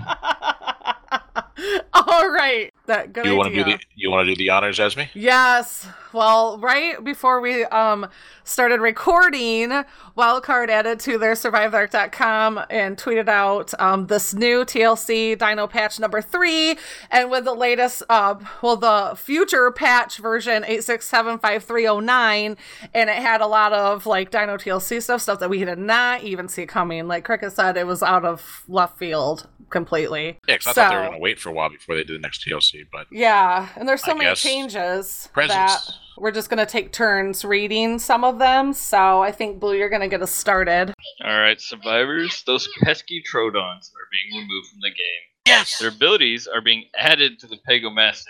all 1.94 2.28
right, 2.30 2.74
that 2.92 3.12
good 3.12 3.24
You 3.26 3.36
want 3.36 3.52
to 3.54 3.64
do 3.64 3.64
the 3.64 3.78
you 3.94 4.10
want 4.10 4.26
to 4.26 4.32
do 4.34 4.36
the 4.38 4.50
honors, 4.50 4.78
Esme? 4.78 5.02
Yes. 5.14 5.86
Well, 6.12 6.58
right 6.58 7.02
before 7.02 7.40
we 7.40 7.64
um 7.66 8.06
started 8.44 8.80
recording, 8.80 9.70
Wildcard 10.16 10.68
added 10.68 11.00
to 11.00 11.16
their 11.18 11.32
survivearc.com 11.32 12.60
and 12.70 12.96
tweeted 12.96 13.28
out 13.28 13.72
um 13.80 14.06
this 14.08 14.34
new 14.34 14.64
TLC 14.64 15.38
Dino 15.38 15.66
patch 15.66 15.98
number 15.98 16.20
3 16.20 16.76
and 17.10 17.30
with 17.30 17.44
the 17.44 17.54
latest 17.54 18.02
uh 18.08 18.34
well 18.62 18.76
the 18.76 19.14
future 19.16 19.70
patch 19.70 20.18
version 20.18 20.62
8675309 20.64 22.56
and 22.94 23.10
it 23.10 23.16
had 23.16 23.40
a 23.40 23.46
lot 23.46 23.72
of 23.72 24.06
like 24.06 24.30
Dino 24.30 24.56
TLC 24.56 25.02
stuff 25.02 25.22
stuff 25.22 25.38
that 25.40 25.50
we 25.50 25.64
did 25.64 25.78
not 25.78 26.22
even 26.22 26.48
see 26.48 26.66
coming. 26.66 27.08
Like 27.08 27.24
Cricket 27.24 27.52
said 27.52 27.76
it 27.76 27.86
was 27.86 28.02
out 28.02 28.24
of 28.24 28.64
left 28.68 28.98
field 28.98 29.46
completely. 29.70 30.38
Yeah, 30.46 30.58
'cause 30.58 30.66
I 30.66 30.72
So- 30.72 30.82
thought 30.82 30.90
they 30.90 30.96
were 30.96 31.02
going 31.04 31.12
to 31.14 31.20
wait 31.22 31.40
for 31.40 31.48
a 31.48 31.52
while 31.52 31.70
before 31.70 31.94
they 31.94 32.04
did 32.04 32.16
the 32.18 32.20
next 32.20 32.44
TLC, 32.44 32.81
but 32.90 33.06
Yeah, 33.10 33.68
and 33.76 33.88
there's 33.88 34.02
so 34.02 34.12
I 34.12 34.14
many 34.14 34.30
guess 34.30 34.42
changes 34.42 35.28
that 35.36 35.78
we're 36.18 36.30
just 36.30 36.50
gonna 36.50 36.66
take 36.66 36.92
turns 36.92 37.44
reading 37.44 37.98
some 37.98 38.24
of 38.24 38.38
them. 38.38 38.72
So 38.72 39.22
I 39.22 39.32
think 39.32 39.60
Blue, 39.60 39.74
you're 39.76 39.88
gonna 39.90 40.08
get 40.08 40.22
us 40.22 40.30
started. 40.32 40.92
All 41.24 41.38
right, 41.40 41.60
survivors. 41.60 42.42
Those 42.46 42.68
pesky 42.82 43.22
Troodons 43.22 43.90
are 43.92 44.08
being 44.10 44.42
removed 44.42 44.68
from 44.68 44.80
the 44.80 44.90
game. 44.90 45.22
yes, 45.46 45.78
Their 45.78 45.88
abilities 45.88 46.46
are 46.46 46.60
being 46.60 46.84
added 46.96 47.38
to 47.40 47.46
the 47.46 47.58
Pegomastax, 47.68 48.26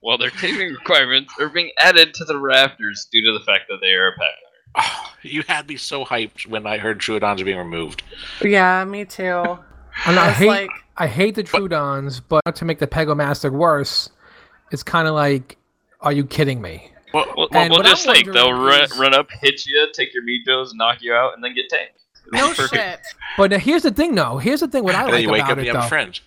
while 0.00 0.18
their 0.18 0.30
taming 0.30 0.72
requirements 0.72 1.32
are 1.40 1.48
being 1.48 1.70
added 1.78 2.14
to 2.14 2.24
the 2.24 2.34
Raptors 2.34 3.08
due 3.10 3.24
to 3.24 3.32
the 3.38 3.44
fact 3.44 3.64
that 3.68 3.78
they 3.80 3.92
are 3.94 4.08
a 4.08 4.12
pack. 4.12 4.34
Oh, 4.78 5.12
you 5.22 5.42
had 5.48 5.68
me 5.68 5.76
so 5.76 6.04
hyped 6.04 6.46
when 6.46 6.66
I 6.66 6.76
heard 6.78 6.98
Troodons 7.00 7.40
are 7.40 7.44
being 7.44 7.56
removed. 7.58 8.02
Yeah, 8.42 8.84
me 8.84 9.04
too. 9.04 9.58
And 10.04 10.18
I 10.18 10.28
It's 10.28 10.38
hate, 10.40 10.46
like- 10.48 10.70
I 10.98 11.06
hate 11.06 11.34
the 11.34 11.42
Troodons, 11.44 12.20
but 12.26 12.54
to 12.56 12.64
make 12.64 12.78
the 12.78 12.86
Pegomastax 12.86 13.50
worse, 13.50 14.10
it's 14.72 14.82
kind 14.82 15.06
of 15.08 15.14
like, 15.14 15.56
are 16.00 16.12
you 16.12 16.24
kidding 16.24 16.60
me? 16.62 16.90
Well, 17.12 17.26
Well, 17.36 17.48
And 17.52 17.70
well 17.70 17.80
what 17.80 17.86
just 17.86 18.08
I'm 18.08 18.14
think 18.14 18.32
they'll 18.32 18.48
wondering 18.50 18.88
run, 18.90 18.98
run 18.98 19.14
up, 19.14 19.28
hit 19.40 19.66
you, 19.66 19.88
take 19.92 20.10
your 20.14 20.22
Mijos, 20.22 20.70
knock 20.74 20.98
you 21.02 21.12
out, 21.14 21.34
and 21.34 21.44
then 21.44 21.54
get 21.54 21.68
tanked. 21.68 22.02
No 22.32 22.52
shit. 22.54 23.00
But 23.36 23.50
now 23.50 23.58
here's 23.58 23.82
the 23.82 23.90
thing, 23.92 24.14
though. 24.14 24.38
Here's 24.38 24.60
the 24.60 24.68
thing. 24.68 24.84
What 24.84 24.94
I 24.94 25.04
and 25.04 25.08
then 25.08 25.14
like 25.14 25.22
you 25.22 25.30
wake 25.30 25.42
about 25.42 25.52
up 25.52 25.58
it, 25.58 25.66
you 25.66 25.72
have 25.72 25.82
though. 25.82 25.86
a 25.86 25.88
friend. 25.88 26.20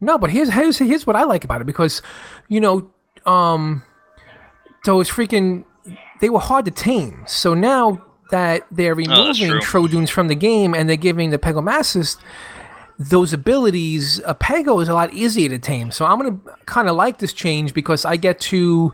No, 0.00 0.18
but 0.18 0.30
here's 0.30 0.50
here's 0.52 0.76
here's 0.78 1.06
what 1.06 1.16
I 1.16 1.22
like 1.24 1.42
about 1.44 1.62
it 1.62 1.66
because, 1.66 2.02
you 2.48 2.60
know, 2.60 2.90
um, 3.24 3.82
those 4.84 5.08
freaking 5.08 5.64
they 6.20 6.28
were 6.28 6.38
hard 6.40 6.64
to 6.66 6.70
tame. 6.70 7.24
So 7.26 7.54
now 7.54 8.04
that 8.30 8.66
they're 8.70 8.92
Oh, 8.92 8.96
removing 8.96 9.48
true. 9.50 9.60
Troodons 9.60 10.10
from 10.10 10.28
the 10.28 10.34
game 10.34 10.74
and 10.74 10.88
they're 10.88 10.96
giving 10.96 11.30
the 11.30 11.38
Pegomasters 11.38 12.18
those 12.98 13.32
abilities, 13.32 14.20
a 14.24 14.34
Pego 14.34 14.82
is 14.82 14.88
a 14.88 14.94
lot 14.94 15.12
easier 15.12 15.48
to 15.48 15.58
tame. 15.58 15.90
So 15.90 16.06
I'm 16.06 16.18
gonna 16.18 16.38
kind 16.66 16.88
of 16.88 16.96
like 16.96 17.18
this 17.18 17.32
change 17.32 17.74
because 17.74 18.04
I 18.04 18.16
get 18.16 18.40
to 18.40 18.92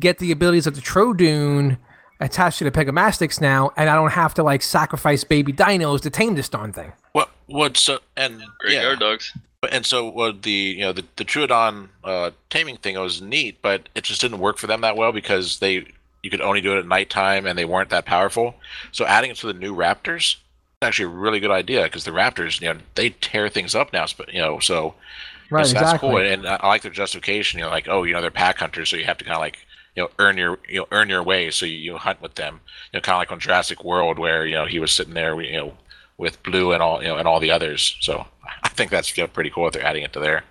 get 0.00 0.18
the 0.18 0.32
abilities 0.32 0.66
of 0.66 0.74
the 0.74 0.80
Troodon 0.80 1.78
attached 2.20 2.58
to 2.58 2.64
the 2.64 2.70
Pegomastax 2.70 3.40
now, 3.40 3.70
and 3.76 3.88
I 3.88 3.94
don't 3.94 4.12
have 4.12 4.34
to 4.34 4.42
like 4.42 4.62
sacrifice 4.62 5.24
baby 5.24 5.52
dinos 5.52 6.00
to 6.02 6.10
tame 6.10 6.34
this 6.34 6.48
darn 6.48 6.72
thing. 6.72 6.92
What? 7.12 7.30
What? 7.46 7.76
So 7.76 8.00
and 8.16 8.42
Great 8.58 8.74
yeah, 8.74 8.82
guard 8.82 9.00
dogs. 9.00 9.32
But 9.60 9.72
and 9.72 9.86
so 9.86 10.10
well, 10.10 10.32
the 10.32 10.50
you 10.50 10.80
know 10.80 10.92
the 10.92 11.04
the 11.16 11.24
Troodon 11.24 11.88
uh, 12.02 12.32
taming 12.50 12.76
thing 12.76 12.98
was 12.98 13.22
neat, 13.22 13.58
but 13.62 13.88
it 13.94 14.04
just 14.04 14.20
didn't 14.20 14.38
work 14.38 14.58
for 14.58 14.66
them 14.66 14.80
that 14.80 14.96
well 14.96 15.12
because 15.12 15.60
they 15.60 15.86
you 16.22 16.30
could 16.30 16.40
only 16.40 16.60
do 16.60 16.74
it 16.74 16.78
at 16.78 16.86
nighttime 16.86 17.46
and 17.46 17.58
they 17.58 17.66
weren't 17.66 17.90
that 17.90 18.06
powerful. 18.06 18.54
So 18.92 19.04
adding 19.04 19.30
it 19.30 19.36
to 19.38 19.46
the 19.46 19.52
new 19.52 19.76
Raptors 19.76 20.36
is 20.36 20.36
actually 20.84 21.06
a 21.06 21.16
really 21.16 21.40
good 21.40 21.50
idea 21.50 21.84
because 21.84 22.04
the 22.04 22.10
Raptors 22.10 22.60
you 22.60 22.72
know 22.72 22.80
they 22.94 23.10
tear 23.10 23.48
things 23.48 23.74
up 23.74 23.92
now. 23.92 24.06
sp- 24.06 24.30
You 24.32 24.40
know 24.40 24.58
so 24.60 24.94
Right, 25.50 25.66
so 25.66 25.74
that's 25.74 25.82
exactly. 25.92 26.08
cool 26.10 26.18
and 26.18 26.46
I 26.46 26.56
I 26.56 26.68
like 26.68 26.82
their 26.82 26.90
justification. 26.92 27.58
You 27.58 27.64
know 27.66 27.70
like 27.70 27.88
oh 27.88 28.02
you 28.04 28.12
know 28.14 28.20
they're 28.20 28.30
pack 28.30 28.58
hunters 28.58 28.88
so 28.90 28.96
you 28.96 29.04
have 29.04 29.18
to 29.18 29.24
kind 29.24 29.34
of 29.36 29.40
like 29.40 29.58
you 29.96 30.02
know 30.02 30.10
earn 30.18 30.36
your 30.36 30.58
you 30.68 30.80
know 30.80 30.86
earn 30.92 31.08
your 31.08 31.22
way 31.22 31.50
so 31.50 31.66
you, 31.66 31.76
you 31.76 31.96
hunt 31.96 32.20
with 32.22 32.34
them. 32.36 32.60
You 32.92 32.98
know 32.98 33.00
kind 33.02 33.16
of 33.16 33.20
like 33.20 33.32
on 33.32 33.40
Jurassic 33.40 33.84
World 33.84 34.18
where 34.18 34.46
you 34.46 34.54
know 34.54 34.66
he 34.66 34.78
was 34.78 34.90
sitting 34.92 35.14
there 35.14 35.40
you 35.40 35.56
know 35.56 35.74
with 36.16 36.42
blue 36.44 36.72
and 36.72 36.82
all 36.82 37.02
you 37.02 37.08
know 37.08 37.16
and 37.16 37.26
all 37.28 37.40
the 37.40 37.50
others. 37.50 37.96
So 38.00 38.26
I 38.62 38.68
think 38.68 38.90
that's 38.90 39.16
you 39.16 39.22
know, 39.24 39.28
pretty 39.28 39.50
cool 39.50 39.66
if 39.66 39.72
they're 39.74 39.84
adding 39.84 40.04
it 40.04 40.12
to 40.14 40.20
there. 40.20 40.44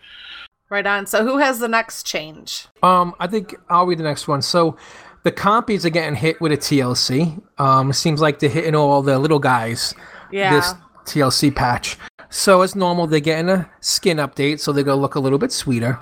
Right 0.69 0.85
on. 0.87 1.05
So 1.05 1.23
who 1.23 1.37
has 1.37 1.59
the 1.59 1.67
next 1.67 2.05
change? 2.07 2.67
Um, 2.81 3.13
I 3.19 3.27
think 3.27 3.55
I'll 3.69 3.85
read 3.85 3.99
the 3.99 4.03
next 4.03 4.27
one. 4.27 4.41
So, 4.41 4.75
the 5.23 5.31
compies 5.31 5.85
are 5.85 5.89
getting 5.91 6.15
hit 6.15 6.41
with 6.41 6.51
a 6.51 6.57
TLC. 6.57 7.41
Um, 7.59 7.93
seems 7.93 8.19
like 8.21 8.39
they're 8.39 8.49
hitting 8.49 8.75
all 8.75 9.01
the 9.03 9.19
little 9.19 9.39
guys. 9.39 9.93
Yeah. 10.33 10.55
This 10.55 10.73
TLC 11.05 11.53
patch. 11.55 11.97
So 12.29 12.61
as 12.61 12.75
normal, 12.75 13.05
they're 13.07 13.19
getting 13.19 13.49
a 13.49 13.69
skin 13.81 14.17
update, 14.17 14.59
so 14.59 14.71
they're 14.71 14.83
gonna 14.83 14.99
look 14.99 15.15
a 15.15 15.19
little 15.19 15.37
bit 15.37 15.51
sweeter. 15.51 15.99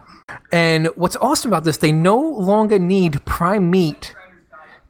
And 0.53 0.87
what's 0.95 1.17
awesome 1.17 1.51
about 1.51 1.65
this, 1.65 1.77
they 1.77 1.91
no 1.91 2.17
longer 2.17 2.79
need 2.79 3.23
prime 3.25 3.69
meat 3.69 4.15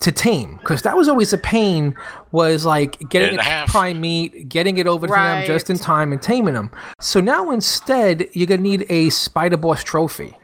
to 0.02 0.12
tame, 0.12 0.58
because 0.58 0.82
that 0.84 0.96
was 0.96 1.08
always 1.08 1.34
a 1.34 1.38
pain. 1.38 1.96
Was 2.32 2.66
like 2.66 2.98
getting 3.10 3.40
it 3.40 3.68
prime 3.68 4.00
meat, 4.02 4.50
getting 4.50 4.78
it 4.78 4.88
over 4.88 5.08
to 5.08 5.14
them 5.14 5.46
just 5.46 5.70
in 5.70 5.78
time, 5.78 6.12
and 6.12 6.22
taming 6.22 6.54
them. 6.54 6.70
So 7.00 7.20
now 7.20 7.52
instead, 7.52 8.28
you're 8.34 8.48
gonna 8.48 8.62
need 8.62 8.86
a 8.90 9.10
Spider 9.10 9.58
Boss 9.58 9.84
trophy. 9.84 10.38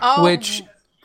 Oh, 0.00 0.24
Which 0.24 0.62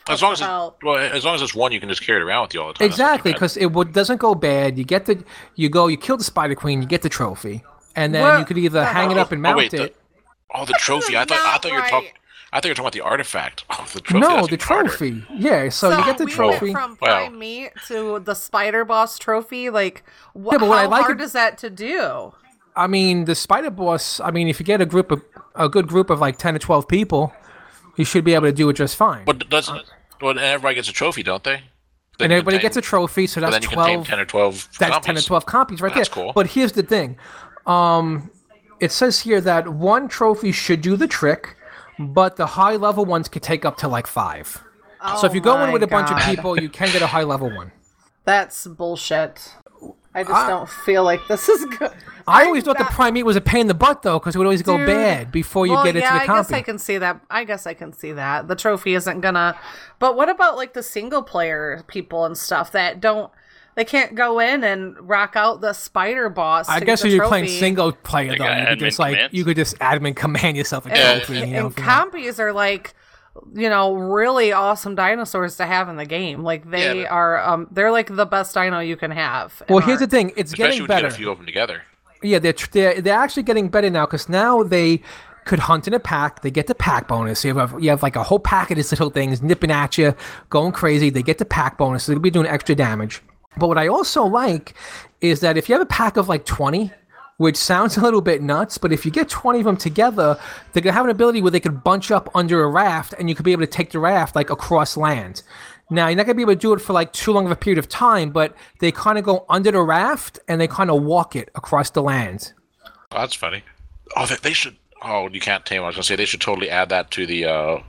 As 0.09 0.21
long 0.21 0.33
as 0.33 0.39
it's, 0.41 0.47
Well- 0.47 0.75
well, 0.83 0.97
as 0.97 1.23
long 1.23 1.35
as 1.35 1.41
it's 1.41 1.55
one, 1.55 1.71
you 1.71 1.79
can 1.79 1.87
just 1.89 2.01
carry 2.05 2.19
it 2.19 2.23
around 2.23 2.43
with 2.43 2.53
you 2.53 2.61
all 2.61 2.67
the 2.69 2.73
time. 2.73 2.87
That's 2.89 2.99
not 2.99 3.05
too 3.05 3.11
Exactly, 3.13 3.33
because 3.33 3.57
it 3.57 3.67
would, 3.67 3.93
doesn't 3.93 4.17
go 4.17 4.35
bad. 4.35 4.77
You 4.77 4.83
get 4.83 5.05
the, 5.05 5.23
you 5.55 5.69
go, 5.69 5.87
you 5.87 5.97
kill 5.97 6.17
the 6.17 6.23
Spider 6.23 6.55
Queen, 6.55 6.81
you 6.81 6.87
get 6.87 7.01
the 7.03 7.09
trophy, 7.09 7.63
and 7.95 8.13
then 8.13 8.21
What 8.23 8.39
you 8.39 8.45
could 8.45 8.57
either 8.57 8.83
hang 8.83 9.11
it 9.11 9.17
up 9.17 9.31
and 9.31 9.39
Oh, 9.39 9.43
mount 9.43 9.57
wait, 9.57 9.71
the- 9.71 9.83
it. 9.83 9.95
Oh, 10.55 10.65
the 10.65 10.73
trophy! 10.73 11.17
I 11.17 11.25
thought 11.25 11.39
I 11.39 11.43
Not 11.51 11.61
thought 11.63 11.69
you 11.69 11.73
were 11.75 11.81
right. 11.81 11.89
talking. 11.89 12.09
I 12.51 12.57
thought 12.57 12.65
you 12.65 12.69
were 12.71 12.75
talking 12.75 12.85
about 12.85 12.93
the 12.93 13.01
artifact. 13.01 13.63
Oh, 13.71 13.87
the 13.91 14.01
trophy. 14.01 14.19
no, 14.19 14.35
the 14.41 14.43
even 14.53 14.59
harder. 14.59 14.89
trophy. 14.89 15.23
Yeah, 15.33 15.69
so, 15.69 15.89
you 15.97 16.05
get 16.05 16.19
the 16.19 16.25
we 16.25 16.31
trophy. 16.31 16.65
went 16.73 16.77
from 16.77 16.91
Wow. 17.01 17.27
prime 17.29 17.39
meat 17.39 17.71
to 17.87 18.19
the 18.19 18.35
spider 18.35 18.85
boss 18.85 19.17
trophy. 19.17 19.71
Like, 19.71 20.03
wh- 20.35 20.51
Yeah, 20.51 20.57
but 20.59 20.67
what 20.69 20.77
how 20.77 20.83
I 20.83 20.85
like 20.85 21.05
hard 21.05 21.21
it- 21.21 21.23
is 21.23 21.31
that 21.31 21.57
to 21.59 21.71
do? 21.71 22.33
I 22.75 22.85
mean, 22.87 23.25
the 23.25 23.33
Spider 23.35 23.69
Boss. 23.71 24.19
I 24.19 24.29
mean, 24.31 24.47
if 24.47 24.59
you 24.59 24.65
get 24.65 24.81
a 24.81 24.85
group 24.85 25.11
of 25.11 25.21
a 25.55 25.69
good 25.69 25.87
group 25.87 26.09
of 26.11 26.19
like 26.19 26.37
ten 26.37 26.53
to 26.53 26.59
twelve 26.59 26.87
people, 26.87 27.31
you 27.95 28.05
should 28.05 28.23
be 28.23 28.33
able 28.33 28.47
to 28.47 28.51
do 28.53 28.69
it 28.69 28.73
just 28.73 28.95
fine. 28.95 29.25
But 29.25 29.49
doesn't 29.49 29.83
well, 30.21 30.37
everybody 30.39 30.75
gets 30.75 30.89
a 30.89 30.93
trophy, 30.93 31.23
don't 31.23 31.43
they? 31.43 31.61
and 32.19 32.31
everybody 32.31 32.59
gets 32.59 32.77
a 32.77 32.81
trophy, 32.81 33.25
so 33.27 33.41
that's 33.41 33.53
then 33.53 33.61
you 33.63 33.67
can 33.69 33.77
tame 33.79 33.95
twelve. 33.95 34.07
ten 34.07 34.19
or 34.19 34.25
twelve. 34.25 34.69
That's 34.79 35.05
ten 35.05 35.15
to 35.15 35.21
compies. 35.21 35.27
twelve 35.27 35.45
compies 35.45 35.81
right 35.81 35.93
That's 35.93 36.09
there. 36.09 36.23
cool. 36.25 36.33
But 36.33 36.47
here's 36.47 36.71
the 36.73 36.83
thing. 36.83 37.17
Um, 37.65 38.29
it 38.79 38.91
says 38.91 39.19
here 39.21 39.41
that 39.41 39.67
one 39.69 40.07
trophy 40.07 40.51
should 40.51 40.81
do 40.81 40.95
the 40.95 41.07
trick, 41.07 41.55
but 41.99 42.35
the 42.35 42.45
high 42.45 42.75
level 42.75 43.05
ones 43.05 43.27
could 43.29 43.41
take 43.43 43.65
up 43.65 43.77
to 43.77 43.87
like 43.87 44.07
five. 44.07 44.61
Oh 45.01 45.19
so 45.19 45.27
if 45.27 45.33
you 45.33 45.41
go 45.41 45.57
Oh 45.57 45.65
in 45.65 45.71
with 45.73 45.83
a 45.83 45.87
my 45.87 46.01
bunch 46.01 46.11
of 46.11 46.17
people, 46.29 46.59
you 46.59 46.69
can 46.69 46.91
get 46.91 47.01
a 47.01 47.07
high 47.07 47.23
level 47.23 47.49
one. 47.53 47.71
That's 48.25 48.67
bullshit. 48.67 49.53
I 50.15 50.23
just 50.23 50.47
don't 50.47 50.69
feel 50.69 51.03
like 51.03 51.21
this 51.27 51.49
is 51.49 51.65
good. 51.77 51.91
I 52.27 52.45
always 52.45 52.63
thought 52.63 52.77
not- 52.79 52.89
the 52.89 52.93
prime 52.95 53.15
meat 53.15 53.23
was 53.23 53.35
a 53.35 53.41
pain 53.41 53.61
in 53.61 53.67
the 53.67 53.73
butt 53.73 54.01
though, 54.03 54.19
because 54.19 54.35
it 54.35 54.37
would 54.37 54.45
always 54.45 54.61
go 54.61 54.77
Dude. 54.77 54.87
bad 54.87 55.31
before 55.31 55.65
you 55.65 55.73
well, 55.73 55.83
get 55.83 55.95
it 55.95 55.99
yeah, 56.01 56.19
to 56.19 56.27
the 56.27 56.33
I 56.33 56.37
guess. 56.37 56.51
I 56.51 56.61
can 56.61 56.77
see 56.79 56.97
that. 56.97 57.19
I 57.29 57.43
guess 57.43 57.65
I 57.67 57.73
can 57.73 57.91
see 57.93 58.11
that. 58.13 58.47
The 58.47 58.55
trophy 58.55 58.93
isn't 58.95 59.21
gonna. 59.21 59.57
But 59.99 60.15
what 60.15 60.29
about 60.29 60.55
like 60.55 60.73
the 60.73 60.83
single 60.83 61.23
player 61.23 61.83
people 61.87 62.25
and 62.25 62.37
stuff 62.37 62.71
that 62.73 62.99
don't? 63.01 63.31
They 63.75 63.85
can't 63.85 64.13
go 64.13 64.37
in 64.37 64.63
and 64.63 64.95
rock 65.09 65.33
out 65.35 65.59
the 65.61 65.73
spider 65.73 66.29
boss. 66.29 66.69
I 66.69 66.77
to 66.79 66.85
guess 66.85 67.01
get 67.01 67.07
if 67.07 67.11
the 67.11 67.15
you're 67.17 67.27
playing 67.27 67.47
single 67.47 67.91
player 67.91 68.29
They 68.33 68.37
though, 68.37 68.45
you 68.45 68.65
could 68.67 68.77
admin 68.77 68.79
just 68.79 68.99
like 68.99 69.13
commands. 69.15 69.33
you 69.33 69.45
could 69.45 69.55
just 69.57 69.79
admin 69.79 70.15
command 70.15 70.57
yourself 70.57 70.85
a 70.85 70.93
and, 70.93 71.23
trophy. 71.23 71.39
you 71.39 71.47
know, 71.47 71.65
and 71.65 71.73
from- 71.73 71.83
compies 71.83 72.37
are 72.39 72.53
like 72.53 72.93
you 73.55 73.69
know 73.69 73.93
really 73.95 74.51
awesome 74.51 74.93
dinosaurs 74.95 75.57
to 75.57 75.65
have 75.65 75.89
in 75.89 75.95
the 75.95 76.05
game 76.05 76.43
like 76.43 76.69
they 76.69 76.99
Yeah, 77.01 77.03
but- 77.09 77.11
are 77.11 77.39
um 77.43 77.67
they're 77.71 77.91
like 77.91 78.15
the 78.15 78.25
best 78.25 78.53
dino 78.53 78.79
you 78.79 78.95
can 78.95 79.11
have 79.11 79.61
well, 79.69 79.79
in 79.79 79.85
here's 79.85 79.99
the 79.99 80.07
thing: 80.07 80.31
it's 80.37 80.53
Especially 80.53 80.57
getting 80.57 80.69
when 80.73 80.81
you 80.83 80.87
better. 80.87 81.07
get 81.07 81.13
a 81.13 81.17
few 81.17 81.31
of 81.31 81.37
them 81.37 81.45
together. 81.47 81.81
Yeah, 82.21 82.39
they're, 82.39 82.53
tr- 82.53 82.69
they're 82.71 83.01
they're 83.01 83.17
actually 83.19 83.43
getting 83.43 83.69
better 83.69 83.89
now 83.89 84.05
because 84.05 84.29
now 84.29 84.63
they 84.63 85.01
could 85.45 85.59
hunt 85.59 85.87
in 85.89 85.93
a 85.93 85.99
pack. 85.99 86.41
They 86.41 86.51
get 86.51 86.67
the 86.67 86.75
pack 86.75 87.07
bonus. 87.09 87.43
You 87.43 87.57
have 87.57 87.75
you 87.83 87.89
have 87.89 88.01
like 88.03 88.15
a 88.15 88.23
whole 88.23 88.39
pack 88.39 88.71
of 88.71 88.77
these 88.77 88.91
little 88.91 89.09
things 89.09 89.41
nipping 89.41 89.71
at 89.71 89.97
you, 89.97 90.15
going 90.49 90.71
crazy. 90.71 91.09
They 91.09 91.23
get 91.23 91.37
the 91.39 91.45
pack 91.45 91.77
bonus. 91.77 92.05
They'll 92.05 92.19
be 92.19 92.29
doing 92.31 92.47
extra 92.47 92.75
damage. 92.75 93.21
But 93.57 93.67
what 93.67 93.77
I 93.77 93.87
also 93.87 94.23
like 94.23 94.73
is 95.21 95.41
that 95.41 95.57
if 95.57 95.67
you 95.67 95.73
have 95.73 95.81
a 95.81 95.85
pack 95.85 96.15
of 96.17 96.29
like 96.29 96.45
twenty, 96.45 96.91
which 97.37 97.57
sounds 97.57 97.97
a 97.97 98.01
little 98.01 98.21
bit 98.21 98.41
nuts, 98.41 98.77
but 98.77 98.91
if 98.91 99.05
you 99.05 99.11
get 99.11 99.29
twenty 99.29 99.59
of 99.59 99.65
them 99.65 99.77
together, 99.77 100.39
they're 100.71 100.81
gonna 100.81 100.93
have 100.93 101.05
an 101.05 101.11
ability 101.11 101.41
where 101.41 101.51
they 101.51 101.59
could 101.59 101.83
bunch 101.83 102.11
up 102.11 102.29
under 102.35 102.63
a 102.63 102.67
raft, 102.67 103.13
and 103.19 103.29
you 103.29 103.35
could 103.35 103.45
be 103.45 103.51
able 103.51 103.63
to 103.63 103.67
take 103.67 103.91
the 103.91 103.99
raft 103.99 104.35
like 104.35 104.49
across 104.49 104.97
land. 104.97 105.43
Now 105.89 106.07
you're 106.07 106.17
not 106.17 106.25
gonna 106.25 106.35
be 106.35 106.41
able 106.43 106.53
to 106.53 106.59
do 106.59 106.73
it 106.73 106.79
for 106.79 106.93
like 106.93 107.13
too 107.13 107.31
long 107.33 107.45
of 107.45 107.51
a 107.51 107.55
period 107.55 107.77
of 107.77 107.89
time, 107.89 108.31
but 108.31 108.55
they 108.79 108.91
kind 108.91 109.17
of 109.17 109.23
go 109.23 109.45
under 109.49 109.71
the 109.71 109.81
raft 109.81 110.39
and 110.47 110.59
they 110.59 110.67
kind 110.67 110.89
of 110.89 111.03
walk 111.03 111.35
it 111.35 111.49
across 111.55 111.89
the 111.89 112.01
land. 112.01 112.53
Oh, 113.11 113.19
that's 113.19 113.35
funny. 113.35 113.63
Oh, 114.15 114.25
they, 114.25 114.35
they 114.37 114.53
should. 114.53 114.75
Oh, 115.03 115.29
you 115.29 115.39
can't 115.39 115.65
tame. 115.65 115.83
I 115.83 115.87
was 115.87 115.95
gonna 115.95 116.03
say 116.03 116.15
they 116.15 116.25
should 116.25 116.41
totally 116.41 116.69
add 116.69 116.89
that 116.89 117.11
to 117.11 117.25
the 117.27 117.45
uh, 117.45 117.83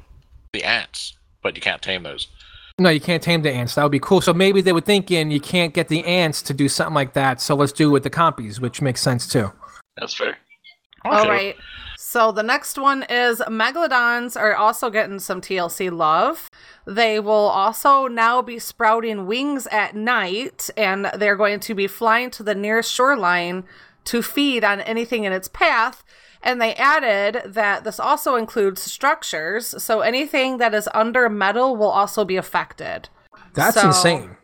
the 0.53 0.65
ants, 0.65 1.15
but 1.43 1.55
you 1.57 1.63
can't 1.63 1.81
tame 1.81 2.03
those. 2.03 2.29
No, 2.79 2.91
you 2.91 3.01
can't 3.01 3.23
tame 3.23 3.43
the 3.43 3.53
ants. 3.53 3.77
That 3.77 3.85
would 3.85 3.93
be 3.93 4.01
cool. 4.01 4.21
So 4.21 4.35
maybe 4.35 4.61
they 4.61 4.73
were 4.73 4.81
thinking 4.81 5.31
you 5.31 5.41
can't 5.41 5.73
get 5.73 5.89
the 5.89 6.05
ants 6.05 6.43
to 6.43 6.55
do 6.55 6.69
something 6.69 6.95
like 6.95 7.13
that. 7.13 7.41
So 7.41 7.55
let's 7.55 7.73
do 7.73 7.89
it 7.89 7.93
with 7.93 8.03
the 8.03 8.11
compies, 8.11 8.59
which 8.61 8.83
makes 8.83 9.01
sense 9.01 9.29
too. 9.29 9.53
That's 9.97 10.15
fair. 10.15 10.37
all 11.05 11.21
Okay. 11.21 11.29
right 11.29 11.57
so 11.97 12.33
the 12.33 12.43
next 12.43 12.79
one 12.79 13.05
is 13.09 13.41
megalodons 13.41 14.37
are 14.41 14.55
also 14.57 14.89
getting 14.91 15.19
some 15.19 15.41
tlc 15.41 15.93
love 15.93 16.51
they 16.87 17.21
will 17.21 17.33
also 17.33 18.07
now 18.09 18.41
be 18.43 18.59
sprouting 18.59 19.27
wings 19.27 19.67
at 19.69 19.95
night 19.95 20.71
and 20.77 21.07
they're 21.19 21.37
going 21.37 21.61
to 21.61 21.75
be 21.75 21.87
flying 21.87 22.31
to 22.31 22.43
the 22.43 22.55
nearest 22.55 22.91
shoreline 22.93 23.65
to 24.05 24.23
feed 24.23 24.65
on 24.65 24.81
anything 24.83 25.25
in 25.25 25.33
its 25.33 25.49
path 25.49 26.03
and 26.45 26.61
they 26.61 26.75
added 26.77 27.43
that 27.47 27.83
this 27.83 27.99
also 27.99 28.37
includes 28.37 28.81
structures 28.81 29.83
so 29.83 30.01
anything 30.01 30.59
that 30.59 30.73
is 30.75 30.89
under 30.95 31.29
metal 31.29 31.77
will 31.77 31.91
also 31.91 32.25
be 32.25 32.37
affected 32.37 33.09
That's 33.55 33.81
So- 33.81 33.89
insane. 33.89 34.37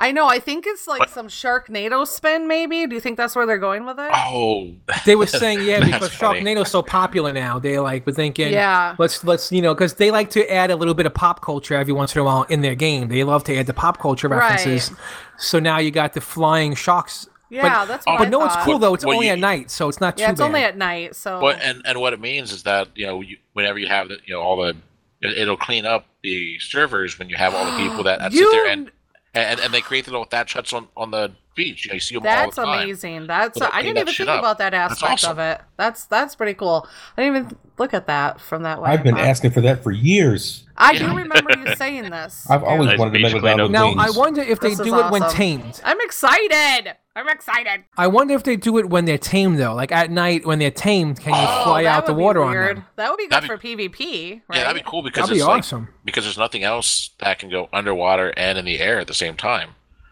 I 0.00 0.12
know. 0.12 0.26
I 0.28 0.38
think 0.38 0.64
it's 0.64 0.86
like 0.86 1.08
some 1.08 1.26
Sharknado 1.26 2.06
spin, 2.06 2.46
maybe. 2.46 2.86
Do 2.86 2.94
you 2.94 3.00
think 3.00 3.16
that's 3.16 3.34
where 3.34 3.46
they're 3.46 3.58
going 3.58 3.84
with 3.84 3.98
it? 3.98 4.12
Oh, 4.14 4.70
They 5.04 5.16
were 5.16 5.26
saying, 5.26 5.62
yeah, 5.62 5.80
because 5.84 6.14
funny. 6.14 6.40
Sharknado's 6.40 6.70
so 6.70 6.82
popular 6.82 7.32
now. 7.32 7.58
They 7.58 7.80
like 7.80 8.06
were 8.06 8.12
thinking, 8.12 8.52
Yeah. 8.52 8.94
let's 8.98 9.24
let's 9.24 9.50
you 9.50 9.60
know, 9.60 9.74
because 9.74 9.94
they 9.94 10.12
like 10.12 10.30
to 10.30 10.48
add 10.52 10.70
a 10.70 10.76
little 10.76 10.94
bit 10.94 11.06
of 11.06 11.14
pop 11.14 11.42
culture 11.42 11.74
every 11.74 11.92
once 11.92 12.14
in 12.14 12.20
a 12.20 12.24
while 12.24 12.44
in 12.44 12.60
their 12.60 12.76
game. 12.76 13.08
They 13.08 13.24
love 13.24 13.42
to 13.44 13.56
add 13.56 13.66
the 13.66 13.74
pop 13.74 13.98
culture 13.98 14.28
references. 14.28 14.92
So 15.36 15.58
now 15.58 15.78
you 15.78 15.90
got 15.90 16.12
the 16.12 16.20
flying 16.20 16.76
sharks. 16.76 17.26
Yeah, 17.50 17.62
but, 17.62 17.86
that's 17.86 18.06
uh, 18.06 18.10
what 18.12 18.18
But 18.18 18.26
I 18.26 18.30
no, 18.30 18.44
it's 18.44 18.56
cool 18.56 18.78
though. 18.78 18.94
It's 18.94 19.04
Well, 19.04 19.14
only 19.14 19.26
you- 19.28 19.32
at 19.32 19.38
night, 19.38 19.70
so 19.70 19.88
it's 19.88 20.00
not 20.00 20.16
too 20.16 20.22
Yeah, 20.22 20.30
it's 20.30 20.40
bad. 20.40 20.46
only 20.46 20.62
at 20.64 20.76
night. 20.76 21.16
So 21.16 21.40
Well, 21.40 21.58
and 21.60 21.82
and 21.84 22.00
what 22.00 22.12
it 22.12 22.20
means 22.20 22.52
is 22.52 22.62
that 22.64 22.88
you 22.94 23.06
know 23.06 23.20
you, 23.20 23.38
whenever 23.54 23.78
you 23.78 23.86
have 23.88 24.08
the 24.08 24.18
you 24.26 24.34
know 24.34 24.40
all 24.42 24.56
the 24.56 24.76
it, 25.20 25.36
it'll 25.38 25.56
clean 25.56 25.86
up 25.86 26.06
the 26.22 26.58
servers 26.58 27.18
when 27.18 27.28
you 27.28 27.36
have 27.36 27.54
all 27.54 27.64
the 27.64 27.76
people 27.78 28.02
that, 28.04 28.18
that 28.18 28.32
sit 28.32 28.50
there 28.50 28.66
and, 28.68 28.90
and 29.34 29.60
and 29.60 29.72
they 29.72 29.80
create 29.80 30.04
the 30.04 30.10
little 30.10 30.26
thatch 30.26 30.52
huts 30.52 30.72
on 30.72 30.88
on 30.96 31.10
the 31.10 31.30
beach. 31.58 31.84
You, 31.86 31.92
you 31.94 32.00
see 32.00 32.14
them 32.14 32.22
all 32.22 32.24
that's 32.32 32.56
the 32.56 32.64
time. 32.64 32.82
amazing. 32.84 33.26
That's 33.26 33.60
I 33.60 33.82
didn't 33.82 33.98
even 33.98 34.14
think 34.14 34.28
up. 34.30 34.38
about 34.38 34.58
that 34.58 34.72
aspect 34.72 35.12
awesome. 35.12 35.32
of 35.32 35.38
it. 35.40 35.60
That's 35.76 36.06
that's 36.06 36.34
pretty 36.34 36.54
cool. 36.54 36.88
I 37.16 37.22
didn't 37.24 37.36
even 37.44 37.56
look 37.78 37.92
at 37.92 38.06
that 38.06 38.40
from 38.40 38.62
that 38.62 38.80
way. 38.80 38.88
I've 38.90 39.02
been 39.02 39.16
uh, 39.16 39.20
asking 39.20 39.50
for 39.50 39.60
that 39.60 39.82
for 39.82 39.92
years. 39.92 40.64
I 40.76 40.92
Yeah. 40.92 41.10
do 41.10 41.16
remember 41.16 41.50
you 41.58 41.74
saying 41.76 42.08
this. 42.10 42.48
I've 42.48 42.62
always 42.64 42.86
Nice 42.88 42.98
wanted 42.98 43.10
to 43.12 43.18
beach 43.18 43.24
make 43.24 43.34
a 43.36 43.40
cleanup. 43.40 43.70
now. 43.70 43.92
I 43.98 44.10
wonder 44.10 44.40
if 44.40 44.60
they 44.60 44.70
This 44.70 44.80
is 44.80 44.86
do 44.86 44.98
it 44.98 45.10
when 45.10 45.22
tamed. 45.30 45.80
I'm 45.84 46.00
excited. 46.00 46.94
I'm 47.16 47.28
excited. 47.28 47.84
I 47.96 48.06
wonder 48.06 48.34
if 48.34 48.44
they 48.44 48.54
do 48.54 48.78
it 48.78 48.88
when 48.88 49.04
they're 49.04 49.18
tamed 49.18 49.58
though. 49.58 49.74
Like 49.74 49.90
at 49.90 50.10
night 50.10 50.46
when 50.46 50.60
they're 50.60 50.70
tamed, 50.70 51.18
can 51.20 51.34
you 51.34 51.40
Oh, 51.48 51.64
fly 51.64 51.84
out 51.84 52.06
the 52.06 52.12
would 52.12 52.18
be 52.18 52.22
water 52.24 52.44
on 52.44 52.54
them? 52.54 52.84
That 52.94 53.10
would 53.10 53.16
be 53.16 53.24
good 53.24 53.42
That'd 53.42 53.48
for 53.50 53.58
PvP, 53.58 54.42
right? 54.48 54.56
Yeah, 54.58 54.64
that'd 54.64 54.82
be 54.84 54.88
cool 54.88 55.02
because 55.02 55.22
That'd 55.24 55.34
be 55.34 55.38
it's 55.38 55.46
like- 55.46 55.58
awesome. 55.58 55.88
because 56.04 56.22
there's 56.24 56.38
nothing 56.38 56.62
else 56.62 57.10
that 57.18 57.40
can 57.40 57.50
go 57.50 57.68
underwater 57.72 58.32
and 58.36 58.56
in 58.56 58.64
the 58.64 58.78
air 58.78 59.00
at 59.00 59.08
the 59.08 59.14
same 59.14 59.36
time. 59.36 59.70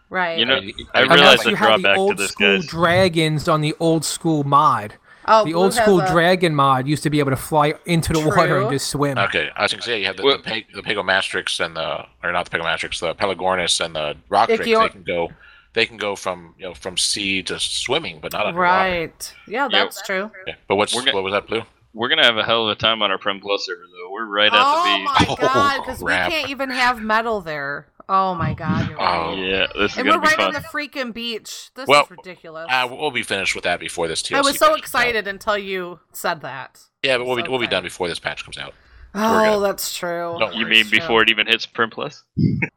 Right. 0.09 0.39
You 0.39 0.45
know, 0.45 0.61
mean, 0.61 0.75
I 0.95 1.03
Unless 1.03 1.19
realized 1.19 1.45
the 1.45 1.51
you 1.51 1.57
have 1.57 1.67
the 1.77 1.83
drawback 1.83 1.95
to 1.97 2.01
old 2.01 2.19
this, 2.19 2.31
school 2.31 2.57
guys. 2.59 2.67
dragons 2.67 3.49
on 3.49 3.61
the 3.61 3.75
old 3.81 4.05
school 4.05 4.45
mod. 4.45 4.95
oh, 5.27 5.45
The 5.45 5.51
Blue 5.53 5.61
old 5.63 5.75
school 5.75 6.01
a- 6.01 6.09
dragon 6.11 6.55
mod 6.55 6.87
used 6.87 7.03
to 7.03 7.11
be 7.11 7.19
able 7.19 7.33
to 7.33 7.37
fly 7.37 7.75
into 7.87 8.13
the 8.13 8.21
water 8.21 8.61
and 8.61 8.71
just 8.71 8.89
swim. 8.89 9.19
Okay, 9.19 9.51
I 9.57 9.63
was 9.63 9.73
gonna 9.73 9.83
say 9.83 9.99
you 10.01 10.07
have 10.07 10.17
the, 10.17 10.23
Well- 10.23 10.37
the, 10.37 10.43
Peg, 10.45 10.67
the 10.73 10.83
Pegomastrix 10.83 11.59
and 11.65 11.77
the 11.77 12.07
or 12.23 12.31
not 12.33 12.49
the 12.49 12.57
Pegomastrix, 12.57 13.01
the 13.01 13.15
Pelagornis 13.17 13.85
and 13.85 13.97
the 13.97 14.17
Rock 14.29 14.49
If 14.51 14.61
They 14.61 14.73
can 14.89 15.03
go, 15.03 15.31
they 15.73 15.87
can 15.87 15.97
go 15.97 16.15
from 16.15 16.55
you 16.59 16.67
know 16.67 16.75
from 16.75 16.97
sea 16.97 17.43
to 17.43 17.59
swimming, 17.59 18.21
but 18.23 18.33
not 18.33 18.47
underwater. 18.47 18.71
Right. 18.73 19.35
Yeah, 19.49 19.69
that's 19.71 20.01
true. 20.03 20.31
Yeah. 20.47 20.55
But 20.69 20.77
what's 20.77 20.95
gonna- 20.95 21.13
what 21.13 21.25
was 21.25 21.33
that 21.33 21.49
blue? 21.49 21.63
We're 21.93 22.09
gonna 22.11 22.25
have 22.25 22.37
a 22.37 22.45
hell 22.45 22.69
of 22.69 22.77
a 22.77 22.79
time 22.79 23.03
on 23.03 23.11
our 23.11 23.17
Prim 23.19 23.41
Plus 23.41 23.65
server, 23.67 23.81
though. 23.81 24.13
We're 24.13 24.27
right 24.27 24.53
at 24.53 24.59
Oh 24.63 24.99
the 24.99 25.05
my 25.05 25.17
Oh, 25.31 25.37
my 25.41 25.49
god, 25.49 25.79
because 25.85 26.03
we 26.03 26.13
can't 26.13 26.51
even 26.51 26.71
have 26.71 27.01
metal 27.03 27.41
there. 27.41 27.89
Oh 28.09 28.35
my 28.35 28.55
god, 28.55 28.89
you're 28.89 28.99
right. 28.99 29.27
Oh. 29.27 29.35
Yeah, 29.37 29.67
this 29.77 29.93
is 29.93 29.99
and 29.99 30.09
we're 30.09 30.15
be 30.21 30.27
right 30.29 30.37
fun. 30.37 30.47
on 30.49 30.53
the 30.55 30.61
freaking 30.61 31.13
beach. 31.13 31.71
This 31.75 31.89
Well, 31.89 32.05
is 32.05 32.11
ridiculous. 32.11 32.67
Uh, 32.71 32.87
we'll 32.91 33.11
be 33.11 33.25
finished 33.25 33.55
with 33.57 33.65
that 33.65 33.81
before 33.81 34.07
this 34.07 34.23
TLC. 34.23 34.37
I 34.37 34.41
was 34.43 34.59
so 34.59 34.67
patch 34.67 34.69
comes 34.69 34.73
out. 34.73 34.79
excited 34.79 35.27
until 35.29 35.59
you 35.59 35.99
said 36.13 36.41
that. 36.43 36.81
Yeah, 37.03 37.19
but 37.19 37.27
we'll 37.27 37.37
be 37.37 37.43
So 37.43 37.51
we'll 37.51 37.61
be 37.61 37.67
done 37.67 37.83
before 37.83 38.09
this 38.09 38.19
patch 38.21 38.45
comes 38.45 38.59
out. 38.59 38.75
Oh, 39.15 39.61
that's 39.61 39.97
true. 39.97 40.37
Don't 40.39 40.55
You 40.55 40.65
worry. 40.67 40.75
mean 40.83 40.91
before 40.91 41.23
it 41.23 41.31
even 41.31 41.47
hits 41.47 41.65
Prim 41.65 41.89
Plus? 41.91 42.23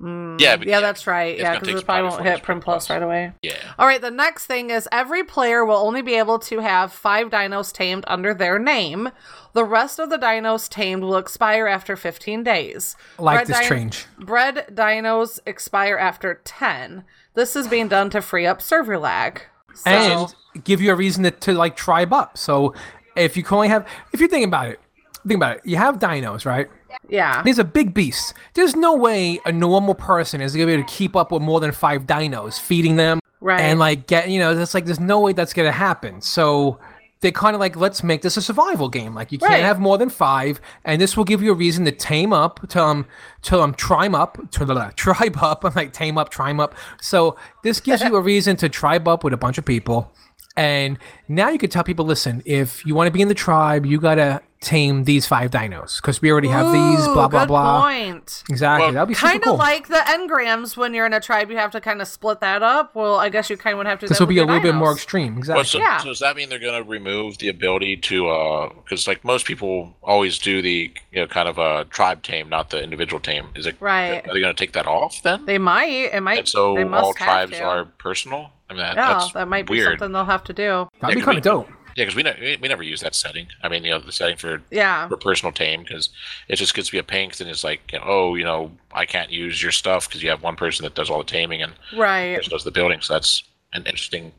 Mm, 0.01 0.39
Yeah, 0.39 0.55
yeah, 0.55 0.63
yeah, 0.65 0.79
that's 0.79 1.05
right. 1.05 1.37
Yeah, 1.37 1.59
because 1.59 1.81
it 1.81 1.85
probably 1.85 2.09
won't 2.09 2.23
hit 2.23 2.31
hits 2.31 2.45
Prim 2.45 2.57
Prim 2.59 2.63
Plus 2.63 2.87
Plus. 2.87 2.95
right 2.95 3.03
away. 3.03 3.33
Yeah. 3.41 3.57
All 3.77 3.85
right, 3.85 4.01
the 4.01 4.11
next 4.11 4.45
thing 4.45 4.69
is 4.69 4.87
every 4.91 5.23
player 5.23 5.65
will 5.65 5.75
only 5.77 6.01
be 6.01 6.15
able 6.15 6.39
to 6.39 6.59
have 6.59 6.93
five 6.93 7.29
dinos 7.29 7.73
tamed 7.73 8.05
under 8.07 8.33
their 8.33 8.57
name. 8.57 9.09
The 9.53 9.65
rest 9.65 9.99
of 9.99 10.09
the 10.09 10.17
dinos 10.17 10.69
tamed 10.69 11.03
will 11.03 11.17
expire 11.17 11.67
after 11.67 11.95
15 11.97 12.43
days. 12.43 12.95
I 13.17 13.21
like 13.23 13.35
Bred 13.39 13.47
this 13.47 13.59
din- 13.59 13.67
change. 13.77 14.05
Bred 14.19 14.65
dinos 14.71 15.39
expire 15.45 15.97
after 15.97 16.39
10. 16.45 17.03
This 17.33 17.55
is 17.55 17.67
being 17.67 17.87
done 17.89 18.09
to 18.11 18.21
free 18.21 18.45
up 18.45 18.61
server 18.61 18.97
lag. 18.97 19.41
So, 19.73 19.89
and 19.89 20.63
give 20.63 20.81
you 20.81 20.91
a 20.91 20.95
reason 20.95 21.23
to, 21.23 21.31
to 21.31 21.53
like 21.53 21.75
tribe 21.75 22.11
up. 22.13 22.37
So 22.37 22.73
if 23.15 23.35
you 23.37 23.43
can 23.43 23.55
only 23.55 23.67
have, 23.69 23.87
if 24.13 24.19
you're 24.19 24.29
thinking 24.29 24.47
about 24.49 24.67
it, 24.67 24.79
think 25.27 25.37
about 25.37 25.57
it. 25.57 25.61
You 25.65 25.77
have 25.77 25.99
dinos, 25.99 26.45
right? 26.45 26.67
yeah. 27.07 27.41
These 27.43 27.59
are 27.59 27.63
big 27.63 27.93
beasts. 27.93 28.33
There's 28.55 28.75
no 28.75 28.95
way 28.95 29.39
a 29.45 29.51
normal 29.51 29.95
person 29.95 30.41
is 30.41 30.53
gonna 30.53 30.65
be 30.67 30.73
able 30.73 30.83
to 30.83 30.93
keep 30.93 31.15
up 31.15 31.31
with 31.31 31.41
more 31.41 31.59
than 31.59 31.71
five 31.71 32.05
dinos, 32.05 32.59
feeding 32.59 32.95
them 32.95 33.19
Right. 33.41 33.61
and 33.61 33.79
like 33.79 34.07
get 34.07 34.29
you 34.29 34.39
know. 34.39 34.57
It's 34.57 34.73
like 34.73 34.85
there's 34.85 34.99
no 34.99 35.19
way 35.19 35.33
that's 35.33 35.53
gonna 35.53 35.71
happen. 35.71 36.21
So 36.21 36.79
they 37.21 37.31
kind 37.31 37.53
of 37.53 37.59
like 37.59 37.75
let's 37.75 38.03
make 38.03 38.21
this 38.21 38.37
a 38.37 38.41
survival 38.41 38.89
game. 38.89 39.13
Like 39.13 39.31
you 39.31 39.37
can't 39.39 39.51
Right. 39.51 39.63
have 39.63 39.79
more 39.79 39.97
than 39.97 40.09
five, 40.09 40.59
and 40.85 41.01
this 41.01 41.15
will 41.17 41.25
give 41.25 41.41
you 41.41 41.51
a 41.51 41.55
reason 41.55 41.85
to 41.85 41.91
tame 41.91 42.33
up, 42.33 42.67
to 42.69 42.81
um, 42.83 43.05
to 43.43 43.61
um, 43.61 43.73
tribe 43.75 44.15
up, 44.15 44.37
to 44.51 44.65
the 44.65 44.91
tribe 44.95 45.37
up. 45.41 45.63
I'm 45.63 45.73
like 45.75 45.93
tame 45.93 46.17
up, 46.17 46.29
tribe 46.29 46.59
up. 46.59 46.73
So 47.01 47.35
this 47.63 47.79
gives 47.79 48.01
you 48.03 48.15
a 48.15 48.21
reason 48.21 48.55
to 48.57 48.69
tribe 48.69 49.07
up 49.07 49.23
with 49.23 49.33
a 49.33 49.37
bunch 49.37 49.57
of 49.57 49.65
people. 49.65 50.11
And 50.57 50.97
now 51.29 51.49
you 51.49 51.57
can 51.57 51.69
tell 51.69 51.83
people, 51.85 52.05
listen, 52.05 52.41
if 52.45 52.85
you 52.85 52.93
want 52.95 53.07
to 53.07 53.11
be 53.11 53.21
in 53.21 53.27
the 53.29 53.33
tribe, 53.33 53.85
you 53.85 53.99
gotta 53.99 54.41
tame 54.61 55.05
these 55.05 55.25
five 55.25 55.51
dinos 55.51 56.01
because 56.01 56.21
we 56.21 56.29
already 56.31 56.49
have 56.49 56.71
these. 56.73 57.07
Ooh, 57.07 57.13
Blah 57.13 57.27
blah 57.29 57.39
good 57.41 57.47
blah. 57.47 57.81
point. 57.81 58.43
Exactly. 58.49 58.85
Well, 58.87 58.93
That'd 58.93 59.07
be 59.07 59.15
Kind 59.15 59.37
of 59.37 59.41
cool. 59.43 59.55
like 59.55 59.87
the 59.87 59.95
engrams 60.05 60.75
when 60.75 60.93
you're 60.93 61.05
in 61.05 61.13
a 61.13 61.21
tribe, 61.21 61.49
you 61.49 61.57
have 61.57 61.71
to 61.71 61.79
kind 61.81 62.01
of 62.01 62.07
split 62.09 62.41
that 62.41 62.61
up. 62.61 62.93
Well, 62.93 63.15
I 63.15 63.29
guess 63.29 63.49
you 63.49 63.55
kind 63.55 63.73
of 63.73 63.77
would 63.77 63.87
have 63.87 63.99
to. 63.99 64.07
this 64.07 64.19
will 64.19 64.27
be 64.27 64.35
a 64.35 64.37
your 64.39 64.47
little 64.47 64.61
bit 64.61 64.75
more 64.75 64.89
dinos. 64.91 64.95
extreme. 64.95 65.31
Well, 65.35 65.39
Exactly. 65.59 65.63
so, 65.65 65.77
Yeah. 65.79 65.97
so 65.99 66.05
does 66.09 66.19
that 66.19 66.35
mean 66.35 66.49
they're 66.49 66.59
going 66.59 66.83
to 66.83 66.89
remove 66.89 67.37
the 67.37 67.47
ability 67.49 67.97
to, 67.97 68.29
uh 68.29 68.69
because 68.83 69.07
like 69.07 69.23
most 69.23 69.45
people 69.45 69.95
always 70.03 70.37
do 70.37 70.61
the, 70.61 70.91
you 71.11 71.21
know, 71.21 71.27
kind 71.27 71.47
of 71.47 71.57
a 71.57 71.85
tribe 71.85 72.21
tame, 72.23 72.49
not 72.49 72.69
the 72.69 72.83
individual 72.83 73.19
tame. 73.21 73.47
Is 73.55 73.65
it 73.65 73.77
Right. 73.79 74.27
Are 74.27 74.33
they 74.33 74.41
going 74.41 74.53
to 74.53 74.59
take 74.59 74.73
that 74.73 74.87
off 74.87 75.21
then? 75.23 75.45
They 75.45 75.57
might. 75.57 75.87
It 76.13 76.21
might. 76.21 76.39
and 76.39 76.47
so 76.49 76.75
they 76.75 76.83
must 76.83 77.03
all 77.03 77.13
tribes 77.13 77.53
to. 77.53 77.63
are 77.63 77.85
personal. 77.85 78.49
I 78.69 78.73
mean, 78.73 78.81
that, 78.83 78.95
Yeah, 78.97 79.13
that's 79.13 79.31
that 79.31 79.47
might 79.47 79.65
be 79.65 79.81
something 79.81 80.11
they'll 80.11 80.25
have 80.25 80.43
to 80.43 80.53
do. 80.53 80.87
That'd 81.01 81.15
be 81.15 81.21
kind 81.23 81.37
of 81.37 81.43
dope. 81.43 81.69
Yeah, 81.95 82.05
because 82.05 82.15
we, 82.15 82.23
ne- 82.23 82.37
we 82.39 82.57
we 82.61 82.67
never 82.67 82.83
use 82.83 83.01
that 83.01 83.15
setting. 83.15 83.47
I 83.63 83.69
mean, 83.69 83.83
you 83.83 83.91
know, 83.91 83.99
the 83.99 84.11
setting 84.11 84.37
for 84.37 84.61
Yeah. 84.71 85.07
for 85.07 85.17
personal 85.17 85.51
tame 85.51 85.81
because 85.83 86.09
it 86.47 86.55
just 86.57 86.73
gets 86.73 86.87
to 86.87 86.91
be 86.91 86.97
a 86.99 87.03
pain. 87.03 87.27
Because 87.29 87.39
then 87.39 87.47
it's 87.47 87.63
like, 87.63 87.91
you 87.91 87.99
know, 87.99 88.05
oh, 88.07 88.35
you 88.35 88.43
know, 88.43 88.71
I 88.93 89.05
can't 89.05 89.31
use 89.31 89.61
your 89.61 89.71
stuff 89.71 90.07
because 90.07 90.21
you 90.23 90.29
have 90.29 90.43
one 90.43 90.55
person 90.55 90.83
that 90.83 90.95
does 90.95 91.09
all 91.09 91.17
the 91.19 91.23
taming 91.23 91.61
and 91.61 91.73
Right. 91.95 92.35
person 92.37 92.51
does 92.51 92.63
the 92.63 92.71
building. 92.71 93.01
So 93.01 93.13
that's 93.13 93.43
an 93.73 93.83
interesting 93.85 94.31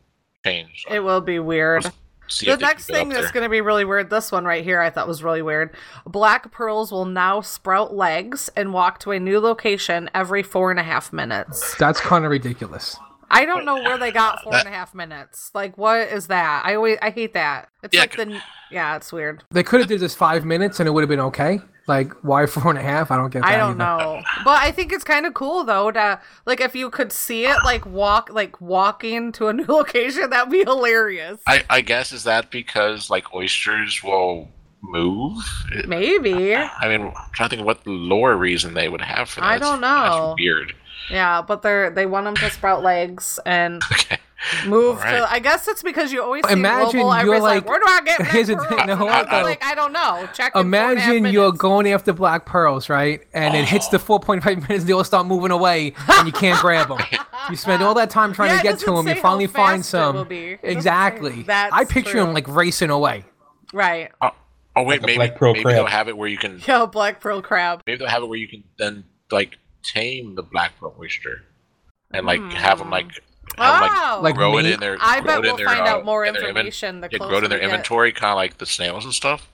change. 0.44 0.84
It 0.90 1.01
will 1.01 1.20
be 1.20 1.38
weird. 1.38 1.84
The 1.84 1.90
next 1.90 2.38
keep 2.38 2.48
it 2.48 2.62
up 2.62 2.78
thing 2.80 3.09
that's 3.09 3.32
going 3.32 3.42
to 3.42 3.48
be 3.48 3.61
really 3.61 3.84
weird, 3.84 4.09
this 4.09 4.30
one 4.30 4.44
right 4.44 4.62
here, 4.62 4.80
I 4.80 4.88
thought 4.88 5.09
was 5.09 5.24
really 5.24 5.42
weird. 5.42 5.74
Black 6.07 6.53
pearls 6.53 6.92
will 6.92 7.05
now 7.05 7.40
sprout 7.40 7.92
legs 7.92 8.48
and 8.55 8.72
walk 8.72 9.01
to 9.01 9.11
a 9.11 9.18
new 9.18 9.40
location 9.40 10.09
every 10.14 10.44
four 10.44 10.70
and 10.70 10.78
a 10.78 10.84
half 10.84 11.12
minutes. 11.12 11.74
That's 11.76 12.01
kind 12.01 12.24
of 12.24 12.30
ridiculous. 12.30 12.96
I 13.31 13.45
don't 13.47 13.64
know 13.64 13.76
where 13.76 13.99
they 13.99 14.11
got 14.11 14.43
four 14.43 14.55
and 14.55 14.66
a 14.66 14.70
half 14.70 14.95
minutes. 14.95 15.51
Like, 15.55 15.78
what 15.78 16.09
is 16.09 16.26
that? 16.26 16.62
I 16.64 16.74
always 16.74 16.99
I 17.01 17.11
hate 17.11 17.35
that. 17.35 17.68
It's 17.83 17.95
Yeah, 17.95 18.01
like 18.01 18.16
the 18.16 18.41
yeah, 18.70 18.97
it's 18.97 19.12
weird. 19.12 19.45
They 19.51 19.62
could 19.62 19.81
have 19.81 19.89
did 19.89 20.01
this 20.01 20.14
five 20.14 20.45
minutes 20.45 20.81
and 20.81 20.89
it 20.89 20.93
would 20.93 21.03
have 21.03 21.09
been 21.09 21.20
okay. 21.20 21.61
Like 21.87 22.12
why 22.22 22.47
four 22.47 22.70
and 22.70 22.78
a 22.78 22.83
half? 22.83 23.11
I 23.11 23.16
don't 23.16 23.31
get 23.31 23.43
that. 23.43 23.49
I 23.49 23.57
don't 23.57 23.81
either. 23.81 24.18
know, 24.18 24.22
but 24.45 24.62
I 24.62 24.70
think 24.70 24.93
it's 24.93 25.05
kind 25.05 25.26
of 25.26 25.35
cool 25.35 25.64
though 25.64 25.91
to 25.91 26.20
like 26.47 26.61
if 26.61 26.74
you 26.74 26.91
could 26.91 27.12
see 27.12 27.47
it 27.47 27.57
like 27.64 27.87
walk 27.87 28.31
like 28.31 28.61
walking 28.61 29.33
to 29.33 29.49
a 29.49 29.53
new 29.55 29.64
location, 29.66 30.31
that'd 30.31 30.51
be 30.51 30.61
hilarious. 30.64 31.41
I, 31.47 31.64
I 31.68 31.81
guess 31.81 32.12
is 32.12 32.24
that 32.24 32.51
because 32.51 33.11
like 33.11 33.35
oysters 33.35 34.03
will 34.03 34.49
move? 34.83 35.43
Maybe. 35.87 36.55
I 36.55 36.89
mean, 36.89 37.09
I'm 37.09 37.31
trying 37.33 37.49
to 37.49 37.57
think 37.57 37.61
of 37.61 37.66
what 37.66 37.87
lore 37.87 38.37
reason 38.37 38.74
they 38.74 38.89
would 38.89 39.01
have 39.01 39.28
for 39.28 39.41
that. 39.41 39.47
I 39.47 39.59
don't 39.59 39.81
know. 39.81 40.28
That's 40.28 40.41
weird. 40.41 40.74
Yeah, 41.11 41.42
but 41.42 41.62
they're 41.62 41.90
they 41.90 42.07
want 42.07 42.24
them 42.24 42.36
to 42.36 42.51
sprout 42.51 42.82
legs 42.82 43.38
and 43.46 43.82
move 44.66 44.96
All 44.98 45.03
right. 45.03 45.11
to. 45.18 45.32
I 45.32 45.38
guess 45.38 45.66
it's 45.68 45.82
because 45.82 46.12
you 46.12 46.22
always 46.22 46.44
Imagine 46.48 47.01
global. 47.01 47.24
you're 47.24 47.40
like, 47.40 47.64
like- 47.64 47.68
where 47.68 47.78
do 47.80 47.84
I 47.88 48.01
get 48.05 48.18
black 48.18 48.30
Here's 48.32 48.46
the 48.46 48.57
pearls?" 48.57 48.68
thing, 48.68 48.86
no, 48.86 48.92
I'm 48.92 48.98
hold 48.98 49.11
on. 49.11 49.42
like, 49.42 49.64
I 49.64 49.74
don't 49.74 49.92
know. 49.92 50.28
Check. 50.34 50.53
in 50.55 50.62
four 50.62 50.62
and 50.62 50.74
a 50.74 51.01
half 51.01 51.11
Imagine 51.11 51.32
you're 51.32 51.53
going 51.53 51.90
after 51.92 52.12
black 52.12 52.46
pearls, 52.46 52.88
right? 52.88 53.20
And 53.34 53.57
it 53.57 53.64
hits 53.64 53.88
the 53.88 53.98
4.5 53.98 54.44
minutes, 54.68 54.84
they 54.84 54.92
all 54.92 55.05
start 55.05 55.26
moving 55.26 55.51
away, 55.51 55.94
and 56.09 56.26
you 56.26 56.32
can't 56.32 56.61
grab 56.61 56.88
them. 56.88 56.98
You 57.51 57.57
spend 57.57 57.82
all 57.82 57.94
that 57.94 58.11
time 58.11 58.32
trying 58.32 58.51
Yeah, 58.51 58.57
to 58.59 58.62
get 58.62 58.78
to 58.80 58.94
them. 58.94 59.09
You 59.09 59.14
finally 59.16 59.46
how 59.46 59.53
find 59.53 59.84
fast 59.84 59.94
it 59.94 59.96
will 59.98 60.12
some. 60.22 60.28
be. 60.28 60.36
It 60.36 60.57
doesn't 60.62 60.64
say- 60.66 60.72
Exactly. 60.72 61.42
That's 61.42 61.72
I 61.74 61.84
picture 61.84 62.12
true. 62.12 62.20
them 62.20 62.34
like 62.34 62.46
racing 62.48 62.90
away. 62.90 63.24
right. 63.72 64.11
Oh, 64.22 64.30
oh 64.76 64.82
wait, 64.84 65.01
Like 65.03 65.07
maybe 65.07 65.16
black 65.16 65.40
maybe 65.40 65.62
crab. 65.62 65.74
they'll 65.74 65.86
have 65.86 66.09
it 66.09 66.16
where 66.16 66.28
you 66.28 66.38
can 66.38 66.61
Yo, 66.66 66.86
black 66.86 67.20
pearl 67.20 67.42
crab. 67.42 67.82
maybe 67.86 67.98
they'll 67.98 68.09
have 68.09 68.22
it 68.22 68.26
where 68.28 68.38
you 68.38 68.46
can 68.48 68.62
then 68.78 69.05
like 69.32 69.59
tame 69.83 70.35
the 70.35 70.43
black 70.43 70.78
pearl 70.78 70.95
oyster 70.99 71.43
and 72.12 72.26
like 72.26 72.41
have 72.53 72.78
them 72.78 72.91
like 72.91 73.07
have 73.59 73.83
'em, 73.83 73.91
Wow. 73.91 74.14
like 74.16 74.22
Like 74.22 74.35
grow 74.37 74.59
it 74.59 74.62
meat? 74.64 74.74
in 74.74 74.81
their 74.81 74.97
I 75.01 75.20
grow 75.20 75.26
bet 75.26 75.37
in 75.39 75.43
we'll 75.43 75.57
their, 75.57 75.66
find 75.66 75.81
uh, 75.81 75.91
out 75.91 76.05
more 76.05 76.24
in 76.24 76.35
their 76.35 76.43
inven- 76.45 76.49
information 76.49 77.01
the 77.01 77.09
yeah, 77.11 77.18
grow 77.18 77.39
it 77.39 77.45
in 77.45 77.51
their 77.51 77.59
get. 77.59 77.64
inventory, 77.70 78.12
kind 78.12 78.31
of 78.31 78.37
like 78.37 78.59
the 78.59 78.66
snails 78.66 79.05
and 79.05 79.12
stuff. 79.14 79.49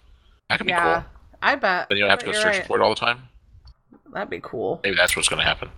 That 0.48 0.58
could 0.58 0.66
be 0.66 0.72
Yeah, 0.72 1.00
cool. 1.02 1.10
I 1.42 1.54
bet. 1.56 1.88
Then 1.88 1.98
you 1.98 2.02
don't 2.04 2.10
have 2.10 2.18
to 2.20 2.26
go 2.26 2.32
You're 2.32 2.40
search 2.40 2.56
right. 2.58 2.66
for 2.66 2.78
it 2.78 2.82
all 2.82 2.90
the 2.90 2.94
time. 3.00 3.22
That'd 4.12 4.30
be 4.30 4.40
cool. 4.42 4.80
Maybe 4.84 4.96
that's 4.96 5.16
what's 5.16 5.28
going 5.28 5.40
to 5.40 5.46
happen. 5.46 5.70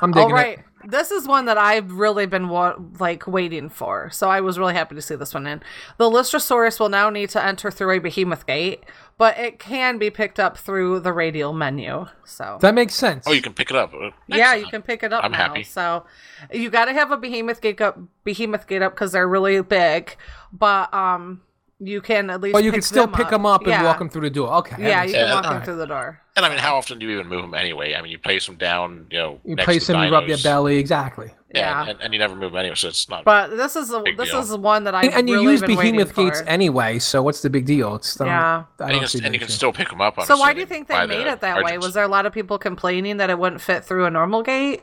I'm 0.00 0.12
digging 0.12 0.28
All 0.30 0.34
right. 0.34 0.58
it. 0.58 0.64
This 0.90 1.10
is 1.12 1.28
one 1.28 1.44
that 1.44 1.58
I've 1.58 1.92
really 1.92 2.26
been 2.26 2.48
wa- 2.48 2.74
like 2.98 3.26
waiting 3.26 3.68
for. 3.68 4.10
So 4.10 4.28
I 4.30 4.40
was 4.40 4.58
really 4.58 4.74
happy 4.74 4.94
to 4.96 5.02
see 5.02 5.14
this 5.14 5.32
one 5.34 5.46
in. 5.46 5.62
The 5.98 6.10
Lystrosaurus 6.10 6.80
will 6.80 6.88
now 6.88 7.08
need 7.10 7.30
to 7.30 7.44
enter 7.44 7.70
through 7.70 7.90
a 7.92 7.98
behemoth 8.00 8.46
gate, 8.46 8.82
but 9.18 9.38
it 9.38 9.58
can 9.58 9.98
be 9.98 10.10
picked 10.10 10.40
up 10.40 10.56
through 10.58 11.00
the 11.00 11.12
radial 11.12 11.52
menu. 11.52 12.06
So 12.24 12.58
That 12.60 12.74
makes 12.74 12.94
sense. 12.94 13.24
Oh, 13.26 13.32
you 13.32 13.42
can 13.42 13.52
pick 13.54 13.70
it 13.70 13.76
up. 13.76 13.92
Uh, 13.94 14.10
yeah, 14.26 14.54
you 14.54 14.66
can 14.66 14.82
pick 14.82 15.02
it 15.02 15.12
up 15.12 15.24
I'm 15.24 15.32
now. 15.32 15.38
happy. 15.38 15.62
So 15.62 16.04
you 16.52 16.70
got 16.70 16.86
to 16.86 16.92
have 16.92 17.10
a 17.12 17.16
behemoth 17.16 17.60
gate 17.60 17.80
up, 17.80 17.98
behemoth 18.24 18.66
gate 18.66 18.82
up 18.82 18.94
because 18.94 19.12
they're 19.12 19.28
really 19.28 19.60
big. 19.62 20.16
But 20.52 20.92
um, 20.92 21.42
you 21.84 22.00
can 22.00 22.30
at 22.30 22.40
least. 22.40 22.52
But 22.52 22.64
you 22.64 22.70
pick 22.70 22.78
can 22.78 22.82
still 22.82 23.06
them 23.06 23.14
pick 23.14 23.28
them 23.30 23.44
up 23.46 23.62
and 23.62 23.70
Yeah. 23.70 23.84
walk 23.84 23.98
them 23.98 24.08
through 24.08 24.22
the 24.22 24.30
door. 24.30 24.52
Okay. 24.58 24.76
Yeah, 24.78 25.02
you 25.04 25.12
can 25.12 25.20
sense. 25.22 25.32
walk 25.34 25.42
them 25.42 25.52
Alright. 25.52 25.64
through 25.64 25.76
the 25.76 25.86
door. 25.86 26.20
And 26.36 26.46
I 26.46 26.48
mean, 26.48 26.58
how 26.58 26.76
often 26.76 26.98
do 26.98 27.06
you 27.06 27.12
even 27.12 27.28
move 27.28 27.42
them 27.42 27.52
anyway? 27.54 27.94
I 27.94 28.00
mean, 28.00 28.10
you 28.10 28.18
place 28.18 28.46
them 28.46 28.56
down, 28.56 29.06
you 29.10 29.18
know, 29.18 29.40
You 29.44 29.54
next 29.56 29.66
place 29.66 29.86
them, 29.86 30.00
the 30.00 30.06
you 30.06 30.12
rub 30.12 30.26
your 30.28 30.38
belly. 30.38 30.78
Exactly. 30.78 31.30
Yeah, 31.54 31.84
Yeah. 31.84 31.90
And, 31.90 32.00
and 32.00 32.12
you 32.14 32.18
never 32.18 32.34
move 32.34 32.52
them 32.52 32.60
anyway, 32.60 32.74
so 32.74 32.88
it's 32.88 33.06
not. 33.08 33.24
But 33.24 33.48
this 33.56 33.76
is 33.76 33.90
a, 33.92 34.00
Big 34.00 34.16
this 34.16 34.30
deal. 34.30 34.40
is 34.40 34.56
one 34.56 34.84
that 34.84 34.94
I 34.94 35.02
And, 35.02 35.12
and 35.14 35.28
you 35.28 35.36
really 35.40 35.52
use 35.52 35.60
been 35.60 35.76
behemoth 35.76 36.14
gates 36.16 36.40
for. 36.40 36.46
anyway, 36.48 36.98
so 36.98 37.22
what's 37.22 37.42
the 37.42 37.50
big 37.50 37.66
deal? 37.66 37.96
It's 37.96 38.18
um, 38.20 38.26
Yeah. 38.28 38.64
I 38.80 38.90
and, 38.92 39.02
you 39.02 39.06
can, 39.06 39.24
and 39.26 39.34
you 39.34 39.40
can 39.40 39.50
still 39.50 39.72
pick 39.74 39.90
them 39.90 40.00
up. 40.00 40.14
I'm 40.18 40.24
So 40.24 40.38
why 40.38 40.54
do 40.54 40.60
you 40.60 40.66
think 40.66 40.88
they 40.88 41.06
made 41.06 41.26
the 41.26 41.32
it 41.32 41.40
that 41.42 41.62
way? 41.62 41.76
Was 41.76 41.92
there 41.92 42.04
a 42.04 42.08
lot 42.08 42.24
of 42.24 42.32
people 42.32 42.56
complaining 42.58 43.18
that 43.18 43.28
it 43.28 43.38
wouldn't 43.38 43.60
fit 43.60 43.84
through 43.84 44.06
a 44.06 44.10
normal 44.10 44.42
gate? 44.42 44.80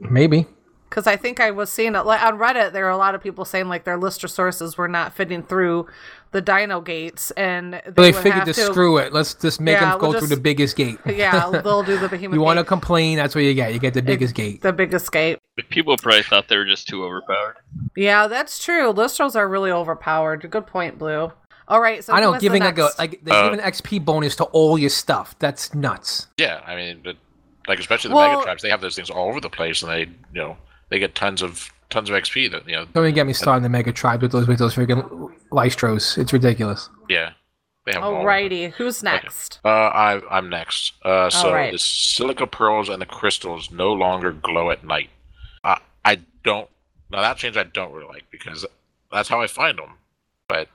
maybe. 0.00 0.46
Because 0.88 1.06
I 1.06 1.16
think 1.16 1.38
I 1.38 1.50
was 1.50 1.70
seeing 1.70 1.94
it 1.94 2.06
like 2.06 2.22
on 2.22 2.38
Reddit. 2.38 2.72
There 2.72 2.84
were 2.84 2.90
a 2.90 2.96
lot 2.96 3.14
of 3.14 3.22
people 3.22 3.44
saying 3.44 3.68
like 3.68 3.84
their 3.84 3.98
lister 3.98 4.26
sources 4.26 4.78
were 4.78 4.88
not 4.88 5.12
fitting 5.12 5.42
through 5.42 5.86
the 6.30 6.40
Dino 6.40 6.80
gates, 6.80 7.30
and 7.32 7.74
they, 7.74 7.80
So 7.84 7.90
they 7.92 8.02
would 8.12 8.14
figured 8.16 8.34
have 8.34 8.44
to 8.46 8.52
to 8.54 8.64
screw 8.66 8.98
it. 8.98 9.12
Let's 9.12 9.34
just 9.34 9.60
make 9.60 9.74
Yeah, 9.80 9.90
them 9.92 9.98
go 9.98 10.08
we'll 10.10 10.12
through 10.12 10.28
just- 10.28 10.30
the 10.36 10.40
biggest 10.40 10.76
gate. 10.76 10.98
Yeah, 11.06 11.48
they'll 11.64 11.82
do 11.82 11.98
the 11.98 12.08
behemoth. 12.08 12.34
you 12.34 12.40
want 12.42 12.58
to 12.58 12.64
complain? 12.64 13.16
That's 13.16 13.34
what 13.34 13.44
you 13.44 13.54
get. 13.54 13.72
You 13.72 13.78
get 13.78 13.94
the 13.94 14.02
biggest 14.02 14.34
gate. 14.34 14.60
the 14.62 14.72
biggest 14.72 15.10
gate. 15.10 15.38
People 15.70 15.96
probably 15.96 16.22
thought 16.22 16.48
they 16.48 16.56
were 16.56 16.64
just 16.64 16.86
too 16.88 17.02
overpowered. 17.04 17.56
Yeah, 17.96 18.26
that's 18.28 18.62
true. 18.62 18.92
Listros 18.92 19.34
are 19.36 19.48
really 19.48 19.70
overpowered. 19.72 20.48
Good 20.50 20.66
point, 20.66 20.98
Blue. 20.98 21.32
All 21.66 21.80
right, 21.80 22.02
so 22.02 22.12
I 22.12 22.16
who 22.16 22.22
know, 22.22 22.30
was 22.32 22.40
the 22.40 22.46
giving 22.46 22.62
like 22.62 22.78
a 22.78 22.82
next? 22.82 22.98
like 22.98 23.20
they 23.24 23.30
Uh, 23.30 23.50
give 23.50 23.58
an 23.58 23.64
XP 23.72 24.04
bonus 24.04 24.36
to 24.36 24.44
all 24.44 24.78
your 24.78 24.88
stuff. 24.90 25.34
That's 25.38 25.74
nuts. 25.74 26.26
Yeah, 26.38 26.60
I 26.66 26.76
mean, 26.76 27.00
but 27.04 27.16
like 27.66 27.78
especially 27.78 28.08
the 28.10 28.14
Well- 28.16 28.30
mega 28.32 28.42
tribes, 28.44 28.62
they 28.62 28.70
have 28.70 28.80
those 28.80 28.96
things 28.96 29.10
all 29.10 29.28
over 29.28 29.40
the 29.40 29.50
place, 29.50 29.82
and 29.82 29.90
they, 29.92 30.00
you 30.02 30.40
know, 30.40 30.56
they 30.90 30.98
get 30.98 31.14
tons 31.14 31.42
of 31.42 31.70
tons 31.90 32.10
of 32.10 32.16
XP. 32.16 32.50
That 32.50 32.66
you 32.68 32.74
know, 32.76 32.86
Don't 32.92 33.04
even 33.04 33.14
get 33.14 33.26
me 33.26 33.32
started 33.32 33.56
on 33.56 33.62
the 33.62 33.68
Mega 33.68 33.92
Tribe 33.92 34.22
with 34.22 34.32
those 34.32 34.46
with 34.46 34.58
those 34.58 34.74
freaking 34.74 35.32
Lystros. 35.50 36.16
It's 36.18 36.32
ridiculous. 36.32 36.88
yeah, 37.08 37.32
they 37.86 37.92
have. 37.92 38.02
them 38.02 38.04
all 38.14 38.20
over. 38.20 38.28
Alrighty, 38.28 38.72
who's 38.72 39.02
next? 39.02 39.60
Uh, 39.64 39.68
I 39.68 40.20
I'm 40.30 40.48
next. 40.50 40.94
Uh, 41.04 41.30
so 41.30 41.48
Alright. 41.48 41.72
the 41.72 41.78
silica 41.78 42.46
pearls 42.46 42.88
and 42.88 43.00
the 43.00 43.06
crystals 43.06 43.70
no 43.70 43.92
longer 43.92 44.32
glow 44.32 44.70
at 44.70 44.84
night. 44.84 45.10
I 45.64 45.80
I 46.04 46.20
don't. 46.44 46.68
Now 47.10 47.22
that 47.22 47.36
change 47.38 47.56
I 47.56 47.62
don't 47.64 47.92
really 47.92 48.08
like 48.08 48.24
because 48.30 48.66
that's 49.10 49.28
how 49.28 49.40
I 49.40 49.46
find 49.46 49.78
them. 49.78 49.94
But 50.48 50.68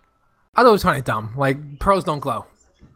I 0.55 0.61
thought 0.63 0.69
it 0.69 0.71
was 0.73 0.83
kind 0.83 0.97
of 0.97 1.03
dumb. 1.05 1.33
Like 1.37 1.79
pearls 1.79 2.03
don't 2.03 2.19
glow. 2.19 2.45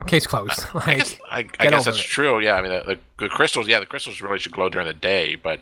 Case 0.05 0.27
closed. 0.27 0.65
I 0.73 0.77
Like 0.77 0.97
guess 0.97 1.17
I, 1.31 1.37
I 1.39 1.41
get 1.43 1.57
guess 1.57 1.73
over 1.73 1.83
that's 1.91 1.99
it. 1.99 2.07
true. 2.07 2.39
Yeah, 2.39 2.53
I 2.55 2.61
mean 2.61 2.71
the, 2.71 2.83
the, 3.17 3.25
the 3.25 3.29
crystals. 3.29 3.67
Yeah, 3.67 3.79
the 3.79 3.85
crystals 3.87 4.21
really 4.21 4.37
should 4.39 4.51
glow 4.51 4.69
during 4.69 4.87
the 4.87 4.93
day, 4.93 5.35
but 5.35 5.59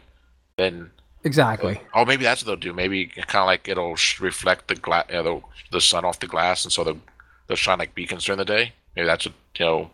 then 0.58 0.91
exactly. 1.26 1.82
Oh, 1.93 2.05
maybe 2.05 2.23
that's 2.23 2.41
what 2.41 2.47
they'll 2.47 2.55
do. 2.71 2.73
Maybe 2.73 3.07
kind 3.07 3.41
of 3.43 3.47
like 3.47 3.67
it'll 3.67 3.95
sh- 3.95 4.21
reflect 4.21 4.67
the 4.69 4.76
glass, 4.76 5.05
uh, 5.13 5.21
the, 5.23 5.41
the 5.71 5.82
sun 5.82 6.05
off 6.05 6.19
the 6.19 6.28
glass, 6.28 6.63
and 6.63 6.71
so 6.71 6.84
they'll, 6.84 7.01
they'll 7.47 7.57
shine 7.57 7.80
like 7.80 7.93
beacons 7.95 8.23
during 8.26 8.38
the 8.39 8.45
day. 8.45 8.71
Maybe 8.95 9.05
that's 9.07 9.26
what 9.26 9.36
you 9.57 9.65
know. 9.65 9.89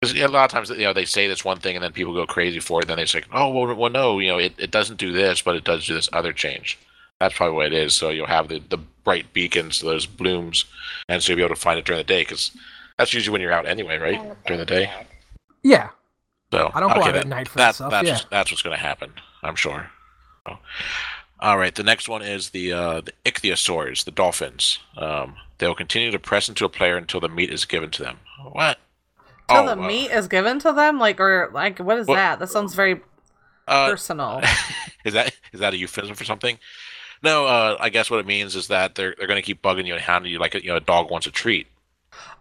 Because 0.00 0.16
a 0.20 0.26
lot 0.26 0.44
of 0.46 0.50
times, 0.50 0.68
you 0.70 0.78
know, 0.78 0.92
they 0.92 1.04
say 1.04 1.28
this 1.28 1.44
one 1.44 1.58
thing 1.60 1.76
and 1.76 1.84
then 1.84 1.92
people 1.92 2.12
go 2.12 2.26
crazy 2.26 2.58
for 2.58 2.82
it. 2.82 2.88
Then 2.88 2.96
they 2.96 3.06
say, 3.06 3.22
"Oh, 3.32 3.48
well, 3.50 3.72
well, 3.74 3.90
no, 3.90 4.18
you 4.18 4.28
know, 4.28 4.38
it, 4.38 4.52
it 4.58 4.70
doesn't 4.72 4.96
do 4.98 5.12
this, 5.12 5.40
but 5.42 5.54
it 5.56 5.64
does 5.64 5.86
do 5.86 5.94
this 5.94 6.08
other 6.12 6.32
change." 6.32 6.78
That's 7.20 7.36
probably 7.36 7.54
what 7.54 7.66
it 7.66 7.72
is. 7.72 7.94
So 7.94 8.10
you'll 8.10 8.26
have 8.26 8.48
the, 8.48 8.58
the 8.68 8.78
bright 9.04 9.32
beacons, 9.32 9.80
those 9.80 10.06
blooms, 10.06 10.64
and 11.08 11.22
so 11.22 11.30
you'll 11.32 11.36
be 11.36 11.44
able 11.44 11.54
to 11.54 11.60
find 11.60 11.78
it 11.78 11.84
during 11.84 12.00
the 12.00 12.04
day 12.04 12.22
because 12.22 12.50
that's 12.98 13.14
usually 13.14 13.32
when 13.32 13.40
you're 13.40 13.52
out 13.52 13.64
anyway, 13.66 13.96
right? 13.98 14.20
During 14.44 14.58
the 14.58 14.66
day. 14.66 14.90
Yeah. 15.62 15.90
So 16.52 16.70
I 16.74 16.80
don't 16.80 16.92
go 16.92 17.00
okay, 17.00 17.08
out 17.10 17.16
at 17.16 17.22
that- 17.22 17.28
night 17.28 17.48
for 17.48 17.58
that, 17.58 17.66
that 17.68 17.74
stuff, 17.76 17.90
That's, 17.92 18.08
yeah. 18.08 18.18
that's 18.30 18.50
what's 18.50 18.62
going 18.62 18.76
to 18.76 18.82
happen. 18.82 19.12
I'm 19.44 19.54
sure. 19.54 19.88
So, 20.46 20.58
all 21.40 21.58
right. 21.58 21.74
The 21.74 21.82
next 21.82 22.08
one 22.08 22.22
is 22.22 22.50
the 22.50 22.72
uh, 22.72 23.00
the 23.02 23.12
ichthyosaurs, 23.24 24.04
the 24.04 24.10
dolphins. 24.10 24.78
Um, 24.96 25.36
they 25.58 25.66
will 25.66 25.74
continue 25.74 26.10
to 26.10 26.18
press 26.18 26.48
into 26.48 26.64
a 26.64 26.68
player 26.68 26.96
until 26.96 27.20
the 27.20 27.28
meat 27.28 27.50
is 27.50 27.64
given 27.64 27.90
to 27.92 28.02
them. 28.02 28.18
What? 28.52 28.78
Till 29.48 29.58
Oh, 29.58 29.66
the 29.66 29.72
uh, 29.72 29.86
meat 29.86 30.10
is 30.10 30.28
given 30.28 30.58
to 30.60 30.72
them, 30.72 30.98
like 30.98 31.20
or 31.20 31.50
like 31.52 31.78
what 31.78 31.98
is 31.98 32.06
Well- 32.06 32.16
that? 32.16 32.38
That 32.38 32.48
sounds 32.48 32.74
very 32.74 33.00
Uh, 33.68 33.88
personal. 33.90 34.40
is 35.04 35.14
that 35.14 35.34
is 35.52 35.60
that 35.60 35.74
a 35.74 35.76
euphemism 35.76 36.16
for 36.16 36.24
something? 36.24 36.58
No, 37.22 37.46
uh, 37.46 37.76
I 37.78 37.88
guess 37.88 38.10
what 38.10 38.18
it 38.18 38.26
means 38.26 38.56
is 38.56 38.66
that 38.68 38.96
they're 38.96 39.14
they're 39.16 39.28
going 39.28 39.40
to 39.40 39.46
keep 39.46 39.62
bugging 39.62 39.86
you 39.86 39.94
and 39.94 40.02
hounding 40.02 40.32
you 40.32 40.38
like 40.40 40.56
a, 40.56 40.62
you 40.62 40.70
know 40.70 40.76
a 40.76 40.80
dog 40.80 41.10
wants 41.10 41.26
a 41.26 41.30
treat. 41.30 41.68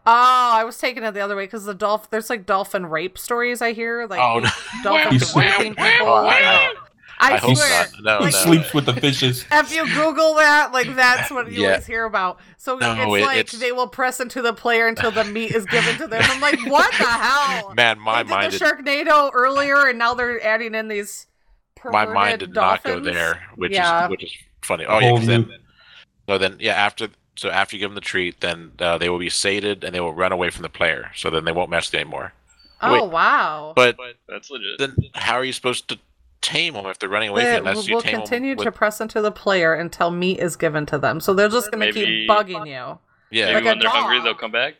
Oh, 0.04 0.50
I 0.54 0.64
was 0.64 0.80
taking 0.80 1.04
it 1.04 1.12
the 1.14 1.20
other 1.22 1.36
way 1.36 1.44
because 1.46 1.66
the 1.66 1.76
dolphin. 1.76 2.08
There's 2.10 2.30
like 2.32 2.48
dolphin 2.48 2.88
rape 2.88 3.20
stories 3.20 3.62
I 3.62 3.74
hear, 3.74 4.08
like 4.08 4.20
Oh, 4.20 4.40
no. 4.40 4.50
dolphins 4.84 5.34
raping 5.36 5.76
people. 5.76 6.28
Wow. 7.22 7.28
I, 7.28 7.34
I 7.34 7.38
hope 7.38 7.56
swear, 7.58 7.70
not. 7.70 8.04
No, 8.04 8.18
he 8.20 8.24
like, 8.26 8.34
no. 8.34 8.40
sleeps 8.40 8.74
with 8.74 8.86
the 8.86 8.94
fishes. 8.94 9.46
if 9.52 9.74
you 9.76 9.86
Google 9.94 10.36
that, 10.36 10.72
like 10.72 10.96
that's 10.96 11.30
what 11.30 11.52
you 11.52 11.62
Yeah. 11.64 11.70
always 11.70 11.86
hear 11.86 12.06
about. 12.06 12.40
So 12.58 12.78
No, 12.78 12.92
it's 12.94 13.00
it- 13.22 13.26
like 13.26 13.38
it's- 13.38 13.60
they 13.60 13.72
will 13.72 13.88
press 13.88 14.20
into 14.20 14.42
the 14.42 14.54
player 14.54 14.88
until 14.88 15.12
the 15.12 15.24
meat 15.24 15.52
is 15.52 15.66
given 15.66 15.96
to 15.98 16.08
them. 16.08 16.22
I'm 16.24 16.42
like, 16.42 16.60
what 16.68 16.92
the 16.92 17.04
hell? 17.06 17.74
Man, 17.76 18.00
my 18.00 18.24
they 18.24 18.30
mind 18.30 18.52
did 18.52 18.60
did, 18.60 18.62
the 18.62 18.66
Sharknado 18.84 19.32
earlier, 19.34 19.88
and 19.88 20.00
now 20.00 20.14
they're 20.14 20.44
adding 20.46 20.74
in 20.76 20.88
these. 20.88 21.28
my 21.86 22.06
mind 22.06 22.16
perverted 22.16 22.40
did 22.40 22.56
not 22.56 22.84
go 22.84 22.96
dolphins. 22.96 23.16
there, 23.16 23.44
which 23.56 23.72
yeah. 23.72 24.06
is 24.06 24.10
which 24.10 24.24
is 24.24 24.32
funny. 24.62 24.86
Oh 24.86 25.00
yeah, 25.00 25.20
then, 25.20 25.50
so 26.28 26.38
then 26.38 26.58
yeah 26.60 26.74
after 26.74 27.10
so 27.36 27.50
after 27.50 27.76
you 27.76 27.80
give 27.80 27.90
them 27.90 27.96
the 27.96 28.02
treat, 28.02 28.42
then 28.42 28.72
uh, 28.80 28.98
they 28.98 29.10
will 29.10 29.18
be 29.20 29.30
sated 29.30 29.84
and 29.84 29.94
they 29.96 30.00
will 30.00 30.14
run 30.14 30.32
away 30.32 30.50
from 30.50 30.64
the 30.64 30.70
player. 30.70 31.12
So 31.16 31.30
then 31.30 31.46
they 31.46 31.52
won't 31.52 31.70
mess 31.70 31.92
you 31.94 32.00
anymore. 32.00 32.34
Oh 32.84 32.94
Wait. 33.04 33.12
wow! 33.12 33.74
But 33.76 33.96
That's 34.28 34.50
legit. 34.50 34.80
then 34.80 34.96
how 35.14 35.36
are 35.36 35.44
you 35.46 35.54
supposed 35.54 35.88
to 35.90 36.00
tame 36.42 36.74
them 36.74 36.86
if 36.88 36.98
they're 37.00 37.10
running 37.10 37.30
away 37.30 37.44
They 37.44 37.58
from 37.58 37.66
you 37.66 37.70
unless 37.72 37.88
you 37.88 37.96
will 37.96 38.02
tame 38.02 38.16
continue 38.18 38.56
them 38.56 38.64
to 38.64 38.70
with, 38.70 38.76
press 38.76 39.00
into 39.02 39.22
the 39.22 39.32
player 39.32 39.74
until 39.74 40.12
meat 40.12 40.40
is 40.40 40.56
given 40.56 40.86
to 40.88 40.98
them. 40.98 41.20
So 41.20 41.34
they're 41.34 41.50
just 41.50 41.72
going 41.72 41.86
to 41.86 41.94
keep 41.94 42.30
bugging 42.30 42.66
you. 42.68 43.00
yeah 43.32 43.46
Maybe 43.46 43.54
like 43.54 43.64
a 43.64 43.68
when 43.68 43.80
they're 43.80 43.90
hungry, 43.90 44.18
dog. 44.18 44.26
they'll 44.26 44.36
come 44.36 44.52
back. 44.52 44.76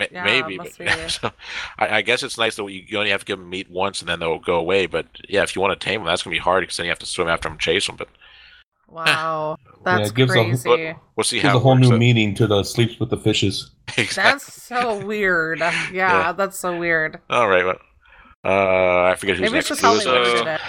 Ma- 0.00 0.06
Yeah, 0.12 0.24
maybe, 0.24 0.56
but 0.58 0.72
so, 1.10 1.30
I, 1.78 1.96
I 1.98 2.02
guess 2.02 2.22
it's 2.22 2.38
nice 2.38 2.56
that 2.56 2.64
you, 2.64 2.84
you 2.86 2.98
only 2.98 3.10
have 3.10 3.20
to 3.20 3.26
give 3.26 3.38
them 3.38 3.50
meat 3.50 3.68
once 3.70 4.00
and 4.00 4.08
then 4.08 4.20
they'll 4.20 4.38
go 4.38 4.54
away. 4.56 4.86
But 4.86 5.06
yeah, 5.28 5.42
if 5.42 5.54
you 5.56 5.60
want 5.62 5.78
to 5.78 5.84
tame 5.84 6.00
them, 6.00 6.06
that's 6.06 6.22
gonna 6.22 6.34
be 6.34 6.40
hard 6.40 6.62
because 6.62 6.76
then 6.76 6.86
you 6.86 6.90
have 6.90 6.98
to 7.00 7.06
swim 7.06 7.28
after 7.28 7.44
them, 7.48 7.52
and 7.54 7.60
chase 7.60 7.86
them. 7.86 7.96
But 7.96 8.08
Wow, 8.88 9.56
that's 9.84 10.10
it 10.10 10.14
gives 10.16 10.30
a- 10.32 10.34
crazy. 10.34 10.94
we'll 11.16 11.24
see 11.24 11.36
Gives 11.40 11.48
how 11.50 11.56
a 11.56 11.60
whole 11.60 11.76
new 11.76 11.92
out. 11.92 11.98
meaning 11.98 12.34
to 12.36 12.46
the 12.46 12.62
sleeps 12.64 12.98
with 12.98 13.10
the 13.10 13.18
fishes. 13.18 13.72
exactly. 13.98 14.22
That's 14.22 14.62
so 14.62 15.04
weird. 15.04 15.58
Yeah, 15.58 15.90
Yeah. 15.92 16.32
that's 16.32 16.58
so 16.58 16.78
weird. 16.78 17.20
All 17.28 17.48
right, 17.48 17.64
well, 17.66 17.78
uh, 18.48 19.10
I 19.12 19.14
forget 19.16 19.36
who's 19.36 19.40
Maybe 19.42 19.58
it's 19.58 19.68
next. 19.70 19.80
just 19.80 19.82
how 19.82 19.94
Who's 19.94 20.04
they 20.04 20.10
So- 20.10 20.14
next? 20.44 20.44
worded 20.44 20.54
it. 20.54 20.60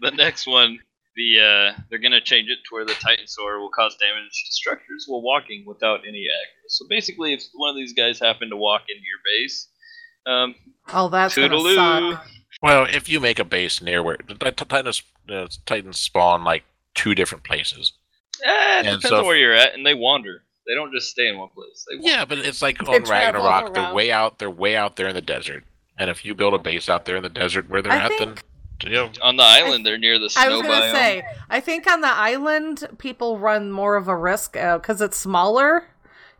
The 0.00 0.10
next 0.12 0.46
one, 0.46 0.78
the 1.16 1.40
uh, 1.76 1.80
they're 1.90 1.98
gonna 1.98 2.20
change 2.20 2.48
it 2.48 2.58
to 2.68 2.74
where 2.74 2.84
the 2.84 2.94
Titan 2.94 3.24
Titanosaur 3.24 3.58
will 3.58 3.70
cause 3.70 3.96
damage 3.96 4.30
to 4.46 4.52
structures 4.52 5.04
while 5.08 5.22
walking 5.22 5.64
without 5.66 6.00
any 6.06 6.20
aggro. 6.20 6.68
So 6.68 6.86
basically, 6.88 7.34
if 7.34 7.42
one 7.54 7.70
of 7.70 7.76
these 7.76 7.92
guys 7.94 8.20
happen 8.20 8.50
to 8.50 8.56
walk 8.56 8.82
into 8.88 9.02
your 9.02 9.18
base, 9.24 9.66
um, 10.26 10.54
Oh, 10.92 11.08
that's 11.08 11.34
gonna 11.34 11.58
suck. 11.74 12.26
Well, 12.62 12.84
if 12.84 13.08
you 13.08 13.18
make 13.20 13.38
a 13.40 13.44
base 13.44 13.80
near 13.82 14.02
where 14.02 14.18
the 14.26 14.34
Titans, 14.52 15.02
uh, 15.28 15.48
Titans 15.66 15.98
spawn 15.98 16.44
like 16.44 16.64
two 16.94 17.14
different 17.14 17.44
places. 17.44 17.92
Eh, 18.44 18.48
it 18.50 18.76
And 18.78 18.84
depends 18.86 19.08
so- 19.08 19.18
on 19.18 19.26
where 19.26 19.36
you're 19.36 19.54
at, 19.54 19.74
and 19.74 19.84
they 19.84 19.94
wander. 19.94 20.44
They 20.66 20.74
don't 20.74 20.92
just 20.92 21.10
stay 21.10 21.28
in 21.28 21.38
one 21.38 21.48
place. 21.48 21.84
They. 21.90 22.06
Yeah, 22.08 22.24
but 22.26 22.38
it's 22.38 22.60
like 22.62 22.78
on 22.80 23.02
travel 23.02 23.42
Ragnarok. 23.42 23.74
They're 23.74 23.92
way 23.94 24.12
out. 24.12 24.38
They're 24.38 24.50
way 24.50 24.76
out 24.76 24.96
there 24.96 25.08
in 25.08 25.14
the 25.14 25.22
desert. 25.22 25.64
And 25.98 26.08
if 26.10 26.24
you 26.24 26.34
build 26.34 26.54
a 26.54 26.58
base 26.58 26.88
out 26.88 27.04
there 27.04 27.16
in 27.16 27.22
the 27.22 27.28
desert 27.28 27.68
where 27.68 27.82
they're 27.82 27.92
I 27.92 27.96
at, 27.96 28.08
think- 28.12 28.20
then 28.20 28.36
you 28.84 28.90
know, 28.92 29.10
On 29.22 29.36
the 29.36 29.42
island, 29.42 29.84
they're 29.84 29.98
near 29.98 30.20
the 30.20 30.30
snow 30.30 30.42
I 30.42 30.48
was 30.50 30.62
gonna 30.62 30.74
biome. 30.74 30.92
say, 30.92 31.22
I 31.50 31.58
think 31.58 31.90
on 31.90 32.00
the 32.00 32.06
island, 32.12 32.86
people 32.98 33.36
run 33.38 33.72
more 33.72 33.96
of 33.96 34.06
a 34.06 34.16
risk 34.16 34.52
because 34.52 35.00
it's 35.00 35.16
smaller. 35.16 35.88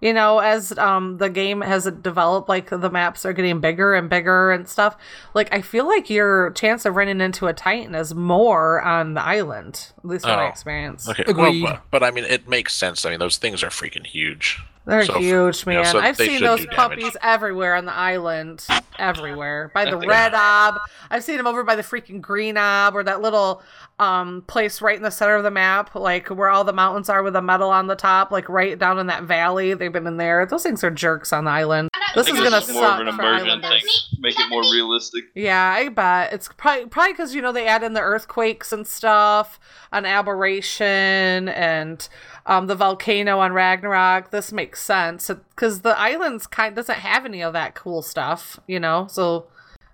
You 0.01 0.13
know, 0.15 0.39
as 0.39 0.79
um 0.79 1.19
the 1.19 1.29
game 1.29 1.61
has 1.63 1.83
developed, 2.01 2.49
like 2.49 2.71
the 2.71 2.89
maps 2.91 3.27
are 3.27 3.33
getting 3.33 3.59
bigger 3.61 3.95
and 3.95 4.09
bigger 4.09 4.53
and 4.53 4.69
stuff. 4.69 4.97
Like 5.35 5.53
I 5.53 5.61
feel 5.61 5.89
like 5.89 6.09
your 6.09 6.51
chance 6.53 6.85
of 6.85 6.95
running 6.95 7.21
into 7.21 7.49
a 7.49 7.53
titan 7.53 7.97
is 7.97 8.15
more 8.15 8.81
on 8.81 9.15
the 9.15 9.23
island, 9.25 9.89
at 9.99 10.05
least 10.05 10.25
from 10.25 10.37
my 10.37 10.45
Oh, 10.45 10.49
experience. 10.49 11.09
okay. 11.09 11.25
Agreed. 11.27 11.65
Well, 11.65 11.73
but, 11.75 11.83
but 11.91 12.03
I 12.05 12.13
mean, 12.13 12.23
it 12.23 12.47
makes 12.49 12.73
sense. 12.77 13.05
I 13.05 13.11
mean, 13.11 13.19
those 13.19 13.39
things 13.39 13.65
are 13.65 13.71
freaking 13.71 14.07
huge. 14.07 14.63
They're 14.89 15.05
So, 15.05 15.19
huge, 15.19 15.67
you 15.67 15.73
know, 15.75 15.83
man. 15.83 15.93
so 15.93 15.99
I've 16.01 16.17
seen 16.17 16.41
those 16.41 16.61
do 16.61 16.65
damage. 16.67 16.77
puppies 16.77 17.17
everywhere 17.23 17.75
on 17.75 17.85
the 17.85 17.93
island, 17.93 18.67
everywhere. 18.99 19.71
By 19.75 19.85
the 19.85 19.99
red 20.09 20.33
ob, 20.35 20.81
I've 21.11 21.23
seen 21.23 21.37
them 21.37 21.47
over 21.47 21.63
by 21.63 21.77
the 21.77 21.83
freaking 21.83 22.23
green 22.23 22.57
ob, 22.57 22.97
or 22.97 23.03
that 23.05 23.21
little 23.21 23.63
um 24.01 24.45
place 24.47 24.81
right 24.81 24.97
in 24.97 25.03
the 25.03 25.11
center 25.11 25.35
of 25.35 25.43
the 25.43 25.51
map, 25.51 25.95
like 25.95 26.29
where 26.29 26.49
all 26.49 26.65
the 26.65 26.73
mountains 26.73 27.09
are 27.11 27.23
with 27.23 27.35
the 27.35 27.43
metal 27.43 27.69
on 27.71 27.87
the 27.87 27.97
top, 27.97 28.31
like 28.33 28.49
right 28.49 28.79
down 28.79 28.99
in 28.99 29.09
that 29.09 29.25
valley. 29.25 29.75
They've 29.75 29.93
been 29.93 30.07
in 30.07 30.17
there. 30.17 30.47
Those 30.47 30.63
things 30.63 30.83
are 30.83 30.91
jerks 30.91 31.33
on 31.33 31.45
the 31.45 31.51
island. 31.51 31.91
This 32.15 32.27
is 32.29 32.33
gonna 32.39 32.57
it's 32.57 32.67
just 32.67 32.73
more 32.73 32.85
of 32.87 32.91
suck 32.93 33.01
an 33.01 33.13
for 33.15 33.23
immersion 33.23 33.61
thing. 33.61 33.83
Make 34.21 34.41
it 34.41 34.49
more 34.49 34.63
realistic. 34.63 35.25
Yeah, 35.35 35.71
I 35.77 35.91
bet 35.91 36.33
it's 36.33 36.49
probably 36.57 36.87
probably 36.87 37.13
because 37.13 37.35
you 37.35 37.43
know 37.43 37.53
they 37.53 37.67
add 37.67 37.83
in 37.83 37.93
the 37.93 38.01
earthquakes 38.01 38.73
and 38.73 38.87
stuff, 38.87 39.61
an 39.93 40.07
aberration, 40.07 41.49
and 41.51 42.09
um, 42.49 42.67
the 42.67 42.75
volcano 42.75 43.39
on 43.39 43.53
Ragnarok. 43.53 44.31
This 44.31 44.53
makes 44.53 44.83
sense 44.83 45.29
because 45.29 45.83
the 45.83 45.97
islands 45.97 46.49
kind 46.49 46.75
doesn't 46.75 46.99
have 46.99 47.25
any 47.25 47.43
of 47.43 47.53
that 47.53 47.77
cool 47.77 48.03
stuff, 48.03 48.59
you 48.67 48.81
know. 48.81 49.07
So 49.09 49.47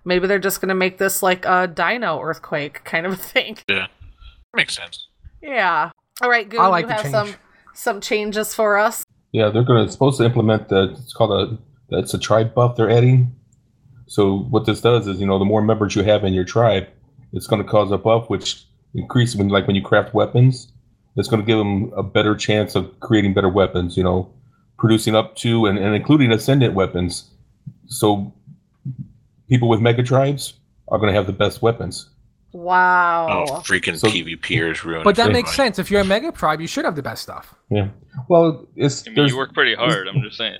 maybe 0.03 0.25
they're 0.25 0.39
just 0.39 0.61
gonna 0.61 0.73
make 0.73 0.97
this 0.97 1.21
like 1.21 1.45
a 1.45 1.67
dino 1.67 2.19
earthquake 2.19 2.83
kind 2.83 3.05
of 3.05 3.21
thing. 3.21 3.57
Yeah, 3.67 3.87
makes 4.55 4.75
sense. 4.75 5.07
Yeah. 5.41 5.91
All 6.21 6.29
right, 6.29 6.49
good. 6.49 6.59
I 6.59 6.67
like 6.67 6.85
you 6.85 6.91
have 6.91 7.01
change. 7.03 7.11
some 7.11 7.35
some 7.75 8.01
changes 8.01 8.55
for 8.55 8.77
us. 8.77 9.03
Yeah, 9.31 9.49
they're 9.49 9.63
gonna 9.63 9.87
supposed 9.91 10.17
to 10.17 10.25
implement 10.25 10.69
the. 10.69 10.93
It's 10.93 11.13
called 11.13 11.31
a. 11.31 11.57
That's 11.89 12.15
a 12.15 12.17
tribe 12.17 12.55
buff 12.55 12.75
they're 12.75 12.89
adding. 12.89 13.35
So 14.07 14.39
what 14.49 14.65
this 14.65 14.81
does 14.81 15.07
is, 15.07 15.19
you 15.19 15.25
know, 15.25 15.39
the 15.39 15.45
more 15.45 15.61
members 15.61 15.95
you 15.95 16.03
have 16.03 16.23
in 16.23 16.33
your 16.33 16.43
tribe, 16.43 16.87
it's 17.33 17.47
going 17.47 17.61
to 17.63 17.67
cause 17.67 17.91
a 17.91 17.97
buff 17.97 18.29
which 18.29 18.65
increases 18.93 19.35
when, 19.35 19.49
like, 19.49 19.67
when 19.67 19.75
you 19.75 19.81
craft 19.81 20.13
weapons. 20.13 20.71
It's 21.15 21.27
going 21.29 21.41
to 21.41 21.45
give 21.45 21.57
them 21.57 21.93
a 21.95 22.03
better 22.03 22.35
chance 22.35 22.75
of 22.75 22.99
creating 22.99 23.33
better 23.33 23.49
weapons. 23.49 23.95
You 23.97 24.03
know, 24.03 24.29
producing 24.77 25.15
up 25.15 25.35
to 25.37 25.65
and, 25.65 25.77
and 25.77 25.95
including 25.95 26.31
ascendant 26.31 26.73
weapons. 26.73 27.29
So 27.87 28.33
people 29.49 29.69
with 29.69 29.79
mega 29.81 30.03
tribes 30.03 30.53
are 30.87 30.97
going 30.97 31.09
to 31.11 31.15
have 31.15 31.27
the 31.27 31.33
best 31.33 31.61
weapons. 31.61 32.09
Wow. 32.51 33.45
Oh, 33.49 33.51
freaking 33.59 33.97
So- 33.97 34.07
PvPers 34.07 34.83
ruined. 34.83 35.03
But 35.03 35.15
that 35.17 35.29
it. 35.29 35.33
makes 35.33 35.51
sense. 35.53 35.77
If 35.77 35.91
you're 35.91 36.01
a 36.01 36.05
mega 36.05 36.31
tribe, 36.31 36.61
you 36.61 36.67
should 36.67 36.85
have 36.85 36.95
the 36.95 37.03
best 37.03 37.21
stuff. 37.23 37.53
Yeah. 37.69 37.89
Well, 38.29 38.65
it's 38.75 39.05
I 39.07 39.11
mean, 39.11 39.27
you 39.27 39.37
work 39.37 39.53
pretty 39.53 39.75
hard. 39.75 40.07
I'm 40.07 40.21
just 40.21 40.37
saying. 40.37 40.59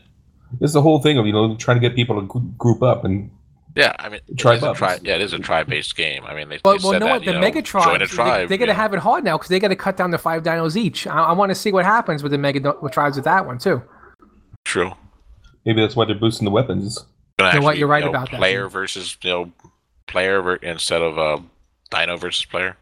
it's 0.60 0.74
the 0.74 0.82
whole 0.82 0.99
thing 1.01 1.18
of 1.18 1.26
you 1.26 1.32
know 1.34 1.56
trying 1.56 1.78
to 1.78 1.82
get 1.82 1.95
people 1.95 2.20
to 2.20 2.28
group 2.58 2.84
up 2.84 3.06
and 3.06 3.32
Yeah, 3.76 3.93
I 3.99 4.07
mean, 4.09 4.21
it 4.28 4.38
Tribe 4.38 4.57
is 4.57 4.63
a 4.63 4.69
ups. 4.69 4.80
tri- 4.80 4.99
Yeah, 5.03 5.15
it 5.15 5.21
is 5.21 5.34
a 5.34 5.39
tribe-based 5.39 5.95
game. 5.97 6.23
I 6.26 6.34
mean, 6.34 6.47
they, 6.47 6.59
Well, 6.63 6.78
they 6.78 6.84
well, 6.84 6.93
said 6.93 6.99
no, 6.99 7.05
that, 7.07 7.11
what 7.11 7.21
you 7.23 7.28
the 7.28 7.34
know, 7.34 7.39
mega 7.41 7.61
tribes, 7.61 7.88
join 7.88 8.01
a 8.01 8.05
tribe. 8.07 8.47
they, 8.47 8.55
are 8.55 8.57
going 8.57 8.69
to 8.69 8.73
have 8.73 8.93
it 8.93 8.99
hard 8.99 9.23
now 9.26 9.38
because 9.38 9.49
they 9.49 9.59
got 9.59 9.67
to 9.67 9.76
cut 9.76 9.97
down 9.97 10.11
to 10.11 10.17
five 10.17 10.43
dinos 10.43 10.78
each. 10.78 11.05
I, 11.07 11.23
I 11.26 11.32
want 11.34 11.49
to 11.49 11.55
see 11.55 11.71
what 11.73 11.84
happens 11.84 12.23
with 12.23 12.32
the 12.32 12.38
mega 12.38 12.61
do- 12.61 12.89
tribes 12.91 13.17
with 13.17 13.26
that 13.26 13.45
one 13.45 13.57
too. 13.57 13.82
True. 14.63 14.91
maybe 15.65 15.82
that's 15.82 15.95
why 15.95 16.05
they're 16.05 16.15
boosting 16.15 16.45
the 16.45 16.51
weapons. 16.51 17.05
Gonna 17.38 17.53
You 17.53 17.59
know 17.59 17.65
what, 17.65 17.78
you're 17.78 17.88
right 17.89 17.99
you 17.99 18.05
know, 18.05 18.11
about 18.17 18.32
that, 18.32 18.38
Player 18.38 18.63
too. 18.63 18.69
versus 18.69 19.17
you 19.21 19.30
know 19.30 19.51
player 20.07 20.41
ver- 20.41 20.55
instead 20.55 21.01
of 21.01 21.19
uh, 21.19 21.39
Dino 21.91 22.15
versus 22.15 22.45
player. 22.45 22.78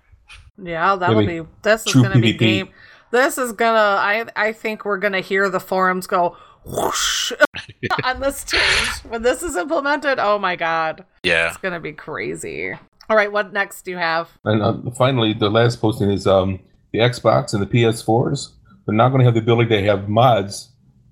Yeah, 0.61 0.95
that'll 0.95 1.15
Maybe 1.21 1.39
be. 1.41 1.47
This 1.63 1.87
is 1.87 1.91
true 1.91 2.03
gonna 2.03 2.19
be 2.19 2.33
game. 2.33 2.69
This 3.09 3.39
is 3.39 3.51
gonna. 3.53 3.79
I 3.79 4.25
I 4.35 4.53
think 4.53 4.85
we're 4.85 4.99
gonna 4.99 5.21
hear 5.21 5.49
the 5.49 5.59
forums 5.59 6.05
go 6.05 6.37
whoosh 6.65 7.31
on 8.03 8.19
this 8.19 8.43
change 8.43 8.89
when 9.09 9.21
this 9.21 9.43
is 9.43 9.55
implemented. 9.55 10.19
Oh 10.19 10.39
my 10.39 10.55
god, 10.55 11.05
Yeah. 11.23 11.47
it's 11.49 11.57
gonna 11.57 11.79
be 11.79 11.93
crazy. 11.93 12.73
All 13.09 13.17
right, 13.17 13.31
what 13.31 13.51
next 13.51 13.83
do 13.83 13.91
you 13.91 13.97
have? 13.97 14.29
And 14.45 14.61
uh, 14.61 14.91
finally, 14.91 15.33
the 15.33 15.49
last 15.49 15.81
posting 15.81 16.09
is 16.09 16.25
um, 16.25 16.59
the 16.93 16.99
Xbox 16.99 17.53
and 17.53 17.61
the 17.61 17.67
PS4s. 17.67 18.51
They're 18.85 18.95
not 18.95 19.09
going 19.09 19.19
to 19.19 19.25
have 19.25 19.33
the 19.33 19.41
ability 19.41 19.69
to 19.69 19.83
have 19.83 20.07
mods 20.07 20.69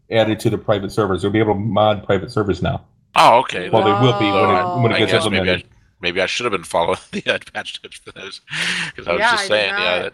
added 0.09 0.39
to 0.41 0.49
the 0.49 0.57
private 0.57 0.91
servers. 0.91 1.21
They'll 1.21 1.31
be 1.31 1.39
able 1.39 1.53
to 1.53 1.59
mod 1.59 2.05
private 2.05 2.31
servers 2.31 2.61
now. 2.61 2.85
Oh, 3.15 3.39
okay. 3.39 3.69
Well, 3.69 3.83
they 3.83 3.91
will 3.91 4.17
be 4.17 4.25
when 4.31 4.55
it, 4.55 4.81
when 4.83 4.91
it 4.91 4.95
I 4.95 4.99
gets 4.99 5.11
guess 5.11 5.29
maybe 5.29 5.51
I, 5.51 5.63
maybe 6.01 6.21
I 6.21 6.25
should 6.27 6.45
have 6.45 6.51
been 6.53 6.63
following 6.63 6.97
the 7.11 7.25
uh, 7.27 7.39
patch 7.53 7.81
notes 7.83 7.97
for 7.97 8.11
those 8.13 8.39
because 8.87 9.07
I 9.07 9.11
was 9.13 9.19
Yeah, 9.19 9.31
just 9.31 9.43
I 9.43 9.47
saying, 9.47 9.69
yeah, 9.69 10.01
that, 10.03 10.13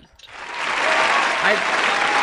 I 1.44 2.16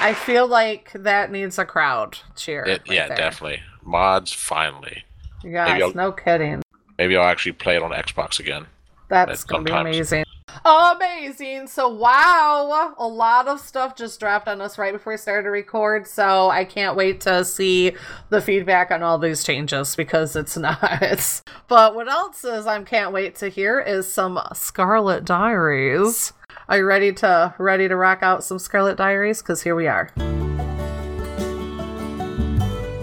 I 0.00 0.14
feel 0.14 0.46
like 0.46 0.92
that 0.94 1.30
needs 1.32 1.58
a 1.58 1.64
crowd 1.64 2.18
cheer. 2.36 2.64
it, 2.64 2.82
right 2.88 2.96
yeah, 2.96 3.08
there. 3.08 3.16
definitely 3.16 3.60
mods 3.82 4.32
finally. 4.32 5.04
I'll- 5.44 5.92
no 5.94 6.12
kidding. 6.12 6.62
Maybe 6.98 7.16
I'll 7.16 7.26
actually 7.28 7.52
play 7.52 7.76
it 7.76 7.82
on 7.82 7.90
Xbox 7.90 8.40
again. 8.40 8.66
That's 9.08 9.44
gonna 9.44 9.64
be 9.64 9.70
sometimes. 9.70 9.96
amazing. 9.96 10.24
Amazing. 10.64 11.66
So 11.66 11.88
wow, 11.88 12.94
a 12.98 13.06
lot 13.06 13.46
of 13.46 13.60
stuff 13.60 13.94
just 13.96 14.18
dropped 14.18 14.48
on 14.48 14.60
us 14.60 14.78
right 14.78 14.92
before 14.92 15.12
we 15.12 15.16
started 15.18 15.42
to 15.44 15.50
record. 15.50 16.06
So 16.06 16.48
I 16.50 16.64
can't 16.64 16.96
wait 16.96 17.20
to 17.22 17.44
see 17.44 17.92
the 18.30 18.40
feedback 18.40 18.90
on 18.90 19.02
all 19.02 19.18
these 19.18 19.44
changes 19.44 19.94
because 19.94 20.34
it's 20.34 20.56
nuts. 20.56 21.42
But 21.68 21.94
what 21.94 22.08
else 22.08 22.42
is 22.44 22.66
I 22.66 22.80
can't 22.82 23.12
wait 23.12 23.34
to 23.36 23.48
hear 23.48 23.78
is 23.80 24.10
some 24.10 24.40
Scarlet 24.54 25.24
Diaries. 25.24 26.32
Are 26.68 26.78
you 26.78 26.84
ready 26.84 27.12
to 27.12 27.54
ready 27.58 27.86
to 27.86 27.94
rock 27.94 28.24
out 28.24 28.42
some 28.42 28.58
Scarlet 28.58 28.96
Diaries? 28.96 29.40
Because 29.40 29.62
here 29.62 29.76
we 29.76 29.86
are. 29.86 30.10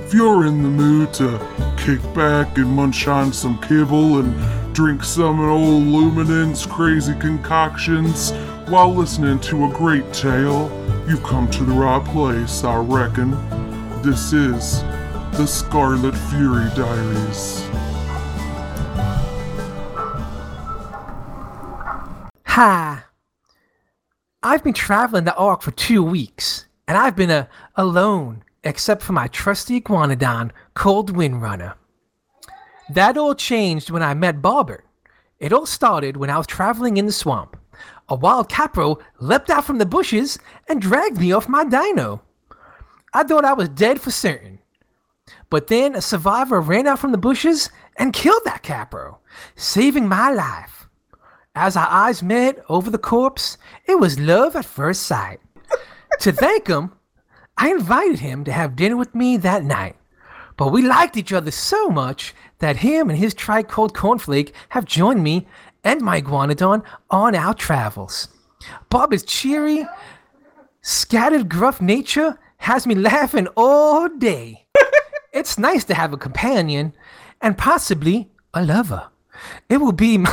If 0.03 0.13
you're 0.13 0.45
in 0.45 0.63
the 0.63 0.69
mood 0.69 1.13
to 1.13 1.39
kick 1.77 2.01
back 2.13 2.57
and 2.57 2.67
munch 2.67 3.07
on 3.07 3.31
some 3.31 3.57
kibble 3.61 4.19
and 4.19 4.75
drink 4.75 5.01
some 5.05 5.39
old 5.39 5.83
Luminance 5.83 6.65
crazy 6.65 7.13
concoctions 7.15 8.31
while 8.67 8.93
listening 8.93 9.39
to 9.39 9.63
a 9.63 9.69
great 9.69 10.11
tale, 10.11 10.69
you've 11.07 11.23
come 11.23 11.49
to 11.51 11.63
the 11.63 11.71
right 11.71 12.03
place, 12.03 12.65
I 12.65 12.75
reckon. 12.75 13.31
This 14.01 14.33
is 14.33 14.81
the 15.37 15.47
Scarlet 15.47 16.17
Fury 16.17 16.69
Diaries. 16.75 17.65
Hi. 22.47 23.03
I've 24.45 24.61
been 24.61 24.73
traveling 24.73 25.23
the 25.23 25.33
Ark 25.35 25.61
for 25.61 25.71
two 25.71 26.03
weeks, 26.03 26.65
and 26.85 26.97
I've 26.97 27.15
been 27.15 27.31
uh, 27.31 27.47
alone 27.77 28.43
except 28.65 29.01
for 29.01 29.13
my 29.13 29.27
trusty 29.29 29.79
iguanodon 29.79 30.51
called 30.73 31.15
Windrunner. 31.15 31.75
That 32.89 33.17
all 33.17 33.35
changed 33.35 33.89
when 33.89 34.03
I 34.03 34.13
met 34.13 34.41
Bobbert. 34.41 34.81
It 35.39 35.53
all 35.53 35.65
started 35.65 36.17
when 36.17 36.29
I 36.29 36.37
was 36.37 36.45
traveling 36.45 36.97
in 36.97 37.05
the 37.05 37.13
swamp. 37.13 37.55
A 38.09 38.15
wild 38.15 38.49
capro 38.49 39.01
leapt 39.21 39.49
out 39.49 39.63
from 39.63 39.77
the 39.77 39.85
bushes 39.85 40.37
and 40.67 40.81
dragged 40.81 41.17
me 41.17 41.31
off 41.31 41.47
my 41.47 41.63
dino. 41.63 42.21
I 43.13 43.23
thought 43.23 43.45
I 43.45 43.53
was 43.53 43.69
dead 43.69 44.01
for 44.01 44.11
certain. 44.11 44.59
But 45.49 45.67
then 45.67 45.95
a 45.95 46.01
survivor 46.01 46.59
ran 46.59 46.85
out 46.85 46.99
from 46.99 47.13
the 47.13 47.17
bushes 47.17 47.69
and 47.95 48.11
killed 48.11 48.43
that 48.43 48.61
capro, 48.61 49.19
saving 49.55 50.09
my 50.09 50.31
life. 50.31 50.82
As 51.55 51.75
our 51.77 51.87
eyes 51.89 52.23
met 52.23 52.63
over 52.67 52.89
the 52.89 52.97
corpse, 52.97 53.57
it 53.85 53.99
was 53.99 54.19
love 54.19 54.55
at 54.55 54.65
first 54.65 55.03
sight. 55.03 55.39
to 56.19 56.31
thank 56.31 56.67
him, 56.67 56.91
I 57.57 57.69
invited 57.69 58.19
him 58.19 58.43
to 58.45 58.51
have 58.51 58.75
dinner 58.75 58.97
with 58.97 59.13
me 59.13 59.37
that 59.37 59.63
night. 59.63 59.95
But 60.57 60.71
we 60.71 60.81
liked 60.81 61.17
each 61.17 61.31
other 61.33 61.51
so 61.51 61.89
much 61.89 62.33
that 62.59 62.77
him 62.77 63.09
and 63.09 63.17
his 63.19 63.35
tricold 63.35 63.91
cornflake 63.91 64.53
have 64.69 64.85
joined 64.85 65.23
me 65.23 65.47
and 65.83 66.01
my 66.01 66.21
iguanodon 66.21 66.83
on 67.11 67.35
our 67.35 67.53
travels. 67.53 68.29
Bob 68.89 69.13
is 69.13 69.23
cheery, 69.23 69.85
scattered 70.81 71.49
gruff 71.49 71.81
nature 71.81 72.39
has 72.57 72.87
me 72.87 72.95
laughing 72.95 73.47
all 73.57 74.07
day. 74.09 74.65
it's 75.33 75.57
nice 75.59 75.83
to 75.83 75.93
have 75.93 76.13
a 76.13 76.17
companion 76.17 76.93
and 77.41 77.57
possibly 77.57 78.31
a 78.53 78.63
lover. 78.63 79.07
It 79.69 79.77
will 79.77 79.91
be 79.91 80.15
m- 80.15 80.27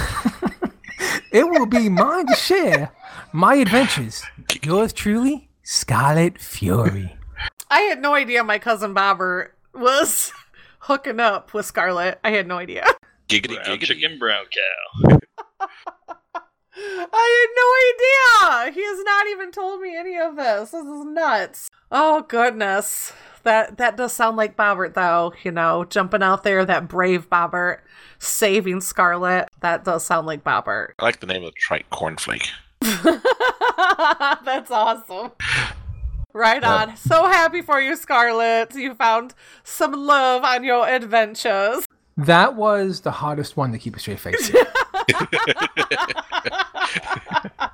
it 1.32 1.48
will 1.48 1.66
be 1.66 1.88
mine 1.88 2.26
to 2.26 2.34
share 2.34 2.92
my 3.32 3.54
adventures. 3.56 4.22
Yours 4.62 4.92
truly, 4.92 5.48
Scarlet 5.62 6.38
Fury. 6.40 7.16
I 7.70 7.80
had 7.82 8.00
no 8.02 8.14
idea 8.14 8.42
my 8.44 8.58
cousin 8.58 8.94
Bobbert 8.94 9.50
was 9.74 10.32
hooking 10.80 11.20
up 11.20 11.54
with 11.54 11.66
Scarlet. 11.66 12.18
I 12.24 12.30
had 12.30 12.46
no 12.46 12.58
idea. 12.58 12.84
Giggity 13.28 13.54
Brown 13.62 13.78
giggity. 13.78 13.82
chicken, 13.86 14.18
brown 14.18 14.44
cow. 14.52 15.18
I 17.12 17.46
had 18.42 18.62
no 18.64 18.70
idea. 18.70 18.74
He 18.74 18.84
has 18.84 19.04
not 19.04 19.26
even 19.28 19.52
told 19.52 19.80
me 19.80 19.96
any 19.96 20.16
of 20.16 20.36
this. 20.36 20.70
This 20.70 20.84
is 20.84 21.04
nuts. 21.04 21.70
Oh 21.90 22.22
goodness. 22.22 23.12
That 23.42 23.78
that 23.78 23.96
does 23.96 24.12
sound 24.12 24.36
like 24.36 24.56
Bobbert 24.56 24.94
though, 24.94 25.32
you 25.42 25.50
know, 25.50 25.84
jumping 25.84 26.22
out 26.22 26.42
there, 26.42 26.64
that 26.64 26.88
brave 26.88 27.30
Bobbert, 27.30 27.78
saving 28.18 28.82
Scarlet. 28.82 29.48
That 29.60 29.84
does 29.84 30.04
sound 30.04 30.26
like 30.26 30.44
Bobbert. 30.44 30.90
I 30.98 31.04
like 31.04 31.20
the 31.20 31.26
name 31.26 31.44
of 31.44 31.52
the 31.52 31.58
trike 31.58 31.88
cornflake. 31.90 32.48
That's 34.44 34.70
awesome. 34.70 35.32
Right 36.32 36.62
on. 36.62 36.96
So 36.96 37.26
happy 37.26 37.62
for 37.62 37.80
you, 37.80 37.96
Scarlet. 37.96 38.74
You 38.74 38.94
found 38.94 39.34
some 39.64 39.92
love 39.92 40.44
on 40.44 40.62
your 40.64 40.86
adventures. 40.88 41.86
That 42.16 42.54
was 42.54 43.00
the 43.00 43.10
hardest 43.10 43.56
one 43.56 43.72
to 43.72 43.78
keep 43.78 43.96
a 43.96 43.98
straight 43.98 44.20
face. 44.20 44.52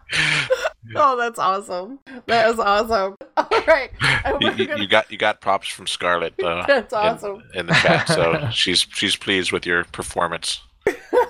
Oh, 0.95 1.17
that's 1.17 1.39
awesome. 1.39 1.99
That 2.27 2.49
is 2.51 2.59
awesome. 2.61 3.17
All 3.37 3.49
right. 3.67 3.91
You, 4.41 4.67
gonna- 4.67 4.81
you 4.81 4.87
got 4.89 5.11
you 5.11 5.19
got 5.19 5.41
props 5.41 5.69
from 5.69 5.87
Scarlet. 5.87 6.35
Uh, 6.43 6.65
That's 6.67 6.93
in- 6.93 6.99
awesome. 6.99 7.43
in, 7.55 7.67
the 7.67 7.75
chat, 7.75 8.09
so 8.09 8.49
she's 8.53 8.87
she's 8.95 9.17
pleased 9.17 9.53
with 9.53 9.67
your 9.67 9.85
performance. 9.85 10.61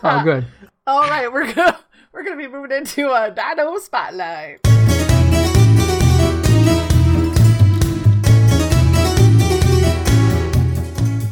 oh, 0.05 0.21
good. 0.23 0.47
All 0.87 1.01
right, 1.09 1.33
we're 1.33 1.53
gonna 1.53 1.79
we're 2.13 2.23
gonna 2.23 2.37
be 2.37 2.49
moving 2.49 2.77
into 2.77 3.11
a 3.11 3.31
Dino 3.31 3.77
spotlight. 3.79 4.61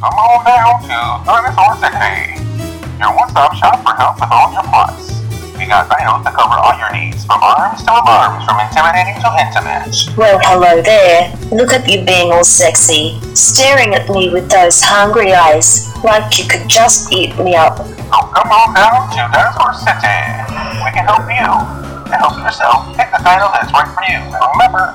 Come 0.01 0.13
on 0.13 0.45
down 0.45 0.83
to 0.83 0.89
Dinosaur 1.25 1.77
City, 1.81 2.44
your 2.99 3.15
one-stop 3.15 3.55
shop 3.55 3.83
for 3.83 3.95
help 3.95 4.17
with 4.21 4.31
all 4.31 4.53
your 4.53 4.63
plots. 4.63 5.21
We 5.59 5.67
got 5.71 5.89
dinos 5.89 6.25
to 6.27 6.31
cover 6.35 6.59
all 6.59 6.77
your 6.77 6.91
needs, 6.93 7.25
from 7.25 7.41
arms 7.43 7.83
to 7.85 7.93
alarms, 7.95 8.45
from 8.45 8.59
intimidating 8.59 9.15
to 9.23 9.31
intimate. 9.39 9.95
Well, 10.19 10.39
hello 10.43 10.83
there. 10.83 11.31
Look 11.55 11.73
at 11.73 11.89
you 11.89 12.05
being 12.05 12.33
all 12.33 12.45
sexy, 12.45 13.19
staring 13.35 13.95
at 13.95 14.09
me 14.11 14.31
with 14.31 14.51
those 14.51 14.83
hungry 14.83 15.33
eyes, 15.33 15.95
like 16.03 16.37
you 16.39 16.45
could 16.49 16.69
just 16.69 17.13
eat 17.13 17.39
me 17.39 17.55
up. 17.55 17.79
So 17.79 18.19
come 18.35 18.51
on 18.51 18.75
down 18.75 19.09
to 19.15 19.17
Dinosaur 19.31 19.73
City. 19.79 20.19
We 20.83 20.91
can 20.91 21.07
help 21.07 21.27
you. 21.31 21.47
To 22.05 22.17
help 22.21 22.37
yourself, 22.37 22.95
pick 22.99 23.11
the 23.11 23.19
dino 23.25 23.49
that's 23.55 23.73
right 23.73 23.89
for 23.89 24.03
you. 24.05 24.19
And 24.21 24.45
remember, 24.59 24.93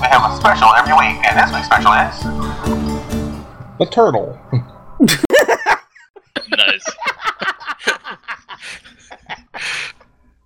we 0.00 0.06
have 0.06 0.22
a 0.30 0.36
special 0.36 0.68
every 0.78 0.94
week, 0.94 1.18
and 1.26 1.34
this 1.36 1.50
week's 1.52 1.66
special 1.66 1.92
is 1.92 2.14
The 3.78 3.86
turtle. 3.90 4.38
nice. 6.48 6.86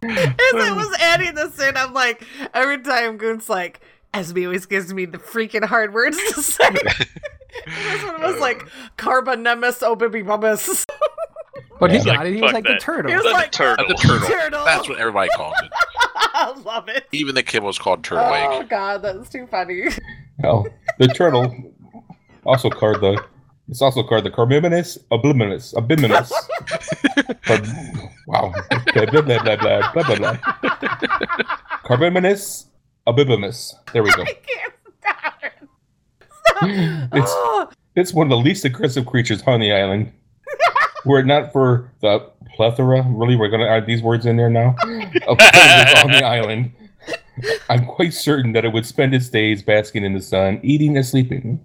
As 0.03 0.55
I 0.55 0.73
was 0.77 0.95
adding 1.01 1.35
this 1.35 1.59
in, 1.61 1.77
I'm 1.77 1.93
like, 1.93 2.23
every 2.55 2.79
time 2.83 3.17
Goon's 3.17 3.49
like, 3.49 3.81
Esme 4.15 4.45
always 4.45 4.67
gives 4.67 4.93
me 4.95 5.05
the 5.05 5.19
freaking 5.19 5.65
hard 5.65 5.93
words 5.93 6.17
to 6.35 6.43
say. 6.43 6.69
this 7.67 8.03
one 8.05 8.21
was 8.23 8.39
like, 8.41 8.65
Carbonemus 8.97 9.81
obibibubus. 9.81 10.87
But 11.81 11.91
he 11.93 11.99
Yeah. 11.99 12.05
got 12.17 12.27
it. 12.27 12.35
He 12.35 12.43
was 12.43 12.53
like 12.53 12.65
that. 12.65 12.75
the 12.75 12.79
turtle. 12.81 13.11
He 13.11 13.17
was 13.17 13.25
The 13.25 13.31
like, 13.33 13.53
turtle. 13.53 13.85
Uh, 13.85 13.89
the 13.89 13.95
turtle. 13.95 14.29
Turtle. 14.29 14.65
That's 14.65 14.89
what 14.89 14.99
everybody 14.99 15.31
calls 15.37 15.55
it. 15.63 15.71
I 16.17 16.53
love 16.65 16.89
it. 16.89 17.07
Even 17.13 17.35
the 17.35 17.43
kibble 17.43 17.69
is 17.69 17.79
called 17.79 18.03
turtle 18.05 18.25
Oh 18.25 18.61
egg. 18.61 18.69
god, 18.69 19.03
that's 19.03 19.29
too 19.29 19.47
funny. 19.49 19.85
Well, 20.41 20.67
the 20.99 21.09
turtle 21.09 21.73
also 22.47 22.71
called 22.71 23.01
the. 23.01 23.23
It's 23.69 23.83
also 23.83 24.03
called 24.03 24.25
the 24.25 24.31
Carbiminus 24.31 24.97
obliminus. 25.11 25.75
Obliminus. 25.75 26.31
Car- 27.45 28.11
wow. 28.27 28.53
Okay, 28.73 29.05
blah, 29.07 29.21
blah, 29.21 29.43
blah, 29.43 29.57
blah, 29.57 29.93
blah, 29.93 30.03
blah, 30.05 30.17
blah. 30.17 30.37
Carbiminus 31.85 32.67
obliminus. 33.07 33.75
There 33.93 34.03
we 34.03 34.11
go. 34.13 34.23
I 34.23 34.27
can't 34.27 34.73
stop 35.01 35.35
it. 35.43 35.53
It's 37.13 37.31
Oh, 37.35 37.69
it's 37.95 38.13
one 38.15 38.27
of 38.27 38.31
the 38.31 38.37
least 38.39 38.65
aggressive 38.65 39.05
creatures 39.07 39.43
on 39.47 39.61
the 39.61 39.73
island. 39.73 40.13
Were 41.05 41.21
it 41.21 41.27
not 41.27 41.53
for 41.53 41.93
the 42.01 42.31
plethora, 42.57 43.03
really, 43.09 43.37
we're 43.37 43.49
gonna 43.49 43.67
add 43.67 43.87
these 43.87 44.03
words 44.03 44.25
in 44.27 44.37
there 44.37 44.51
now. 44.51 44.75
Of 45.27 45.39
predators 45.39 46.05
on 46.05 46.11
the 46.11 46.25
island. 46.25 46.73
I'm 47.69 47.85
quite 47.87 48.13
certain 48.15 48.53
that 48.55 48.65
it 48.65 48.73
would 48.73 48.85
spend 48.87 49.15
its 49.15 49.29
days 49.29 49.63
basking 49.63 50.05
in 50.05 50.15
the 50.15 50.21
sun, 50.23 50.59
eating 50.63 50.97
and 50.97 51.07
sleeping. 51.07 51.61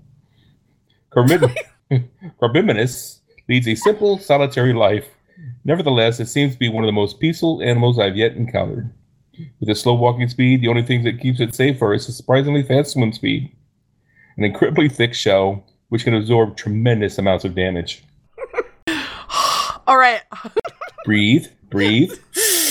Carbim- 1.11 1.55
Carbiminus 2.41 3.19
leads 3.49 3.67
a 3.67 3.75
simple, 3.75 4.17
solitary 4.17 4.73
life. 4.73 5.07
Nevertheless, 5.65 6.19
it 6.19 6.27
seems 6.27 6.53
to 6.53 6.59
be 6.59 6.69
one 6.69 6.83
of 6.83 6.87
the 6.87 6.93
most 6.93 7.19
peaceful 7.19 7.61
animals 7.61 7.99
I've 7.99 8.15
yet 8.15 8.33
encountered. 8.33 8.89
With 9.59 9.69
its 9.69 9.81
slow 9.81 9.95
walking 9.95 10.29
speed, 10.29 10.61
the 10.61 10.67
only 10.67 10.83
thing 10.83 11.03
that 11.03 11.19
keeps 11.19 11.39
it 11.39 11.55
safe 11.55 11.81
is 11.81 12.07
its 12.07 12.17
surprisingly 12.17 12.63
fast 12.63 12.91
swim 12.91 13.11
speed. 13.13 13.51
An 14.37 14.43
incredibly 14.43 14.89
thick 14.89 15.13
shell, 15.13 15.63
which 15.89 16.03
can 16.03 16.13
absorb 16.13 16.55
tremendous 16.55 17.17
amounts 17.17 17.45
of 17.45 17.55
damage. 17.55 18.03
all 19.87 19.97
right. 19.97 20.21
Breathe, 21.05 21.47
breathe. 21.69 22.13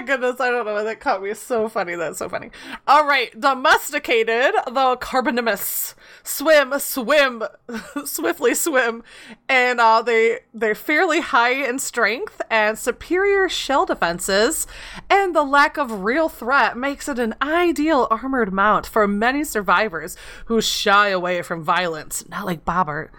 My 0.00 0.06
goodness, 0.06 0.40
I 0.40 0.48
don't 0.48 0.64
know. 0.64 0.82
That 0.82 0.98
caught 0.98 1.22
me 1.22 1.34
so 1.34 1.68
funny. 1.68 1.94
That's 1.94 2.16
so 2.16 2.28
funny. 2.30 2.50
All 2.88 3.06
right, 3.06 3.38
domesticated, 3.38 4.54
the 4.64 4.96
Carbonimus 4.98 5.94
swim, 6.22 6.72
swim, 6.78 7.42
swiftly 8.06 8.54
swim, 8.54 9.02
and 9.46 9.78
uh, 9.78 10.00
they 10.00 10.38
they're 10.54 10.74
fairly 10.74 11.20
high 11.20 11.52
in 11.52 11.78
strength 11.78 12.40
and 12.50 12.78
superior 12.78 13.46
shell 13.50 13.84
defenses, 13.84 14.66
and 15.10 15.36
the 15.36 15.44
lack 15.44 15.76
of 15.76 16.02
real 16.02 16.30
threat 16.30 16.78
makes 16.78 17.06
it 17.06 17.18
an 17.18 17.34
ideal 17.42 18.08
armored 18.10 18.54
mount 18.54 18.86
for 18.86 19.06
many 19.06 19.44
survivors 19.44 20.16
who 20.46 20.62
shy 20.62 21.08
away 21.08 21.42
from 21.42 21.62
violence, 21.62 22.26
not 22.26 22.46
like 22.46 22.64
Bobbert. 22.64 23.10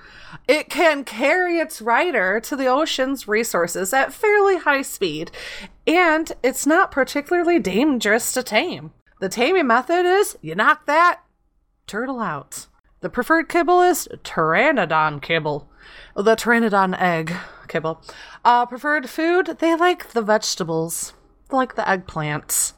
It 0.48 0.70
can 0.70 1.04
carry 1.04 1.58
its 1.58 1.82
rider 1.82 2.40
to 2.42 2.56
the 2.56 2.68
ocean's 2.68 3.28
resources 3.28 3.94
at 3.94 4.14
fairly 4.14 4.58
high 4.58 4.82
speed, 4.82 5.32
and 5.86 6.32
it's 6.44 6.66
not 6.66 6.92
particularly 6.92 7.60
dangerous 7.60 8.34
to 8.34 8.44
tame. 8.44 8.92
The 9.20 9.30
taming 9.30 9.68
method 9.68 10.06
is 10.06 10.38
you 10.42 10.56
knock 10.56 10.86
that 10.86 11.22
turtle 11.88 12.20
out. 12.20 12.68
The 13.02 13.10
preferred 13.10 13.50
kibble 13.50 13.82
is 13.82 14.08
Pteranodon 14.24 15.22
kibble. 15.22 15.68
The 16.16 16.36
Pteranodon 16.36 17.00
egg 17.00 17.34
kibble. 17.68 18.02
Uh, 18.46 18.66
preferred 18.66 19.10
food, 19.10 19.58
they 19.60 19.76
like 19.76 20.12
the 20.12 20.22
vegetables. 20.22 21.14
They 21.50 21.58
like 21.58 21.76
the 21.76 21.82
eggplants. 21.84 22.74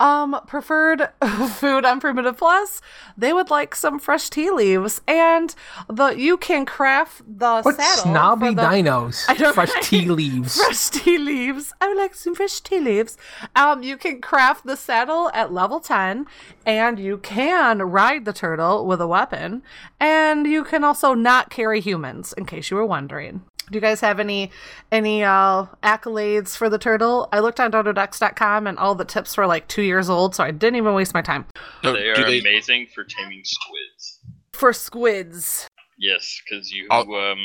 Um, 0.00 0.40
preferred 0.46 1.08
food 1.54 1.84
on 1.84 2.00
Primitive 2.00 2.36
Plus, 2.36 2.80
they 3.16 3.32
would 3.32 3.50
like 3.50 3.74
some 3.74 3.98
fresh 3.98 4.30
tea 4.30 4.50
leaves, 4.50 5.00
and 5.06 5.54
the 5.88 6.08
you 6.18 6.36
can 6.36 6.66
craft 6.66 7.22
the 7.26 7.62
What 7.62 7.76
saddle. 7.76 8.04
snobby 8.04 8.54
the- 8.54 8.62
dinos? 8.62 9.24
I 9.28 9.34
know, 9.34 9.52
Fresh 9.52 9.72
tea 9.82 10.06
leaves. 10.06 10.56
Fresh 10.62 10.90
tea 10.90 11.18
leaves. 11.18 11.72
I 11.80 11.88
would 11.88 11.96
like 11.96 12.14
some 12.14 12.34
fresh 12.34 12.60
tea 12.60 12.80
leaves. 12.80 13.16
Um, 13.54 13.82
you 13.82 13.96
can 13.96 14.20
craft 14.20 14.66
the 14.66 14.76
saddle 14.76 15.30
at 15.34 15.52
level 15.52 15.80
10, 15.80 16.26
and 16.64 16.98
you 16.98 17.18
can 17.18 17.80
ride 17.82 18.24
the 18.24 18.32
turtle 18.32 18.86
with 18.86 19.00
a 19.00 19.06
weapon, 19.06 19.62
and 20.00 20.46
you 20.46 20.64
can 20.64 20.84
also 20.84 21.14
not 21.14 21.50
carry 21.50 21.80
humans, 21.80 22.32
in 22.36 22.44
case 22.46 22.70
you 22.70 22.76
were 22.76 22.86
wondering. 22.86 23.42
Do 23.70 23.76
you 23.76 23.80
guys 23.80 24.00
have 24.00 24.20
any 24.20 24.50
any 24.92 25.24
uh, 25.24 25.66
accolades 25.82 26.56
for 26.56 26.68
the 26.70 26.78
turtle? 26.78 27.28
I 27.32 27.40
looked 27.40 27.58
on 27.58 27.72
dododex.com 27.72 28.66
and 28.66 28.78
all 28.78 28.94
the 28.94 29.04
tips 29.04 29.36
were 29.36 29.46
like 29.46 29.66
two 29.68 29.82
years 29.82 30.08
old, 30.08 30.34
so 30.34 30.44
I 30.44 30.50
didn't 30.52 30.76
even 30.76 30.94
waste 30.94 31.14
my 31.14 31.22
time. 31.22 31.46
So 31.82 31.92
they 31.92 32.12
do 32.14 32.22
are 32.22 32.24
they- 32.26 32.40
amazing 32.40 32.88
for 32.94 33.04
taming 33.04 33.42
squids. 33.44 34.20
For 34.52 34.72
squids. 34.72 35.68
Yes, 35.98 36.40
because 36.48 36.70
you 36.70 36.86
I'll- 36.90 37.12
um. 37.14 37.38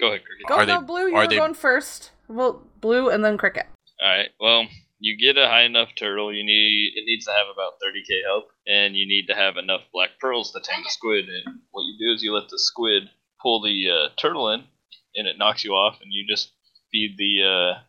Go 0.00 0.08
ahead, 0.08 0.22
Cricket. 0.24 0.46
Go, 0.48 0.54
Are 0.56 0.66
no, 0.66 0.80
they- 0.80 0.86
Blue, 0.86 1.06
you 1.08 1.14
are 1.14 1.22
were 1.22 1.28
they- 1.28 1.36
going 1.36 1.54
first. 1.54 2.10
Well, 2.26 2.66
Blue 2.80 3.08
and 3.10 3.24
then 3.24 3.36
Cricket. 3.38 3.66
All 4.02 4.08
right. 4.08 4.30
Well, 4.40 4.66
you 4.98 5.16
get 5.16 5.36
a 5.40 5.46
high 5.46 5.62
enough 5.62 5.90
turtle. 5.96 6.32
You 6.32 6.42
need 6.44 6.92
it 6.96 7.04
needs 7.04 7.26
to 7.26 7.30
have 7.32 7.46
about 7.52 7.74
30k 7.84 8.22
health, 8.26 8.46
and 8.66 8.96
you 8.96 9.06
need 9.06 9.26
to 9.28 9.34
have 9.34 9.56
enough 9.58 9.82
black 9.92 10.18
pearls 10.18 10.50
to 10.52 10.60
tame 10.60 10.82
the 10.82 10.90
squid. 10.90 11.26
And 11.28 11.60
what 11.70 11.82
you 11.82 11.98
do 12.08 12.14
is 12.14 12.22
you 12.22 12.32
let 12.34 12.48
the 12.48 12.58
squid 12.58 13.10
pull 13.40 13.60
the 13.62 13.90
uh, 13.90 14.08
turtle 14.20 14.50
in, 14.50 14.64
and 15.16 15.26
it 15.26 15.38
knocks 15.38 15.64
you 15.64 15.72
off, 15.72 15.98
and 16.02 16.12
you 16.12 16.24
just 16.28 16.52
feed 16.90 17.16
the 17.18 17.42
uh, 17.42 17.80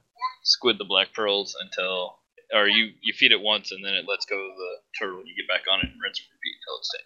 squid 0.44 0.78
the 0.78 0.86
black 0.86 1.14
pearls 1.14 1.56
until, 1.62 2.20
or 2.54 2.68
you 2.68 2.92
you 3.02 3.14
feed 3.14 3.32
it 3.32 3.42
once, 3.42 3.72
and 3.72 3.84
then 3.84 3.94
it 3.94 4.06
lets 4.08 4.26
go 4.26 4.36
of 4.38 4.56
the 4.56 4.76
turtle. 5.00 5.20
and 5.20 5.28
You 5.28 5.36
get 5.36 5.48
back 5.48 5.64
on 5.72 5.80
it 5.80 5.92
and 5.92 6.02
rinse 6.02 6.20
and 6.20 6.28
repeat 6.34 6.56
until 6.62 6.78
it's 6.80 6.90
dead. 6.98 7.04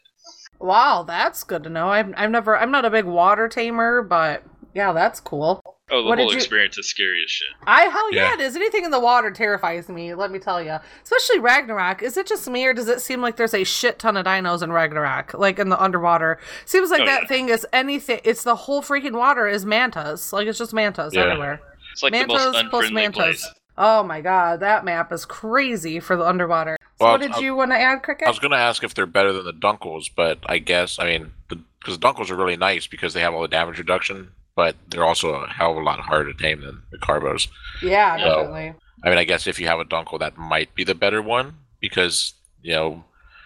Wow, 0.59 1.03
that's 1.03 1.43
good 1.43 1.63
to 1.63 1.69
know. 1.69 1.89
I've, 1.89 2.13
I've 2.17 2.31
never, 2.31 2.57
I'm 2.57 2.71
not 2.71 2.85
a 2.85 2.89
big 2.89 3.05
water 3.05 3.47
tamer, 3.47 4.01
but 4.01 4.43
yeah, 4.73 4.91
that's 4.91 5.19
cool. 5.19 5.61
Oh, 5.89 6.01
the 6.03 6.09
What 6.09 6.15
did 6.17 6.23
whole 6.23 6.31
you- 6.33 6.37
experience 6.37 6.77
is 6.77 6.85
scary 6.87 7.21
as 7.23 7.31
shit. 7.31 7.47
I 7.65 7.83
hell 7.83 8.13
yeah. 8.13 8.27
Yeah. 8.29 8.33
it 8.33 8.39
is. 8.41 8.55
Anything 8.57 8.83
in 8.83 8.91
the 8.91 8.99
water 8.99 9.31
terrifies 9.31 9.87
me. 9.87 10.13
Let 10.13 10.31
me 10.31 10.39
tell 10.39 10.61
you, 10.61 10.77
especially 11.03 11.39
Ragnarok. 11.39 12.03
Is 12.03 12.17
it 12.17 12.27
just 12.27 12.49
me, 12.49 12.65
or 12.65 12.73
does 12.73 12.89
it 12.89 12.99
seem 13.01 13.21
like 13.21 13.37
there's 13.37 13.53
a 13.53 13.63
shit 13.63 13.97
ton 13.97 14.17
of 14.17 14.25
dinos 14.25 14.61
in 14.61 14.71
Ragnarok, 14.73 15.33
like 15.35 15.59
in 15.59 15.69
the 15.69 15.81
underwater? 15.81 16.39
Seems 16.65 16.89
like 16.91 17.01
Oh, 17.01 17.05
that 17.05 17.21
yeah. 17.23 17.27
thing 17.29 17.47
is 17.49 17.65
anything. 17.71 18.19
It's 18.25 18.43
the 18.43 18.55
whole 18.55 18.81
freaking 18.81 19.13
water 19.17 19.47
is 19.47 19.65
mantas. 19.65 20.33
Like 20.33 20.47
it's 20.47 20.57
just 20.59 20.73
mantas 20.73 21.13
Yeah. 21.13 21.21
everywhere. 21.21 21.61
It's 21.93 22.03
like 22.03 22.11
mantas 22.11 22.27
the 22.27 22.51
most 22.51 22.69
plus 22.69 22.83
unfriendly 22.85 23.01
mantas. 23.03 23.15
place. 23.15 23.47
Oh 23.77 24.03
my 24.03 24.19
god, 24.21 24.59
that 24.59 24.83
map 24.83 25.13
is 25.13 25.23
crazy 25.23 25.99
for 26.01 26.17
the 26.17 26.25
underwater. 26.27 26.75
So 26.99 27.05
Well, 27.05 27.13
what 27.13 27.21
did 27.21 27.31
I- 27.33 27.39
you 27.39 27.55
want 27.55 27.71
to 27.71 27.77
add, 27.79 28.03
Cricket? 28.03 28.27
I 28.27 28.31
was 28.31 28.39
going 28.39 28.51
to 28.51 28.57
ask 28.57 28.83
if 28.83 28.93
they're 28.93 29.05
better 29.05 29.31
than 29.31 29.45
the 29.45 29.53
Dunkles, 29.53 30.09
but 30.13 30.39
I 30.47 30.57
guess 30.57 30.99
I 30.99 31.05
mean 31.05 31.31
because 31.47 31.97
the 31.97 32.05
Dunkles 32.07 32.29
are 32.29 32.35
really 32.35 32.57
nice 32.57 32.87
because 32.87 33.13
they 33.13 33.21
have 33.21 33.33
all 33.33 33.41
the 33.43 33.47
damage 33.47 33.77
reduction, 33.77 34.31
but 34.57 34.75
they're 34.89 35.05
also 35.05 35.35
a 35.35 35.47
hell 35.47 35.71
of 35.71 35.77
a 35.77 35.81
lot 35.81 35.99
harder 35.99 36.33
to 36.33 36.43
tame 36.43 36.61
than 36.61 36.81
the 36.91 36.97
Carbos. 36.97 37.47
yeah, 37.81 38.17
Well, 38.17 38.39
definitely. 38.39 38.73
I 39.05 39.09
mean, 39.09 39.19
I 39.19 39.23
guess 39.23 39.45
if 39.45 39.59
you 39.59 39.67
have 39.67 39.79
a 39.79 39.85
Dunkel, 39.85 40.19
that 40.19 40.35
might 40.35 40.73
be 40.73 40.83
the 40.83 40.95
better 40.95 41.21
one 41.21 41.53
because 41.79 42.33
you 42.63 42.73
know 42.73 43.05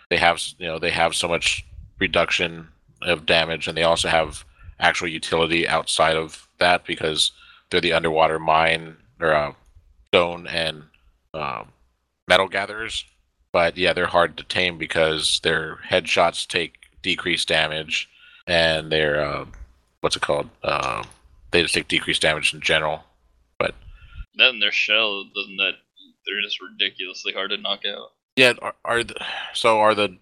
they 0.09 0.15
have 0.17 0.41
you 0.57 0.65
know 0.65 0.79
they 0.79 0.89
have 0.89 1.13
so 1.13 1.27
much 1.27 1.65
reduction 1.99 2.69
of 3.01 3.25
damage, 3.25 3.67
and 3.67 3.77
they 3.77 3.83
also 3.83 4.07
have 4.07 4.45
actual 4.79 5.09
utility 5.09 5.67
outside 5.67 6.15
of 6.15 6.47
that 6.59 6.85
because 6.85 7.33
they're 7.69 7.81
the 7.81 7.93
underwater 7.93 8.39
mine 8.39 8.95
or 9.19 9.33
uh, 9.33 9.53
stone 10.07 10.47
and 10.47 10.83
um, 11.33 11.67
metal 12.27 12.47
gatherers. 12.47 13.03
But 13.51 13.77
yeah, 13.77 13.91
they're 13.91 14.05
hard 14.05 14.37
to 14.37 14.43
tame 14.45 14.77
because 14.77 15.41
their 15.43 15.79
headshots 15.89 16.47
take 16.47 16.75
decreased 17.03 17.49
damage, 17.49 18.09
and 18.47 18.89
their 18.89 19.21
uh, 19.21 19.45
what's 20.01 20.15
it 20.15 20.21
called? 20.21 20.49
Um 20.63 21.05
they 21.51 21.61
just 21.61 21.73
take 21.73 21.87
decreased 21.87 22.21
damage 22.21 22.53
in 22.53 22.61
general. 22.61 23.03
But 23.57 23.75
Then 24.35 24.59
their 24.59 24.71
shell 24.71 25.25
doesn't 25.35 25.57
that 25.57 25.73
they're 26.25 26.41
just 26.41 26.61
ridiculously 26.61 27.33
hard 27.33 27.49
to 27.51 27.57
knock 27.57 27.81
out. 27.85 28.11
Yeah, 28.35 28.53
are, 28.61 28.75
are 28.85 29.03
the, 29.03 29.15
so 29.53 29.79
are 29.79 29.93
the 29.95 30.17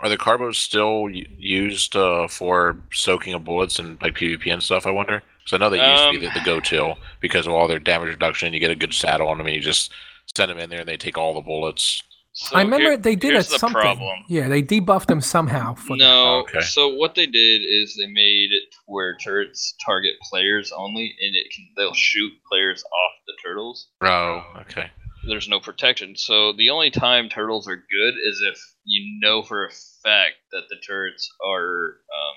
are 0.00 0.08
the 0.08 0.18
carbos 0.18 0.56
still 0.56 1.08
used 1.08 1.96
uh, 1.96 2.28
for 2.28 2.76
soaking 2.92 3.32
of 3.32 3.44
bullets 3.44 3.78
and 3.78 4.00
like 4.02 4.14
PvP 4.14 4.52
and 4.52 4.62
stuff? 4.62 4.86
I 4.86 4.90
wonder 4.90 5.22
because 5.38 5.52
I 5.52 5.58
know 5.58 5.70
they 5.70 5.90
used 5.90 6.04
to 6.04 6.10
be 6.12 6.18
the, 6.18 6.26
Um, 6.28 6.32
the 6.34 6.44
go-to 6.44 6.94
because 7.20 7.46
of 7.46 7.52
all 7.52 7.68
their 7.68 7.78
damage 7.78 8.08
reduction. 8.08 8.52
You 8.52 8.60
get 8.60 8.70
a 8.70 8.76
good 8.76 8.92
saddle 8.92 9.28
on 9.28 9.38
them, 9.38 9.46
and 9.46 9.54
you 9.54 9.62
just 9.62 9.92
send 10.36 10.50
them 10.50 10.58
in 10.58 10.68
there, 10.68 10.80
and 10.80 10.88
they 10.88 10.96
take 10.96 11.16
all 11.16 11.32
the 11.34 11.40
bullets. 11.40 12.02
So 12.36 12.56
I 12.56 12.62
remember 12.62 12.90
here- 12.90 12.96
they 12.96 13.14
did 13.14 13.32
here's 13.32 13.46
it 13.46 13.50
the 13.52 13.58
something. 13.60 13.80
problem. 13.80 14.24
Yeah, 14.28 14.48
they 14.48 14.60
debuffed 14.62 15.06
them 15.06 15.20
somehow. 15.20 15.74
For. 15.74 15.96
No, 15.96 16.38
Okay. 16.40 16.60
so 16.62 16.88
what 16.88 17.14
they 17.14 17.26
did 17.26 17.62
is 17.64 17.96
they 17.96 18.08
made 18.08 18.50
it 18.52 18.74
where 18.86 19.16
turrets 19.16 19.74
target 19.84 20.14
players 20.28 20.72
only, 20.72 21.14
and 21.20 21.34
it 21.36 21.46
can 21.54 21.68
they'll 21.76 21.94
shoot 21.94 22.32
players 22.50 22.82
off 22.82 23.12
the 23.28 23.34
turtles. 23.44 23.88
Oh, 24.02 24.42
okay. 24.62 24.90
There's 25.28 25.48
no 25.48 25.60
protection. 25.60 26.16
So 26.16 26.52
the 26.52 26.70
only 26.70 26.90
time 26.90 27.28
turtles 27.28 27.68
are 27.68 27.76
good 27.76 28.14
is 28.22 28.42
if 28.44 28.58
you 28.84 29.20
know 29.20 29.42
for 29.42 29.64
a 29.66 29.70
fact 30.02 30.34
that 30.52 30.64
the 30.68 30.76
turrets 30.86 31.30
are, 31.46 32.00
um, 32.12 32.36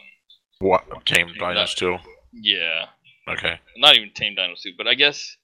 What 0.60 1.06
tame 1.08 1.30
dinos 1.40 1.76
too? 1.76 1.98
yeah, 2.34 2.86
Okay. 3.28 3.60
not 3.78 3.96
even 3.98 4.12
tame 4.14 4.36
dinos 4.36 4.62
too, 4.62 4.74
but 4.78 4.88
I 4.88 4.94
guess 4.94 5.36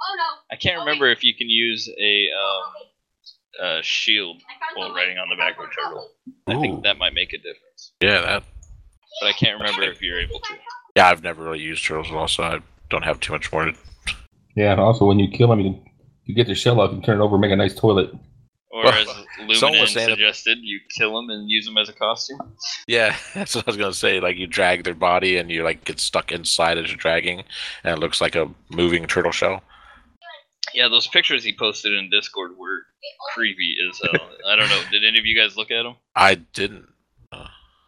Oh 0.00 0.14
no. 0.16 0.40
I 0.52 0.56
can't 0.56 0.78
remember 0.78 1.10
if 1.10 1.24
you 1.24 1.34
can 1.34 1.48
use 1.50 1.88
a 1.88 2.28
um, 2.30 2.72
uh, 3.62 3.80
shield 3.82 4.42
while 4.74 4.94
riding 4.94 5.18
on 5.18 5.28
the 5.28 5.36
back 5.36 5.58
of 5.58 5.64
a 5.64 5.68
turtle. 5.82 6.10
I 6.46 6.60
think 6.60 6.82
that 6.84 6.98
might 6.98 7.14
make 7.14 7.32
a 7.32 7.38
difference, 7.38 7.92
Yeah, 8.00 8.20
that. 8.20 8.42
but 9.20 9.26
I 9.28 9.32
can't 9.32 9.58
remember 9.60 9.82
if 9.84 10.00
you're 10.02 10.20
able 10.20 10.40
to. 10.40 10.54
Yeah, 10.96 11.08
I've 11.08 11.22
never 11.22 11.44
really 11.44 11.60
used 11.60 11.84
turtles 11.84 12.08
at 12.08 12.14
all, 12.14 12.28
so 12.28 12.42
I 12.42 12.60
don't 12.90 13.04
have 13.04 13.20
too 13.20 13.32
much 13.32 13.52
more. 13.52 13.66
To, 13.66 13.74
Yeah, 14.56 14.72
and 14.72 14.80
also 14.80 15.04
when 15.06 15.18
you 15.18 15.28
kill 15.28 15.48
them, 15.48 15.60
you 15.60 15.72
can 15.72 15.82
you 16.24 16.34
get 16.34 16.48
the 16.48 16.54
shell 16.56 16.80
off, 16.80 16.90
and 16.90 17.04
turn 17.04 17.20
it 17.20 17.22
over, 17.22 17.36
and 17.36 17.40
make 17.42 17.52
a 17.52 17.56
nice 17.56 17.74
toilet. 17.74 18.10
Or 18.72 18.82
Well, 18.84 18.92
as 18.92 19.06
someone 19.58 19.78
Luminan 19.78 19.80
was 19.80 19.92
saying 19.92 20.08
that- 20.08 20.16
suggested, 20.16 20.58
you 20.60 20.80
kill 20.98 21.14
them 21.14 21.30
and 21.30 21.48
use 21.48 21.64
them 21.66 21.78
as 21.78 21.88
a 21.88 21.92
costume. 21.92 22.38
yeah, 22.88 23.16
that's 23.34 23.54
what 23.54 23.66
I 23.66 23.70
was 23.70 23.76
gonna 23.76 23.92
say. 23.94 24.18
Like 24.20 24.36
you 24.36 24.46
drag 24.46 24.84
their 24.84 24.94
body, 24.94 25.36
and 25.36 25.50
you 25.50 25.62
like 25.62 25.84
get 25.84 26.00
stuck 26.00 26.32
inside 26.32 26.78
as 26.78 26.88
you're 26.88 26.96
dragging, 26.96 27.44
and 27.84 27.94
it 27.96 28.00
looks 28.00 28.20
like 28.20 28.34
a 28.34 28.50
moving 28.70 29.06
turtle 29.06 29.30
shell. 29.32 29.62
Yeah, 30.76 30.88
those 30.88 31.06
pictures 31.06 31.42
he 31.42 31.56
posted 31.56 31.94
in 31.94 32.10
Discord 32.10 32.58
were 32.58 32.84
creepy 33.32 33.76
as 33.88 33.98
hell. 33.98 34.28
I 34.46 34.56
don't 34.56 34.68
know. 34.68 34.82
Did 34.90 35.06
any 35.06 35.18
of 35.18 35.24
you 35.24 35.34
guys 35.34 35.56
look 35.56 35.70
at 35.70 35.84
them? 35.84 35.96
I 36.14 36.34
didn't, 36.34 36.86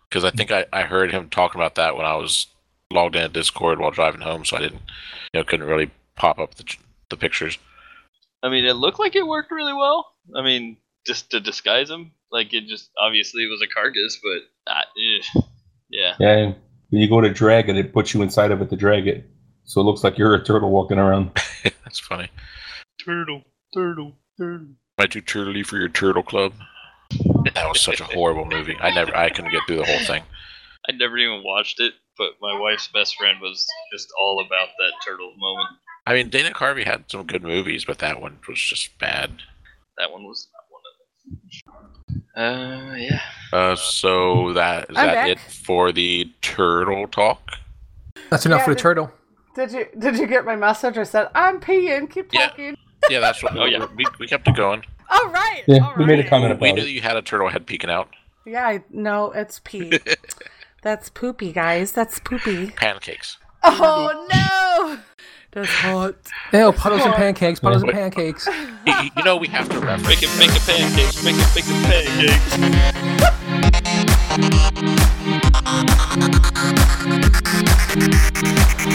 because 0.09 0.25
I 0.25 0.31
think 0.31 0.51
I, 0.51 0.65
I 0.73 0.83
heard 0.85 1.13
him 1.13 1.29
talking 1.29 1.61
about 1.61 1.75
that 1.75 1.99
when 1.99 2.07
I 2.07 2.17
was 2.17 2.47
logged 2.91 3.15
in 3.15 3.25
at 3.25 3.35
Discord 3.35 3.79
while 3.79 3.91
driving 3.91 4.23
home, 4.23 4.47
so 4.47 4.57
I 4.57 4.61
didn't, 4.61 4.81
you 5.35 5.41
know, 5.41 5.45
couldn't 5.45 5.67
really 5.67 5.91
pop 6.17 6.39
up 6.39 6.55
the 6.55 6.65
the 7.11 7.19
pictures. 7.19 7.59
I 8.43 8.49
mean, 8.49 8.65
it 8.65 8.73
looked 8.73 8.99
like 8.99 9.15
it 9.15 9.27
worked 9.27 9.51
really 9.51 9.75
well. 9.75 10.15
I 10.35 10.43
mean, 10.43 10.79
just 11.07 11.31
to 11.33 11.41
disguise 11.41 11.91
him, 11.91 12.13
like 12.33 12.55
it 12.55 12.69
just 12.69 12.91
obviously 12.99 13.43
it 13.43 13.51
was 13.51 13.61
a 13.61 13.67
carcass, 13.67 14.19
but 14.23 14.73
uh, 14.73 15.43
yeah. 15.91 16.15
Yeah, 16.19 16.37
and 16.37 16.55
when 16.89 17.03
you 17.03 17.09
go 17.09 17.21
to 17.21 17.29
drag 17.29 17.69
it, 17.69 17.77
it 17.77 17.93
puts 17.93 18.15
you 18.15 18.23
inside 18.23 18.51
of 18.51 18.63
it 18.63 18.71
to 18.71 18.77
drag 18.77 19.07
it, 19.09 19.29
so 19.65 19.83
it 19.83 19.85
looks 19.85 20.03
like 20.03 20.17
you're 20.17 20.35
a 20.35 20.43
turtle 20.43 20.71
walking 20.71 20.99
around. 20.99 21.33
That's 21.85 21.99
funny. 22.01 22.31
Turtle, 23.05 23.43
turtle, 23.75 24.17
turtle. 24.39 24.67
Am 24.67 24.77
I 24.99 25.07
too 25.07 25.23
turtly 25.23 25.65
for 25.65 25.77
your 25.79 25.89
turtle 25.89 26.23
club? 26.23 26.53
That 27.55 27.69
was 27.69 27.81
such 27.81 28.01
a 28.01 28.05
horrible 28.05 28.45
movie. 28.45 28.77
I 28.81 28.91
never, 28.91 29.15
I 29.17 29.31
couldn't 29.31 29.53
get 29.53 29.63
through 29.67 29.79
the 29.79 29.85
whole 29.85 30.05
thing. 30.05 30.23
I 30.89 30.93
never 30.93 31.17
even 31.19 31.43
watched 31.45 31.81
it, 31.81 31.95
but 32.17 32.33
my 32.41 32.59
wife's 32.59 32.89
best 32.89 33.17
friend 33.17 33.39
was 33.41 33.67
just 33.93 34.09
all 34.21 34.41
about 34.45 34.69
that 34.79 34.93
turtle 35.07 35.33
moment. 35.37 35.69
I 36.07 36.15
mean, 36.15 36.29
Dana 36.29 36.51
Carvey 36.51 36.85
had 36.85 37.05
some 37.09 37.27
good 37.27 37.43
movies, 37.43 37.85
but 37.85 37.99
that 37.99 38.21
one 38.21 38.39
was 38.49 38.59
just 38.59 38.99
bad. 38.99 39.31
That 39.99 40.11
one 40.11 40.25
was 40.25 40.49
not 40.53 40.65
one 40.71 40.83
of 41.65 42.35
them. 42.35 42.93
Uh, 42.93 42.97
yeah. 42.97 43.21
Uh, 43.53 43.77
so 43.77 44.53
that 44.55 44.91
is 44.91 44.97
I'm 44.97 45.07
that 45.07 45.15
back. 45.15 45.29
it 45.29 45.41
for 45.41 45.93
the 45.93 46.31
turtle 46.41 47.07
talk? 47.09 47.53
That's 48.31 48.47
enough 48.47 48.61
Yeah, 48.61 48.65
for 48.65 48.71
the 48.71 48.77
did- 48.77 48.83
turtle. 48.83 49.13
Did 49.55 49.73
you 49.73 49.87
did 49.99 50.19
you 50.19 50.27
get 50.29 50.45
my 50.45 50.55
message? 50.55 50.99
I 50.99 51.03
said 51.03 51.29
I'm 51.35 51.59
peeing. 51.61 52.09
Keep 52.09 52.33
Yeah. 52.33 52.49
talking. 52.49 52.77
Yeah, 53.11 53.21
that's 53.21 53.43
what. 53.43 53.57
Oh, 53.57 53.65
yeah. 53.65 53.87
we, 53.97 54.05
we 54.19 54.27
kept 54.27 54.47
it 54.49 54.55
going. 54.57 54.85
All 55.11 55.29
right. 55.31 55.63
Yeah, 55.67 55.85
all 55.87 55.95
we 55.97 56.05
made 56.05 56.19
a 56.19 56.23
right. 56.23 56.29
comment 56.31 56.61
We 56.61 56.69
about 56.69 56.77
knew 56.77 56.83
it. 56.83 56.85
that 56.87 56.93
you 56.93 57.01
had 57.01 57.17
a 57.17 57.23
turtle 57.23 57.49
head 57.49 57.67
peeking 57.67 57.91
out. 57.91 58.09
Yeah, 58.45 58.67
I, 58.67 58.83
no, 58.91 59.33
it's 59.33 59.61
pee. 59.65 59.99
That's 60.83 61.09
poopy, 61.09 61.53
guys. 61.53 61.93
That's 61.93 62.19
poopy. 62.21 62.71
Pancakes. 62.71 63.39
Oh 63.65 64.27
no! 64.31 64.99
That's 65.51 65.69
hot. 65.69 66.15
Ew, 66.53 66.73
puddles 66.73 67.03
and 67.03 67.15
pancakes, 67.15 67.59
puddles 67.61 67.83
and 67.83 67.93
pancakes. 67.93 68.47
You, 68.87 68.95
you- 69.03 69.11
you 69.17 69.25
know 69.25 69.37
we 69.37 69.49
have 69.49 69.69
to 69.71 69.79
reference. 69.81 70.07
Make 70.09 70.23
it, 70.23 70.31
make 70.39 70.51
it 70.51 70.63
pancakes, 70.63 71.23
make 71.25 71.35
it, 71.37 71.55
make 71.55 71.65
it 71.67 71.85
pancakes. 71.85 72.59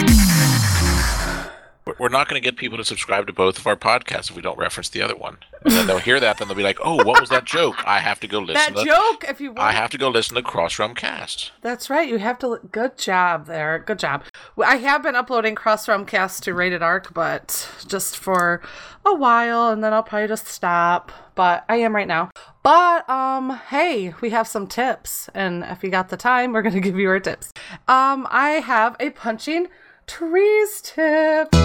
We're- 0.04 0.64
We're 2.00 2.10
not 2.10 2.28
going 2.28 2.42
to 2.42 2.46
get 2.46 2.58
people 2.58 2.78
to 2.78 2.86
subscribe 2.86 3.28
to 3.28 3.34
both 3.34 3.58
of 3.58 3.68
our 3.68 3.76
podcasts 3.76 4.30
if 4.30 4.36
we 4.36 4.42
don't 4.42 4.58
reference 4.58 4.90
the 4.90 5.02
other 5.02 5.16
one. 5.16 5.38
And 5.64 5.74
then 5.74 5.88
they'll 5.88 6.00
hear 6.00 6.20
that, 6.20 6.38
then 6.38 6.48
they'll 6.48 6.58
be 6.58 6.64
like, 6.64 6.80
"Oh, 6.84 7.04
what 7.04 7.22
was 7.22 7.30
that 7.30 7.46
joke? 7.46 7.76
I 7.88 8.00
have 8.00 8.20
to 8.22 8.28
go 8.28 8.40
listen." 8.40 8.74
That 8.74 8.82
to, 8.82 8.86
joke, 8.86 9.26
if 9.30 9.40
you 9.40 9.50
want. 9.50 9.60
I 9.60 9.72
have 9.72 9.90
to 9.92 9.98
go 9.98 10.10
listen 10.10 10.36
to 10.36 10.42
Crossrum 10.42 10.96
Cast. 10.96 11.52
That's 11.62 11.90
right. 11.90 12.08
You 12.08 12.18
have 12.18 12.38
to. 12.40 12.60
Good 12.72 12.98
job 12.98 13.46
there. 13.46 13.80
Good 13.80 14.00
job. 14.00 14.24
I 14.64 14.78
have 14.78 15.04
been 15.04 15.16
uploading 15.16 15.56
Crossrum 15.56 16.06
Cast 16.06 16.44
to 16.44 16.54
Rated 16.54 16.82
Ark, 16.82 17.14
but 17.14 17.70
just 17.88 18.18
for 18.18 18.62
a 19.06 19.16
while, 19.16 19.70
and 19.70 19.84
then 19.84 19.94
I'll 19.94 20.04
probably 20.04 20.28
just 20.28 20.48
stop. 20.48 21.12
But 21.36 21.64
I 21.70 21.78
am 21.78 21.96
right 21.96 22.08
now. 22.08 22.30
But 22.62 23.10
um, 23.10 23.60
hey, 23.70 24.14
we 24.22 24.30
have 24.32 24.48
some 24.48 24.68
tips, 24.68 25.30
and 25.34 25.64
if 25.64 25.84
you 25.84 25.90
got 25.90 26.10
the 26.10 26.18
time, 26.18 26.52
we're 26.52 26.62
gonna 26.62 26.80
give 26.82 26.98
you 26.98 27.10
our 27.10 27.20
tips. 27.20 27.54
Um, 27.88 28.28
I 28.30 28.62
have 28.66 28.96
a 29.00 29.12
punching 29.12 29.68
trees 30.08 30.82
tip. 30.82 31.50
I 31.54 31.62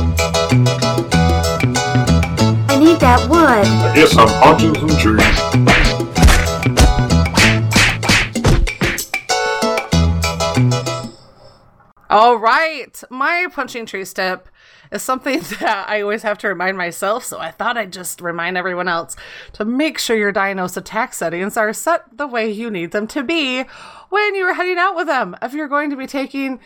need 2.78 3.01
that 3.01 3.28
wood. 3.28 3.66
I 3.66 3.93
guess 3.95 4.16
I'm 4.16 4.28
punching 4.43 4.74
some 4.74 4.89
trees. 4.99 5.68
All 12.11 12.36
right, 12.36 13.03
my 13.11 13.49
punching 13.53 13.84
trees 13.84 14.14
tip 14.14 14.49
is 14.91 15.03
something 15.03 15.41
that 15.61 15.86
I 15.89 16.01
always 16.01 16.22
have 16.22 16.39
to 16.39 16.49
remind 16.49 16.78
myself, 16.78 17.24
so 17.24 17.39
I 17.39 17.51
thought 17.51 17.76
I'd 17.76 17.93
just 17.93 18.20
remind 18.22 18.57
everyone 18.57 18.89
else 18.89 19.14
to 19.55 19.64
make 19.66 19.99
sure 19.99 20.16
your 20.16 20.32
Dinos 20.32 20.76
attack 20.76 21.12
settings 21.12 21.57
are 21.57 21.72
set 21.74 22.16
the 22.16 22.26
way 22.26 22.51
you 22.51 22.70
need 22.70 22.93
them 22.93 23.07
to 23.09 23.22
be 23.22 23.64
when 24.09 24.34
you're 24.34 24.55
heading 24.55 24.78
out 24.78 24.97
with 24.97 25.07
them. 25.07 25.36
If 25.43 25.53
you're 25.53 25.68
going 25.68 25.91
to 25.91 25.97
be 25.97 26.07
taking 26.07 26.61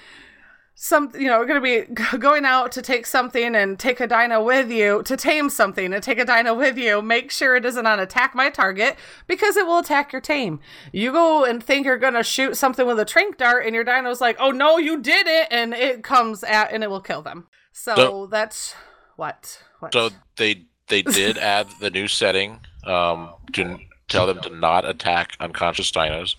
some, 0.75 1.12
you 1.14 1.27
know, 1.27 1.45
going 1.45 1.62
to 1.62 1.87
be 1.87 2.16
going 2.18 2.45
out 2.45 2.73
to 2.73 2.83
take 2.83 3.07
something 3.07 3.55
and 3.55 3.79
take 3.79 4.01
a 4.01 4.07
dino 4.07 4.43
with 4.43 4.70
you, 4.70 5.03
to 5.05 5.16
tame 5.16 5.49
something 5.51 5.93
and 5.93 6.03
take 6.03 6.18
a 6.18 6.25
dino 6.25 6.55
with 6.55 6.77
you, 6.77 7.03
make 7.03 7.31
sure 7.31 7.55
it 7.57 7.64
isn't 7.64 7.87
on 7.87 8.01
attack 8.01 8.35
my 8.35 8.51
target 8.51 8.97
because 9.27 9.57
it 9.57 9.66
will 9.66 9.79
attack 9.79 10.12
your 10.12 10.20
tame. 10.20 10.61
You 10.93 11.12
go 11.12 11.45
and 11.45 11.62
think 11.62 11.87
you're 11.87 11.99
going 11.99 12.14
to 12.14 12.23
shoot 12.23 12.57
something 12.57 12.87
with 12.87 12.99
a 12.99 13.05
tranq 13.05 13.37
dart 13.37 13.66
and 13.66 13.75
your 13.75 13.85
dino's 13.85 14.20
like, 14.20 14.37
oh 14.41 14.51
no, 14.51 14.79
you 14.79 15.01
did 15.01 15.27
it. 15.27 15.49
And 15.51 15.75
it 15.75 16.03
comes 16.03 16.43
at 16.43 16.73
and 16.73 16.83
it 16.83 16.91
will 16.91 17.01
kill 17.01 17.23
them. 17.23 17.47
So, 17.73 17.95
So- 17.95 18.27
that's 18.27 18.75
what? 19.16 19.62
What? 19.81 19.93
So 19.93 20.11
they 20.37 20.66
they 20.89 21.03
did 21.03 21.39
add 21.39 21.68
the 21.81 21.91
new 21.91 22.09
setting 22.09 22.61
um, 22.85 23.31
to 23.53 23.79
tell 24.09 24.27
them 24.27 24.41
to 24.41 24.51
not 24.51 24.85
attack 24.89 25.37
unconscious 25.41 25.91
dinos. 25.91 26.37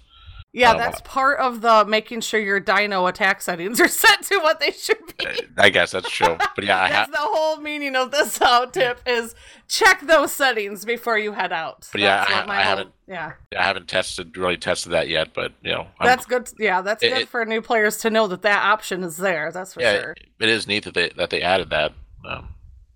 Yeah, 0.53 0.71
um, 0.71 0.77
that's 0.77 1.01
part 1.01 1.39
of 1.39 1.61
the 1.61 1.83
making 1.85 2.21
sure 2.21 2.39
your 2.39 2.59
dino 2.59 3.07
attack 3.07 3.41
settings 3.41 3.79
are 3.81 3.87
set 3.89 4.21
to 4.23 4.37
what 4.39 4.59
they 4.59 4.71
should 4.71 4.97
be. 5.17 5.25
I 5.57 5.69
guess 5.69 5.91
that's 5.91 6.09
true. 6.09 6.37
But 6.55 6.63
yeah, 6.63 6.79
I 6.81 6.89
That's 6.91 7.15
ha- 7.15 7.23
the 7.25 7.37
whole 7.37 7.57
meaning 7.57 7.95
of 7.95 8.11
this 8.11 8.41
out 8.41 8.73
tip 8.73 8.99
is 9.05 9.33
check 9.67 10.01
those 10.01 10.31
settings 10.31 10.85
before 10.85 11.17
you 11.17 11.31
head 11.33 11.51
out. 11.51 11.87
But 11.91 12.01
yeah, 12.01 12.23
I 12.27 12.33
I 12.33 12.35
whole- 12.41 12.53
haven't- 12.63 12.91
Yeah, 13.07 13.33
I 13.57 13.63
haven't 13.63 13.87
tested 13.87 14.37
really 14.37 14.57
tested 14.57 14.91
that 14.93 15.09
yet. 15.09 15.33
But 15.33 15.53
you 15.63 15.71
know, 15.71 15.81
I'm- 15.81 15.89
that's 16.01 16.25
good. 16.25 16.49
Yeah, 16.59 16.81
that's 16.81 17.01
It- 17.03 17.09
good 17.09 17.21
it- 17.23 17.29
for 17.29 17.43
new 17.45 17.61
players 17.61 17.97
to 17.97 18.09
know 18.09 18.27
that 18.27 18.43
that 18.43 18.63
option 18.63 19.03
is 19.03 19.17
there. 19.17 19.51
That's 19.51 19.73
for 19.73 19.81
yeah, 19.81 19.99
sure. 20.01 20.15
it 20.39 20.49
is 20.49 20.67
neat 20.67 20.83
that 20.85 20.93
they 20.93 21.09
that 21.17 21.29
they 21.31 21.41
added 21.41 21.71
that. 21.71 21.93
Um, 22.25 22.49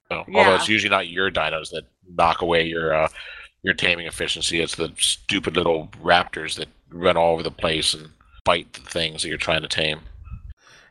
so, 0.09 0.23
Yeah. 0.27 0.37
Although 0.39 0.55
it's 0.55 0.69
usually 0.69 0.89
not 0.91 1.09
your 1.09 1.29
dinos 1.31 1.71
that 1.71 1.83
knock 2.07 2.41
away 2.41 2.63
your 2.65 2.93
uh, 2.93 3.09
your 3.63 3.73
taming 3.73 4.05
efficiency. 4.05 4.61
It's 4.61 4.75
the 4.75 4.93
stupid 4.97 5.57
little 5.57 5.87
raptors 6.01 6.55
that 6.55 6.69
run 6.89 7.17
all 7.17 7.33
over 7.33 7.43
the 7.43 7.51
place 7.51 7.93
and 7.93 8.09
bite 8.43 8.73
the 8.73 8.81
things 8.81 9.21
that 9.23 9.29
you're 9.29 9.37
trying 9.37 9.61
to 9.61 9.67
tame. 9.67 10.01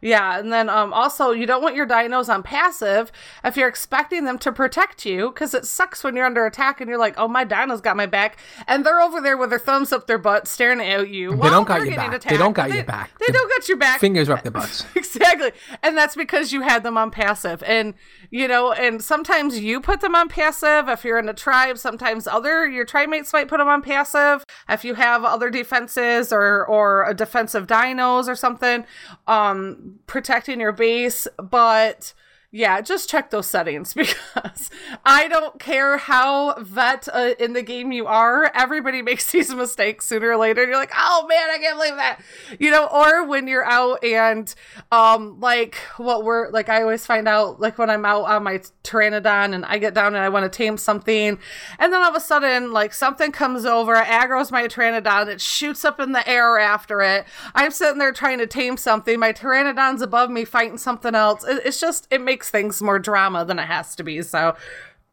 Yeah, 0.03 0.39
and 0.39 0.53
then 0.53 0.69
um, 0.69 0.93
also 0.93 1.31
you 1.31 1.47
don't 1.47 1.63
want 1.63 1.75
your 1.75 1.87
dinos 1.87 2.29
on 2.29 2.43
passive 2.43 3.11
if 3.43 3.57
you're 3.57 3.67
expecting 3.67 4.25
them 4.25 4.39
to 4.41 4.53
protect 4.53 5.07
you, 5.07 5.31
because 5.31 5.55
it 5.55 5.65
sucks 5.65 6.05
when 6.05 6.15
you're 6.15 6.27
under 6.27 6.45
attack 6.45 6.83
and 6.83 6.89
you're 6.89 6.99
like, 6.99 7.15
"Oh, 7.17 7.27
my 7.27 7.45
dino's 7.45 7.81
got 7.81 7.97
my 7.97 8.05
back," 8.05 8.37
and 8.69 8.85
they're 8.85 9.01
over 9.01 9.23
there 9.23 9.39
with 9.39 9.49
their 9.51 9.59
thumbs 9.59 9.93
up 9.95 10.07
their 10.07 10.19
butt, 10.19 10.47
staring 10.47 10.81
at 10.83 11.09
you. 11.09 11.31
They 11.35 11.49
don't 11.49 11.67
got 11.67 11.79
they're 11.79 11.87
your 11.87 11.95
getting 11.97 12.11
back. 12.11 12.23
They 12.25 12.37
don't 12.37 12.53
got 12.53 12.69
but 12.69 12.77
your 12.77 12.85
back. 12.85 13.19
They 13.19 13.27
The 13.29 13.33
don't 13.33 13.49
got 13.49 13.69
your 13.69 13.79
back. 13.79 13.99
Fingers 13.99 14.29
up 14.29 14.43
their 14.43 14.53
butts. 14.53 14.85
exactly 14.95 15.53
and 15.83 15.97
that's 15.97 16.15
because 16.15 16.53
you 16.53 16.61
had 16.61 16.83
them 16.83 16.99
on 16.99 17.11
passive 17.11 17.63
and 17.63 17.95
you 18.31 18.49
know 18.49 18.73
and 18.73 19.03
sometimes 19.03 19.59
you 19.61 19.81
put 19.81 20.01
them 20.01 20.15
on 20.15 20.29
passive 20.29 20.89
if 20.89 21.05
you're 21.05 21.19
in 21.19 21.29
a 21.29 21.35
tribe. 21.35 21.79
Sometimes 21.79 22.27
other 22.27 22.67
your 22.67 22.85
tribe 22.85 23.09
mates 23.09 23.33
might 23.33 23.49
put 23.49 23.59
them 23.59 23.69
on 23.69 23.83
passive 23.83 24.45
if 24.69 24.85
you 24.85 24.95
have 24.95 25.25
other 25.25 25.51
defenses 25.51 26.33
or 26.33 26.65
or 26.67 27.09
a 27.09 27.15
defensive 27.15 27.67
dinos 27.67 28.29
or 28.29 28.35
something 28.35 28.85
um 29.27 29.99
protecting 30.07 30.61
your 30.61 30.73
base. 30.73 31.27
But 31.39 32.15
yeah, 32.51 32.81
just 32.81 33.09
check 33.11 33.31
those 33.31 33.47
settings 33.47 33.93
because 33.95 34.71
I 35.05 35.29
don't 35.29 35.59
care 35.59 35.97
how 35.99 36.55
vet 36.61 37.09
uh, 37.13 37.35
in 37.39 37.53
the 37.53 37.63
game 37.63 37.93
you 37.93 38.07
are. 38.07 38.51
Everybody 38.55 39.03
makes 39.11 39.31
these 39.31 39.55
mistakes 39.55 40.07
sooner 40.07 40.31
or 40.31 40.37
later. 40.37 40.65
You're 40.65 40.77
like, 40.77 40.93
oh 40.97 41.27
man, 41.29 41.51
I 41.51 41.59
can't 41.59 41.77
believe 41.77 41.97
that. 41.97 42.21
You 42.59 42.71
know, 42.71 42.87
or 42.87 43.27
when 43.27 43.49
you're 43.49 43.65
out 43.65 44.03
and, 44.05 44.53
um, 44.93 45.41
like 45.41 45.77
what 45.97 46.25
we're 46.25 46.51
like, 46.51 46.69
I 46.69 46.83
always 46.83 47.05
find 47.05 47.27
out 47.29 47.61
like 47.61 47.79
when 47.79 47.91
I'm 47.91 48.05
out 48.05 48.25
on 48.25 48.45
my 48.45 48.61
Pteranodon 48.85 49.55
and 49.55 49.65
I 49.65 49.79
get 49.79 49.95
down 49.95 50.15
and 50.15 50.19
I 50.25 50.29
want 50.29 50.51
to 50.51 50.57
tame 50.57 50.77
something. 50.77 51.39
And 51.79 51.93
then 51.93 52.03
all 52.03 52.11
of 52.11 52.15
a 52.17 52.21
sudden, 52.21 52.73
like 52.73 52.95
something 52.95 53.33
comes 53.33 53.65
over, 53.65 53.95
aggro's 53.97 54.53
my 54.53 54.67
Pteranodon, 54.69 55.29
it 55.29 55.41
shoots 55.41 55.85
up 55.85 55.99
in 56.01 56.13
the 56.13 56.27
air 56.29 56.59
after 56.59 57.03
it. 57.03 57.27
I'm 57.55 57.71
sitting 57.71 57.99
there 57.99 58.13
trying 58.13 58.39
to 58.39 58.47
tame 58.47 58.77
something. 58.77 59.19
My 59.19 59.33
Pteranodon's 59.33 60.03
above 60.03 60.31
me 60.31 60.45
fighting 60.45 60.79
something 60.79 61.15
else. 61.15 61.45
It- 61.45 61.63
It's 61.67 61.81
just, 61.81 62.07
it 62.11 62.21
makes 62.21 62.36
things 62.45 62.83
more 62.83 62.99
drama 62.99 63.45
than 63.45 63.59
it 63.59 63.67
has 63.67 63.95
to 63.97 64.03
be. 64.03 64.23
So, 64.23 64.57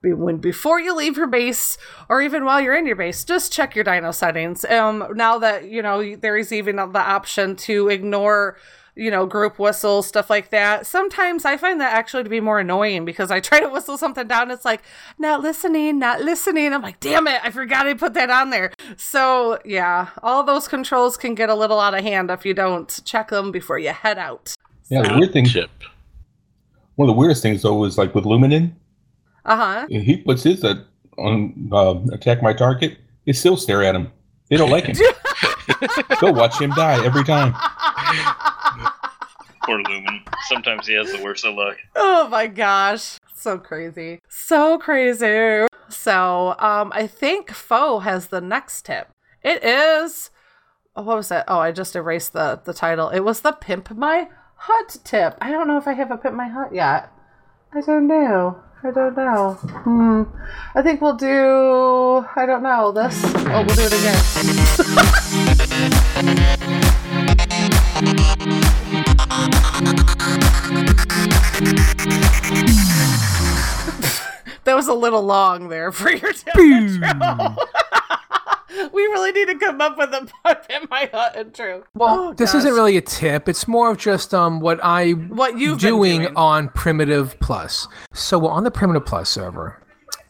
when 0.03 0.37
before 0.37 0.79
you 0.79 0.95
leave 0.95 1.17
your 1.17 1.27
base 1.27 1.77
or 2.09 2.21
even 2.21 2.43
while 2.43 2.59
you're 2.59 2.75
in 2.75 2.85
your 2.85 2.95
base 2.95 3.23
just 3.23 3.53
check 3.53 3.75
your 3.75 3.83
dino 3.83 4.11
settings. 4.11 4.65
Um 4.65 5.05
now 5.15 5.37
that 5.39 5.69
you 5.69 5.81
know 5.81 6.15
there 6.15 6.35
is 6.37 6.51
even 6.51 6.75
the 6.75 6.99
option 6.99 7.55
to 7.57 7.87
ignore 7.89 8.57
you 8.95 9.09
know 9.09 9.25
group 9.25 9.57
whistles 9.57 10.07
stuff 10.07 10.29
like 10.29 10.49
that. 10.49 10.85
Sometimes 10.85 11.45
i 11.45 11.55
find 11.55 11.79
that 11.79 11.93
actually 11.93 12.23
to 12.23 12.29
be 12.29 12.41
more 12.41 12.59
annoying 12.59 13.05
because 13.05 13.31
i 13.31 13.39
try 13.39 13.61
to 13.61 13.69
whistle 13.69 13.97
something 13.97 14.27
down. 14.27 14.51
It's 14.51 14.65
like 14.65 14.81
not 15.17 15.41
listening 15.41 15.99
not 15.99 16.21
listening. 16.21 16.73
I'm 16.73 16.81
like 16.81 16.99
damn 16.99 17.27
it 17.27 17.39
i 17.43 17.49
forgot 17.49 17.87
i 17.87 17.93
put 17.93 18.13
that 18.15 18.29
on 18.29 18.49
there. 18.49 18.73
So 18.97 19.59
yeah 19.63 20.09
all 20.21 20.43
those 20.43 20.67
controls 20.67 21.15
can 21.15 21.33
get 21.33 21.49
a 21.49 21.55
little 21.55 21.79
out 21.79 21.93
of 21.93 22.03
hand 22.03 22.29
if 22.29 22.45
you 22.45 22.53
don't 22.53 22.99
check 23.05 23.29
them 23.29 23.51
before 23.51 23.79
you 23.79 23.91
head 23.91 24.17
out. 24.17 24.53
Yeah, 24.89 25.01
the 25.03 25.17
weird 25.17 25.31
thing. 25.31 25.47
One 26.95 27.09
of 27.09 27.15
the 27.15 27.19
weirdest 27.19 27.41
things 27.41 27.61
though 27.61 27.83
is 27.85 27.97
like 27.97 28.13
with 28.13 28.25
Luminin, 28.25 28.73
uh-huh 29.45 29.87
he 29.89 30.17
puts 30.17 30.43
his 30.43 30.63
uh, 30.63 30.83
on 31.17 31.69
uh, 31.71 31.95
attack 32.11 32.41
my 32.41 32.53
target. 32.53 32.97
They 33.25 33.33
still 33.33 33.57
stare 33.57 33.83
at 33.83 33.95
him. 33.95 34.11
They 34.49 34.57
don't 34.57 34.69
like 34.69 34.85
him. 34.85 34.95
Go 36.19 36.31
watch 36.31 36.59
him 36.59 36.71
die 36.71 37.03
every 37.05 37.23
time. 37.23 37.53
Poor 39.63 39.81
Lumen. 39.81 40.21
Sometimes 40.47 40.87
he 40.87 40.93
has 40.95 41.11
the 41.11 41.23
worst 41.23 41.45
of 41.45 41.55
luck. 41.55 41.77
Oh 41.95 42.27
my 42.27 42.47
gosh. 42.47 43.17
So 43.33 43.57
crazy. 43.57 44.19
So 44.27 44.77
crazy. 44.77 45.67
So, 45.89 46.55
um, 46.59 46.91
I 46.93 47.07
think 47.07 47.51
Foe 47.51 47.99
has 47.99 48.27
the 48.27 48.41
next 48.41 48.85
tip. 48.85 49.09
It 49.41 49.63
is 49.63 50.31
oh, 50.95 51.03
what 51.03 51.17
was 51.17 51.31
it? 51.31 51.43
Oh, 51.47 51.59
I 51.59 51.71
just 51.71 51.95
erased 51.95 52.33
the 52.33 52.61
the 52.63 52.73
title. 52.73 53.09
It 53.09 53.21
was 53.21 53.41
the 53.41 53.51
Pimp 53.51 53.91
My 53.91 54.27
Hut 54.65 54.95
tip. 55.03 55.37
I 55.41 55.51
don't 55.51 55.67
know 55.67 55.77
if 55.77 55.89
I 55.89 55.93
have 55.93 56.09
a 56.09 56.15
Pimp 56.15 56.35
My 56.35 56.47
Hut 56.47 56.73
yet. 56.73 57.11
I 57.73 57.81
don't 57.81 58.07
know. 58.07 58.63
I 58.81 58.91
don't 58.91 59.13
know. 59.13 59.55
Hmm. 59.55 60.23
I 60.73 60.81
think 60.81 61.01
we'll 61.01 61.17
do 61.17 62.25
I 62.37 62.45
don't 62.45 62.63
know, 62.63 62.93
this. 62.93 63.21
Oh, 63.25 63.65
we'll 63.67 63.75
do 63.75 63.81
it 63.81 63.91
again. 63.91 64.15
that 74.63 74.75
was 74.75 74.87
a 74.87 74.93
little 74.93 75.23
long 75.23 75.67
there 75.67 75.91
for 75.91 76.09
your 76.09 76.31
tip 76.31 76.55
intro. 78.93 79.13
really 79.13 79.31
need 79.31 79.47
to 79.47 79.55
come 79.55 79.81
up 79.81 79.97
with 79.97 80.13
a 80.13 80.27
in 80.69 80.87
my 80.89 81.09
hut 81.11 81.35
intro. 81.35 81.83
Well, 81.93 82.33
This 82.33 82.53
isn't 82.53 82.73
really 82.73 82.97
a 82.97 83.01
tip. 83.01 83.47
It's 83.47 83.67
more 83.67 83.91
of 83.91 83.97
just 83.97 84.33
um 84.33 84.59
what 84.59 84.79
I 84.83 85.11
what 85.11 85.57
been 85.57 85.77
doing, 85.77 86.21
doing. 86.21 86.35
on 86.35 86.69
Primitive 86.69 87.39
Plus. 87.39 87.87
So 88.13 88.39
we're 88.39 88.51
on 88.51 88.63
the 88.63 88.71
Primitive 88.71 89.05
Plus 89.05 89.29
server, 89.29 89.81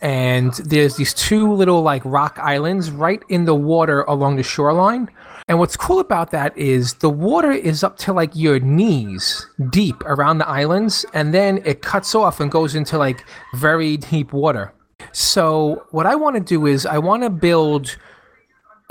and 0.01 0.53
there's 0.65 0.95
these 0.97 1.13
two 1.13 1.51
little 1.53 1.81
like 1.81 2.01
rock 2.05 2.37
islands 2.39 2.91
right 2.91 3.21
in 3.29 3.45
the 3.45 3.55
water 3.55 4.01
along 4.03 4.35
the 4.35 4.43
shoreline. 4.43 5.09
And 5.49 5.59
what's 5.59 5.75
cool 5.75 5.99
about 5.99 6.31
that 6.31 6.57
is 6.57 6.93
the 6.95 7.09
water 7.09 7.51
is 7.51 7.83
up 7.83 7.97
to 7.99 8.13
like 8.13 8.31
your 8.33 8.59
knees 8.59 9.45
deep 9.71 10.01
around 10.05 10.37
the 10.37 10.47
islands, 10.47 11.05
and 11.13 11.33
then 11.33 11.61
it 11.65 11.81
cuts 11.81 12.15
off 12.15 12.39
and 12.39 12.49
goes 12.49 12.75
into 12.75 12.97
like 12.97 13.25
very 13.55 13.97
deep 13.97 14.31
water. 14.31 14.73
So 15.11 15.85
what 15.91 16.05
I 16.05 16.15
want 16.15 16.35
to 16.37 16.41
do 16.41 16.65
is 16.65 16.85
I 16.85 16.97
want 16.97 17.23
to 17.23 17.29
build 17.29 17.97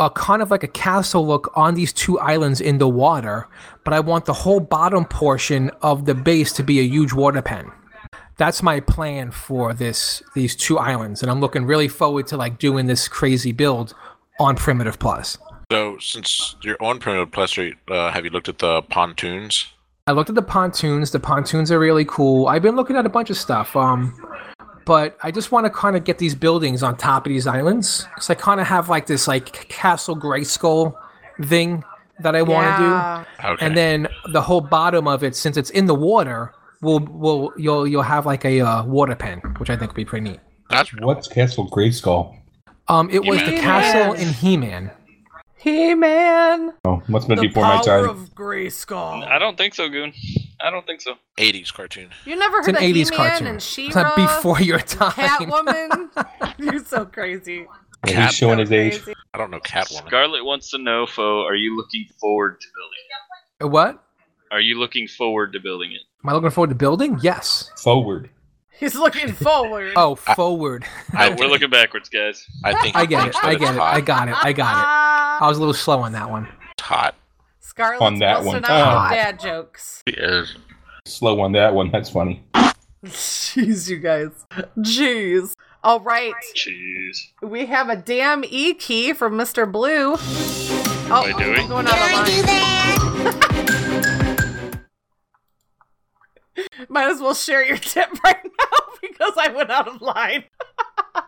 a 0.07 0.11
kind 0.11 0.43
of 0.43 0.51
like 0.51 0.63
a 0.63 0.69
castle 0.69 1.27
look 1.27 1.53
on 1.55 1.75
these 1.75 1.93
two 1.93 2.19
islands 2.19 2.61
in 2.61 2.79
the 2.79 2.89
water, 2.89 3.49
but 3.85 3.95
I 3.95 4.01
want 4.01 4.25
the 4.25 4.33
whole 4.33 4.61
bottom 4.61 5.05
portion 5.05 5.71
of 5.83 6.05
the 6.05 6.15
base 6.15 6.53
to 6.55 6.63
be 6.63 6.81
a 6.81 6.83
huge 6.83 7.13
water 7.13 7.43
pen. 7.43 7.71
That's 8.37 8.63
my 8.63 8.81
plan 8.81 9.31
for 9.31 9.73
this 9.75 10.23
these 10.35 10.57
two 10.57 10.79
islands, 10.79 11.23
and 11.23 11.31
I'm 11.31 11.41
looking 11.41 11.65
really 11.65 11.89
forward 11.89 12.27
to 12.29 12.37
like 12.37 12.59
doing 12.59 12.87
this 12.87 13.09
crazy 13.09 13.53
build 13.53 13.95
on 14.41 14.57
Primitive 14.57 14.99
Plus. 14.99 15.39
So, 15.71 15.99
since 15.99 16.57
you're 16.63 16.83
on 16.83 16.99
Primitive 16.99 17.31
Plus, 17.31 17.59
uh, 17.59 18.11
have 18.11 18.25
you 18.25 18.31
looked 18.31 18.49
at 18.49 18.59
the 18.59 18.83
pontoons? 18.83 19.67
I 20.07 20.13
looked 20.13 20.31
at 20.31 20.35
the 20.35 20.43
pontoons. 20.43 21.13
The 21.13 21.21
pontoons 21.21 21.71
are 21.71 21.79
really 21.79 22.05
cool. 22.05 22.49
I've 22.49 22.63
been 22.63 22.75
looking 22.75 22.97
at 22.97 23.07
a 23.07 23.09
bunch 23.09 23.31
of 23.31 23.37
stuff. 23.37 23.77
Um, 23.77 24.15
but 24.85 25.17
I 25.23 25.31
just 25.31 25.53
want 25.53 25.67
to 25.67 25.71
kind 25.71 25.97
of 25.97 26.05
get 26.05 26.19
these 26.19 26.35
buildings 26.35 26.83
on 26.83 26.97
top 26.97 27.27
of 27.27 27.31
these 27.31 27.47
islands 27.47 28.07
because 28.15 28.31
I 28.31 28.35
kind 28.35 28.61
of 28.61 28.67
have 28.67 28.89
like 28.89 29.07
this 29.07 29.27
like 29.29 29.53
Castle 29.69 30.17
Grayskull 30.17 30.95
thing 31.45 31.85
that 32.21 32.37
I 32.37 32.43
want 32.43 32.77
to 32.77 32.83
Yeah. 32.83 33.25
do. 33.43 33.49
Okay. 33.55 33.67
And 33.67 33.77
then 33.77 34.09
the 34.33 34.41
whole 34.43 34.61
bottom 34.61 35.09
of 35.09 35.23
it, 35.25 35.35
since 35.37 35.57
it's 35.57 35.71
in 35.71 35.87
the 35.87 35.95
water, 35.95 36.53
will 36.81 37.01
will 37.01 37.53
you'll 37.57 37.87
you'll 37.87 38.03
have 38.03 38.27
like 38.27 38.45
a 38.45 38.61
uh, 38.61 38.85
water 38.85 39.15
pen, 39.17 39.39
which 39.59 39.71
I 39.71 39.77
think 39.77 39.91
would 39.93 39.97
be 39.97 40.05
pretty 40.05 40.31
neat. 40.31 40.41
That's 40.71 40.91
What's 41.01 41.29
Castle 41.29 41.69
Grayskull? 41.71 42.39
Um, 42.89 43.09
it 43.11 43.25
was 43.25 43.39
the 43.41 43.45
He-Man. 43.47 43.61
castle 43.63 44.13
in 44.15 44.29
He-Man. 44.33 44.91
He 45.63 45.95
Man. 45.95 46.73
Oh, 46.85 47.03
must 47.07 47.29
have 47.29 47.29
been 47.29 47.39
The 47.39 47.49
before 47.49 47.63
my 47.63 47.77
power 47.77 48.07
time. 48.07 48.09
of 48.09 48.35
Grayskull. 48.35 49.25
I 49.27 49.39
don't 49.39 49.57
think 49.57 49.75
so, 49.75 49.89
Goon. 49.89 50.13
I 50.61 50.71
don't 50.71 50.85
think 50.87 51.01
so. 51.01 51.15
80s 51.39 51.73
cartoon. 51.73 52.11
You 52.25 52.37
never 52.37 52.59
It's 52.59 52.67
heard 52.67 52.77
an 52.77 52.83
of 52.85 52.91
80s 52.91 53.11
He-Man 53.11 53.31
cartoon. 53.31 53.47
and 53.47 53.63
She-Ra? 53.63 54.03
not 54.03 54.17
before 54.17 54.61
your 54.61 54.81
time. 54.81 55.13
Catwoman. 55.13 56.55
You're 56.59 56.85
so 56.85 57.05
crazy. 57.05 57.67
Yeah, 58.07 58.27
he's 58.27 58.35
showing 58.35 58.59
his 58.59 58.73
age. 58.73 59.01
Crazy. 59.03 59.17
I 59.35 59.39
don't 59.39 59.51
know 59.53 59.61
Catwoman. 59.61 60.07
Scarlet 60.07 60.45
wants 60.45 60.71
to 60.71 60.79
know, 60.79 61.07
Fo, 61.07 61.45
are 61.47 61.55
you 61.55 61.77
looking 61.77 62.07
forward 62.21 62.61
to 62.61 62.67
building 62.75 62.99
it? 63.61 63.67
What? 63.73 64.05
Are 64.51 64.61
you 64.61 64.79
looking 64.81 65.07
forward 65.07 65.53
to 65.53 65.61
building 65.61 65.93
it? 65.93 66.01
Am 66.25 66.31
I 66.31 66.33
looking 66.35 66.51
forward 66.51 66.71
to 66.71 66.75
building? 66.77 67.19
Yes. 67.23 67.71
Forward. 67.77 68.31
He's 68.83 68.97
looking 68.97 69.33
forward. 69.33 69.93
Oh, 69.97 70.17
forward. 70.17 70.85
I 71.13 71.29
We're 71.31 71.47
looking 71.47 71.71
backwards, 71.71 72.09
guys. 72.09 72.45
I 72.65 72.75
think 72.83 72.97
I 72.97 73.07
get 73.07 73.29
it. 73.29 73.37
I 73.45 73.55
get 73.55 73.75
it. 73.75 73.79
hot. 73.79 73.95
I 73.95 74.01
got 74.01 74.29
it. 74.29 74.35
I 74.45 74.53
got 74.53 74.77
it. 74.77 74.85
I 75.45 75.49
was 75.49 75.57
a 75.57 75.61
little 75.61 75.73
slow 75.75 76.01
on 76.01 76.11
that 76.13 76.29
one. 76.29 76.49
It's 76.73 76.83
hot. 76.83 77.15
Scarlet's 77.61 78.03
On 78.03 78.19
that 78.19 78.39
busting 78.39 78.53
one. 78.55 78.65
out 78.65 79.11
with 79.11 79.19
dad 79.19 79.39
jokes. 79.39 80.03
It 80.07 80.19
is. 80.19 80.57
Slow 81.05 81.41
on 81.43 81.53
that 81.53 81.75
one. 81.75 81.93
That's 81.93 82.11
funny. 82.11 82.43
Jeez, 83.05 83.89
you 83.89 83.99
guys. 83.99 84.31
Jeez. 84.79 85.55
All 85.85 86.01
right. 86.01 86.35
Jeez. 86.57 87.29
We 87.41 87.67
have 87.67 87.89
a 87.89 87.95
damn 87.97 88.45
E 88.45 88.75
key 88.75 89.13
from 89.13 89.35
Mr. 89.35 89.71
Blue. 89.71 90.17
Oh, 90.19 91.23
Wait, 91.25 91.37
do 91.37 91.51
we? 91.53 91.59
I'm 91.59 91.69
going 91.69 91.87
out 91.87 91.95
of 91.95 92.13
line. 92.13 92.43
Might 96.89 97.11
as 97.11 97.21
well 97.21 97.35
share 97.35 97.65
your 97.65 97.77
tip 97.79 98.09
right 98.25 98.45
now 98.45 98.51
because 99.01 99.35
I 99.39 99.49
went 99.49 99.71
out 99.71 99.89
of 99.89 100.01
line. 100.01 100.45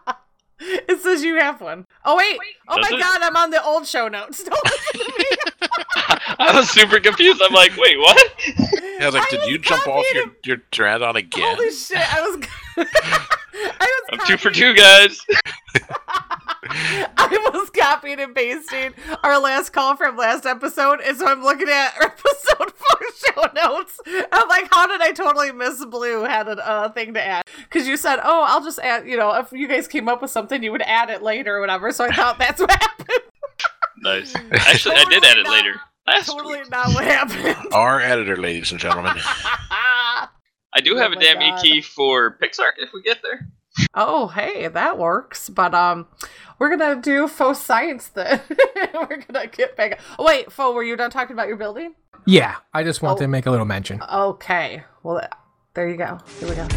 it 0.61 1.01
says 1.01 1.23
you 1.23 1.37
have 1.37 1.61
one. 1.61 1.87
Oh 2.05 2.17
wait. 2.17 2.39
Oh 2.69 2.77
Does 2.77 2.91
my 2.91 2.97
it? 2.97 3.01
god, 3.01 3.23
I'm 3.23 3.37
on 3.37 3.51
the 3.51 3.62
old 3.65 3.87
show 3.87 4.09
notes. 4.09 4.43
Don't 4.45 4.65
listen 4.65 5.01
to 5.01 5.12
me. 5.19 5.25
I 6.39 6.53
was 6.55 6.71
super 6.71 7.01
confused. 7.01 7.41
I'm 7.43 7.53
like, 7.53 7.77
wait, 7.77 7.99
what? 7.99 8.33
Yeah, 8.47 8.99
I 9.01 9.07
was 9.07 9.15
like, 9.15 9.25
I 9.25 9.31
did 9.31 9.41
was 9.41 9.49
you 9.49 9.59
jump 9.59 9.87
off 9.89 10.05
your, 10.12 10.25
copied 10.25 10.47
your 10.47 10.57
Pteranodon 10.73 11.17
again? 11.17 11.57
Holy 11.57 11.71
shit, 11.71 12.15
I 12.15 12.21
was 12.21 12.47
I 12.77 13.81
was 13.81 14.21
I'm 14.21 14.27
two 14.27 14.37
for 14.37 14.51
two, 14.51 14.75
guys. 14.75 15.21
I 16.71 17.51
was 17.53 17.71
copying 17.71 18.21
and 18.21 18.35
pasting 18.35 18.95
our 19.23 19.39
last 19.41 19.71
call 19.73 19.97
from 19.97 20.17
last 20.17 20.47
episode, 20.47 21.01
and 21.01 21.17
so 21.17 21.27
I'm 21.27 21.43
looking 21.43 21.69
at 21.69 21.95
episode 22.01 22.73
four 22.73 23.01
show 23.27 23.43
notes. 23.55 24.01
I'm 24.33 24.49
like, 24.49 24.69
how 24.73 24.87
did 24.87 25.01
I 25.01 25.12
totally 25.12 25.53
miss 25.53 25.85
Blue 25.85 26.23
had 26.25 26.49
a 26.49 26.67
uh, 26.67 26.89
thing 26.91 27.15
to 27.15 27.25
add? 27.25 27.45
Because 27.65 27.87
you 27.89 27.97
said, 27.97 28.19
oh, 28.23 28.45
I'll 28.47 28.62
just 28.62 28.79
add, 28.79 29.07
you 29.09 29.17
know, 29.17 29.33
if 29.35 29.53
you 29.53 29.69
guys 29.69 29.89
came 29.89 30.09
up 30.09 30.23
with 30.23 30.31
something, 30.31 30.62
you 30.62 30.73
would 30.73 30.83
add 30.83 31.11
it 31.11 31.23
later 31.23 31.57
or 31.57 31.61
whatever. 31.61 31.93
So 31.93 32.05
I 32.05 32.12
thought 32.12 32.39
that's 32.39 32.61
what 32.61 32.71
happened. 32.71 33.09
Nice. 33.99 34.35
Actually, 34.53 34.97
I 34.97 35.05
did 35.09 35.25
add 35.25 35.39
it 35.39 35.45
Totally 35.45 35.57
later. 35.57 35.81
Last 36.07 36.27
totally 36.27 36.59
week. 36.61 36.71
not 36.71 36.89
what 36.89 37.05
happened. 37.05 37.57
Our 37.73 38.01
editor, 38.01 38.37
ladies 38.37 38.71
and 38.73 38.81
gentlemen. 38.81 39.15
I 40.77 40.81
do 40.83 40.97
have 40.97 41.12
Oh 41.12 41.17
a 41.17 41.21
damn 41.21 41.39
God. 41.39 41.65
E 41.65 41.71
key 41.71 41.81
for 41.81 42.37
Pixark 42.43 42.73
if 42.79 42.93
we 42.93 43.01
get 43.03 43.23
there. 43.23 43.49
Oh, 43.95 44.29
hey, 44.29 44.68
that 44.68 44.99
works. 44.99 45.49
But 45.49 45.75
um, 45.75 46.07
we're 46.59 46.75
gonna 46.77 47.01
do 47.01 47.29
faux 47.29 47.59
science 47.61 48.09
then. 48.09 48.41
we're 48.95 49.22
gonna 49.27 49.47
get 49.49 49.77
back. 49.77 50.01
Oh, 50.18 50.25
wait, 50.25 50.51
faux, 50.53 50.75
were 50.75 50.83
you 50.85 50.97
done 50.97 51.11
talking 51.11 51.35
about 51.35 51.49
your 51.49 51.57
building? 51.57 51.95
Yeah, 52.27 52.57
I 52.72 52.83
just 52.85 53.03
wanted 53.03 53.16
Oh. 53.18 53.25
to 53.25 53.29
make 53.29 53.47
a 53.47 53.51
little 53.51 53.66
mention. 53.66 54.01
Okay. 54.03 54.85
Well, 55.03 55.20
there 55.75 55.89
you 55.89 55.97
go. 55.97 56.18
Here 56.41 56.49
we 56.49 56.55
go. 56.55 56.68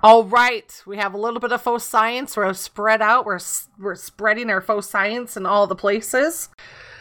All 0.00 0.22
right, 0.24 0.80
we 0.86 0.96
have 0.98 1.12
a 1.14 1.18
little 1.18 1.40
bit 1.40 1.50
of 1.50 1.60
faux 1.60 1.82
science. 1.82 2.36
We're 2.36 2.52
spread 2.54 3.02
out. 3.02 3.26
We're 3.26 3.40
we're 3.80 3.96
spreading 3.96 4.48
our 4.48 4.60
faux 4.60 4.88
science 4.88 5.36
in 5.36 5.44
all 5.44 5.66
the 5.66 5.74
places. 5.74 6.50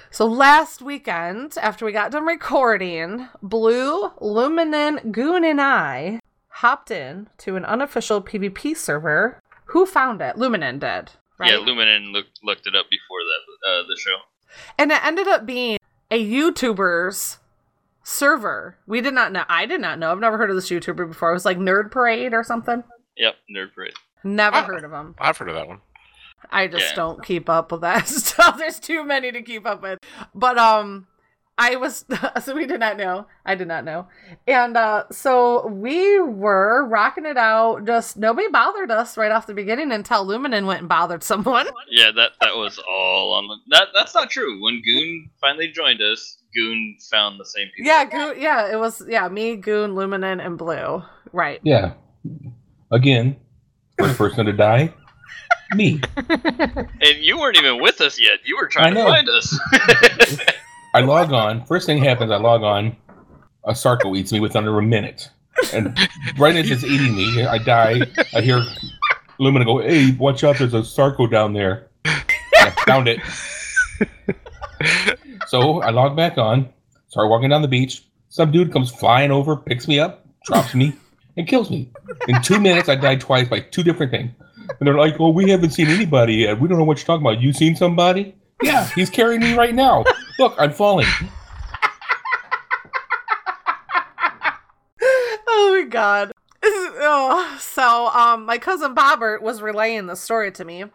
So 0.09 0.25
last 0.25 0.81
weekend, 0.81 1.57
after 1.61 1.85
we 1.85 1.91
got 1.91 2.11
done 2.11 2.25
recording, 2.25 3.27
Blue, 3.43 4.09
Luminen, 4.21 5.11
Goon, 5.11 5.43
and 5.43 5.61
I 5.61 6.19
hopped 6.47 6.89
in 6.91 7.27
to 7.39 7.55
an 7.55 7.65
unofficial 7.65 8.21
PvP 8.21 8.75
server. 8.75 9.41
Who 9.65 9.85
found 9.85 10.21
it? 10.21 10.37
Luminen 10.37 10.79
did, 10.79 11.11
right? 11.37 11.51
Yeah, 11.51 11.57
Luminen 11.57 12.11
looked 12.13 12.39
looked 12.43 12.65
it 12.67 12.75
up 12.75 12.85
before 12.89 13.19
that 13.19 13.69
uh, 13.69 13.83
the 13.87 13.97
show. 13.99 14.17
and 14.77 14.91
it 14.91 15.03
ended 15.05 15.27
up 15.27 15.45
being 15.45 15.77
a 16.09 16.25
YouTuber's 16.25 17.39
server. 18.03 18.77
We 18.87 19.01
did 19.01 19.13
not 19.13 19.33
know. 19.33 19.43
I 19.49 19.65
did 19.65 19.81
not 19.81 19.99
know. 19.99 20.11
I've 20.11 20.19
never 20.19 20.37
heard 20.37 20.49
of 20.49 20.55
this 20.55 20.69
YouTuber 20.69 21.09
before. 21.09 21.31
It 21.31 21.33
was 21.33 21.45
like 21.45 21.57
Nerd 21.57 21.91
Parade 21.91 22.33
or 22.33 22.43
something. 22.43 22.81
Yep, 23.17 23.35
Nerd 23.53 23.73
Parade. 23.75 23.93
Never 24.23 24.55
Ah. 24.57 24.63
heard 24.63 24.83
of 24.85 24.91
him. 24.91 25.15
I've 25.19 25.37
heard 25.37 25.49
of 25.49 25.55
that 25.55 25.67
one. 25.67 25.81
I 26.51 26.67
just 26.67 26.89
Yeah. 26.89 26.95
don't 26.95 27.23
keep 27.23 27.49
up 27.49 27.71
with 27.71 27.81
that 27.81 28.07
stuff. 28.07 28.57
There's 28.57 28.79
too 28.79 29.03
many 29.03 29.31
to 29.31 29.41
keep 29.41 29.65
up 29.65 29.81
with. 29.81 29.99
But 30.33 30.57
um 30.57 31.07
I 31.59 31.75
was 31.75 32.05
so 32.43 32.53
we 32.55 32.67
did 32.67 32.79
not 32.79 32.97
know. 32.97 33.25
I 33.43 33.55
did 33.55 33.67
not 33.67 33.83
know. 33.83 34.07
And 34.47 34.77
uh 34.77 35.05
so 35.11 35.65
we 35.67 36.19
were 36.19 36.85
rocking 36.87 37.25
it 37.25 37.35
out. 37.37 37.85
Just 37.85 38.15
nobody 38.17 38.47
bothered 38.49 38.91
us 38.91 39.17
right 39.17 39.31
off 39.31 39.47
the 39.47 39.55
beginning 39.55 39.91
until 39.91 40.25
Luminen 40.25 40.67
went 40.67 40.81
and 40.81 40.89
bothered 40.89 41.23
someone. 41.23 41.67
Yeah, 41.89 42.11
that 42.15 42.31
that 42.41 42.55
was 42.55 42.79
all 42.87 43.33
on 43.33 43.47
the. 43.47 43.55
That 43.75 43.87
that's 43.95 44.13
not 44.13 44.29
true. 44.29 44.61
When 44.61 44.81
Goon 44.83 45.29
finally 45.41 45.69
joined 45.69 46.01
us, 46.01 46.37
Goon 46.53 46.97
found 47.09 47.39
the 47.39 47.45
same 47.45 47.67
people. 47.75 47.87
Yeah, 47.91 48.05
Goon, 48.05 48.39
yeah, 48.41 48.71
it 48.71 48.75
was 48.77 49.01
yeah, 49.07 49.27
me, 49.29 49.55
Goon, 49.55 49.91
Luminen, 49.95 50.45
and 50.45 50.57
Blue. 50.57 51.01
Right. 51.31 51.59
Yeah. 51.63 51.93
Again, 52.91 53.37
first 53.97 54.17
person 54.17 54.45
to 54.45 54.53
die, 54.53 54.93
me. 55.75 56.01
And 56.17 57.17
you 57.19 57.39
weren't 57.39 57.57
even 57.57 57.81
with 57.81 58.01
us 58.01 58.19
yet. 58.19 58.39
You 58.45 58.57
were 58.57 58.67
trying 58.67 58.93
to 58.95 59.03
find 59.03 59.29
us. 59.29 59.59
I 60.93 61.01
log 61.01 61.31
on. 61.31 61.65
First 61.65 61.85
thing 61.85 62.03
happens, 62.03 62.31
I 62.31 62.37
log 62.37 62.63
on. 62.63 62.95
A 63.65 63.75
Sarco 63.75 64.15
eats 64.15 64.31
me 64.31 64.39
within 64.39 64.59
under 64.59 64.77
a 64.77 64.81
minute. 64.81 65.29
And 65.73 65.97
right 66.37 66.55
as 66.55 66.71
it's 66.71 66.83
eating 66.83 67.15
me, 67.15 67.45
I 67.45 67.57
die. 67.57 68.01
I 68.33 68.41
hear 68.41 68.63
Lumina 69.39 69.65
go, 69.65 69.79
hey, 69.79 70.11
watch 70.17 70.43
out, 70.43 70.57
there's 70.57 70.73
a 70.73 70.83
Sarco 70.83 71.27
down 71.27 71.53
there. 71.53 71.87
I 72.05 72.73
found 72.85 73.07
it. 73.07 73.19
So 75.47 75.81
I 75.81 75.91
log 75.91 76.15
back 76.15 76.37
on, 76.37 76.69
start 77.07 77.29
walking 77.29 77.49
down 77.49 77.61
the 77.61 77.67
beach. 77.67 78.03
Some 78.29 78.51
dude 78.51 78.73
comes 78.73 78.91
flying 78.91 79.31
over, 79.31 79.55
picks 79.55 79.87
me 79.87 79.99
up, 79.99 80.25
drops 80.43 80.75
me, 80.75 80.93
and 81.37 81.47
kills 81.47 81.71
me. 81.71 81.89
In 82.27 82.41
two 82.41 82.59
minutes, 82.59 82.89
I 82.89 82.95
died 82.95 83.21
twice 83.21 83.47
by 83.47 83.61
two 83.61 83.81
different 83.83 84.11
things. 84.11 84.31
And 84.79 84.87
they're 84.87 84.97
like, 84.97 85.19
oh, 85.19 85.29
we 85.29 85.49
haven't 85.49 85.71
seen 85.71 85.87
anybody 85.87 86.35
yet. 86.35 86.59
We 86.59 86.67
don't 86.67 86.77
know 86.77 86.83
what 86.83 86.97
you're 86.97 87.05
talking 87.05 87.25
about. 87.25 87.41
You 87.41 87.53
seen 87.53 87.75
somebody? 87.75 88.35
Yeah, 88.61 88.87
he's 88.89 89.09
carrying 89.09 89.41
me 89.41 89.55
right 89.55 89.73
now. 89.73 90.03
Look, 90.39 90.55
I'm 90.57 90.71
falling. 90.71 91.07
Oh 95.49 95.81
my 95.81 95.87
god. 95.89 96.31
Oh, 96.63 97.57
so 97.59 98.07
um 98.07 98.45
my 98.45 98.57
cousin 98.57 98.93
Bobbert 98.95 99.41
was 99.41 99.61
relaying 99.61 100.07
the 100.07 100.15
story 100.15 100.51
to 100.53 100.65
me. 100.65 100.85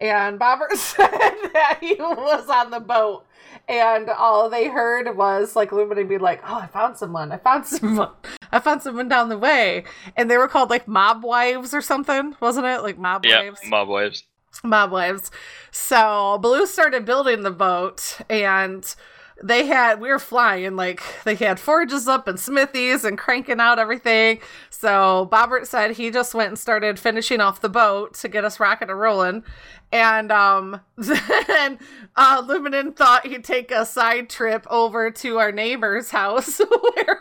And 0.00 0.38
Bobbert 0.38 0.72
said 0.74 1.10
that 1.52 1.78
he 1.80 1.94
was 1.94 2.48
on 2.48 2.70
the 2.70 2.80
boat 2.80 3.25
and 3.68 4.08
all 4.10 4.48
they 4.48 4.68
heard 4.68 5.16
was 5.16 5.56
like 5.56 5.72
Lumina 5.72 6.04
be 6.04 6.18
like, 6.18 6.40
Oh, 6.46 6.56
I 6.60 6.66
found 6.66 6.96
someone, 6.96 7.32
I 7.32 7.38
found 7.38 7.66
someone. 7.66 8.10
I 8.52 8.60
found 8.60 8.82
someone 8.82 9.08
down 9.08 9.28
the 9.28 9.38
way. 9.38 9.84
And 10.16 10.30
they 10.30 10.36
were 10.38 10.48
called 10.48 10.70
like 10.70 10.86
mob 10.86 11.24
wives 11.24 11.74
or 11.74 11.80
something, 11.80 12.34
wasn't 12.40 12.66
it? 12.66 12.82
Like 12.82 12.98
mob 12.98 13.24
Yeah, 13.24 13.42
wives 13.42 13.60
mob 13.66 13.88
wives. 13.88 14.24
mob 14.62 14.90
wives. 14.92 15.30
So 15.70 16.38
Blue 16.40 16.66
started 16.66 17.04
building 17.04 17.42
the 17.42 17.50
boat 17.50 18.18
and 18.30 18.94
they 19.42 19.66
had 19.66 20.00
we 20.00 20.08
were 20.08 20.18
flying 20.18 20.76
like 20.76 21.02
they 21.24 21.34
had 21.34 21.60
forges 21.60 22.08
up 22.08 22.26
and 22.26 22.40
smithies 22.40 23.04
and 23.04 23.18
cranking 23.18 23.60
out 23.60 23.78
everything. 23.78 24.40
So 24.70 25.28
Bobbert 25.30 25.66
said 25.66 25.90
he 25.92 26.10
just 26.10 26.34
went 26.34 26.48
and 26.48 26.58
started 26.58 26.98
finishing 26.98 27.40
off 27.42 27.60
the 27.60 27.68
boat 27.68 28.14
to 28.14 28.28
get 28.28 28.46
us 28.46 28.58
rocking 28.58 28.88
and 28.88 28.98
rolling. 28.98 29.44
And 29.92 30.32
um 30.32 30.80
then 30.96 31.78
uh 32.16 32.42
Luminin 32.42 32.94
thought 32.96 33.26
he'd 33.26 33.44
take 33.44 33.70
a 33.70 33.86
side 33.86 34.28
trip 34.28 34.66
over 34.68 35.10
to 35.10 35.38
our 35.38 35.52
neighbor's 35.52 36.10
house 36.10 36.60
where 36.94 37.20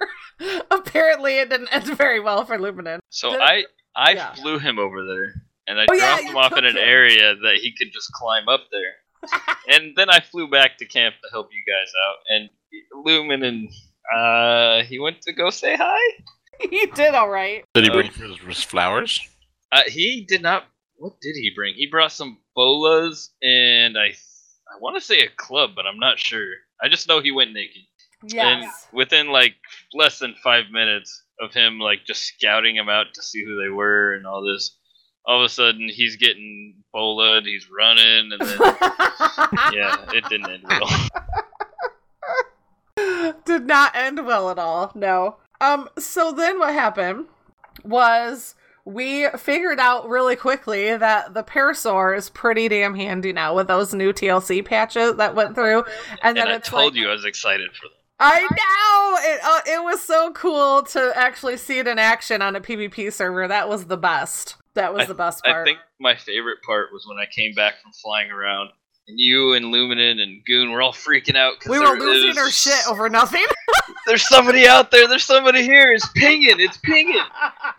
apparently 0.72 1.38
it 1.38 1.50
didn't 1.50 1.74
end 1.74 1.86
very 1.98 2.20
well 2.20 2.46
for 2.46 2.58
Luminin. 2.58 3.00
So 3.10 3.32
Did- 3.32 3.42
I 3.42 3.64
I 3.96 4.12
Yeah. 4.14 4.34
flew 4.34 4.60
him 4.60 4.78
over 4.78 5.06
there, 5.06 5.34
and 5.68 5.80
I 5.80 5.86
Oh, 5.90 5.98
dropped 5.98 6.24
you 6.24 6.30
him 6.32 6.38
off 6.38 6.52
in 6.58 6.66
an 6.66 6.76
him. 6.76 6.84
area 6.84 7.36
that 7.36 7.56
he 7.62 7.74
could 7.78 7.94
just 7.94 8.12
climb 8.12 8.50
up 8.50 8.62
there. 8.72 8.96
and 9.70 9.96
then 9.96 10.10
I 10.10 10.20
flew 10.20 10.50
back 10.50 10.78
to 10.80 10.86
camp 10.86 11.16
to 11.24 11.30
help 11.32 11.50
you 11.52 11.64
guys 11.66 11.92
out. 12.06 12.16
And 12.30 12.50
Lumen 13.06 13.44
and 13.44 13.70
uh, 14.16 14.84
he 14.84 15.00
went 15.00 15.22
to 15.22 15.34
go 15.34 15.50
say 15.50 15.76
hi. 15.78 16.24
he 16.70 16.86
did 16.88 17.16
all 17.16 17.30
right. 17.30 17.64
Did 17.74 17.86
he 17.86 17.90
bring 17.90 18.12
his, 18.12 18.38
his 18.40 18.64
flowers? 18.64 19.22
Uh, 19.72 19.82
he 19.88 20.26
did 20.28 20.42
not. 20.42 20.66
What 20.98 21.14
did 21.22 21.36
he 21.36 21.52
bring? 21.56 21.74
He 21.76 21.88
brought 21.88 22.12
some 22.12 22.38
bolas 22.56 23.32
and 23.42 23.98
I 23.98 24.14
I 24.68 24.80
want 24.80 24.96
to 24.96 25.02
say 25.02 25.20
a 25.20 25.30
club, 25.30 25.72
but 25.76 25.86
I'm 25.86 26.00
not 26.00 26.18
sure. 26.20 26.48
I 26.82 26.90
just 26.90 27.08
know 27.08 27.22
he 27.22 27.32
went 27.32 27.54
naked. 27.54 27.84
And 28.24 28.32
Yes. 28.64 28.88
within 28.92 29.28
like 29.28 29.56
less 29.94 30.18
than 30.20 30.34
five 30.44 30.66
minutes 30.72 31.24
of 31.40 31.54
him 31.54 31.80
like 31.80 32.06
just 32.06 32.24
scouting 32.24 32.76
them 32.76 32.90
out 32.90 33.08
to 33.14 33.22
see 33.22 33.44
who 33.46 33.62
they 33.62 33.70
were 33.70 34.14
and 34.16 34.26
all 34.26 34.42
this, 34.44 34.76
all 35.28 35.42
of 35.42 35.46
a 35.46 35.50
sudden 35.50 35.88
he's 35.90 36.16
getting 36.16 36.82
bolaed, 36.94 37.46
he's 37.46 37.68
running, 37.70 38.32
and 38.32 38.42
then 38.42 38.58
yeah, 39.74 40.06
it 40.14 40.24
didn't 40.30 40.50
end 40.50 40.64
well. 40.68 40.90
did 43.46 43.66
not 43.68 43.96
end 43.96 44.26
well 44.26 44.50
at 44.50 44.58
all. 44.58 44.92
No. 44.96 45.38
Um. 45.62 45.90
So 46.00 46.32
then 46.32 46.60
what 46.60 46.74
happened 46.74 47.26
was 47.84 48.56
we 48.86 49.28
figured 49.38 49.80
out 49.80 50.08
really 50.08 50.36
quickly 50.36 50.96
that 50.96 51.34
the 51.34 51.44
Parasaur 51.44 52.16
is 52.16 52.30
pretty 52.30 52.68
damn 52.70 52.96
handy 52.96 53.34
now 53.34 53.56
with 53.56 53.68
those 53.68 53.94
new 53.94 54.14
TLC 54.14 54.64
patches 54.64 55.16
that 55.16 55.34
went 55.36 55.56
through, 55.56 55.84
and 56.22 56.38
And 56.38 56.38
then 56.38 56.48
I 56.48 56.60
told 56.60 56.94
like, 56.94 57.02
you 57.02 57.10
I 57.10 57.14
was 57.14 57.26
excited 57.26 57.72
for 57.74 57.88
them. 57.88 57.98
I 58.20 58.42
know 58.42 59.30
it. 59.30 59.40
Uh, 59.44 59.62
it 59.66 59.84
was 59.84 60.02
so 60.02 60.32
cool 60.34 60.84
to 60.84 61.12
actually 61.16 61.58
see 61.58 61.80
it 61.80 61.88
in 61.88 62.00
action 62.00 62.42
on 62.42 62.56
a 62.56 62.62
PvP 62.62 63.12
server. 63.12 63.48
That 63.48 63.68
was 63.68 63.86
the 63.86 63.98
best. 63.98 64.56
That 64.76 64.94
was 64.94 65.04
I- 65.04 65.08
the 65.08 65.16
best 65.16 65.44
part. 65.44 65.68
I 65.68 65.72
think 65.72 65.80
my 66.00 66.16
favorite 66.16 66.62
part 66.62 66.94
was 66.94 67.06
when 67.08 67.18
I 67.18 67.26
came 67.26 67.54
back 67.54 67.82
from 67.82 67.92
flying 67.92 68.32
around. 68.32 68.70
And 69.08 69.20
you 69.20 69.54
and 69.54 69.66
Luminin 69.66 70.20
and 70.20 70.44
Goon 70.46 70.72
were 70.72 70.82
all 70.82 70.92
freaking 70.92 71.36
out 71.36 71.54
because 71.60 71.72
we 71.72 71.80
were 71.80 71.96
losing 72.00 72.40
our 72.42 72.50
shit 72.50 72.88
over 72.90 73.08
nothing. 73.08 73.46
There's 74.08 74.28
somebody 74.28 74.68
out 74.68 74.90
there. 74.90 75.08
There's 75.08 75.24
somebody 75.24 75.62
here. 75.62 75.92
It's 75.92 76.08
pinging. 76.16 76.60
It's 76.60 76.78
pinging. 76.78 77.22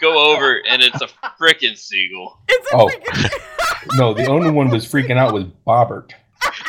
Go 0.01 0.33
over, 0.33 0.61
and 0.69 0.83
it's 0.83 1.01
a 1.03 1.09
freaking 1.41 1.77
seagull. 1.77 2.39
It's 2.49 2.73
a 2.73 2.77
Oh. 2.77 2.89
freaking 2.89 3.97
No, 3.97 4.15
the 4.15 4.27
only 4.27 4.51
one 4.51 4.69
was 4.71 4.87
freaking 4.87 5.17
out 5.17 5.33
was 5.35 5.45
Bobbert. 5.67 6.13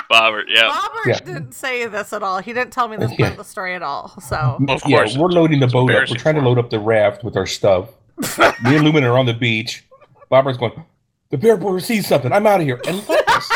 Bobbert, 0.09 0.45
yeah. 0.47 0.63
Robert 0.67 1.05
Yeah. 1.07 1.19
didn't 1.19 1.51
say 1.51 1.85
this 1.85 2.11
at 2.13 2.23
all. 2.23 2.39
He 2.39 2.51
didn't 2.53 2.71
tell 2.71 2.87
me 2.87 2.97
this 2.97 3.09
part 3.09 3.19
Yeah. 3.19 3.27
of 3.31 3.37
the 3.37 3.43
story 3.43 3.75
at 3.75 3.83
all. 3.83 4.09
So 4.21 4.57
Of 4.69 4.81
yeah, 4.87 4.97
course. 4.99 5.17
we're 5.17 5.27
loading 5.29 5.59
the 5.59 5.67
boat 5.67 5.91
up. 5.91 6.09
We're 6.09 6.15
trying 6.15 6.35
to 6.35 6.41
load 6.41 6.57
up 6.57 6.71
the 6.71 6.79
raft 6.79 7.23
with 7.23 7.37
our 7.37 7.45
stuff. 7.45 7.89
Me 8.63 8.75
and 8.75 8.83
Lumen 8.83 9.03
are 9.03 9.17
on 9.19 9.27
the 9.27 9.33
beach. 9.33 9.83
Bobbert's 10.31 10.57
going, 10.57 10.83
the 11.29 11.37
bear 11.37 11.57
boy 11.57 11.77
sees 11.79 12.07
something. 12.07 12.31
I'm 12.31 12.47
out 12.47 12.59
of 12.61 12.65
here. 12.65 12.81
And 12.87 13.07
left 13.07 13.29
us. 13.29 13.51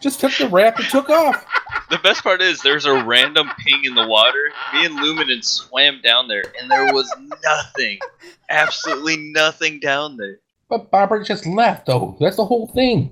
Just 0.00 0.20
took 0.20 0.32
the 0.36 0.48
raft 0.48 0.78
and 0.78 0.88
took 0.88 1.10
off. 1.10 1.44
The 1.90 1.98
best 1.98 2.22
part 2.22 2.40
is 2.40 2.62
there's 2.62 2.84
a 2.84 3.02
random 3.04 3.50
ping 3.58 3.84
in 3.84 3.94
the 3.94 4.06
water. 4.06 4.50
Me 4.74 4.86
and 4.86 4.96
Luminin 4.98 5.44
swam 5.44 6.00
down 6.02 6.28
there, 6.28 6.44
and 6.60 6.70
there 6.70 6.92
was 6.92 7.10
nothing. 7.42 7.98
Absolutely 8.50 9.16
nothing 9.16 9.80
down 9.80 10.16
there. 10.16 10.38
But 10.68 10.90
Bobbert 10.92 11.24
just 11.26 11.46
left, 11.46 11.86
though. 11.86 12.16
That's 12.20 12.36
the 12.36 12.44
whole 12.44 12.68
thing. 12.68 13.10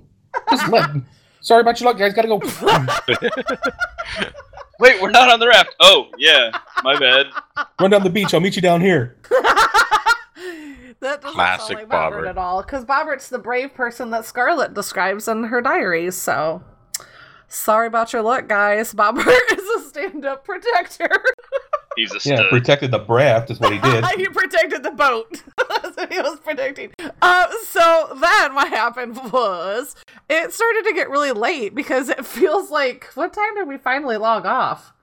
Just 0.49 0.67
left. 0.69 0.95
Sorry 1.41 1.61
about 1.61 1.79
your 1.79 1.89
luck, 1.89 1.97
guys. 1.97 2.13
Gotta 2.13 2.27
go. 2.27 2.37
Wait, 4.79 5.01
we're 5.01 5.09
not 5.11 5.29
on 5.31 5.39
the 5.39 5.47
raft. 5.47 5.75
Oh, 5.79 6.05
yeah. 6.17 6.51
My 6.83 6.97
bad. 6.99 7.27
Run 7.81 7.89
down 7.89 8.03
the 8.03 8.09
beach. 8.11 8.33
I'll 8.33 8.39
meet 8.39 8.55
you 8.55 8.61
down 8.61 8.79
here. 8.79 9.17
that 10.99 11.21
doesn't 11.21 11.31
Classic 11.31 11.77
sound 11.79 11.89
like 11.89 11.99
Bobbert, 11.99 12.21
Bobbert. 12.21 12.29
at 12.29 12.37
all. 12.37 12.61
Because 12.61 12.85
Bobbert's 12.85 13.29
the 13.29 13.39
brave 13.39 13.73
person 13.73 14.11
that 14.11 14.25
Scarlet 14.25 14.73
describes 14.75 15.27
in 15.27 15.45
her 15.45 15.61
diaries. 15.61 16.15
So 16.15 16.61
sorry 17.47 17.87
about 17.87 18.13
your 18.13 18.21
luck, 18.21 18.47
guys. 18.47 18.93
Bobbert 18.93 19.25
is 19.57 19.83
a 19.83 19.89
stand-up 19.89 20.45
protector. 20.45 21.09
He's 21.95 22.13
a 22.13 22.29
Yeah, 22.29 22.43
protected 22.49 22.91
the 22.91 23.03
raft 23.03 23.49
is 23.49 23.59
what 23.59 23.73
he 23.73 23.79
did. 23.79 24.05
he 24.17 24.27
protected 24.27 24.83
the 24.83 24.91
boat. 24.91 25.43
That's 25.57 25.97
what 25.97 26.11
he 26.13 26.19
was 26.19 26.39
protecting. 26.39 26.91
Uh, 27.21 27.47
so 27.63 28.15
then 28.21 28.53
what 28.53 28.69
happened 28.69 29.17
was 29.31 29.95
it 30.29 30.53
started 30.53 30.83
to 30.85 30.93
get 30.93 31.09
really 31.09 31.31
late 31.31 31.73
because 31.73 32.09
it 32.09 32.25
feels 32.25 32.69
like 32.69 33.05
what 33.15 33.33
time 33.33 33.55
did 33.55 33.67
we 33.67 33.77
finally 33.77 34.17
log 34.17 34.45
off? 34.45 34.93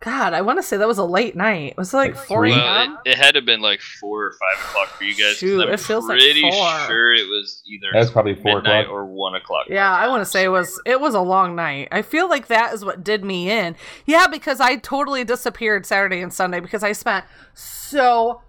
God, 0.00 0.32
I 0.32 0.42
want 0.42 0.60
to 0.60 0.62
say 0.62 0.76
that 0.76 0.86
was 0.86 0.98
a 0.98 1.04
late 1.04 1.34
night. 1.34 1.76
Was 1.76 1.92
it 1.92 1.96
like 1.96 2.14
Like 2.14 2.24
four 2.24 2.40
well, 2.42 2.98
it, 3.04 3.10
it 3.10 3.18
had 3.18 3.32
to 3.32 3.38
have 3.38 3.44
been 3.46 3.60
like 3.60 3.80
4 3.80 4.24
or 4.26 4.30
5 4.30 4.38
o'clock 4.64 4.88
for 4.90 5.02
you 5.02 5.12
guys. 5.16 5.36
Shoot, 5.38 5.60
I'm 5.60 5.70
it 5.74 5.80
feels 5.80 6.06
like 6.06 6.20
pretty 6.20 6.40
four. 6.40 6.52
sure 6.86 7.14
it 7.14 7.26
was 7.26 7.64
either 7.66 7.88
That's 7.92 8.08
probably 8.10 8.36
four 8.36 8.56
midnight 8.62 8.84
o'clock. 8.84 8.94
or 8.94 9.06
1 9.06 9.34
o'clock. 9.34 9.66
Yeah, 9.68 9.92
I 9.92 10.06
want 10.06 10.20
to 10.20 10.24
say 10.24 10.44
it 10.44 10.50
was 10.50 10.80
it 10.86 11.00
was 11.00 11.14
a 11.14 11.20
long 11.20 11.56
night. 11.56 11.88
I 11.90 12.02
feel 12.02 12.28
like 12.28 12.46
that 12.46 12.72
is 12.74 12.84
what 12.84 13.02
did 13.02 13.24
me 13.24 13.50
in. 13.50 13.74
Yeah, 14.06 14.28
because 14.28 14.60
I 14.60 14.76
totally 14.76 15.24
disappeared 15.24 15.84
Saturday 15.84 16.20
and 16.20 16.32
Sunday 16.32 16.60
because 16.60 16.84
I 16.84 16.92
spent 16.92 17.24
so 17.54 18.42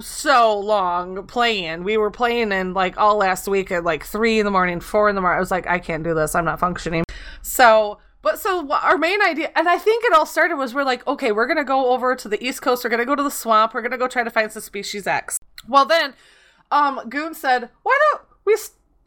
so 0.00 0.58
long 0.58 1.26
playing. 1.26 1.82
We 1.82 1.96
were 1.96 2.10
playing 2.10 2.52
in 2.52 2.74
like 2.74 2.98
all 2.98 3.16
last 3.16 3.48
week 3.48 3.72
at 3.72 3.84
like 3.84 4.04
three 4.04 4.38
in 4.38 4.44
the 4.44 4.50
morning, 4.50 4.80
four 4.80 5.08
in 5.08 5.14
the 5.14 5.22
morning. 5.22 5.38
I 5.38 5.40
was 5.40 5.50
like, 5.50 5.66
I 5.66 5.78
can't 5.78 6.04
do 6.04 6.12
this. 6.14 6.34
I'm 6.34 6.44
not 6.44 6.60
functioning. 6.60 7.04
So. 7.40 7.98
But 8.22 8.38
so 8.38 8.70
our 8.70 8.98
main 8.98 9.22
idea, 9.22 9.50
and 9.56 9.68
I 9.68 9.78
think 9.78 10.04
it 10.04 10.12
all 10.12 10.26
started 10.26 10.56
was 10.56 10.74
we're 10.74 10.84
like, 10.84 11.06
okay, 11.06 11.32
we're 11.32 11.46
gonna 11.46 11.64
go 11.64 11.90
over 11.92 12.14
to 12.14 12.28
the 12.28 12.42
East 12.44 12.60
Coast. 12.62 12.84
We're 12.84 12.90
gonna 12.90 13.06
go 13.06 13.14
to 13.14 13.22
the 13.22 13.30
swamp. 13.30 13.72
We're 13.72 13.82
gonna 13.82 13.98
go 13.98 14.08
try 14.08 14.22
to 14.22 14.30
find 14.30 14.52
some 14.52 14.62
species 14.62 15.06
X. 15.06 15.38
Well, 15.66 15.86
then, 15.86 16.14
um, 16.70 17.00
Goon 17.08 17.34
said, 17.34 17.70
why 17.82 17.98
don't 18.12 18.22
we? 18.44 18.56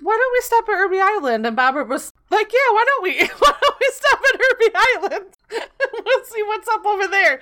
why 0.03 0.17
don't 0.19 0.33
we 0.33 0.41
stop 0.41 0.67
at 0.67 0.75
Irby 0.75 0.99
Island? 0.99 1.45
And 1.45 1.57
Bobbert 1.57 1.87
was 1.87 2.11
like, 2.29 2.51
yeah, 2.51 2.73
why 2.73 2.85
don't 2.85 3.03
we? 3.03 3.13
Why 3.39 3.53
don't 3.61 3.75
we 3.79 3.89
stop 3.91 4.19
at 4.33 4.41
Irby 4.41 4.75
Island? 4.75 5.25
we'll 6.05 6.25
see 6.25 6.43
what's 6.43 6.67
up 6.67 6.85
over 6.85 7.07
there. 7.07 7.39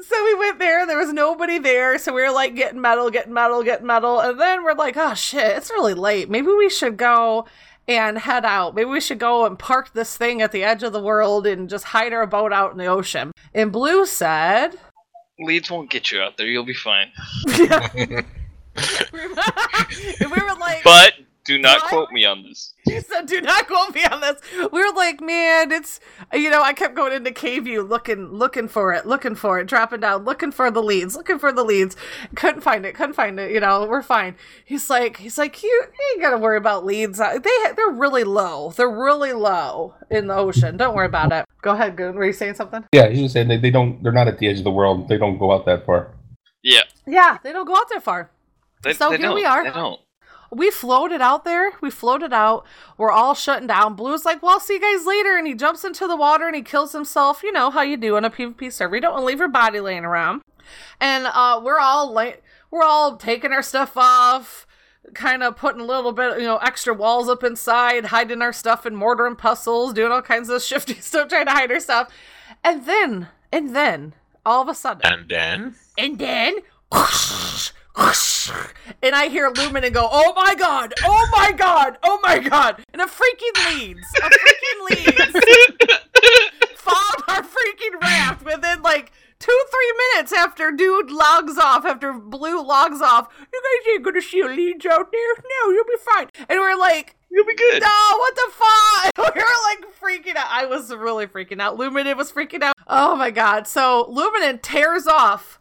So 0.00 0.24
we 0.24 0.34
went 0.34 0.58
there, 0.58 0.80
and 0.80 0.90
there 0.90 0.98
was 0.98 1.12
nobody 1.12 1.58
there. 1.58 1.98
So 1.98 2.12
we 2.12 2.22
were 2.22 2.32
like 2.32 2.54
getting 2.56 2.80
metal, 2.80 3.10
getting 3.10 3.32
metal, 3.32 3.62
getting 3.62 3.86
metal. 3.86 4.20
And 4.20 4.40
then 4.40 4.64
we're 4.64 4.74
like, 4.74 4.96
oh 4.96 5.14
shit, 5.14 5.56
it's 5.56 5.70
really 5.70 5.94
late. 5.94 6.28
Maybe 6.28 6.48
we 6.48 6.70
should 6.70 6.96
go 6.96 7.46
and 7.90 8.18
head 8.18 8.44
out. 8.44 8.74
Maybe 8.74 8.88
we 8.88 9.00
should 9.00 9.18
go 9.18 9.44
and 9.44 9.58
park 9.58 9.92
this 9.92 10.16
thing 10.16 10.40
at 10.40 10.52
the 10.52 10.62
edge 10.62 10.84
of 10.84 10.92
the 10.92 11.02
world 11.02 11.44
and 11.44 11.68
just 11.68 11.86
hide 11.86 12.12
our 12.12 12.26
boat 12.26 12.52
out 12.52 12.70
in 12.70 12.78
the 12.78 12.86
ocean. 12.86 13.32
And 13.52 13.72
Blue 13.72 14.06
said, 14.06 14.78
Leeds 15.40 15.70
won't 15.70 15.90
get 15.90 16.12
you 16.12 16.20
out 16.20 16.36
there. 16.36 16.46
You'll 16.46 16.64
be 16.64 16.72
fine. 16.72 17.10
and 17.48 17.58
we 19.12 19.26
were 19.26 20.54
like, 20.60 20.84
But 20.84 21.14
do 21.56 21.58
not 21.58 21.80
What? 21.82 21.88
quote 21.90 22.10
me 22.12 22.24
on 22.24 22.42
this. 22.44 22.74
He 22.84 23.00
said, 23.00 23.26
"Do 23.26 23.40
not 23.40 23.66
quote 23.66 23.94
me 23.94 24.04
on 24.04 24.20
this." 24.20 24.40
We 24.72 24.80
were 24.80 24.94
like, 24.94 25.20
"Man, 25.20 25.72
it's 25.72 25.98
you 26.32 26.48
know." 26.50 26.62
I 26.62 26.72
kept 26.72 26.94
going 26.94 27.12
into 27.12 27.32
Cave 27.32 27.64
View, 27.64 27.82
looking, 27.82 28.28
looking 28.32 28.68
for 28.68 28.92
it, 28.92 29.04
looking 29.06 29.34
for 29.34 29.58
it, 29.58 29.66
dropping 29.66 30.00
down, 30.00 30.24
looking 30.24 30.52
for 30.52 30.70
the 30.70 30.82
Leeds, 30.82 31.16
looking 31.16 31.38
for 31.38 31.52
the 31.52 31.64
Leeds. 31.64 31.96
Couldn't 32.36 32.60
find 32.60 32.86
it, 32.86 32.94
couldn't 32.94 33.14
find 33.14 33.38
it. 33.40 33.50
You 33.50 33.60
know, 33.60 33.84
we're 33.86 34.02
fine. 34.02 34.36
He's 34.64 34.88
like, 34.88 35.16
he's 35.18 35.36
like, 35.38 35.62
you 35.62 35.84
ain't 36.12 36.22
gotta 36.22 36.38
worry 36.38 36.56
about 36.56 36.84
Leeds. 36.86 37.18
Uh, 37.20 37.38
They 37.38 37.72
they're 37.76 37.90
really 37.90 38.24
low. 38.24 38.72
They're 38.76 38.88
really 38.88 39.32
low 39.32 39.94
in 40.10 40.28
the 40.28 40.34
ocean. 40.36 40.76
Don't 40.76 40.94
worry 40.94 41.06
about 41.06 41.32
it. 41.32 41.44
Go 41.62 41.72
ahead, 41.72 41.96
Goon. 41.96 42.14
Were 42.14 42.24
you 42.26 42.32
saying 42.32 42.54
something? 42.54 42.84
Yeah, 42.92 43.08
he's 43.08 43.20
just 43.20 43.34
saying 43.34 43.48
they, 43.48 43.56
they 43.58 43.70
don't. 43.70 44.02
They're 44.02 44.12
not 44.12 44.28
at 44.28 44.38
the 44.38 44.48
edge 44.48 44.58
of 44.58 44.64
the 44.64 44.70
world. 44.70 45.08
They 45.08 45.18
don't 45.18 45.38
go 45.38 45.52
out 45.52 45.66
that 45.66 45.84
far. 45.84 46.12
Yeah. 46.62 46.82
Yeah, 47.06 47.38
they 47.42 47.52
don't 47.52 47.66
go 47.66 47.74
out 47.76 47.88
that 47.90 48.02
far. 48.02 48.30
They, 48.82 48.92
So 48.94 49.10
they 49.10 49.16
here 49.18 49.26
don't. 49.26 49.34
we 49.34 49.44
are. 49.44 49.64
They 49.64 49.70
don't. 49.70 50.00
We 50.50 50.70
floated 50.70 51.20
out 51.20 51.44
there. 51.44 51.72
We 51.80 51.90
floated 51.90 52.32
out. 52.32 52.66
We're 52.98 53.12
all 53.12 53.34
shutting 53.34 53.68
down. 53.68 53.94
Blue's 53.94 54.24
like, 54.24 54.42
well, 54.42 54.52
I'll 54.52 54.60
see 54.60 54.74
you 54.74 54.80
guys 54.80 55.06
later. 55.06 55.36
And 55.36 55.46
he 55.46 55.54
jumps 55.54 55.84
into 55.84 56.06
the 56.06 56.16
water 56.16 56.46
and 56.46 56.56
he 56.56 56.62
kills 56.62 56.92
himself. 56.92 57.42
You 57.42 57.52
know 57.52 57.70
how 57.70 57.82
you 57.82 57.96
do 57.96 58.16
on 58.16 58.24
a 58.24 58.30
PvP 58.30 58.72
server. 58.72 58.96
You 58.96 59.00
don't 59.00 59.12
want 59.12 59.22
to 59.22 59.26
leave 59.26 59.38
your 59.38 59.48
body 59.48 59.80
laying 59.80 60.04
around. 60.04 60.42
And 61.00 61.26
uh, 61.26 61.60
we're 61.62 61.78
all 61.78 62.12
like, 62.12 62.42
we're 62.70 62.82
all 62.82 63.16
taking 63.16 63.52
our 63.52 63.62
stuff 63.62 63.96
off, 63.96 64.66
kind 65.14 65.42
of 65.42 65.56
putting 65.56 65.80
a 65.80 65.84
little 65.84 66.12
bit, 66.12 66.38
you 66.38 66.46
know, 66.46 66.58
extra 66.58 66.94
walls 66.94 67.28
up 67.28 67.44
inside, 67.44 68.06
hiding 68.06 68.42
our 68.42 68.52
stuff 68.52 68.86
in 68.86 68.94
mortar 68.96 69.26
and 69.26 69.38
pestles, 69.38 69.92
doing 69.92 70.12
all 70.12 70.22
kinds 70.22 70.48
of 70.48 70.62
shifty 70.62 70.94
stuff, 70.94 71.28
trying 71.28 71.46
to 71.46 71.52
hide 71.52 71.70
our 71.70 71.80
stuff. 71.80 72.12
And 72.64 72.86
then, 72.86 73.28
and 73.52 73.74
then, 73.74 74.14
all 74.44 74.62
of 74.62 74.68
a 74.68 74.74
sudden, 74.74 75.02
And 75.04 75.28
then 75.28 75.74
and 75.98 76.18
then, 76.18 76.56
and 79.02 79.14
I 79.14 79.28
hear 79.28 79.50
Lumen 79.50 79.84
and 79.84 79.94
go, 79.94 80.08
"Oh 80.10 80.32
my 80.34 80.54
god! 80.54 80.94
Oh 81.04 81.28
my 81.32 81.52
god! 81.52 81.98
Oh 82.02 82.20
my 82.22 82.38
god!" 82.38 82.84
And 82.92 83.02
a 83.02 83.06
freaking 83.06 83.78
Leeds, 83.78 84.06
a 84.22 84.30
freaking 84.30 84.90
Leeds, 84.90 85.32
found 86.76 87.22
our 87.28 87.42
freaking 87.42 88.00
raft 88.00 88.44
within 88.44 88.82
like 88.82 89.12
two, 89.38 89.64
three 89.70 89.94
minutes 90.14 90.32
after 90.32 90.70
dude 90.70 91.10
logs 91.10 91.58
off, 91.58 91.84
after 91.84 92.12
Blue 92.12 92.64
logs 92.64 93.00
off. 93.02 93.28
You 93.38 93.62
guys 93.62 93.92
ain't 93.94 94.04
gonna 94.04 94.22
see 94.22 94.40
a 94.40 94.46
Leeds 94.46 94.86
out 94.86 95.10
there. 95.10 95.34
No, 95.36 95.72
you'll 95.72 95.84
be 95.84 95.96
fine. 96.00 96.28
And 96.48 96.58
we're 96.60 96.76
like. 96.78 97.16
You'll 97.32 97.46
be 97.46 97.54
good. 97.54 97.80
No, 97.80 98.16
what 98.16 98.34
the 98.34 98.50
fuck? 98.50 99.34
We 99.36 99.40
were 99.40 99.46
like 99.68 99.84
freaking 100.02 100.34
out. 100.34 100.48
I 100.50 100.66
was 100.66 100.90
really 100.92 101.28
freaking 101.28 101.60
out. 101.60 101.78
Luminen 101.78 102.16
was 102.16 102.32
freaking 102.32 102.60
out. 102.60 102.74
Oh 102.88 103.14
my 103.14 103.30
god. 103.30 103.68
So 103.68 104.12
Luminen 104.12 104.60
tears 104.60 105.06
off 105.06 105.59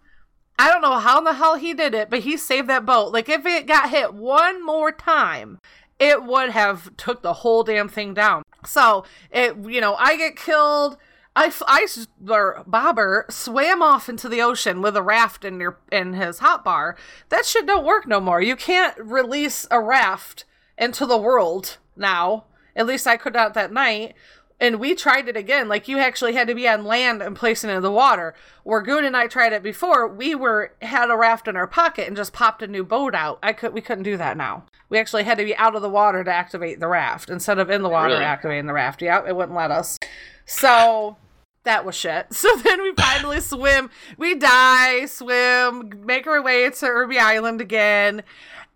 I 0.59 0.67
don't 0.67 0.81
know 0.81 0.99
how 0.99 1.19
in 1.19 1.23
the 1.23 1.33
hell 1.35 1.55
he 1.55 1.73
did 1.73 1.93
it, 1.93 2.09
but 2.09 2.19
he 2.19 2.35
saved 2.35 2.67
that 2.67 2.85
boat. 2.85 3.13
Like 3.13 3.29
if 3.29 3.45
it 3.45 3.65
got 3.65 3.91
hit 3.91 4.13
one 4.13 4.63
more 4.63 4.91
time, 4.91 5.59
it 5.99 6.25
would 6.25 6.49
have 6.49 6.95
took 6.97 7.21
the 7.21 7.35
whole 7.35 7.63
damn 7.63 7.87
thing 7.87 8.13
down. 8.13 8.43
So 8.65 9.05
it, 9.31 9.55
you 9.65 9.79
know, 9.79 9.95
I 9.95 10.17
get 10.17 10.35
killed. 10.35 10.97
I, 11.33 11.53
I 11.65 11.87
or 12.29 12.63
Bobber 12.67 13.25
swam 13.29 13.81
off 13.81 14.09
into 14.09 14.27
the 14.27 14.41
ocean 14.41 14.81
with 14.81 14.97
a 14.97 15.01
raft 15.01 15.45
in 15.45 15.61
your 15.61 15.79
in 15.93 16.11
his 16.11 16.39
hot 16.39 16.65
bar. 16.65 16.97
That 17.29 17.45
shit 17.45 17.65
don't 17.65 17.85
work 17.85 18.05
no 18.05 18.19
more. 18.19 18.41
You 18.41 18.57
can't 18.57 18.97
release 18.99 19.65
a 19.71 19.79
raft 19.79 20.43
into 20.77 21.05
the 21.05 21.17
world 21.17 21.77
now. 21.95 22.43
At 22.75 22.85
least 22.85 23.07
I 23.07 23.15
could 23.15 23.33
not 23.33 23.53
that 23.53 23.71
night 23.71 24.13
and 24.59 24.79
we 24.79 24.93
tried 24.95 25.27
it 25.27 25.37
again. 25.37 25.67
Like 25.67 25.87
you 25.87 25.97
actually 25.99 26.33
had 26.33 26.47
to 26.47 26.55
be 26.55 26.67
on 26.67 26.83
land 26.85 27.21
and 27.21 27.35
place 27.35 27.63
it 27.63 27.69
in 27.69 27.81
the 27.81 27.91
water. 27.91 28.33
Where 28.63 28.81
Goon 28.81 29.05
and 29.05 29.15
I 29.15 29.27
tried 29.27 29.53
it 29.53 29.63
before, 29.63 30.07
we 30.07 30.35
were 30.35 30.73
had 30.81 31.09
a 31.09 31.15
raft 31.17 31.47
in 31.47 31.55
our 31.55 31.67
pocket 31.67 32.07
and 32.07 32.17
just 32.17 32.33
popped 32.33 32.61
a 32.61 32.67
new 32.67 32.83
boat 32.83 33.15
out. 33.15 33.39
I 33.41 33.53
could 33.53 33.73
we 33.73 33.81
couldn't 33.81 34.03
do 34.03 34.17
that 34.17 34.37
now. 34.37 34.63
We 34.89 34.97
actually 34.97 35.23
had 35.23 35.37
to 35.37 35.45
be 35.45 35.55
out 35.55 35.75
of 35.75 35.81
the 35.81 35.89
water 35.89 36.23
to 36.23 36.31
activate 36.31 36.79
the 36.79 36.87
raft 36.87 37.29
instead 37.29 37.59
of 37.59 37.69
in 37.69 37.83
the 37.83 37.89
water 37.89 38.13
Really? 38.13 38.25
activating 38.25 38.65
the 38.65 38.73
raft. 38.73 39.01
Yeah, 39.01 39.23
it 39.27 39.35
wouldn't 39.35 39.55
let 39.57 39.71
us. 39.71 39.97
So 40.45 41.17
that 41.63 41.85
was 41.85 41.95
shit. 41.95 42.27
So 42.33 42.55
then 42.57 42.81
we 42.81 42.93
finally 42.93 43.39
swim. 43.41 43.89
We 44.17 44.33
die, 44.35 45.05
swim, 45.05 46.03
make 46.05 46.25
our 46.25 46.41
way 46.41 46.69
to 46.69 46.85
Irby 46.85 47.19
Island 47.19 47.61
again. 47.61 48.23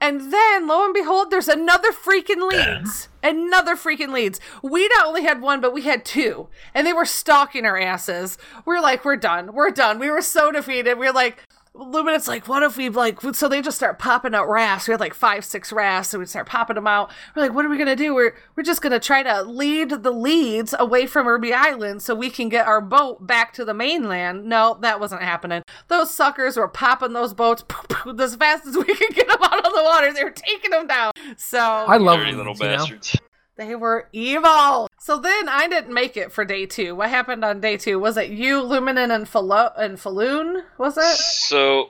And 0.03 0.33
then, 0.33 0.67
lo 0.67 0.83
and 0.83 0.93
behold, 0.93 1.31
there's 1.31 1.47
another 1.47 1.93
freaking 1.93 2.45
Leeds. 2.51 3.07
Another 3.23 3.77
freaking 3.77 4.11
Leeds. 4.11 4.37
We 4.61 4.89
not 4.97 5.07
only 5.07 5.23
had 5.23 5.41
one, 5.41 5.61
but 5.61 5.71
we 5.71 5.83
had 5.83 6.03
two. 6.03 6.49
And 6.73 6.85
they 6.85 6.91
were 6.91 7.05
stalking 7.05 7.65
our 7.65 7.79
asses. 7.79 8.37
We 8.65 8.75
are 8.75 8.81
like, 8.81 9.05
we're 9.05 9.15
done. 9.15 9.53
We're 9.53 9.71
done. 9.71 9.99
We 9.99 10.11
were 10.11 10.21
so 10.21 10.51
defeated. 10.51 10.99
We 10.99 11.07
are 11.07 11.13
like, 11.13 11.47
Luminous 11.75 12.27
like, 12.27 12.47
what 12.47 12.61
if 12.61 12.77
we 12.77 12.89
like? 12.89 13.19
So 13.33 13.49
they 13.49 13.61
just 13.61 13.77
start 13.77 13.97
popping 13.97 14.35
out 14.35 14.47
rafts. 14.47 14.87
We 14.87 14.91
had 14.91 14.99
like 14.99 15.15
five, 15.15 15.43
six 15.43 15.71
rafts, 15.71 16.09
so 16.09 16.19
we 16.19 16.25
start 16.27 16.47
popping 16.47 16.75
them 16.75 16.85
out. 16.85 17.11
We're 17.35 17.41
like, 17.41 17.53
what 17.53 17.65
are 17.65 17.69
we 17.69 17.79
gonna 17.79 17.95
do? 17.95 18.13
We're 18.13 18.35
we're 18.55 18.63
just 18.63 18.83
gonna 18.83 18.99
try 18.99 19.23
to 19.23 19.41
lead 19.41 19.89
the 19.89 20.11
Leeds 20.11 20.75
away 20.77 21.07
from 21.07 21.27
Irby 21.27 21.51
Island 21.51 22.03
so 22.03 22.13
we 22.13 22.29
can 22.29 22.47
get 22.47 22.67
our 22.67 22.79
boat 22.79 23.25
back 23.25 23.53
to 23.53 23.65
the 23.65 23.73
mainland. 23.73 24.45
No, 24.45 24.77
that 24.81 24.99
wasn't 24.99 25.23
happening. 25.23 25.63
Those 25.87 26.11
suckers 26.11 26.57
were 26.57 26.67
popping 26.67 27.13
those 27.13 27.33
boats 27.33 27.63
as 28.19 28.35
fast 28.35 28.67
as 28.67 28.77
we 28.77 28.83
could 28.83 29.15
get 29.15 29.27
them 29.27 29.41
out 29.41 29.65
of 29.65 29.73
the 29.73 29.83
water. 29.83 30.13
They 30.13 30.23
were 30.23 30.29
taking 30.29 30.69
them 30.69 30.85
down. 30.85 31.13
So 31.37 31.59
I 31.59 31.97
love 31.97 32.19
Dirty 32.19 32.33
Leeds, 32.33 32.37
little 32.37 32.55
you 32.55 32.77
know? 32.77 33.23
They 33.57 33.75
were 33.75 34.09
evil. 34.11 34.89
So 34.99 35.19
then 35.19 35.49
I 35.49 35.67
didn't 35.67 35.93
make 35.93 36.17
it 36.17 36.31
for 36.31 36.45
day 36.45 36.65
two. 36.65 36.95
What 36.95 37.09
happened 37.09 37.43
on 37.45 37.61
day 37.61 37.77
two? 37.77 37.99
Was 37.99 38.17
it 38.17 38.29
you, 38.29 38.61
Luminen, 38.61 39.13
and 39.13 39.25
Falo- 39.25 39.73
and 39.77 39.99
Falloon? 39.99 40.63
Was 40.77 40.97
it? 40.97 41.17
So, 41.17 41.81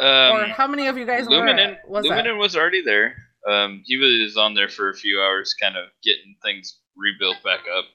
um, 0.00 0.36
or 0.36 0.44
how 0.46 0.66
many 0.66 0.86
of 0.86 0.96
you 0.96 1.06
guys 1.06 1.28
were? 1.28 1.44
Was 1.88 2.04
it? 2.26 2.36
was 2.38 2.56
already 2.56 2.82
there. 2.82 3.16
Um, 3.48 3.82
he 3.84 3.96
was 3.96 4.36
on 4.36 4.54
there 4.54 4.68
for 4.68 4.90
a 4.90 4.94
few 4.94 5.20
hours, 5.20 5.54
kind 5.54 5.76
of 5.76 5.86
getting 6.04 6.36
things 6.42 6.78
rebuilt 6.96 7.42
back 7.42 7.60
up. 7.76 7.86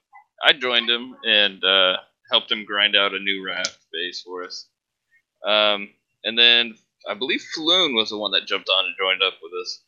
I 0.43 0.53
joined 0.53 0.89
him 0.89 1.15
and 1.23 1.63
uh, 1.63 1.97
helped 2.29 2.51
him 2.51 2.65
grind 2.65 2.95
out 2.95 3.13
a 3.13 3.19
new 3.19 3.45
raft 3.45 3.77
base 3.93 4.21
for 4.21 4.43
us. 4.43 4.67
Um, 5.47 5.89
and 6.23 6.37
then 6.37 6.75
I 7.09 7.13
believe 7.13 7.41
Floon 7.55 7.95
was 7.95 8.09
the 8.09 8.17
one 8.17 8.31
that 8.31 8.47
jumped 8.47 8.69
on 8.69 8.85
and 8.85 8.95
joined 8.99 9.23
up 9.23 9.35
with 9.41 9.51
us 9.61 9.83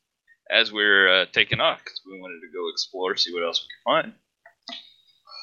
as 0.52 0.72
we 0.72 0.84
were 0.84 1.10
uh, 1.10 1.26
taking 1.32 1.60
off 1.60 1.80
because 1.84 2.02
we 2.06 2.20
wanted 2.20 2.42
to 2.42 2.54
go 2.54 2.70
explore, 2.70 3.16
see 3.16 3.34
what 3.34 3.44
else 3.44 3.64
we 3.64 3.68
could 3.68 4.04
find. 4.04 4.14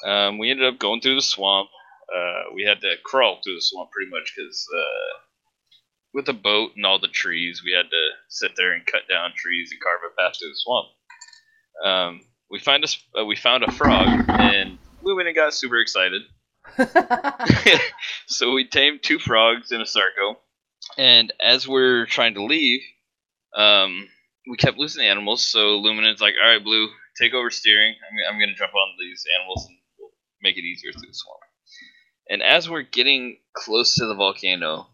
Um, 0.05 0.37
we 0.37 0.51
ended 0.51 0.71
up 0.71 0.79
going 0.79 1.01
through 1.01 1.15
the 1.15 1.21
swamp. 1.21 1.69
Uh, 2.13 2.53
we 2.53 2.63
had 2.63 2.81
to 2.81 2.95
crawl 3.03 3.39
through 3.43 3.55
the 3.55 3.61
swamp 3.61 3.91
pretty 3.91 4.09
much 4.11 4.33
because 4.35 4.67
uh, 4.75 5.19
with 6.13 6.29
a 6.29 6.33
boat 6.33 6.71
and 6.75 6.85
all 6.85 6.99
the 6.99 7.07
trees, 7.07 7.61
we 7.65 7.73
had 7.73 7.89
to 7.89 8.09
sit 8.29 8.51
there 8.55 8.73
and 8.73 8.85
cut 8.85 9.01
down 9.09 9.31
trees 9.35 9.71
and 9.71 9.81
carve 9.81 9.99
a 10.05 10.21
path 10.21 10.37
through 10.39 10.49
the 10.49 10.55
swamp. 10.55 10.87
Um, 11.83 12.21
we 12.49 12.59
find 12.59 12.83
a, 12.83 13.19
uh, 13.19 13.25
we 13.25 13.35
found 13.35 13.63
a 13.63 13.71
frog, 13.71 14.07
and 14.29 14.77
we 15.03 15.13
went 15.13 15.27
and 15.27 15.35
got 15.35 15.53
super 15.53 15.79
excited. 15.79 16.21
so 18.27 18.53
we 18.53 18.67
tamed 18.67 19.03
two 19.03 19.19
frogs 19.19 19.71
in 19.71 19.81
a 19.81 19.85
Sarco, 19.85 20.39
and 20.97 21.33
as 21.41 21.67
we're 21.67 22.05
trying 22.05 22.33
to 22.35 22.43
leave, 22.43 22.81
um, 23.55 24.07
we 24.49 24.57
kept 24.57 24.77
losing 24.77 25.05
animals. 25.05 25.47
So 25.47 25.79
Luminan's 25.81 26.21
like, 26.21 26.35
"All 26.41 26.49
right, 26.49 26.63
Blue, 26.63 26.89
take 27.19 27.33
over 27.33 27.49
steering. 27.49 27.95
I'm, 27.95 28.33
I'm 28.33 28.39
gonna 28.39 28.55
jump 28.55 28.73
on 28.73 28.95
these 28.99 29.25
animals 29.39 29.65
and 29.67 29.77
we'll 29.99 30.11
make 30.41 30.57
it 30.57 30.63
easier 30.63 30.91
through 30.91 31.07
the 31.07 31.13
swamp." 31.13 31.41
And 32.29 32.43
as 32.43 32.69
we're 32.69 32.81
getting 32.83 33.39
close 33.53 33.95
to 33.95 34.05
the 34.05 34.15
volcano, 34.15 34.87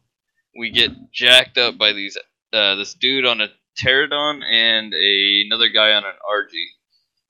we 0.58 0.70
get 0.70 0.92
jacked 1.12 1.58
up 1.58 1.78
by 1.78 1.94
these 1.94 2.18
uh, 2.54 2.76
this 2.76 2.94
dude 2.94 3.26
on 3.26 3.42
a 3.42 3.50
pterodon 3.82 4.44
and 4.44 4.94
a, 4.94 5.44
another 5.46 5.70
guy 5.70 5.94
on 5.94 6.04
an 6.06 6.14
RG. 6.30 6.54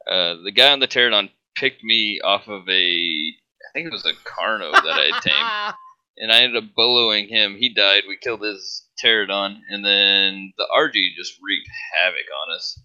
Uh, 0.05 0.43
the 0.43 0.51
guy 0.51 0.71
on 0.71 0.79
the 0.79 0.87
pterodon 0.87 1.29
picked 1.55 1.83
me 1.83 2.19
off 2.21 2.47
of 2.47 2.67
a 2.67 3.33
I 3.63 3.71
think 3.73 3.87
it 3.87 3.93
was 3.93 4.05
a 4.05 4.13
Carno 4.13 4.71
that 4.71 4.85
I 4.85 5.09
had 5.13 5.21
tamed, 5.21 5.75
and 6.17 6.31
I 6.31 6.41
ended 6.41 6.63
up 6.63 6.69
boloing 6.77 7.29
him. 7.29 7.55
He 7.57 7.73
died. 7.73 8.03
We 8.07 8.17
killed 8.17 8.41
his 8.41 8.85
pterodon, 9.01 9.59
and 9.69 9.83
then 9.83 10.53
the 10.57 10.67
RG 10.75 11.15
just 11.17 11.39
wreaked 11.41 11.69
havoc 12.01 12.25
on 12.41 12.55
us. 12.55 12.79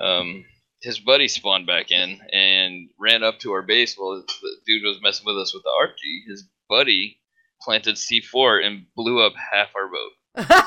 Um, 0.00 0.44
his 0.80 0.98
buddy 0.98 1.28
spawned 1.28 1.66
back 1.66 1.90
in 1.90 2.20
and 2.32 2.88
ran 2.98 3.22
up 3.22 3.38
to 3.40 3.52
our 3.52 3.62
base 3.62 3.96
while 3.96 4.22
the 4.22 4.56
dude 4.66 4.84
was 4.84 5.00
messing 5.02 5.26
with 5.26 5.36
us 5.36 5.52
with 5.52 5.64
the 5.64 5.72
RG. 5.82 6.30
His 6.30 6.48
buddy 6.68 7.20
planted 7.60 7.96
C4 7.96 8.64
and 8.64 8.86
blew 8.94 9.24
up 9.24 9.32
half 9.52 9.68
our 9.74 9.88
boat. 9.88 10.12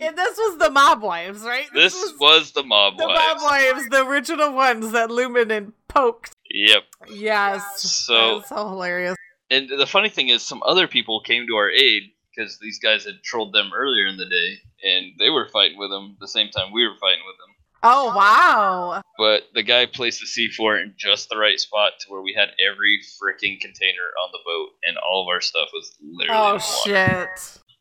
and 0.00 0.16
this 0.16 0.36
was 0.36 0.58
the 0.58 0.70
mob 0.70 1.02
wives, 1.02 1.42
right? 1.42 1.66
This 1.74 1.94
was 2.18 2.52
the 2.52 2.62
mob 2.62 2.98
the 2.98 3.06
wives. 3.06 3.20
The 3.20 3.34
mob 3.34 3.42
wives, 3.42 3.88
the 3.88 4.06
original 4.06 4.52
ones 4.52 4.92
that 4.92 5.10
Lumen 5.10 5.50
and 5.50 5.72
poked. 5.88 6.32
Yep. 6.50 6.82
Yes. 7.10 7.82
So 7.82 8.42
so 8.46 8.68
hilarious. 8.68 9.16
And 9.50 9.68
the 9.68 9.86
funny 9.86 10.08
thing 10.08 10.28
is, 10.28 10.42
some 10.42 10.62
other 10.64 10.86
people 10.86 11.20
came 11.20 11.46
to 11.46 11.56
our 11.56 11.70
aid 11.70 12.02
because 12.34 12.58
these 12.60 12.78
guys 12.78 13.04
had 13.04 13.22
trolled 13.24 13.52
them 13.54 13.70
earlier 13.74 14.06
in 14.06 14.16
the 14.16 14.26
day, 14.26 14.58
and 14.88 15.12
they 15.18 15.30
were 15.30 15.48
fighting 15.48 15.78
with 15.78 15.90
them 15.90 16.16
the 16.20 16.28
same 16.28 16.50
time 16.50 16.72
we 16.72 16.86
were 16.86 16.94
fighting 17.00 17.22
with 17.26 17.36
them. 17.38 17.54
Oh 17.82 18.14
wow. 18.16 19.02
But 19.16 19.44
the 19.54 19.62
guy 19.62 19.86
placed 19.86 20.20
the 20.20 20.48
C4 20.58 20.82
in 20.82 20.94
just 20.98 21.28
the 21.28 21.36
right 21.36 21.58
spot 21.60 21.92
to 22.00 22.10
where 22.10 22.22
we 22.22 22.34
had 22.36 22.48
every 22.68 22.98
freaking 23.22 23.60
container 23.60 24.02
on 24.22 24.30
the 24.32 24.38
boat, 24.44 24.68
and 24.84 24.96
all 24.98 25.22
of 25.22 25.32
our 25.32 25.40
stuff 25.40 25.68
was 25.72 25.96
literally. 26.02 26.40
Oh 26.40 26.58
shit. 26.84 27.28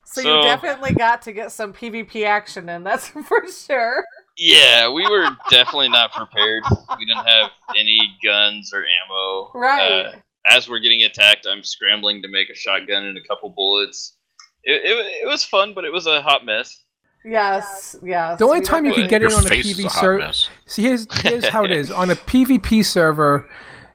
So, 0.05 0.21
So- 0.21 0.37
you 0.37 0.43
definitely 0.43 0.93
got 0.93 1.21
to 1.23 1.33
get 1.33 1.51
some 1.51 1.73
PvP 1.73 2.25
action 2.25 2.69
in, 2.69 2.83
that's 2.83 3.07
for 3.27 3.43
sure. 3.51 4.05
Yeah, 4.37 4.89
we 4.91 5.01
were 5.09 5.27
definitely 5.49 5.89
not 5.89 6.11
prepared. 6.13 6.63
We 6.97 7.05
didn't 7.05 7.25
have 7.25 7.49
any 7.75 7.99
guns 8.23 8.71
or 8.73 8.85
ammo. 8.85 9.51
Right. 9.55 10.05
Uh, 10.05 10.11
as 10.47 10.69
we're 10.69 10.79
getting 10.79 11.03
attacked, 11.03 11.45
I'm 11.49 11.63
scrambling 11.63 12.21
to 12.21 12.27
make 12.27 12.49
a 12.49 12.55
shotgun 12.55 13.05
and 13.05 13.17
a 13.17 13.21
couple 13.21 13.49
bullets. 13.49 14.17
It, 14.63 14.81
it, 14.83 15.23
it 15.23 15.27
was 15.27 15.43
fun, 15.43 15.73
but 15.73 15.85
it 15.85 15.91
was 15.93 16.07
a 16.07 16.21
hot 16.21 16.45
mess. 16.45 16.83
Yes, 17.25 17.95
yes. 18.03 18.39
The 18.39 18.45
only 18.45 18.61
time 18.61 18.85
you 18.85 18.93
could 18.93 19.09
definitely- 19.09 19.27
get 19.29 19.31
in 19.33 19.37
on 19.37 19.45
a 19.45 19.49
face 19.49 19.65
is 19.65 19.77
PV 19.85 19.91
server. 19.91 20.31
See, 20.65 20.83
here's, 20.83 21.07
here's 21.21 21.47
how 21.47 21.65
it 21.65 21.71
is. 21.79 21.91
On 21.91 22.09
a 22.09 22.15
PvP 22.15 22.85
server, 22.85 23.49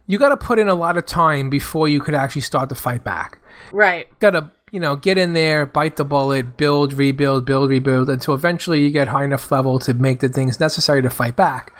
you 0.06 0.18
got 0.18 0.30
to 0.30 0.36
put 0.36 0.58
in 0.58 0.68
a 0.68 0.74
lot 0.74 0.96
of 0.98 1.06
time 1.06 1.48
before 1.48 1.88
you 1.88 2.00
could 2.00 2.14
actually 2.14 2.42
start 2.42 2.68
to 2.68 2.74
fight 2.74 3.04
back. 3.04 3.38
Right. 3.72 4.06
Got 4.18 4.30
to, 4.30 4.50
you 4.72 4.80
know, 4.80 4.96
get 4.96 5.18
in 5.18 5.34
there, 5.34 5.66
bite 5.66 5.96
the 5.96 6.04
bullet, 6.04 6.56
build, 6.56 6.94
rebuild, 6.94 7.44
build, 7.44 7.68
rebuild, 7.70 8.08
until 8.10 8.34
eventually 8.34 8.82
you 8.82 8.90
get 8.90 9.06
high 9.06 9.22
enough 9.24 9.52
level 9.52 9.78
to 9.78 9.94
make 9.94 10.18
the 10.20 10.28
things 10.28 10.58
necessary 10.58 11.02
to 11.02 11.10
fight 11.10 11.36
back. 11.36 11.72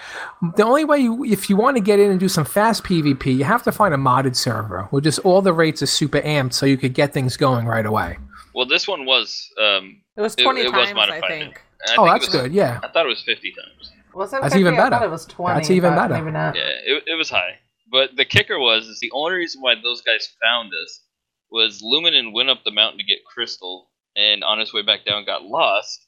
The 0.56 0.62
only 0.64 0.84
way, 0.84 0.98
you, 0.98 1.24
if 1.24 1.48
you 1.50 1.56
want 1.56 1.76
to 1.78 1.82
get 1.82 1.98
in 1.98 2.10
and 2.10 2.20
do 2.20 2.28
some 2.28 2.44
fast 2.44 2.84
PvP, 2.84 3.34
you 3.34 3.44
have 3.44 3.62
to 3.64 3.72
find 3.72 3.94
a 3.94 3.96
modded 3.96 4.36
server 4.36 4.82
where 4.90 5.00
just 5.00 5.18
all 5.20 5.42
the 5.42 5.52
rates 5.54 5.82
are 5.82 5.86
super 5.86 6.20
amped 6.20 6.52
so 6.52 6.66
you 6.66 6.76
could 6.76 6.94
get 6.94 7.12
things 7.12 7.36
going 7.36 7.66
right 7.66 7.86
away. 7.86 8.18
Well, 8.54 8.66
this 8.66 8.86
one 8.86 9.06
was. 9.06 9.50
Um, 9.60 10.02
It 10.16 10.20
was 10.20 10.34
It- 10.34 10.42
20 10.42 10.60
it 10.60 10.72
was 10.72 10.88
times, 10.92 10.98
I 11.10 11.20
think. 11.26 11.62
I 11.88 11.94
Oh, 11.96 12.04
think 12.04 12.08
that's 12.20 12.26
was- 12.32 12.42
good, 12.42 12.52
yeah. 12.52 12.78
I 12.82 12.88
thought 12.88 13.06
it 13.06 13.08
was 13.08 13.22
50 13.22 13.52
times. 13.52 13.90
Was 14.14 14.32
it 14.34 14.42
That's 14.42 14.52
50? 14.52 14.60
even 14.60 14.74
I 14.74 14.76
better. 14.76 14.96
thought 14.96 15.04
it 15.06 15.10
was 15.10 15.24
20. 15.24 15.54
That's 15.58 15.70
even 15.70 15.94
better. 15.94 16.12
Maybe 16.14 16.30
not. 16.30 16.54
Yeah, 16.54 16.62
it, 16.84 17.04
it 17.06 17.14
was 17.16 17.30
high. 17.30 17.58
But 17.90 18.16
the 18.16 18.24
kicker 18.26 18.58
was 18.58 18.86
is 18.86 19.00
the 19.00 19.10
only 19.12 19.36
reason 19.36 19.62
why 19.62 19.74
those 19.82 20.02
guys 20.02 20.28
found 20.42 20.70
us 20.84 21.00
was 21.52 21.82
Luminen 21.82 22.32
went 22.32 22.50
up 22.50 22.64
the 22.64 22.70
mountain 22.70 22.98
to 22.98 23.04
get 23.04 23.24
Crystal, 23.24 23.90
and 24.16 24.42
on 24.42 24.58
his 24.58 24.72
way 24.72 24.82
back 24.82 25.04
down 25.04 25.24
got 25.24 25.44
lost. 25.44 26.06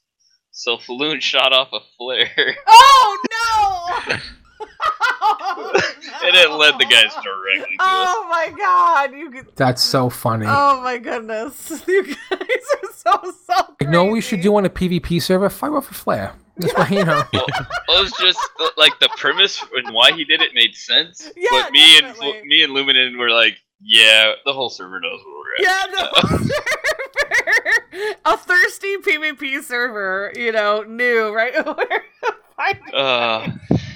So 0.50 0.78
Falloon 0.86 1.20
shot 1.20 1.52
off 1.52 1.68
a 1.72 1.80
flare, 1.96 2.56
Oh 2.66 3.18
no! 3.30 4.14
and 4.14 4.22
it 6.36 6.50
led 6.50 6.74
the 6.78 6.86
guys 6.86 7.12
directly 7.22 7.76
to 7.76 7.82
us. 7.82 8.14
Oh 8.16 8.26
my 8.30 8.54
god! 8.56 9.12
You 9.12 9.30
could. 9.30 9.56
That's 9.56 9.82
so 9.82 10.08
funny. 10.10 10.46
Oh 10.48 10.80
my 10.82 10.98
goodness! 10.98 11.82
You 11.86 12.04
guys 12.06 12.16
are 12.30 12.92
so 12.94 13.34
so. 13.46 13.74
you 13.80 13.88
know 13.88 14.04
what 14.04 14.12
we 14.12 14.20
should 14.20 14.40
do 14.40 14.56
on 14.56 14.64
a 14.64 14.70
PvP 14.70 15.22
server? 15.22 15.50
Fire 15.50 15.76
off 15.76 15.90
a 15.90 15.94
flare. 15.94 16.34
Just 16.60 16.76
for, 16.76 16.86
you 16.94 17.04
know. 17.04 17.24
Well, 17.32 17.46
it 17.48 18.02
was 18.02 18.12
just 18.20 18.38
like 18.76 18.98
the 19.00 19.08
premise 19.16 19.62
and 19.74 19.92
why 19.92 20.12
he 20.12 20.24
did 20.24 20.40
it 20.40 20.54
made 20.54 20.74
sense. 20.74 21.30
Yeah, 21.36 21.48
but 21.50 21.72
me 21.72 21.98
and 21.98 22.06
definitely. 22.06 22.40
Fl- 22.40 22.46
me 22.46 22.62
and 22.62 22.72
Luminen 22.72 23.18
were 23.18 23.30
like, 23.30 23.58
yeah, 23.80 24.32
the 24.44 24.52
whole 24.52 24.70
server 24.70 25.00
knows 25.00 25.20
what 25.24 25.36
we're 25.36 25.66
at. 25.66 25.88
Yeah, 25.92 26.02
no. 26.02 26.38
server. 26.38 26.50
A 28.24 28.36
thirsty 28.36 28.96
PvP 28.98 29.62
server, 29.62 30.32
you 30.34 30.52
know, 30.52 30.82
knew 30.82 31.32
right 31.34 31.54
where 31.64 31.74
to 31.74 32.02
it. 32.58 32.94
Uh, 32.94 33.48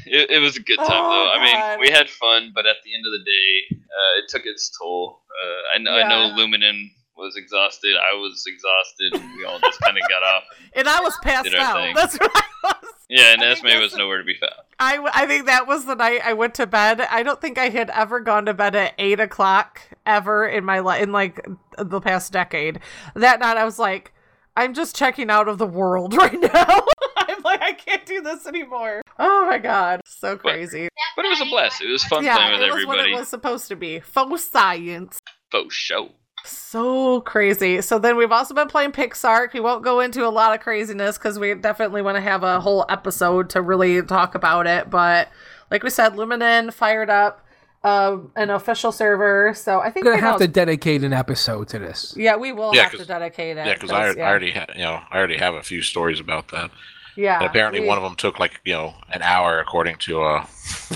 it, 0.07 0.31
it 0.31 0.39
was 0.41 0.57
a 0.57 0.61
good 0.61 0.77
time 0.79 0.87
Oh, 0.91 1.31
though. 1.35 1.41
I 1.41 1.45
mean, 1.45 1.81
we 1.81 1.91
had 1.91 2.09
fun, 2.09 2.53
but 2.55 2.67
at 2.67 2.77
the 2.85 2.95
end 2.95 3.05
of 3.07 3.13
the 3.13 3.25
day, 3.25 3.77
uh, 3.83 4.19
it 4.19 4.25
took 4.29 4.47
its 4.47 4.71
toll. 4.79 5.21
Uh, 5.31 5.77
I 5.77 5.79
know, 5.79 5.93
I 5.93 6.09
know, 6.09 6.27
Yeah. 6.27 6.37
Luminen 6.45 6.91
was 7.19 7.37
exhausted. 7.37 7.97
I 7.97 8.15
was 8.17 8.45
exhausted. 8.47 9.15
and 9.21 9.37
We 9.37 9.45
all 9.45 9.59
just 9.59 9.81
kind 9.81 9.97
of 9.97 10.03
got 10.09 10.23
off. 10.23 10.45
And 10.75 10.89
I 10.89 11.01
was 11.01 11.17
passed 11.23 11.53
out. 11.55 11.77
thing. 11.77 11.95
That's 11.95 12.19
what 12.19 12.31
I 12.35 12.43
was. 12.65 12.93
Yeah, 13.09 13.33
and 13.33 13.43
I 13.43 13.53
Esme 13.53 13.81
was 13.81 13.97
nowhere 13.97 14.19
to 14.19 14.25
be 14.25 14.37
found. 14.39 14.53
I, 14.79 14.99
I 15.15 15.27
think 15.27 15.47
that 15.47 15.67
was 15.67 15.87
the 15.87 15.95
night 15.95 16.21
I 16.25 16.35
went 16.35 16.55
to 16.57 16.67
bed. 16.67 17.01
I 17.01 17.23
don't 17.23 17.41
think 17.41 17.57
I 17.59 17.71
had 17.71 17.91
ever 17.91 18.21
gone 18.21 18.45
to 18.47 18.55
bed 18.55 18.77
at 18.77 18.93
eight 18.99 19.19
o'clock 19.19 19.81
ever 20.05 20.47
in 20.47 20.65
my 20.65 20.81
life 20.81 21.03
in 21.03 21.11
like 21.11 21.45
the 21.79 22.01
past 22.01 22.33
decade. 22.33 22.81
That 23.15 23.41
night 23.41 23.57
I 23.57 23.65
was 23.65 23.79
like, 23.79 24.13
I'm 24.57 24.75
just 24.75 24.95
checking 24.95 25.31
out 25.31 25.49
of 25.49 25.59
the 25.59 25.67
world 25.67 26.15
right 26.17 26.39
now. 26.39 26.87
I'm 27.17 27.43
like, 27.43 27.63
I 27.63 27.73
can't 27.73 28.05
do 28.05 28.21
this 28.21 28.47
anymore. 28.47 29.03
Oh 29.19 29.47
my 29.47 29.59
god, 29.59 30.03
so 30.05 30.37
crazy. 30.37 30.89
But 31.17 31.25
it 31.25 31.31
was 31.31 31.41
a 31.41 31.47
blast. 31.47 31.81
It 31.81 31.91
was 31.91 32.05
fun 32.05 32.25
yeah, 32.25 32.37
playing 32.37 32.53
with 32.53 32.61
it 32.61 32.75
was 32.75 32.87
what 32.87 32.99
everybody. 32.99 33.13
it 33.15 33.19
was 33.19 33.29
supposed 33.29 33.69
to 33.69 33.77
be. 33.77 34.01
Faux 34.01 34.45
science. 34.45 35.19
Faux 35.51 35.75
show. 35.75 36.11
So 36.45 37.21
crazy. 37.23 37.81
So 37.83 37.99
then 37.99 38.17
we've 38.17 38.33
also 38.33 38.55
been 38.55 38.69
playing 38.69 38.93
Pixark. 38.93 39.53
We 39.53 39.61
won't 39.61 39.83
go 39.83 40.01
into 40.01 40.27
a 40.27 40.31
lot 40.31 40.55
of 40.55 40.61
craziness 40.61 41.19
because 41.19 41.39
we 41.39 41.55
definitely 41.55 42.03
want 42.03 42.17
to 42.17 42.21
have 42.21 42.43
a 42.43 42.61
whole 42.61 42.85
episode 42.89 43.51
to 43.51 43.63
really 43.63 44.03
talk 44.03 44.35
about 44.35 44.67
it. 44.67 44.91
But 44.91 45.29
like 45.71 45.83
we 45.83 45.91
said, 45.91 46.15
Luminen 46.15 46.73
fired 46.73 47.11
up 47.11 47.45
uh, 47.85 48.19
an 48.37 48.51
official 48.51 48.93
server. 48.93 49.53
So 49.55 49.81
I 49.81 49.91
think 49.91 50.05
We're 50.05 50.13
gonna 50.13 50.23
right 50.23 50.27
now 50.29 50.33
have 50.33 50.41
to 50.41 50.49
dedicate 50.49 51.05
an 51.05 51.13
episode 51.13 51.69
to 51.69 51.79
this. 51.79 52.15
Yeah, 52.17 52.37
we 52.37 52.53
will 52.53 52.75
Yeah, 52.75 52.83
have 52.83 52.93
to 52.93 52.99
'cause- 52.99 53.07
dedicate 53.07 53.57
it. 53.57 53.67
Yeah, 53.67 53.75
because 53.75 53.91
I, 53.91 54.11
yeah. 54.13 54.27
I 54.27 54.31
already 54.31 54.51
ha- 54.53 54.67
you 54.75 54.83
know 54.83 55.01
I 55.11 55.17
already 55.19 55.37
have 55.39 55.55
a 55.55 55.63
few 55.63 55.83
stories 55.83 56.21
about 56.21 56.49
that. 56.49 56.71
Yeah, 57.17 57.39
And 57.39 57.47
apparently 57.47 57.81
we- 57.81 57.87
one 57.87 57.99
of 57.99 58.05
them 58.05 58.15
took 58.15 58.39
like 58.39 58.61
you 58.65 58.75
know 58.75 58.95
an 59.13 59.23
hour 59.23 59.59
according 59.61 59.97
to 59.99 60.23
uh 60.23 60.47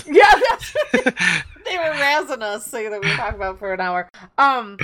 Yeah, 0.05 0.31
that's 0.49 0.73
they 0.93 1.77
were 1.77 1.93
razzing 1.95 2.41
us 2.41 2.65
saying 2.65 2.91
that 2.91 3.01
we 3.01 3.09
were 3.09 3.15
talking 3.15 3.35
about 3.35 3.59
for 3.59 3.73
an 3.73 3.79
hour. 3.81 4.07
Um, 4.37 4.77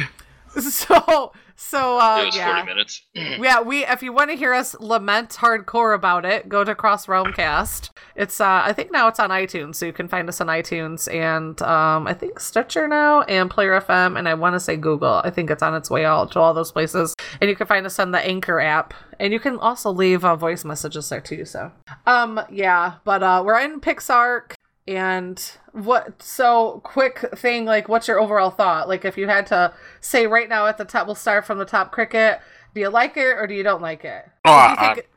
so 0.60 1.32
so 1.56 2.00
uh, 2.00 2.30
yeah. 2.34 2.56
40 2.56 2.66
minutes. 2.68 3.02
yeah, 3.14 3.62
we 3.62 3.86
if 3.86 4.02
you 4.02 4.14
want 4.14 4.30
to 4.32 4.38
hear 4.38 4.54
us 4.54 4.76
lament 4.80 5.32
hardcore 5.32 5.94
about 5.94 6.24
it, 6.24 6.48
go 6.48 6.64
to 6.64 6.74
Cross 6.74 7.08
Realm 7.08 7.34
Cast. 7.34 7.92
It's 8.16 8.40
uh 8.40 8.62
I 8.64 8.74
think 8.74 8.92
now 8.92 9.08
it's 9.08 9.20
on 9.20 9.30
iTunes, 9.30 9.76
so 9.76 9.86
you 9.86 9.94
can 9.94 10.08
find 10.08 10.30
us 10.30 10.40
on 10.40 10.48
iTunes 10.48 11.14
and 11.14 11.62
um 11.62 12.08
I 12.08 12.14
think 12.14 12.40
Stitcher 12.40 12.88
now 12.88 13.22
and 13.24 13.50
Player 13.50 13.80
FM 13.82 14.18
and 14.18 14.28
I 14.28 14.34
want 14.36 14.56
to 14.56 14.60
say 14.60 14.78
Google. 14.78 15.22
I 15.24 15.30
think 15.30 15.50
it's 15.52 15.62
on 15.64 15.76
its 15.76 15.90
way 15.90 16.06
out 16.06 16.32
to 16.32 16.40
all 16.40 16.54
those 16.54 16.72
places. 16.72 17.14
And 17.42 17.50
you 17.50 17.56
can 17.56 17.68
find 17.68 17.86
us 17.86 18.00
on 18.00 18.12
the 18.12 18.20
Anchor 18.20 18.60
app. 18.60 18.94
And 19.20 19.34
you 19.34 19.40
can 19.40 19.60
also 19.60 19.92
leave 19.92 20.24
uh, 20.24 20.38
voice 20.38 20.64
messages 20.64 21.10
there 21.10 21.22
too, 21.22 21.44
so. 21.44 21.72
Um 22.08 22.40
yeah, 22.50 22.96
but 23.04 23.22
uh 23.22 23.44
we're 23.46 23.60
in 23.60 23.82
Pixark 23.82 24.54
and 24.90 25.52
what 25.72 26.22
so 26.22 26.82
quick 26.84 27.20
thing 27.36 27.64
like 27.66 27.88
what's 27.88 28.08
your 28.08 28.20
overall 28.20 28.50
thought? 28.50 28.90
Like 28.90 29.06
if 29.06 29.18
you 29.18 29.28
had 29.28 29.46
to 29.48 29.74
say 30.02 30.26
right 30.28 30.50
now 30.50 30.66
at 30.66 30.78
the 30.78 30.86
top 30.86 31.06
we'll 31.06 31.16
start 31.16 31.46
from 31.46 31.60
the 31.60 31.66
top 31.66 31.92
cricket 31.92 32.40
do 32.74 32.82
you 32.82 32.90
like 32.90 33.16
it 33.18 33.38
or 33.38 33.48
do 33.48 33.54
you 33.54 33.64
don't 33.64 33.82
like 33.82 34.04
it? 34.04 34.26
Oh, 34.46 34.52
I, 34.54 34.94
think- 34.96 35.08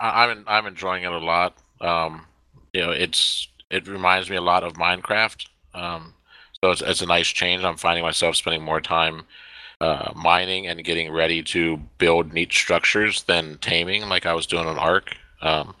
I, 0.00 0.24
I'm 0.26 0.44
I'm 0.46 0.66
enjoying 0.66 1.04
it 1.04 1.12
a 1.12 1.18
lot. 1.18 1.56
Um, 1.80 2.26
you 2.72 2.80
know, 2.80 2.90
it's 2.90 3.48
it 3.70 3.86
reminds 3.86 4.30
me 4.30 4.36
a 4.36 4.40
lot 4.42 4.64
of 4.64 4.74
Minecraft. 4.74 5.46
Um, 5.74 6.14
so 6.62 6.70
it's, 6.70 6.82
it's 6.82 7.02
a 7.02 7.06
nice 7.06 7.28
change. 7.28 7.62
I'm 7.64 7.76
finding 7.76 8.02
myself 8.04 8.36
spending 8.36 8.62
more 8.62 8.80
time 8.80 9.22
uh, 9.80 10.12
mining 10.16 10.66
and 10.66 10.82
getting 10.84 11.12
ready 11.12 11.42
to 11.42 11.76
build 11.98 12.32
neat 12.32 12.52
structures 12.52 13.22
than 13.24 13.58
taming, 13.58 14.08
like 14.08 14.26
I 14.26 14.34
was 14.34 14.46
doing 14.46 14.66
on 14.66 14.78
Ark. 14.78 15.16
Um, 15.40 15.74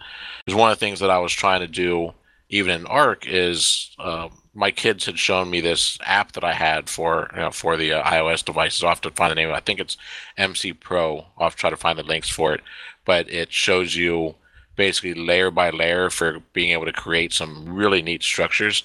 one 0.46 0.70
of 0.70 0.78
the 0.78 0.84
things 0.84 1.00
that 1.00 1.10
I 1.10 1.18
was 1.18 1.32
trying 1.32 1.60
to 1.60 1.66
do, 1.66 2.12
even 2.48 2.80
in 2.80 2.86
Ark, 2.86 3.24
is 3.26 3.94
uh, 3.98 4.28
my 4.54 4.70
kids 4.70 5.06
had 5.06 5.18
shown 5.18 5.50
me 5.50 5.60
this 5.60 5.98
app 6.02 6.32
that 6.32 6.44
I 6.44 6.52
had 6.52 6.88
for 6.88 7.30
you 7.34 7.40
know, 7.40 7.50
for 7.50 7.76
the 7.76 7.92
uh, 7.92 8.02
iOS 8.02 8.44
devices. 8.44 8.82
I'll 8.82 8.90
have 8.90 9.00
to 9.02 9.10
find 9.10 9.30
the 9.30 9.34
name. 9.36 9.52
I 9.52 9.60
think 9.60 9.80
it's 9.80 9.96
MC 10.36 10.72
Pro. 10.72 11.26
I'll 11.38 11.50
try 11.50 11.70
to 11.70 11.76
find 11.76 11.98
the 11.98 12.02
links 12.02 12.28
for 12.28 12.54
it. 12.54 12.62
But 13.04 13.30
it 13.30 13.52
shows 13.52 13.94
you 13.94 14.34
basically 14.76 15.14
layer 15.14 15.50
by 15.50 15.70
layer 15.70 16.10
for 16.10 16.40
being 16.52 16.70
able 16.72 16.86
to 16.86 16.92
create 16.92 17.32
some 17.32 17.68
really 17.68 18.02
neat 18.02 18.22
structures. 18.22 18.84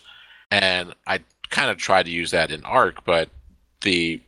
And 0.52 0.94
I 1.08 1.22
kind 1.50 1.72
of 1.72 1.78
tried 1.78 2.04
to 2.04 2.12
use 2.12 2.32
that 2.32 2.52
in 2.52 2.64
Ark, 2.64 3.04
but 3.06 3.30
the 3.82 4.22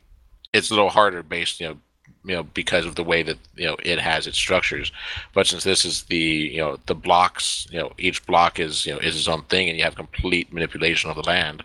it's 0.52 0.70
a 0.70 0.74
little 0.74 0.90
harder 0.90 1.22
based, 1.22 1.60
you 1.60 1.68
know, 1.68 1.78
you 2.26 2.34
know, 2.34 2.42
because 2.42 2.84
of 2.84 2.96
the 2.96 3.04
way 3.04 3.22
that 3.22 3.38
you 3.54 3.66
know 3.66 3.76
it 3.82 3.98
has 3.98 4.26
its 4.26 4.36
structures. 4.36 4.92
But 5.32 5.46
since 5.46 5.64
this 5.64 5.84
is 5.84 6.02
the 6.04 6.16
you 6.16 6.58
know 6.58 6.78
the 6.86 6.94
blocks, 6.94 7.66
you 7.70 7.78
know, 7.78 7.92
each 7.98 8.26
block 8.26 8.58
is 8.58 8.84
you 8.84 8.92
know 8.92 8.98
is 8.98 9.16
its 9.16 9.28
own 9.28 9.42
thing, 9.42 9.68
and 9.68 9.78
you 9.78 9.84
have 9.84 9.94
complete 9.94 10.52
manipulation 10.52 11.08
of 11.08 11.16
the 11.16 11.22
land. 11.22 11.62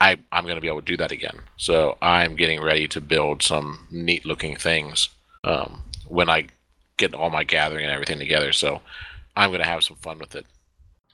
I 0.00 0.18
I'm 0.30 0.44
going 0.44 0.56
to 0.56 0.60
be 0.60 0.68
able 0.68 0.82
to 0.82 0.86
do 0.86 0.98
that 0.98 1.12
again. 1.12 1.40
So 1.56 1.96
I'm 2.02 2.36
getting 2.36 2.62
ready 2.62 2.86
to 2.88 3.00
build 3.00 3.42
some 3.42 3.88
neat 3.90 4.26
looking 4.26 4.56
things 4.56 5.08
um, 5.44 5.82
when 6.06 6.28
I 6.28 6.48
get 6.98 7.14
all 7.14 7.30
my 7.30 7.44
gathering 7.44 7.84
and 7.84 7.92
everything 7.92 8.18
together. 8.18 8.52
So 8.52 8.82
I'm 9.34 9.50
going 9.50 9.62
to 9.62 9.68
have 9.68 9.82
some 9.82 9.96
fun 9.96 10.18
with 10.18 10.34
it. 10.34 10.46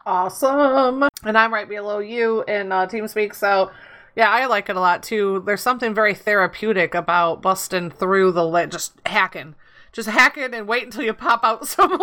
Awesome. 0.04 1.08
And 1.24 1.38
I'm 1.38 1.54
right 1.54 1.68
below 1.68 2.00
you 2.00 2.42
in 2.44 2.72
uh, 2.72 2.86
TeamSpeak. 2.86 3.34
So, 3.34 3.70
yeah, 4.16 4.30
I 4.30 4.46
like 4.46 4.68
it 4.68 4.76
a 4.76 4.80
lot 4.80 5.02
too. 5.02 5.42
There's 5.46 5.60
something 5.62 5.94
very 5.94 6.14
therapeutic 6.14 6.94
about 6.94 7.42
busting 7.42 7.90
through 7.90 8.32
the 8.32 8.44
lit, 8.46 8.70
just 8.70 8.92
hacking. 9.06 9.54
Just 9.92 10.08
hacking 10.08 10.54
and 10.54 10.66
wait 10.66 10.84
until 10.84 11.02
you 11.02 11.12
pop 11.12 11.44
out 11.44 11.66
somewhere. 11.68 11.98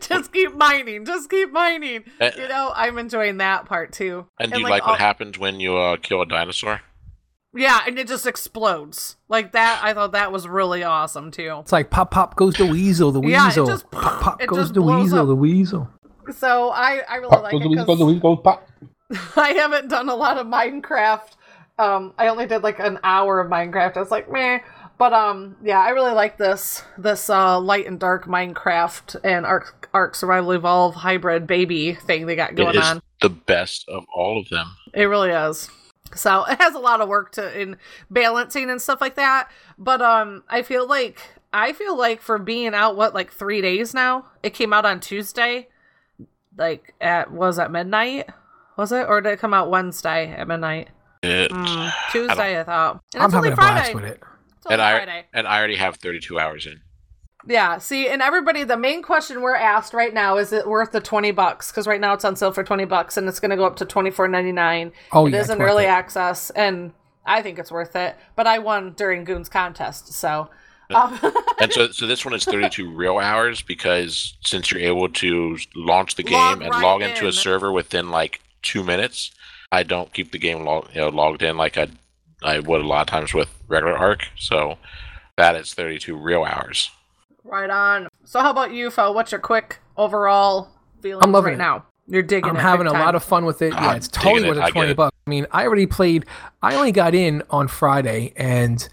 just 0.00 0.32
keep 0.32 0.54
mining. 0.56 1.04
Just 1.04 1.30
keep 1.30 1.52
mining. 1.52 2.02
Uh, 2.20 2.30
you 2.36 2.48
know, 2.48 2.72
I'm 2.74 2.98
enjoying 2.98 3.36
that 3.38 3.66
part 3.66 3.92
too. 3.92 4.26
And 4.40 4.50
do 4.52 4.58
you 4.58 4.64
like, 4.64 4.70
like, 4.72 4.82
all- 4.82 4.90
what 4.94 5.00
happens 5.00 5.38
when 5.38 5.60
you 5.60 5.76
uh, 5.76 5.96
kill 5.96 6.22
a 6.22 6.26
dinosaur? 6.26 6.80
Yeah, 7.56 7.82
and 7.86 7.96
it 8.00 8.08
just 8.08 8.26
explodes. 8.26 9.14
Like 9.28 9.52
that, 9.52 9.80
I 9.80 9.94
thought 9.94 10.10
that 10.10 10.32
was 10.32 10.48
really 10.48 10.82
awesome 10.82 11.30
too. 11.30 11.58
It's 11.60 11.70
like 11.70 11.88
pop 11.88 12.10
pop 12.10 12.34
goes 12.34 12.54
the 12.54 12.66
weasel, 12.66 13.12
the 13.12 13.20
weasel. 13.20 13.30
Yeah, 13.32 13.44
it 13.44 13.48
weasel. 13.50 13.66
just- 13.66 13.90
pop 13.92 14.20
pop 14.20 14.42
it 14.42 14.48
goes 14.48 14.58
just 14.58 14.74
the 14.74 14.82
weasel, 14.82 15.20
up. 15.20 15.26
the 15.28 15.36
weasel. 15.36 15.88
So 16.36 16.70
I, 16.70 17.02
I 17.08 17.16
really 17.16 17.28
Pop, 17.30 17.42
like 17.44 17.52
goes 17.52 17.60
it 17.60 17.62
the 17.62 17.68
weasel, 17.68 17.84
'cause- 17.84 17.86
goes 17.86 17.98
the 18.00 18.06
weasel, 18.06 18.20
goes 18.34 18.42
pop. 18.42 18.68
I 19.36 19.50
haven't 19.50 19.88
done 19.88 20.08
a 20.08 20.14
lot 20.14 20.38
of 20.38 20.46
Minecraft. 20.46 21.36
Um, 21.78 22.14
I 22.18 22.28
only 22.28 22.46
did 22.46 22.62
like 22.62 22.78
an 22.78 22.98
hour 23.02 23.40
of 23.40 23.50
Minecraft. 23.50 23.96
I 23.96 24.00
was 24.00 24.10
like, 24.10 24.30
meh. 24.30 24.60
But 24.96 25.12
um, 25.12 25.56
yeah, 25.62 25.80
I 25.80 25.88
really 25.90 26.12
like 26.12 26.38
this 26.38 26.84
this 26.96 27.28
uh 27.28 27.58
light 27.58 27.86
and 27.86 27.98
dark 27.98 28.26
Minecraft 28.26 29.16
and 29.24 29.44
Ark 29.44 29.88
Ark 29.92 30.14
Survival 30.14 30.52
Evolve 30.52 30.94
hybrid 30.94 31.46
baby 31.46 31.94
thing 31.94 32.26
they 32.26 32.36
got 32.36 32.54
going 32.54 32.78
on. 32.78 33.02
the 33.20 33.30
best 33.30 33.88
of 33.88 34.04
all 34.14 34.38
of 34.38 34.48
them. 34.50 34.76
It 34.92 35.04
really 35.04 35.30
is. 35.30 35.68
So 36.14 36.44
it 36.48 36.60
has 36.60 36.74
a 36.74 36.78
lot 36.78 37.00
of 37.00 37.08
work 37.08 37.32
to 37.32 37.60
in 37.60 37.76
balancing 38.08 38.70
and 38.70 38.80
stuff 38.80 39.00
like 39.00 39.16
that. 39.16 39.50
But 39.78 40.00
um, 40.00 40.44
I 40.48 40.62
feel 40.62 40.86
like 40.86 41.20
I 41.52 41.72
feel 41.72 41.96
like 41.96 42.20
for 42.20 42.38
being 42.38 42.74
out 42.74 42.96
what 42.96 43.14
like 43.14 43.32
three 43.32 43.60
days 43.60 43.94
now. 43.94 44.26
It 44.44 44.54
came 44.54 44.72
out 44.72 44.86
on 44.86 45.00
Tuesday, 45.00 45.68
like 46.56 46.94
at 47.00 47.32
was 47.32 47.58
at 47.58 47.72
midnight. 47.72 48.30
Was 48.76 48.92
it 48.92 49.06
or 49.08 49.20
did 49.20 49.32
it 49.34 49.38
come 49.38 49.54
out 49.54 49.70
Wednesday 49.70 50.32
at 50.32 50.48
midnight? 50.48 50.88
It, 51.22 51.50
Mm, 51.52 51.92
Tuesday, 52.12 52.60
I, 52.60 52.64
thought. 52.64 53.00
And 53.14 53.22
I'm 53.22 53.28
it's 53.28 53.34
only 53.34 53.50
having 53.50 53.52
a 53.52 53.56
blast 53.56 53.94
with 53.94 54.04
it. 54.04 54.20
It's 54.58 54.66
only 54.66 54.74
and 54.74 54.82
I 54.82 54.96
Friday. 54.96 55.24
and 55.32 55.46
I 55.46 55.58
already 55.58 55.76
have 55.76 55.96
32 55.96 56.38
hours 56.38 56.66
in. 56.66 56.80
Yeah. 57.46 57.78
See, 57.78 58.08
and 58.08 58.22
everybody, 58.22 58.64
the 58.64 58.76
main 58.76 59.02
question 59.02 59.42
we're 59.42 59.54
asked 59.54 59.92
right 59.94 60.12
now 60.14 60.36
is 60.38 60.52
it 60.52 60.66
worth 60.66 60.92
the 60.92 61.00
twenty 61.00 61.30
bucks? 61.30 61.70
Because 61.70 61.86
right 61.86 62.00
now 62.00 62.14
it's 62.14 62.24
on 62.24 62.36
sale 62.36 62.52
for 62.52 62.64
twenty 62.64 62.86
bucks, 62.86 63.18
and 63.18 63.28
it's 63.28 63.38
going 63.38 63.50
to 63.50 63.56
go 63.56 63.66
up 63.66 63.76
to 63.76 63.84
twenty 63.84 64.10
four 64.10 64.26
ninety 64.28 64.50
nine. 64.52 64.92
Oh, 65.12 65.26
It 65.26 65.34
yeah, 65.34 65.40
is 65.40 65.50
it's 65.50 65.54
in 65.56 65.60
early 65.62 65.84
it. 65.84 65.88
access, 65.88 66.48
and 66.50 66.92
I 67.26 67.42
think 67.42 67.58
it's 67.58 67.70
worth 67.70 67.96
it. 67.96 68.16
But 68.34 68.46
I 68.46 68.60
won 68.60 68.94
during 68.96 69.24
Goon's 69.24 69.50
contest, 69.50 70.14
so 70.14 70.48
Um, 70.94 71.18
And 71.60 71.70
so, 71.70 71.90
so 71.90 72.06
this 72.06 72.24
one 72.24 72.32
is 72.34 72.44
32 72.44 72.90
real 72.90 73.18
hours 73.18 73.60
because 73.62 74.36
since 74.42 74.70
you're 74.70 74.80
able 74.80 75.08
to 75.10 75.58
launch 75.76 76.14
the 76.14 76.22
game 76.22 76.32
Log 76.34 76.62
and 76.62 76.70
right 76.70 76.82
log 76.82 77.02
into 77.02 77.24
in. 77.24 77.28
a 77.28 77.32
server 77.32 77.70
within 77.72 78.10
like 78.10 78.40
two 78.64 78.82
minutes, 78.82 79.30
I 79.70 79.82
don't 79.84 80.12
keep 80.12 80.32
the 80.32 80.38
game 80.38 80.64
log, 80.64 80.88
you 80.92 81.00
know, 81.00 81.08
logged 81.08 81.42
in 81.42 81.56
like 81.56 81.78
I 81.78 81.88
I 82.42 82.58
would 82.58 82.80
a 82.80 82.86
lot 82.86 83.02
of 83.02 83.06
times 83.06 83.32
with 83.32 83.48
regular 83.68 83.96
Ark. 83.96 84.26
So 84.36 84.76
that 85.36 85.54
is 85.56 85.72
32 85.74 86.16
real 86.16 86.44
hours. 86.44 86.90
right 87.44 87.70
on. 87.70 88.08
So 88.24 88.40
how 88.40 88.50
about 88.50 88.72
you, 88.72 88.90
Fo? 88.90 89.12
What's 89.12 89.30
your 89.32 89.40
quick 89.40 89.78
overall 89.96 90.68
feelings 91.00 91.24
I'm 91.24 91.32
loving 91.32 91.52
right 91.52 91.54
it. 91.54 91.58
now? 91.58 91.84
You're 92.06 92.22
digging 92.22 92.50
I'm 92.50 92.56
it. 92.56 92.60
having 92.60 92.86
a 92.86 92.90
time. 92.90 93.00
lot 93.00 93.14
of 93.14 93.24
fun 93.24 93.44
with 93.46 93.62
it. 93.62 93.72
Yeah, 93.72 93.88
I'm 93.90 93.96
it's 93.96 94.08
totally 94.08 94.34
digging 94.42 94.46
it. 94.46 94.48
worth 94.56 94.58
I 94.64 94.66
the 94.66 94.72
twenty 94.72 94.90
it. 94.90 94.96
bucks. 94.96 95.16
I 95.26 95.30
mean, 95.30 95.46
I 95.52 95.64
already 95.64 95.86
played. 95.86 96.26
I 96.62 96.74
only 96.74 96.92
got 96.92 97.14
in 97.14 97.42
on 97.48 97.66
Friday, 97.68 98.34
and 98.36 98.86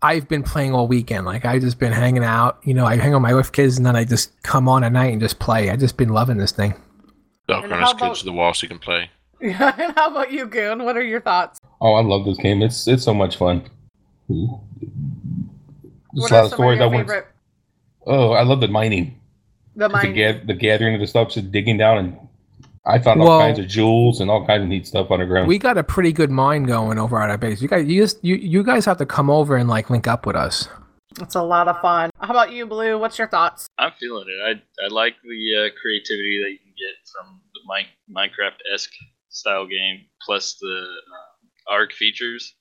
I've 0.00 0.28
been 0.28 0.42
playing 0.42 0.72
all 0.74 0.88
weekend. 0.88 1.26
Like 1.26 1.44
I 1.44 1.58
just 1.58 1.78
been 1.78 1.92
hanging 1.92 2.24
out. 2.24 2.58
You 2.64 2.72
know, 2.72 2.86
I 2.86 2.96
hang 2.96 3.14
on 3.14 3.20
my 3.20 3.34
wife, 3.34 3.52
kids, 3.52 3.76
and 3.76 3.84
then 3.84 3.96
I 3.96 4.04
just 4.04 4.42
come 4.44 4.66
on 4.66 4.82
at 4.82 4.92
night 4.92 5.12
and 5.12 5.20
just 5.20 5.38
play. 5.38 5.68
I've 5.70 5.80
just 5.80 5.98
been 5.98 6.08
loving 6.08 6.38
this 6.38 6.52
thing. 6.52 6.74
Don't 7.48 7.64
And 7.64 7.72
run 7.72 7.80
how 7.80 7.86
his 7.86 7.92
about- 7.94 8.08
kids 8.08 8.18
to 8.20 8.24
the 8.26 8.32
wall 8.32 8.54
so 8.54 8.64
you 8.64 8.68
can 8.68 8.78
play. 8.78 9.10
Yeah, 9.40 9.74
and 9.78 9.94
how 9.96 10.10
about 10.10 10.32
you, 10.32 10.46
Goon? 10.46 10.84
What 10.84 10.96
are 10.96 11.02
your 11.02 11.20
thoughts? 11.20 11.60
Oh, 11.80 11.94
I 11.94 12.02
love 12.02 12.24
this 12.24 12.36
game. 12.38 12.60
It's 12.62 12.86
it's 12.88 13.04
so 13.04 13.14
much 13.14 13.36
fun. 13.36 13.62
what 14.26 14.60
a 16.14 16.20
lot 16.20 16.20
are 16.20 16.24
of 16.24 16.28
some 16.30 16.44
of 16.44 16.50
stories 16.52 16.80
I 16.80 16.84
your 16.84 16.92
want. 16.92 17.06
favorite? 17.08 17.26
Oh, 18.06 18.32
I 18.32 18.42
love 18.42 18.60
the 18.60 18.68
mining. 18.68 19.20
The 19.76 19.88
The, 19.88 20.12
ga- 20.12 20.44
the 20.44 20.54
gathering 20.54 20.94
of 20.94 21.00
the 21.00 21.06
stuff, 21.06 21.30
just 21.30 21.52
digging 21.52 21.76
down, 21.78 21.98
and 21.98 22.16
I 22.84 22.98
found 22.98 23.20
all 23.20 23.28
Well- 23.28 23.40
kinds 23.40 23.58
of 23.58 23.68
jewels 23.68 24.20
and 24.20 24.30
all 24.30 24.44
kinds 24.46 24.62
of 24.62 24.68
neat 24.68 24.86
stuff 24.86 25.10
underground. 25.10 25.46
We 25.46 25.58
got 25.58 25.78
a 25.78 25.84
pretty 25.84 26.12
good 26.12 26.30
mine 26.30 26.64
going 26.64 26.98
over 26.98 27.20
at 27.20 27.30
our 27.30 27.38
base. 27.38 27.62
You 27.62 27.68
guys, 27.68 27.86
you 27.86 28.02
just 28.02 28.22
you, 28.24 28.34
you 28.36 28.62
guys 28.64 28.84
have 28.86 28.98
to 28.98 29.06
come 29.06 29.30
over 29.30 29.56
and 29.56 29.68
like 29.68 29.88
link 29.90 30.06
up 30.08 30.26
with 30.26 30.36
us. 30.36 30.68
It's 31.20 31.34
a 31.36 31.42
lot 31.42 31.68
of 31.68 31.80
fun. 31.80 32.10
How 32.20 32.30
about 32.30 32.52
you, 32.52 32.66
Blue? 32.66 32.98
What's 32.98 33.18
your 33.18 33.28
thoughts? 33.28 33.68
I'm 33.78 33.92
feeling 34.00 34.26
it. 34.28 34.60
I 34.80 34.84
I 34.84 34.88
like 34.88 35.14
the 35.22 35.66
uh, 35.66 35.80
creativity 35.80 36.42
that 36.42 36.50
you 36.50 36.58
can 36.58 36.67
get 36.78 36.94
from 37.12 37.40
the 37.54 37.60
Mi- 37.68 38.14
Minecraft 38.16 38.58
esque 38.72 38.92
style 39.28 39.66
game, 39.66 40.06
plus 40.24 40.56
the 40.60 40.86
uh, 40.86 41.72
Ark 41.74 41.92
features, 41.92 42.54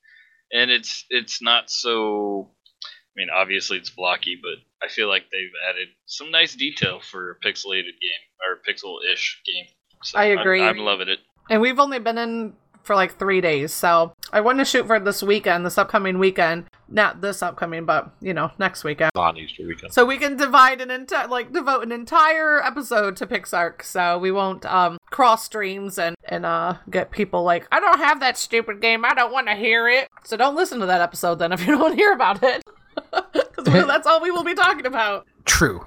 and 0.52 0.69
it's 0.72 1.06
it's 1.10 1.41
not 1.41 1.69
so. 1.69 2.52
I 2.84 3.14
mean, 3.19 3.30
obviously 3.34 3.77
it's 3.77 3.89
blocky, 3.89 4.38
but 4.41 4.60
I 4.85 4.89
feel 4.91 5.07
like 5.07 5.23
they've 5.31 5.49
added 5.68 5.88
some 6.06 6.30
nice 6.30 6.53
detail 6.53 6.99
for 7.02 7.31
a 7.31 7.39
pixelated 7.48 7.98
game 7.98 8.23
or 8.45 8.61
pixel-ish 8.68 9.41
game. 9.44 9.65
So 10.03 10.19
I 10.19 10.26
I'm- 10.30 10.38
agree. 10.38 10.61
I'm, 10.61 10.77
loving 10.77 11.07
it. 11.10 11.19
And 11.49 11.60
we've 11.60 11.80
only 11.80 11.98
been 11.98 12.19
in 12.19 12.53
for 12.88 12.95
like 12.95 13.19
three 13.19 13.41
days, 13.41 13.73
so 13.73 14.14
I 14.31 14.41
want 14.41 14.59
to 14.59 14.65
shoot 14.65 14.88
for 14.88 14.99
this 14.99 15.22
weekend, 15.22 15.65
this 15.65 15.77
upcoming 15.77 16.18
weekend. 16.18 16.65
Not 16.89 17.19
this 17.19 17.43
upcoming, 17.43 17.85
but 17.85 18.11
you 18.22 18.34
know, 18.34 18.51
next 18.57 18.85
weekend. 18.85 19.11
On 19.15 19.38
Easter 19.38 19.68
weekend. 19.68 19.93
So 19.93 20.05
we 20.05 20.18
can 20.18 20.38
divide 20.38 20.80
an 20.80 20.89
entire, 20.89 21.27
like, 21.27 21.51
devote 21.51 21.84
an 21.84 21.91
entire 21.91 22.64
episode 22.64 23.18
to 23.18 23.27
Pixark. 23.27 23.84
So 23.84 24.18
we 24.18 24.31
won't 24.31 24.65
um 24.65 24.97
cross 25.11 25.43
streams 25.43 25.99
and 25.99 26.15
and 26.23 26.45
uh 26.45 26.77
get 26.89 27.11
people 27.11 27.43
like, 27.43 27.68
I 27.72 27.80
don't 27.80 27.99
have 27.99 28.22
that 28.22 28.38
stupid 28.38 28.81
game. 28.81 29.03
I 29.05 29.14
don't 29.14 29.34
want 29.34 29.47
to 29.47 29.55
hear 29.55 29.88
it. 29.89 30.07
So 30.23 30.38
don't 30.38 30.55
listen 30.55 30.80
to 30.80 30.85
that 30.85 31.01
episode 31.01 31.35
then 31.35 31.51
if 31.51 31.59
you 31.61 31.68
don't 31.73 31.81
want 31.81 31.93
to 31.93 32.01
hear 32.01 32.14
about 32.14 32.41
it, 32.41 32.64
because 33.11 33.85
that's 33.85 34.07
all 34.07 34.22
we 34.22 34.31
will 34.31 34.45
be 34.45 34.55
talking 34.55 34.85
about. 34.85 35.27
True. 35.45 35.85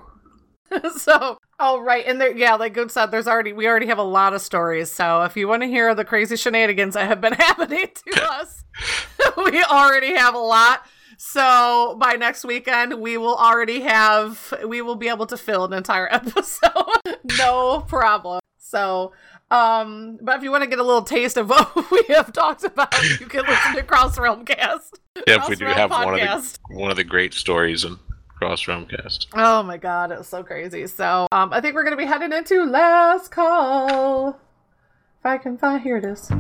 so, 0.97 1.39
all 1.61 1.83
right, 1.83 2.05
and 2.07 2.21
there, 2.21 2.35
yeah, 2.35 2.55
like 2.55 2.73
Good 2.73 2.91
said, 2.91 3.11
there's 3.11 3.29
already 3.29 3.53
we 3.53 3.69
already 3.69 3.87
have 3.87 3.99
a 3.99 4.03
lot 4.03 4.33
of 4.33 4.41
stories. 4.41 4.91
So 4.91 5.23
if 5.23 5.37
you 5.37 5.47
want 5.47 5.63
to 5.63 5.69
hear 5.69 5.95
the 5.95 6.05
crazy 6.05 6.37
shenanigans 6.37 6.95
that 6.95 7.07
have 7.07 7.21
been 7.21 7.33
happening 7.39 7.87
to 8.07 8.33
us, 8.33 8.65
we 9.37 9.63
already 9.63 10.15
have 10.15 10.35
a 10.35 10.39
lot. 10.39 10.87
So 11.19 11.97
by 12.01 12.15
next 12.15 12.47
weekend, 12.47 12.99
we 13.01 13.19
will 13.19 13.37
already 13.37 13.83
have 13.83 14.55
we 14.67 14.81
will 14.81 14.97
be 14.97 15.09
able 15.09 15.27
to 15.27 15.37
fill 15.37 15.67
an 15.67 15.75
entire 15.75 16.09
episode, 16.11 17.19
no 17.39 17.85
problem. 17.87 18.41
So. 18.59 19.13
Um, 19.53 20.17
but 20.23 20.37
if 20.37 20.45
you 20.45 20.53
want 20.53 20.63
to 20.63 20.71
get 20.71 20.79
a 20.79 20.85
little 20.85 21.03
taste 21.03 21.37
of 21.37 21.51
what 21.51 21.75
we 21.91 22.05
have 22.15 22.33
talked 22.33 22.63
about, 22.63 22.95
you 23.19 23.27
can 23.27 23.45
listen 23.45 23.75
to 23.75 23.83
Cross 23.83 24.17
Realm 24.17 24.45
Cast. 24.45 25.01
Yeah, 25.27 25.43
if 25.43 25.49
we 25.49 25.57
do 25.57 25.65
Cross 25.65 25.77
have 25.77 25.91
Realm 25.91 26.05
one 26.05 26.21
of 26.21 26.21
the 26.21 26.59
one 26.77 26.91
of 26.93 26.97
the 26.97 27.03
great 27.03 27.35
stories 27.35 27.83
in 27.83 27.99
Cross 28.41 28.65
Realmcast. 28.65 29.27
Oh 29.35 29.63
my 29.63 29.77
god, 29.77 30.11
it 30.11 30.17
was 30.17 30.27
so 30.27 30.43
crazy. 30.43 30.87
So, 30.87 31.27
um, 31.31 31.53
I 31.53 31.61
think 31.61 31.75
we're 31.75 31.85
gonna 31.85 31.99
be 31.99 32.07
heading 32.07 32.33
into 32.33 32.65
last 32.65 33.31
call. 33.31 34.31
If 34.31 35.27
I 35.27 35.37
can 35.37 35.59
find, 35.59 35.83
here 35.83 35.99
it 35.99 36.07
is. 36.07 36.31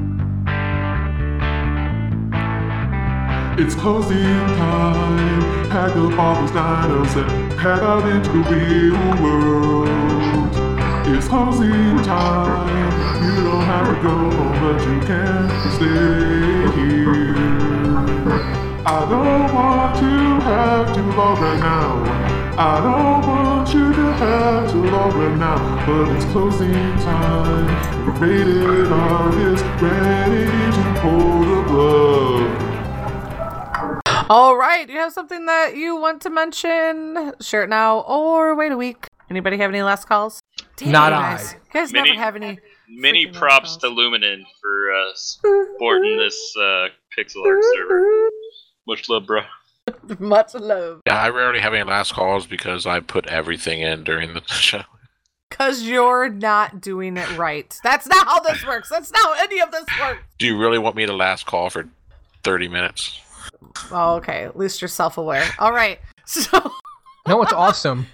It's 3.62 3.74
closing 3.74 4.16
time. 4.56 5.68
Pack 5.68 5.94
up 5.94 6.18
all 6.18 6.40
those 6.40 6.50
dinos 6.52 7.16
and 7.22 7.52
head 7.60 7.80
out 7.80 8.08
into 8.08 8.30
the 8.30 8.48
real 8.48 9.22
world. 9.22 10.56
It's 11.14 11.28
closing 11.28 12.02
time. 12.02 13.26
You 13.26 13.44
don't 13.44 13.60
have 13.60 13.94
to 13.94 14.02
go 14.02 14.08
home, 14.08 14.58
but 14.62 14.80
you 14.88 15.00
can 15.00 15.50
stay 15.76 16.80
here. 16.80 17.29
I 18.86 19.06
don't 19.08 19.54
want 19.54 19.96
to 19.98 20.06
have 20.46 20.94
to 20.94 21.02
log 21.16 21.38
right 21.38 21.58
now. 21.60 22.02
I 22.58 22.80
don't 22.80 23.26
want 23.26 23.72
you 23.74 23.92
to 23.92 24.12
have 24.14 24.70
to 24.70 24.76
log 24.76 25.14
right 25.14 25.36
now, 25.36 25.86
but 25.86 26.08
it's 26.16 26.24
closing 26.26 26.72
time. 26.72 27.66
The 28.06 28.12
Rated 28.26 28.90
Ark 28.92 29.34
is 29.34 29.62
ready 29.82 30.46
to 30.76 31.00
pull 31.00 31.40
the 31.40 31.62
plug. 31.68 32.46
All 34.30 34.56
right, 34.56 34.86
do 34.86 34.92
you 34.92 34.98
have 35.00 35.12
something 35.12 35.46
that 35.46 35.76
you 35.76 35.96
want 35.96 36.22
to 36.22 36.30
mention? 36.30 37.32
Share 37.40 37.64
it 37.64 37.68
now 37.68 38.00
or 38.00 38.54
wait 38.54 38.72
a 38.72 38.76
week. 38.76 39.06
Anybody 39.28 39.56
have 39.58 39.70
any 39.70 39.82
last 39.82 40.06
calls? 40.06 40.40
Damn, 40.76 40.92
Not 40.92 41.12
you 41.12 41.18
I. 41.18 41.20
guys. 41.36 41.52
You 41.52 41.58
guys 41.80 41.92
Many- 41.92 42.10
never 42.10 42.20
have 42.22 42.36
any. 42.36 42.58
Many 42.92 43.26
props 43.28 43.76
to 43.78 43.86
Luminen 43.86 44.42
for 44.60 44.92
uh, 44.92 45.12
supporting 45.14 46.16
this 46.16 46.56
uh, 46.58 46.88
Pixark 47.16 47.60
server. 47.74 48.28
Much 48.90 49.08
love, 49.08 49.24
bro. 49.24 49.42
calls. 49.86 50.18
Much 50.20 50.54
love. 50.54 51.00
Yeah, 51.06 51.22
I 51.22 51.28
rarely 51.28 51.60
have 51.60 51.72
any 51.72 51.88
last 51.88 52.12
calls 52.12 52.44
because 52.44 52.86
I 52.86 52.98
put 52.98 53.24
everything 53.28 53.82
in 53.82 54.02
during 54.02 54.34
the 54.34 54.42
show. 54.48 54.82
Because 55.48 55.84
you're 55.84 56.28
not 56.28 56.80
doing 56.80 57.16
it 57.16 57.38
right. 57.38 57.72
That's 57.84 58.08
not 58.08 58.26
how 58.26 58.40
this 58.40 58.66
works. 58.66 58.88
That's 58.88 59.12
not 59.12 59.22
how 59.22 59.44
any 59.44 59.60
of 59.60 59.70
this 59.70 59.84
works. 60.00 60.22
Do 60.38 60.46
you 60.46 60.58
really 60.58 60.78
want 60.78 60.96
me 60.96 61.06
to 61.06 61.12
last 61.12 61.46
call 61.46 61.70
for 61.70 61.88
30 62.42 62.66
minutes? 62.66 63.20
Oh, 63.92 64.16
okay. 64.16 64.42
At 64.42 64.58
least 64.58 64.80
you're 64.80 64.88
self 64.88 65.16
aware. 65.18 65.48
All 65.60 65.72
right. 65.72 66.00
So. 66.24 66.48
You 66.52 67.34
know 67.34 67.36
what's 67.36 67.52
awesome? 67.52 68.06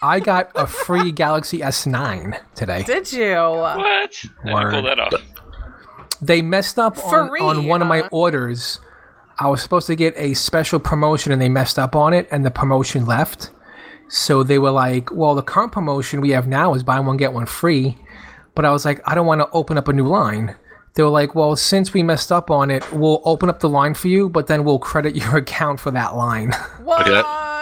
I 0.00 0.18
got 0.20 0.50
a 0.54 0.66
free 0.66 1.12
Galaxy 1.12 1.58
S9 1.58 2.40
today. 2.54 2.84
Did 2.84 3.12
you? 3.12 3.34
What? 3.34 3.78
I 3.80 4.06
didn't 4.06 4.70
pull 4.70 4.82
that 4.82 4.98
off. 4.98 5.12
They 6.22 6.40
messed 6.40 6.78
up 6.78 6.96
on, 7.04 7.28
on 7.38 7.66
one 7.66 7.82
of 7.82 7.88
my 7.88 8.08
orders. 8.08 8.80
I 9.38 9.48
was 9.48 9.62
supposed 9.62 9.86
to 9.88 9.96
get 9.96 10.14
a 10.16 10.34
special 10.34 10.80
promotion 10.80 11.32
and 11.32 11.40
they 11.40 11.48
messed 11.48 11.78
up 11.78 11.94
on 11.94 12.14
it 12.14 12.26
and 12.30 12.44
the 12.44 12.50
promotion 12.50 13.04
left. 13.04 13.50
So 14.08 14.42
they 14.42 14.58
were 14.58 14.70
like, 14.70 15.12
well, 15.12 15.34
the 15.34 15.42
current 15.42 15.72
promotion 15.72 16.20
we 16.20 16.30
have 16.30 16.46
now 16.46 16.74
is 16.74 16.82
buy 16.82 17.00
one, 17.00 17.16
get 17.16 17.32
one 17.32 17.46
free. 17.46 17.98
But 18.54 18.64
I 18.64 18.70
was 18.70 18.84
like, 18.84 19.00
I 19.04 19.14
don't 19.14 19.26
want 19.26 19.40
to 19.42 19.50
open 19.50 19.76
up 19.76 19.88
a 19.88 19.92
new 19.92 20.06
line. 20.06 20.56
They 20.94 21.02
were 21.02 21.10
like, 21.10 21.34
well, 21.34 21.54
since 21.56 21.92
we 21.92 22.02
messed 22.02 22.32
up 22.32 22.50
on 22.50 22.70
it, 22.70 22.90
we'll 22.92 23.20
open 23.26 23.50
up 23.50 23.60
the 23.60 23.68
line 23.68 23.92
for 23.92 24.08
you, 24.08 24.30
but 24.30 24.46
then 24.46 24.64
we'll 24.64 24.78
credit 24.78 25.14
your 25.16 25.36
account 25.36 25.80
for 25.80 25.90
that 25.90 26.16
line. 26.16 26.52
What? 26.82 27.06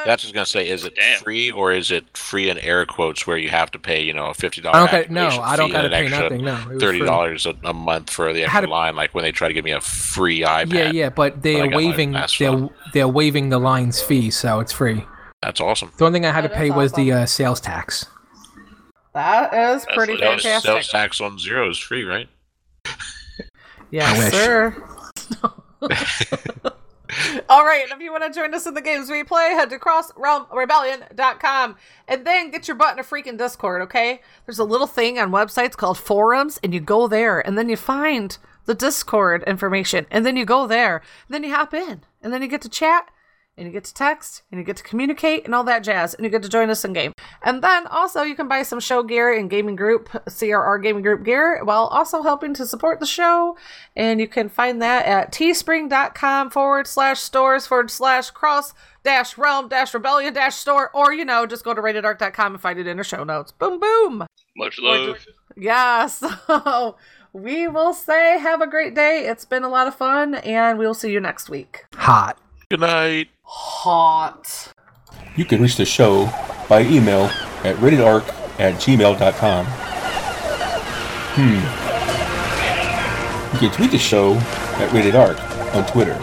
Okay, 0.04 0.10
that, 0.10 0.12
that's 0.12 0.22
just 0.22 0.34
gonna 0.34 0.46
say, 0.46 0.68
is 0.68 0.84
it 0.84 0.94
Damn. 0.94 1.20
free 1.22 1.50
or 1.50 1.72
is 1.72 1.90
it 1.90 2.16
free 2.16 2.50
in 2.50 2.58
air 2.58 2.84
quotes 2.86 3.26
where 3.26 3.36
you 3.38 3.48
have 3.48 3.70
to 3.72 3.78
pay, 3.78 4.02
you 4.02 4.12
know, 4.12 4.26
a 4.26 4.34
fifty 4.34 4.60
dollars? 4.60 4.90
don't 4.90 5.02
got 5.02 5.10
no, 5.10 5.26
I 5.42 5.56
don't 5.56 5.72
got 5.72 5.82
to 5.82 5.88
pay 5.90 6.08
nothing. 6.08 6.44
No, 6.44 6.78
Thirty 6.78 7.00
dollars 7.00 7.46
a, 7.46 7.54
a 7.64 7.72
month 7.74 8.10
for 8.10 8.32
the 8.32 8.44
extra 8.44 8.66
a- 8.66 8.68
line, 8.68 8.96
like 8.96 9.14
when 9.14 9.24
they 9.24 9.32
try 9.32 9.48
to 9.48 9.54
give 9.54 9.64
me 9.64 9.72
a 9.72 9.80
free 9.80 10.40
iPad. 10.40 10.72
Yeah, 10.72 10.90
yeah, 10.90 11.08
but 11.08 11.34
But 11.34 11.42
they're 11.42 11.64
I 11.72 11.76
waiving 11.76 12.12
they're 12.38 12.52
one. 12.52 12.70
they're 12.92 13.08
waiving 13.08 13.48
the 13.48 13.58
line's 13.58 14.00
fee, 14.02 14.30
so 14.30 14.60
it's 14.60 14.72
free. 14.72 15.04
That's 15.42 15.60
awesome. 15.60 15.90
The 15.98 16.04
only 16.06 16.16
thing 16.18 16.26
I 16.26 16.32
had 16.32 16.44
That 16.44 16.48
to 16.48 16.54
pay 16.54 16.68
is 16.68 16.74
was 16.74 16.92
the 16.92 17.12
uh, 17.12 17.26
sales 17.26 17.60
tax. 17.60 18.06
That 19.14 19.52
is 19.54 19.86
pretty 19.94 20.16
That's 20.16 20.42
Sales, 20.42 20.64
fantastic. 20.64 20.70
sales 20.70 20.88
tax 20.88 21.20
on 21.20 21.38
zero 21.38 21.70
is 21.70 21.78
free, 21.78 22.04
right? 22.04 22.28
Yes, 23.90 24.32
sir. 24.32 24.74
All 27.48 27.64
right, 27.64 27.86
if 27.90 28.00
you 28.00 28.10
want 28.10 28.24
to 28.24 28.30
join 28.30 28.54
us 28.54 28.66
in 28.66 28.74
the 28.74 28.80
games 28.80 29.10
we 29.10 29.24
play, 29.24 29.50
head 29.50 29.70
to 29.70 29.78
crossrealmrebellion.com 29.78 31.76
and 32.08 32.26
then 32.26 32.50
get 32.50 32.68
your 32.68 32.76
butt 32.76 32.94
in 32.94 32.98
a 32.98 33.02
freaking 33.02 33.38
Discord, 33.38 33.82
okay? 33.82 34.20
There's 34.46 34.58
a 34.58 34.64
little 34.64 34.86
thing 34.86 35.18
on 35.18 35.30
websites 35.30 35.76
called 35.76 35.98
forums, 35.98 36.58
and 36.62 36.74
you 36.74 36.80
go 36.80 37.06
there, 37.08 37.40
and 37.40 37.56
then 37.58 37.68
you 37.68 37.76
find 37.76 38.36
the 38.66 38.74
Discord 38.74 39.42
information, 39.44 40.06
and 40.10 40.24
then 40.24 40.36
you 40.36 40.44
go 40.44 40.66
there, 40.66 40.96
and 40.96 41.34
then 41.34 41.44
you 41.44 41.54
hop 41.54 41.74
in, 41.74 42.02
and 42.22 42.32
then 42.32 42.42
you 42.42 42.48
get 42.48 42.62
to 42.62 42.68
chat, 42.68 43.10
and 43.56 43.66
you 43.66 43.72
get 43.72 43.84
to 43.84 43.94
text 43.94 44.42
and 44.50 44.58
you 44.58 44.64
get 44.64 44.76
to 44.76 44.82
communicate 44.82 45.44
and 45.44 45.54
all 45.54 45.64
that 45.64 45.84
jazz 45.84 46.14
and 46.14 46.24
you 46.24 46.30
get 46.30 46.42
to 46.42 46.48
join 46.48 46.70
us 46.70 46.84
in 46.84 46.92
game. 46.92 47.12
And 47.42 47.62
then 47.62 47.86
also 47.86 48.22
you 48.22 48.34
can 48.34 48.48
buy 48.48 48.62
some 48.62 48.80
show 48.80 49.02
gear 49.02 49.32
and 49.32 49.48
gaming 49.48 49.76
group 49.76 50.08
crr 50.08 50.82
gaming 50.82 51.02
group 51.02 51.24
gear 51.24 51.62
while 51.64 51.86
also 51.86 52.22
helping 52.22 52.54
to 52.54 52.66
support 52.66 53.00
the 53.00 53.06
show. 53.06 53.56
And 53.96 54.20
you 54.20 54.28
can 54.28 54.48
find 54.48 54.82
that 54.82 55.06
at 55.06 55.32
teespring.com 55.32 56.50
forward 56.50 56.86
slash 56.86 57.20
stores 57.20 57.66
forward 57.66 57.90
slash 57.90 58.30
cross 58.30 58.74
dash 59.04 59.36
realm 59.36 59.68
dash 59.68 59.92
rebellion 59.92 60.32
dash 60.32 60.56
store 60.56 60.90
or 60.94 61.12
you 61.12 61.24
know 61.24 61.46
just 61.46 61.62
go 61.62 61.74
to 61.74 61.82
ratedark.com 61.82 62.54
and 62.54 62.60
find 62.60 62.78
it 62.78 62.86
in 62.86 62.98
our 62.98 63.04
show 63.04 63.22
notes. 63.22 63.52
Boom 63.52 63.78
boom. 63.78 64.26
Much 64.56 64.78
love. 64.80 65.24
yeah 65.56 66.06
so 66.06 66.96
we 67.32 67.66
will 67.68 67.92
say 67.92 68.38
have 68.38 68.62
a 68.62 68.66
great 68.66 68.94
day. 68.94 69.26
It's 69.26 69.44
been 69.44 69.64
a 69.64 69.68
lot 69.68 69.86
of 69.86 69.94
fun 69.94 70.36
and 70.36 70.78
we'll 70.78 70.94
see 70.94 71.12
you 71.12 71.20
next 71.20 71.50
week. 71.50 71.84
Hot. 71.94 72.38
Good 72.74 72.80
night. 72.80 73.28
hot 73.44 74.74
You 75.36 75.44
can 75.44 75.62
reach 75.62 75.76
the 75.76 75.84
show 75.84 76.28
by 76.68 76.82
email 76.82 77.26
at 77.62 77.76
ratedark 77.76 78.28
at 78.58 78.74
gmail.com. 78.82 79.66
Hmm. 81.36 81.60
You 83.54 83.60
can 83.60 83.70
tweet 83.70 83.92
the 83.92 83.98
show 83.98 84.34
at 84.34 84.90
ratedark 84.90 85.38
on 85.72 85.86
Twitter. 85.86 86.18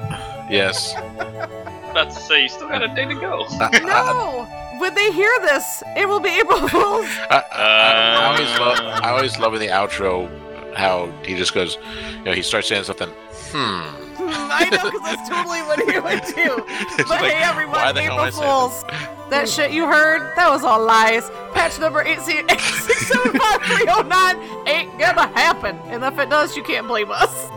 Yes. 0.49 0.93
About 1.91 2.09
to 2.09 2.15
say, 2.15 2.43
you 2.43 2.49
still 2.49 2.67
got 2.67 2.81
a 2.83 2.87
day 2.95 3.05
to 3.05 3.13
go. 3.15 3.45
No! 3.83 4.47
When 4.79 4.93
they 4.95 5.11
hear 5.11 5.31
this, 5.41 5.83
it 5.95 6.07
will 6.07 6.19
be 6.19 6.29
April 6.29 6.67
Fools. 6.67 7.05
I, 7.29 7.43
I, 7.51 7.61
I 7.61 8.25
always 8.25 8.59
love. 8.59 8.79
I 9.03 9.09
always 9.11 9.39
love 9.39 9.53
in 9.53 9.59
the 9.59 9.67
outro 9.67 10.29
how 10.75 11.07
he 11.23 11.35
just 11.35 11.53
goes. 11.53 11.77
You 12.17 12.23
know, 12.23 12.33
he 12.33 12.41
starts 12.41 12.67
saying 12.67 12.83
something. 12.85 13.09
Hmm. 13.51 14.12
I 14.31 14.69
know, 14.69 14.83
because 14.91 15.01
that's 15.01 15.27
totally 15.29 15.61
what 15.63 15.79
he 15.79 15.99
would 15.99 16.23
do. 16.35 16.63
But 16.97 17.09
like, 17.21 17.31
hey, 17.33 17.43
everyone, 17.43 17.95
the 17.95 18.01
April 18.01 18.19
am 18.19 18.27
I 18.27 18.29
saying 18.29 18.43
Fools. 18.43 18.83
That 19.29 19.47
shit 19.49 19.71
you 19.71 19.85
heard, 19.87 20.31
that 20.35 20.49
was 20.49 20.63
all 20.63 20.83
lies. 20.85 21.29
Patch 21.55 21.79
number 21.79 22.03
8675309 22.03 24.67
ain't 24.67 24.99
gonna 24.99 25.27
happen. 25.29 25.77
And 25.85 26.03
if 26.03 26.19
it 26.19 26.29
does, 26.29 26.55
you 26.55 26.61
can't 26.61 26.85
blame 26.87 27.09
us. 27.09 27.49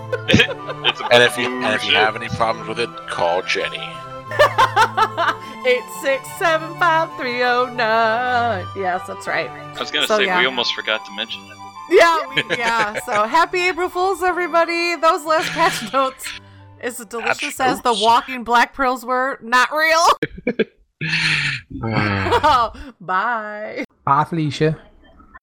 And 1.13 1.23
if 1.23 1.37
you 1.37 1.51
and 1.63 1.75
if 1.75 1.85
you 1.85 1.95
have 1.97 2.17
any 2.17 2.29
problems 2.31 2.69
with 2.69 2.79
it, 2.81 2.89
call 3.09 3.43
Jenny. 3.43 3.83
8675309. 7.37 8.67
Yes, 8.77 9.07
that's 9.07 9.27
right. 9.27 9.51
I 9.51 9.79
was 9.79 9.91
gonna 9.91 10.07
So, 10.07 10.19
say, 10.19 10.27
yeah. 10.27 10.39
we 10.41 10.47
almost 10.47 10.75
forgot 10.75 11.05
to 11.05 11.13
mention 11.15 11.43
it. 11.43 11.57
Yeah, 11.91 12.19
we, 12.35 12.43
yeah. 12.57 12.99
So 13.05 13.25
happy 13.25 13.61
April 13.69 13.89
Fools, 13.89 14.23
everybody. 14.23 14.97
Those 14.97 15.25
last 15.25 15.51
patch 15.51 15.93
notes 15.93 16.27
is 16.27 16.41
as 16.81 16.99
delicious 17.07 17.61
as 17.61 17.81
the 17.83 17.93
walking 17.95 18.45
black 18.45 18.75
pearls 18.75 19.05
were. 19.05 19.39
Not 19.43 19.71
real. 19.73 20.57
Uh. 21.83 22.71
Bye. 23.01 23.85
Bye, 24.05 24.25
Felicia. 24.25 24.81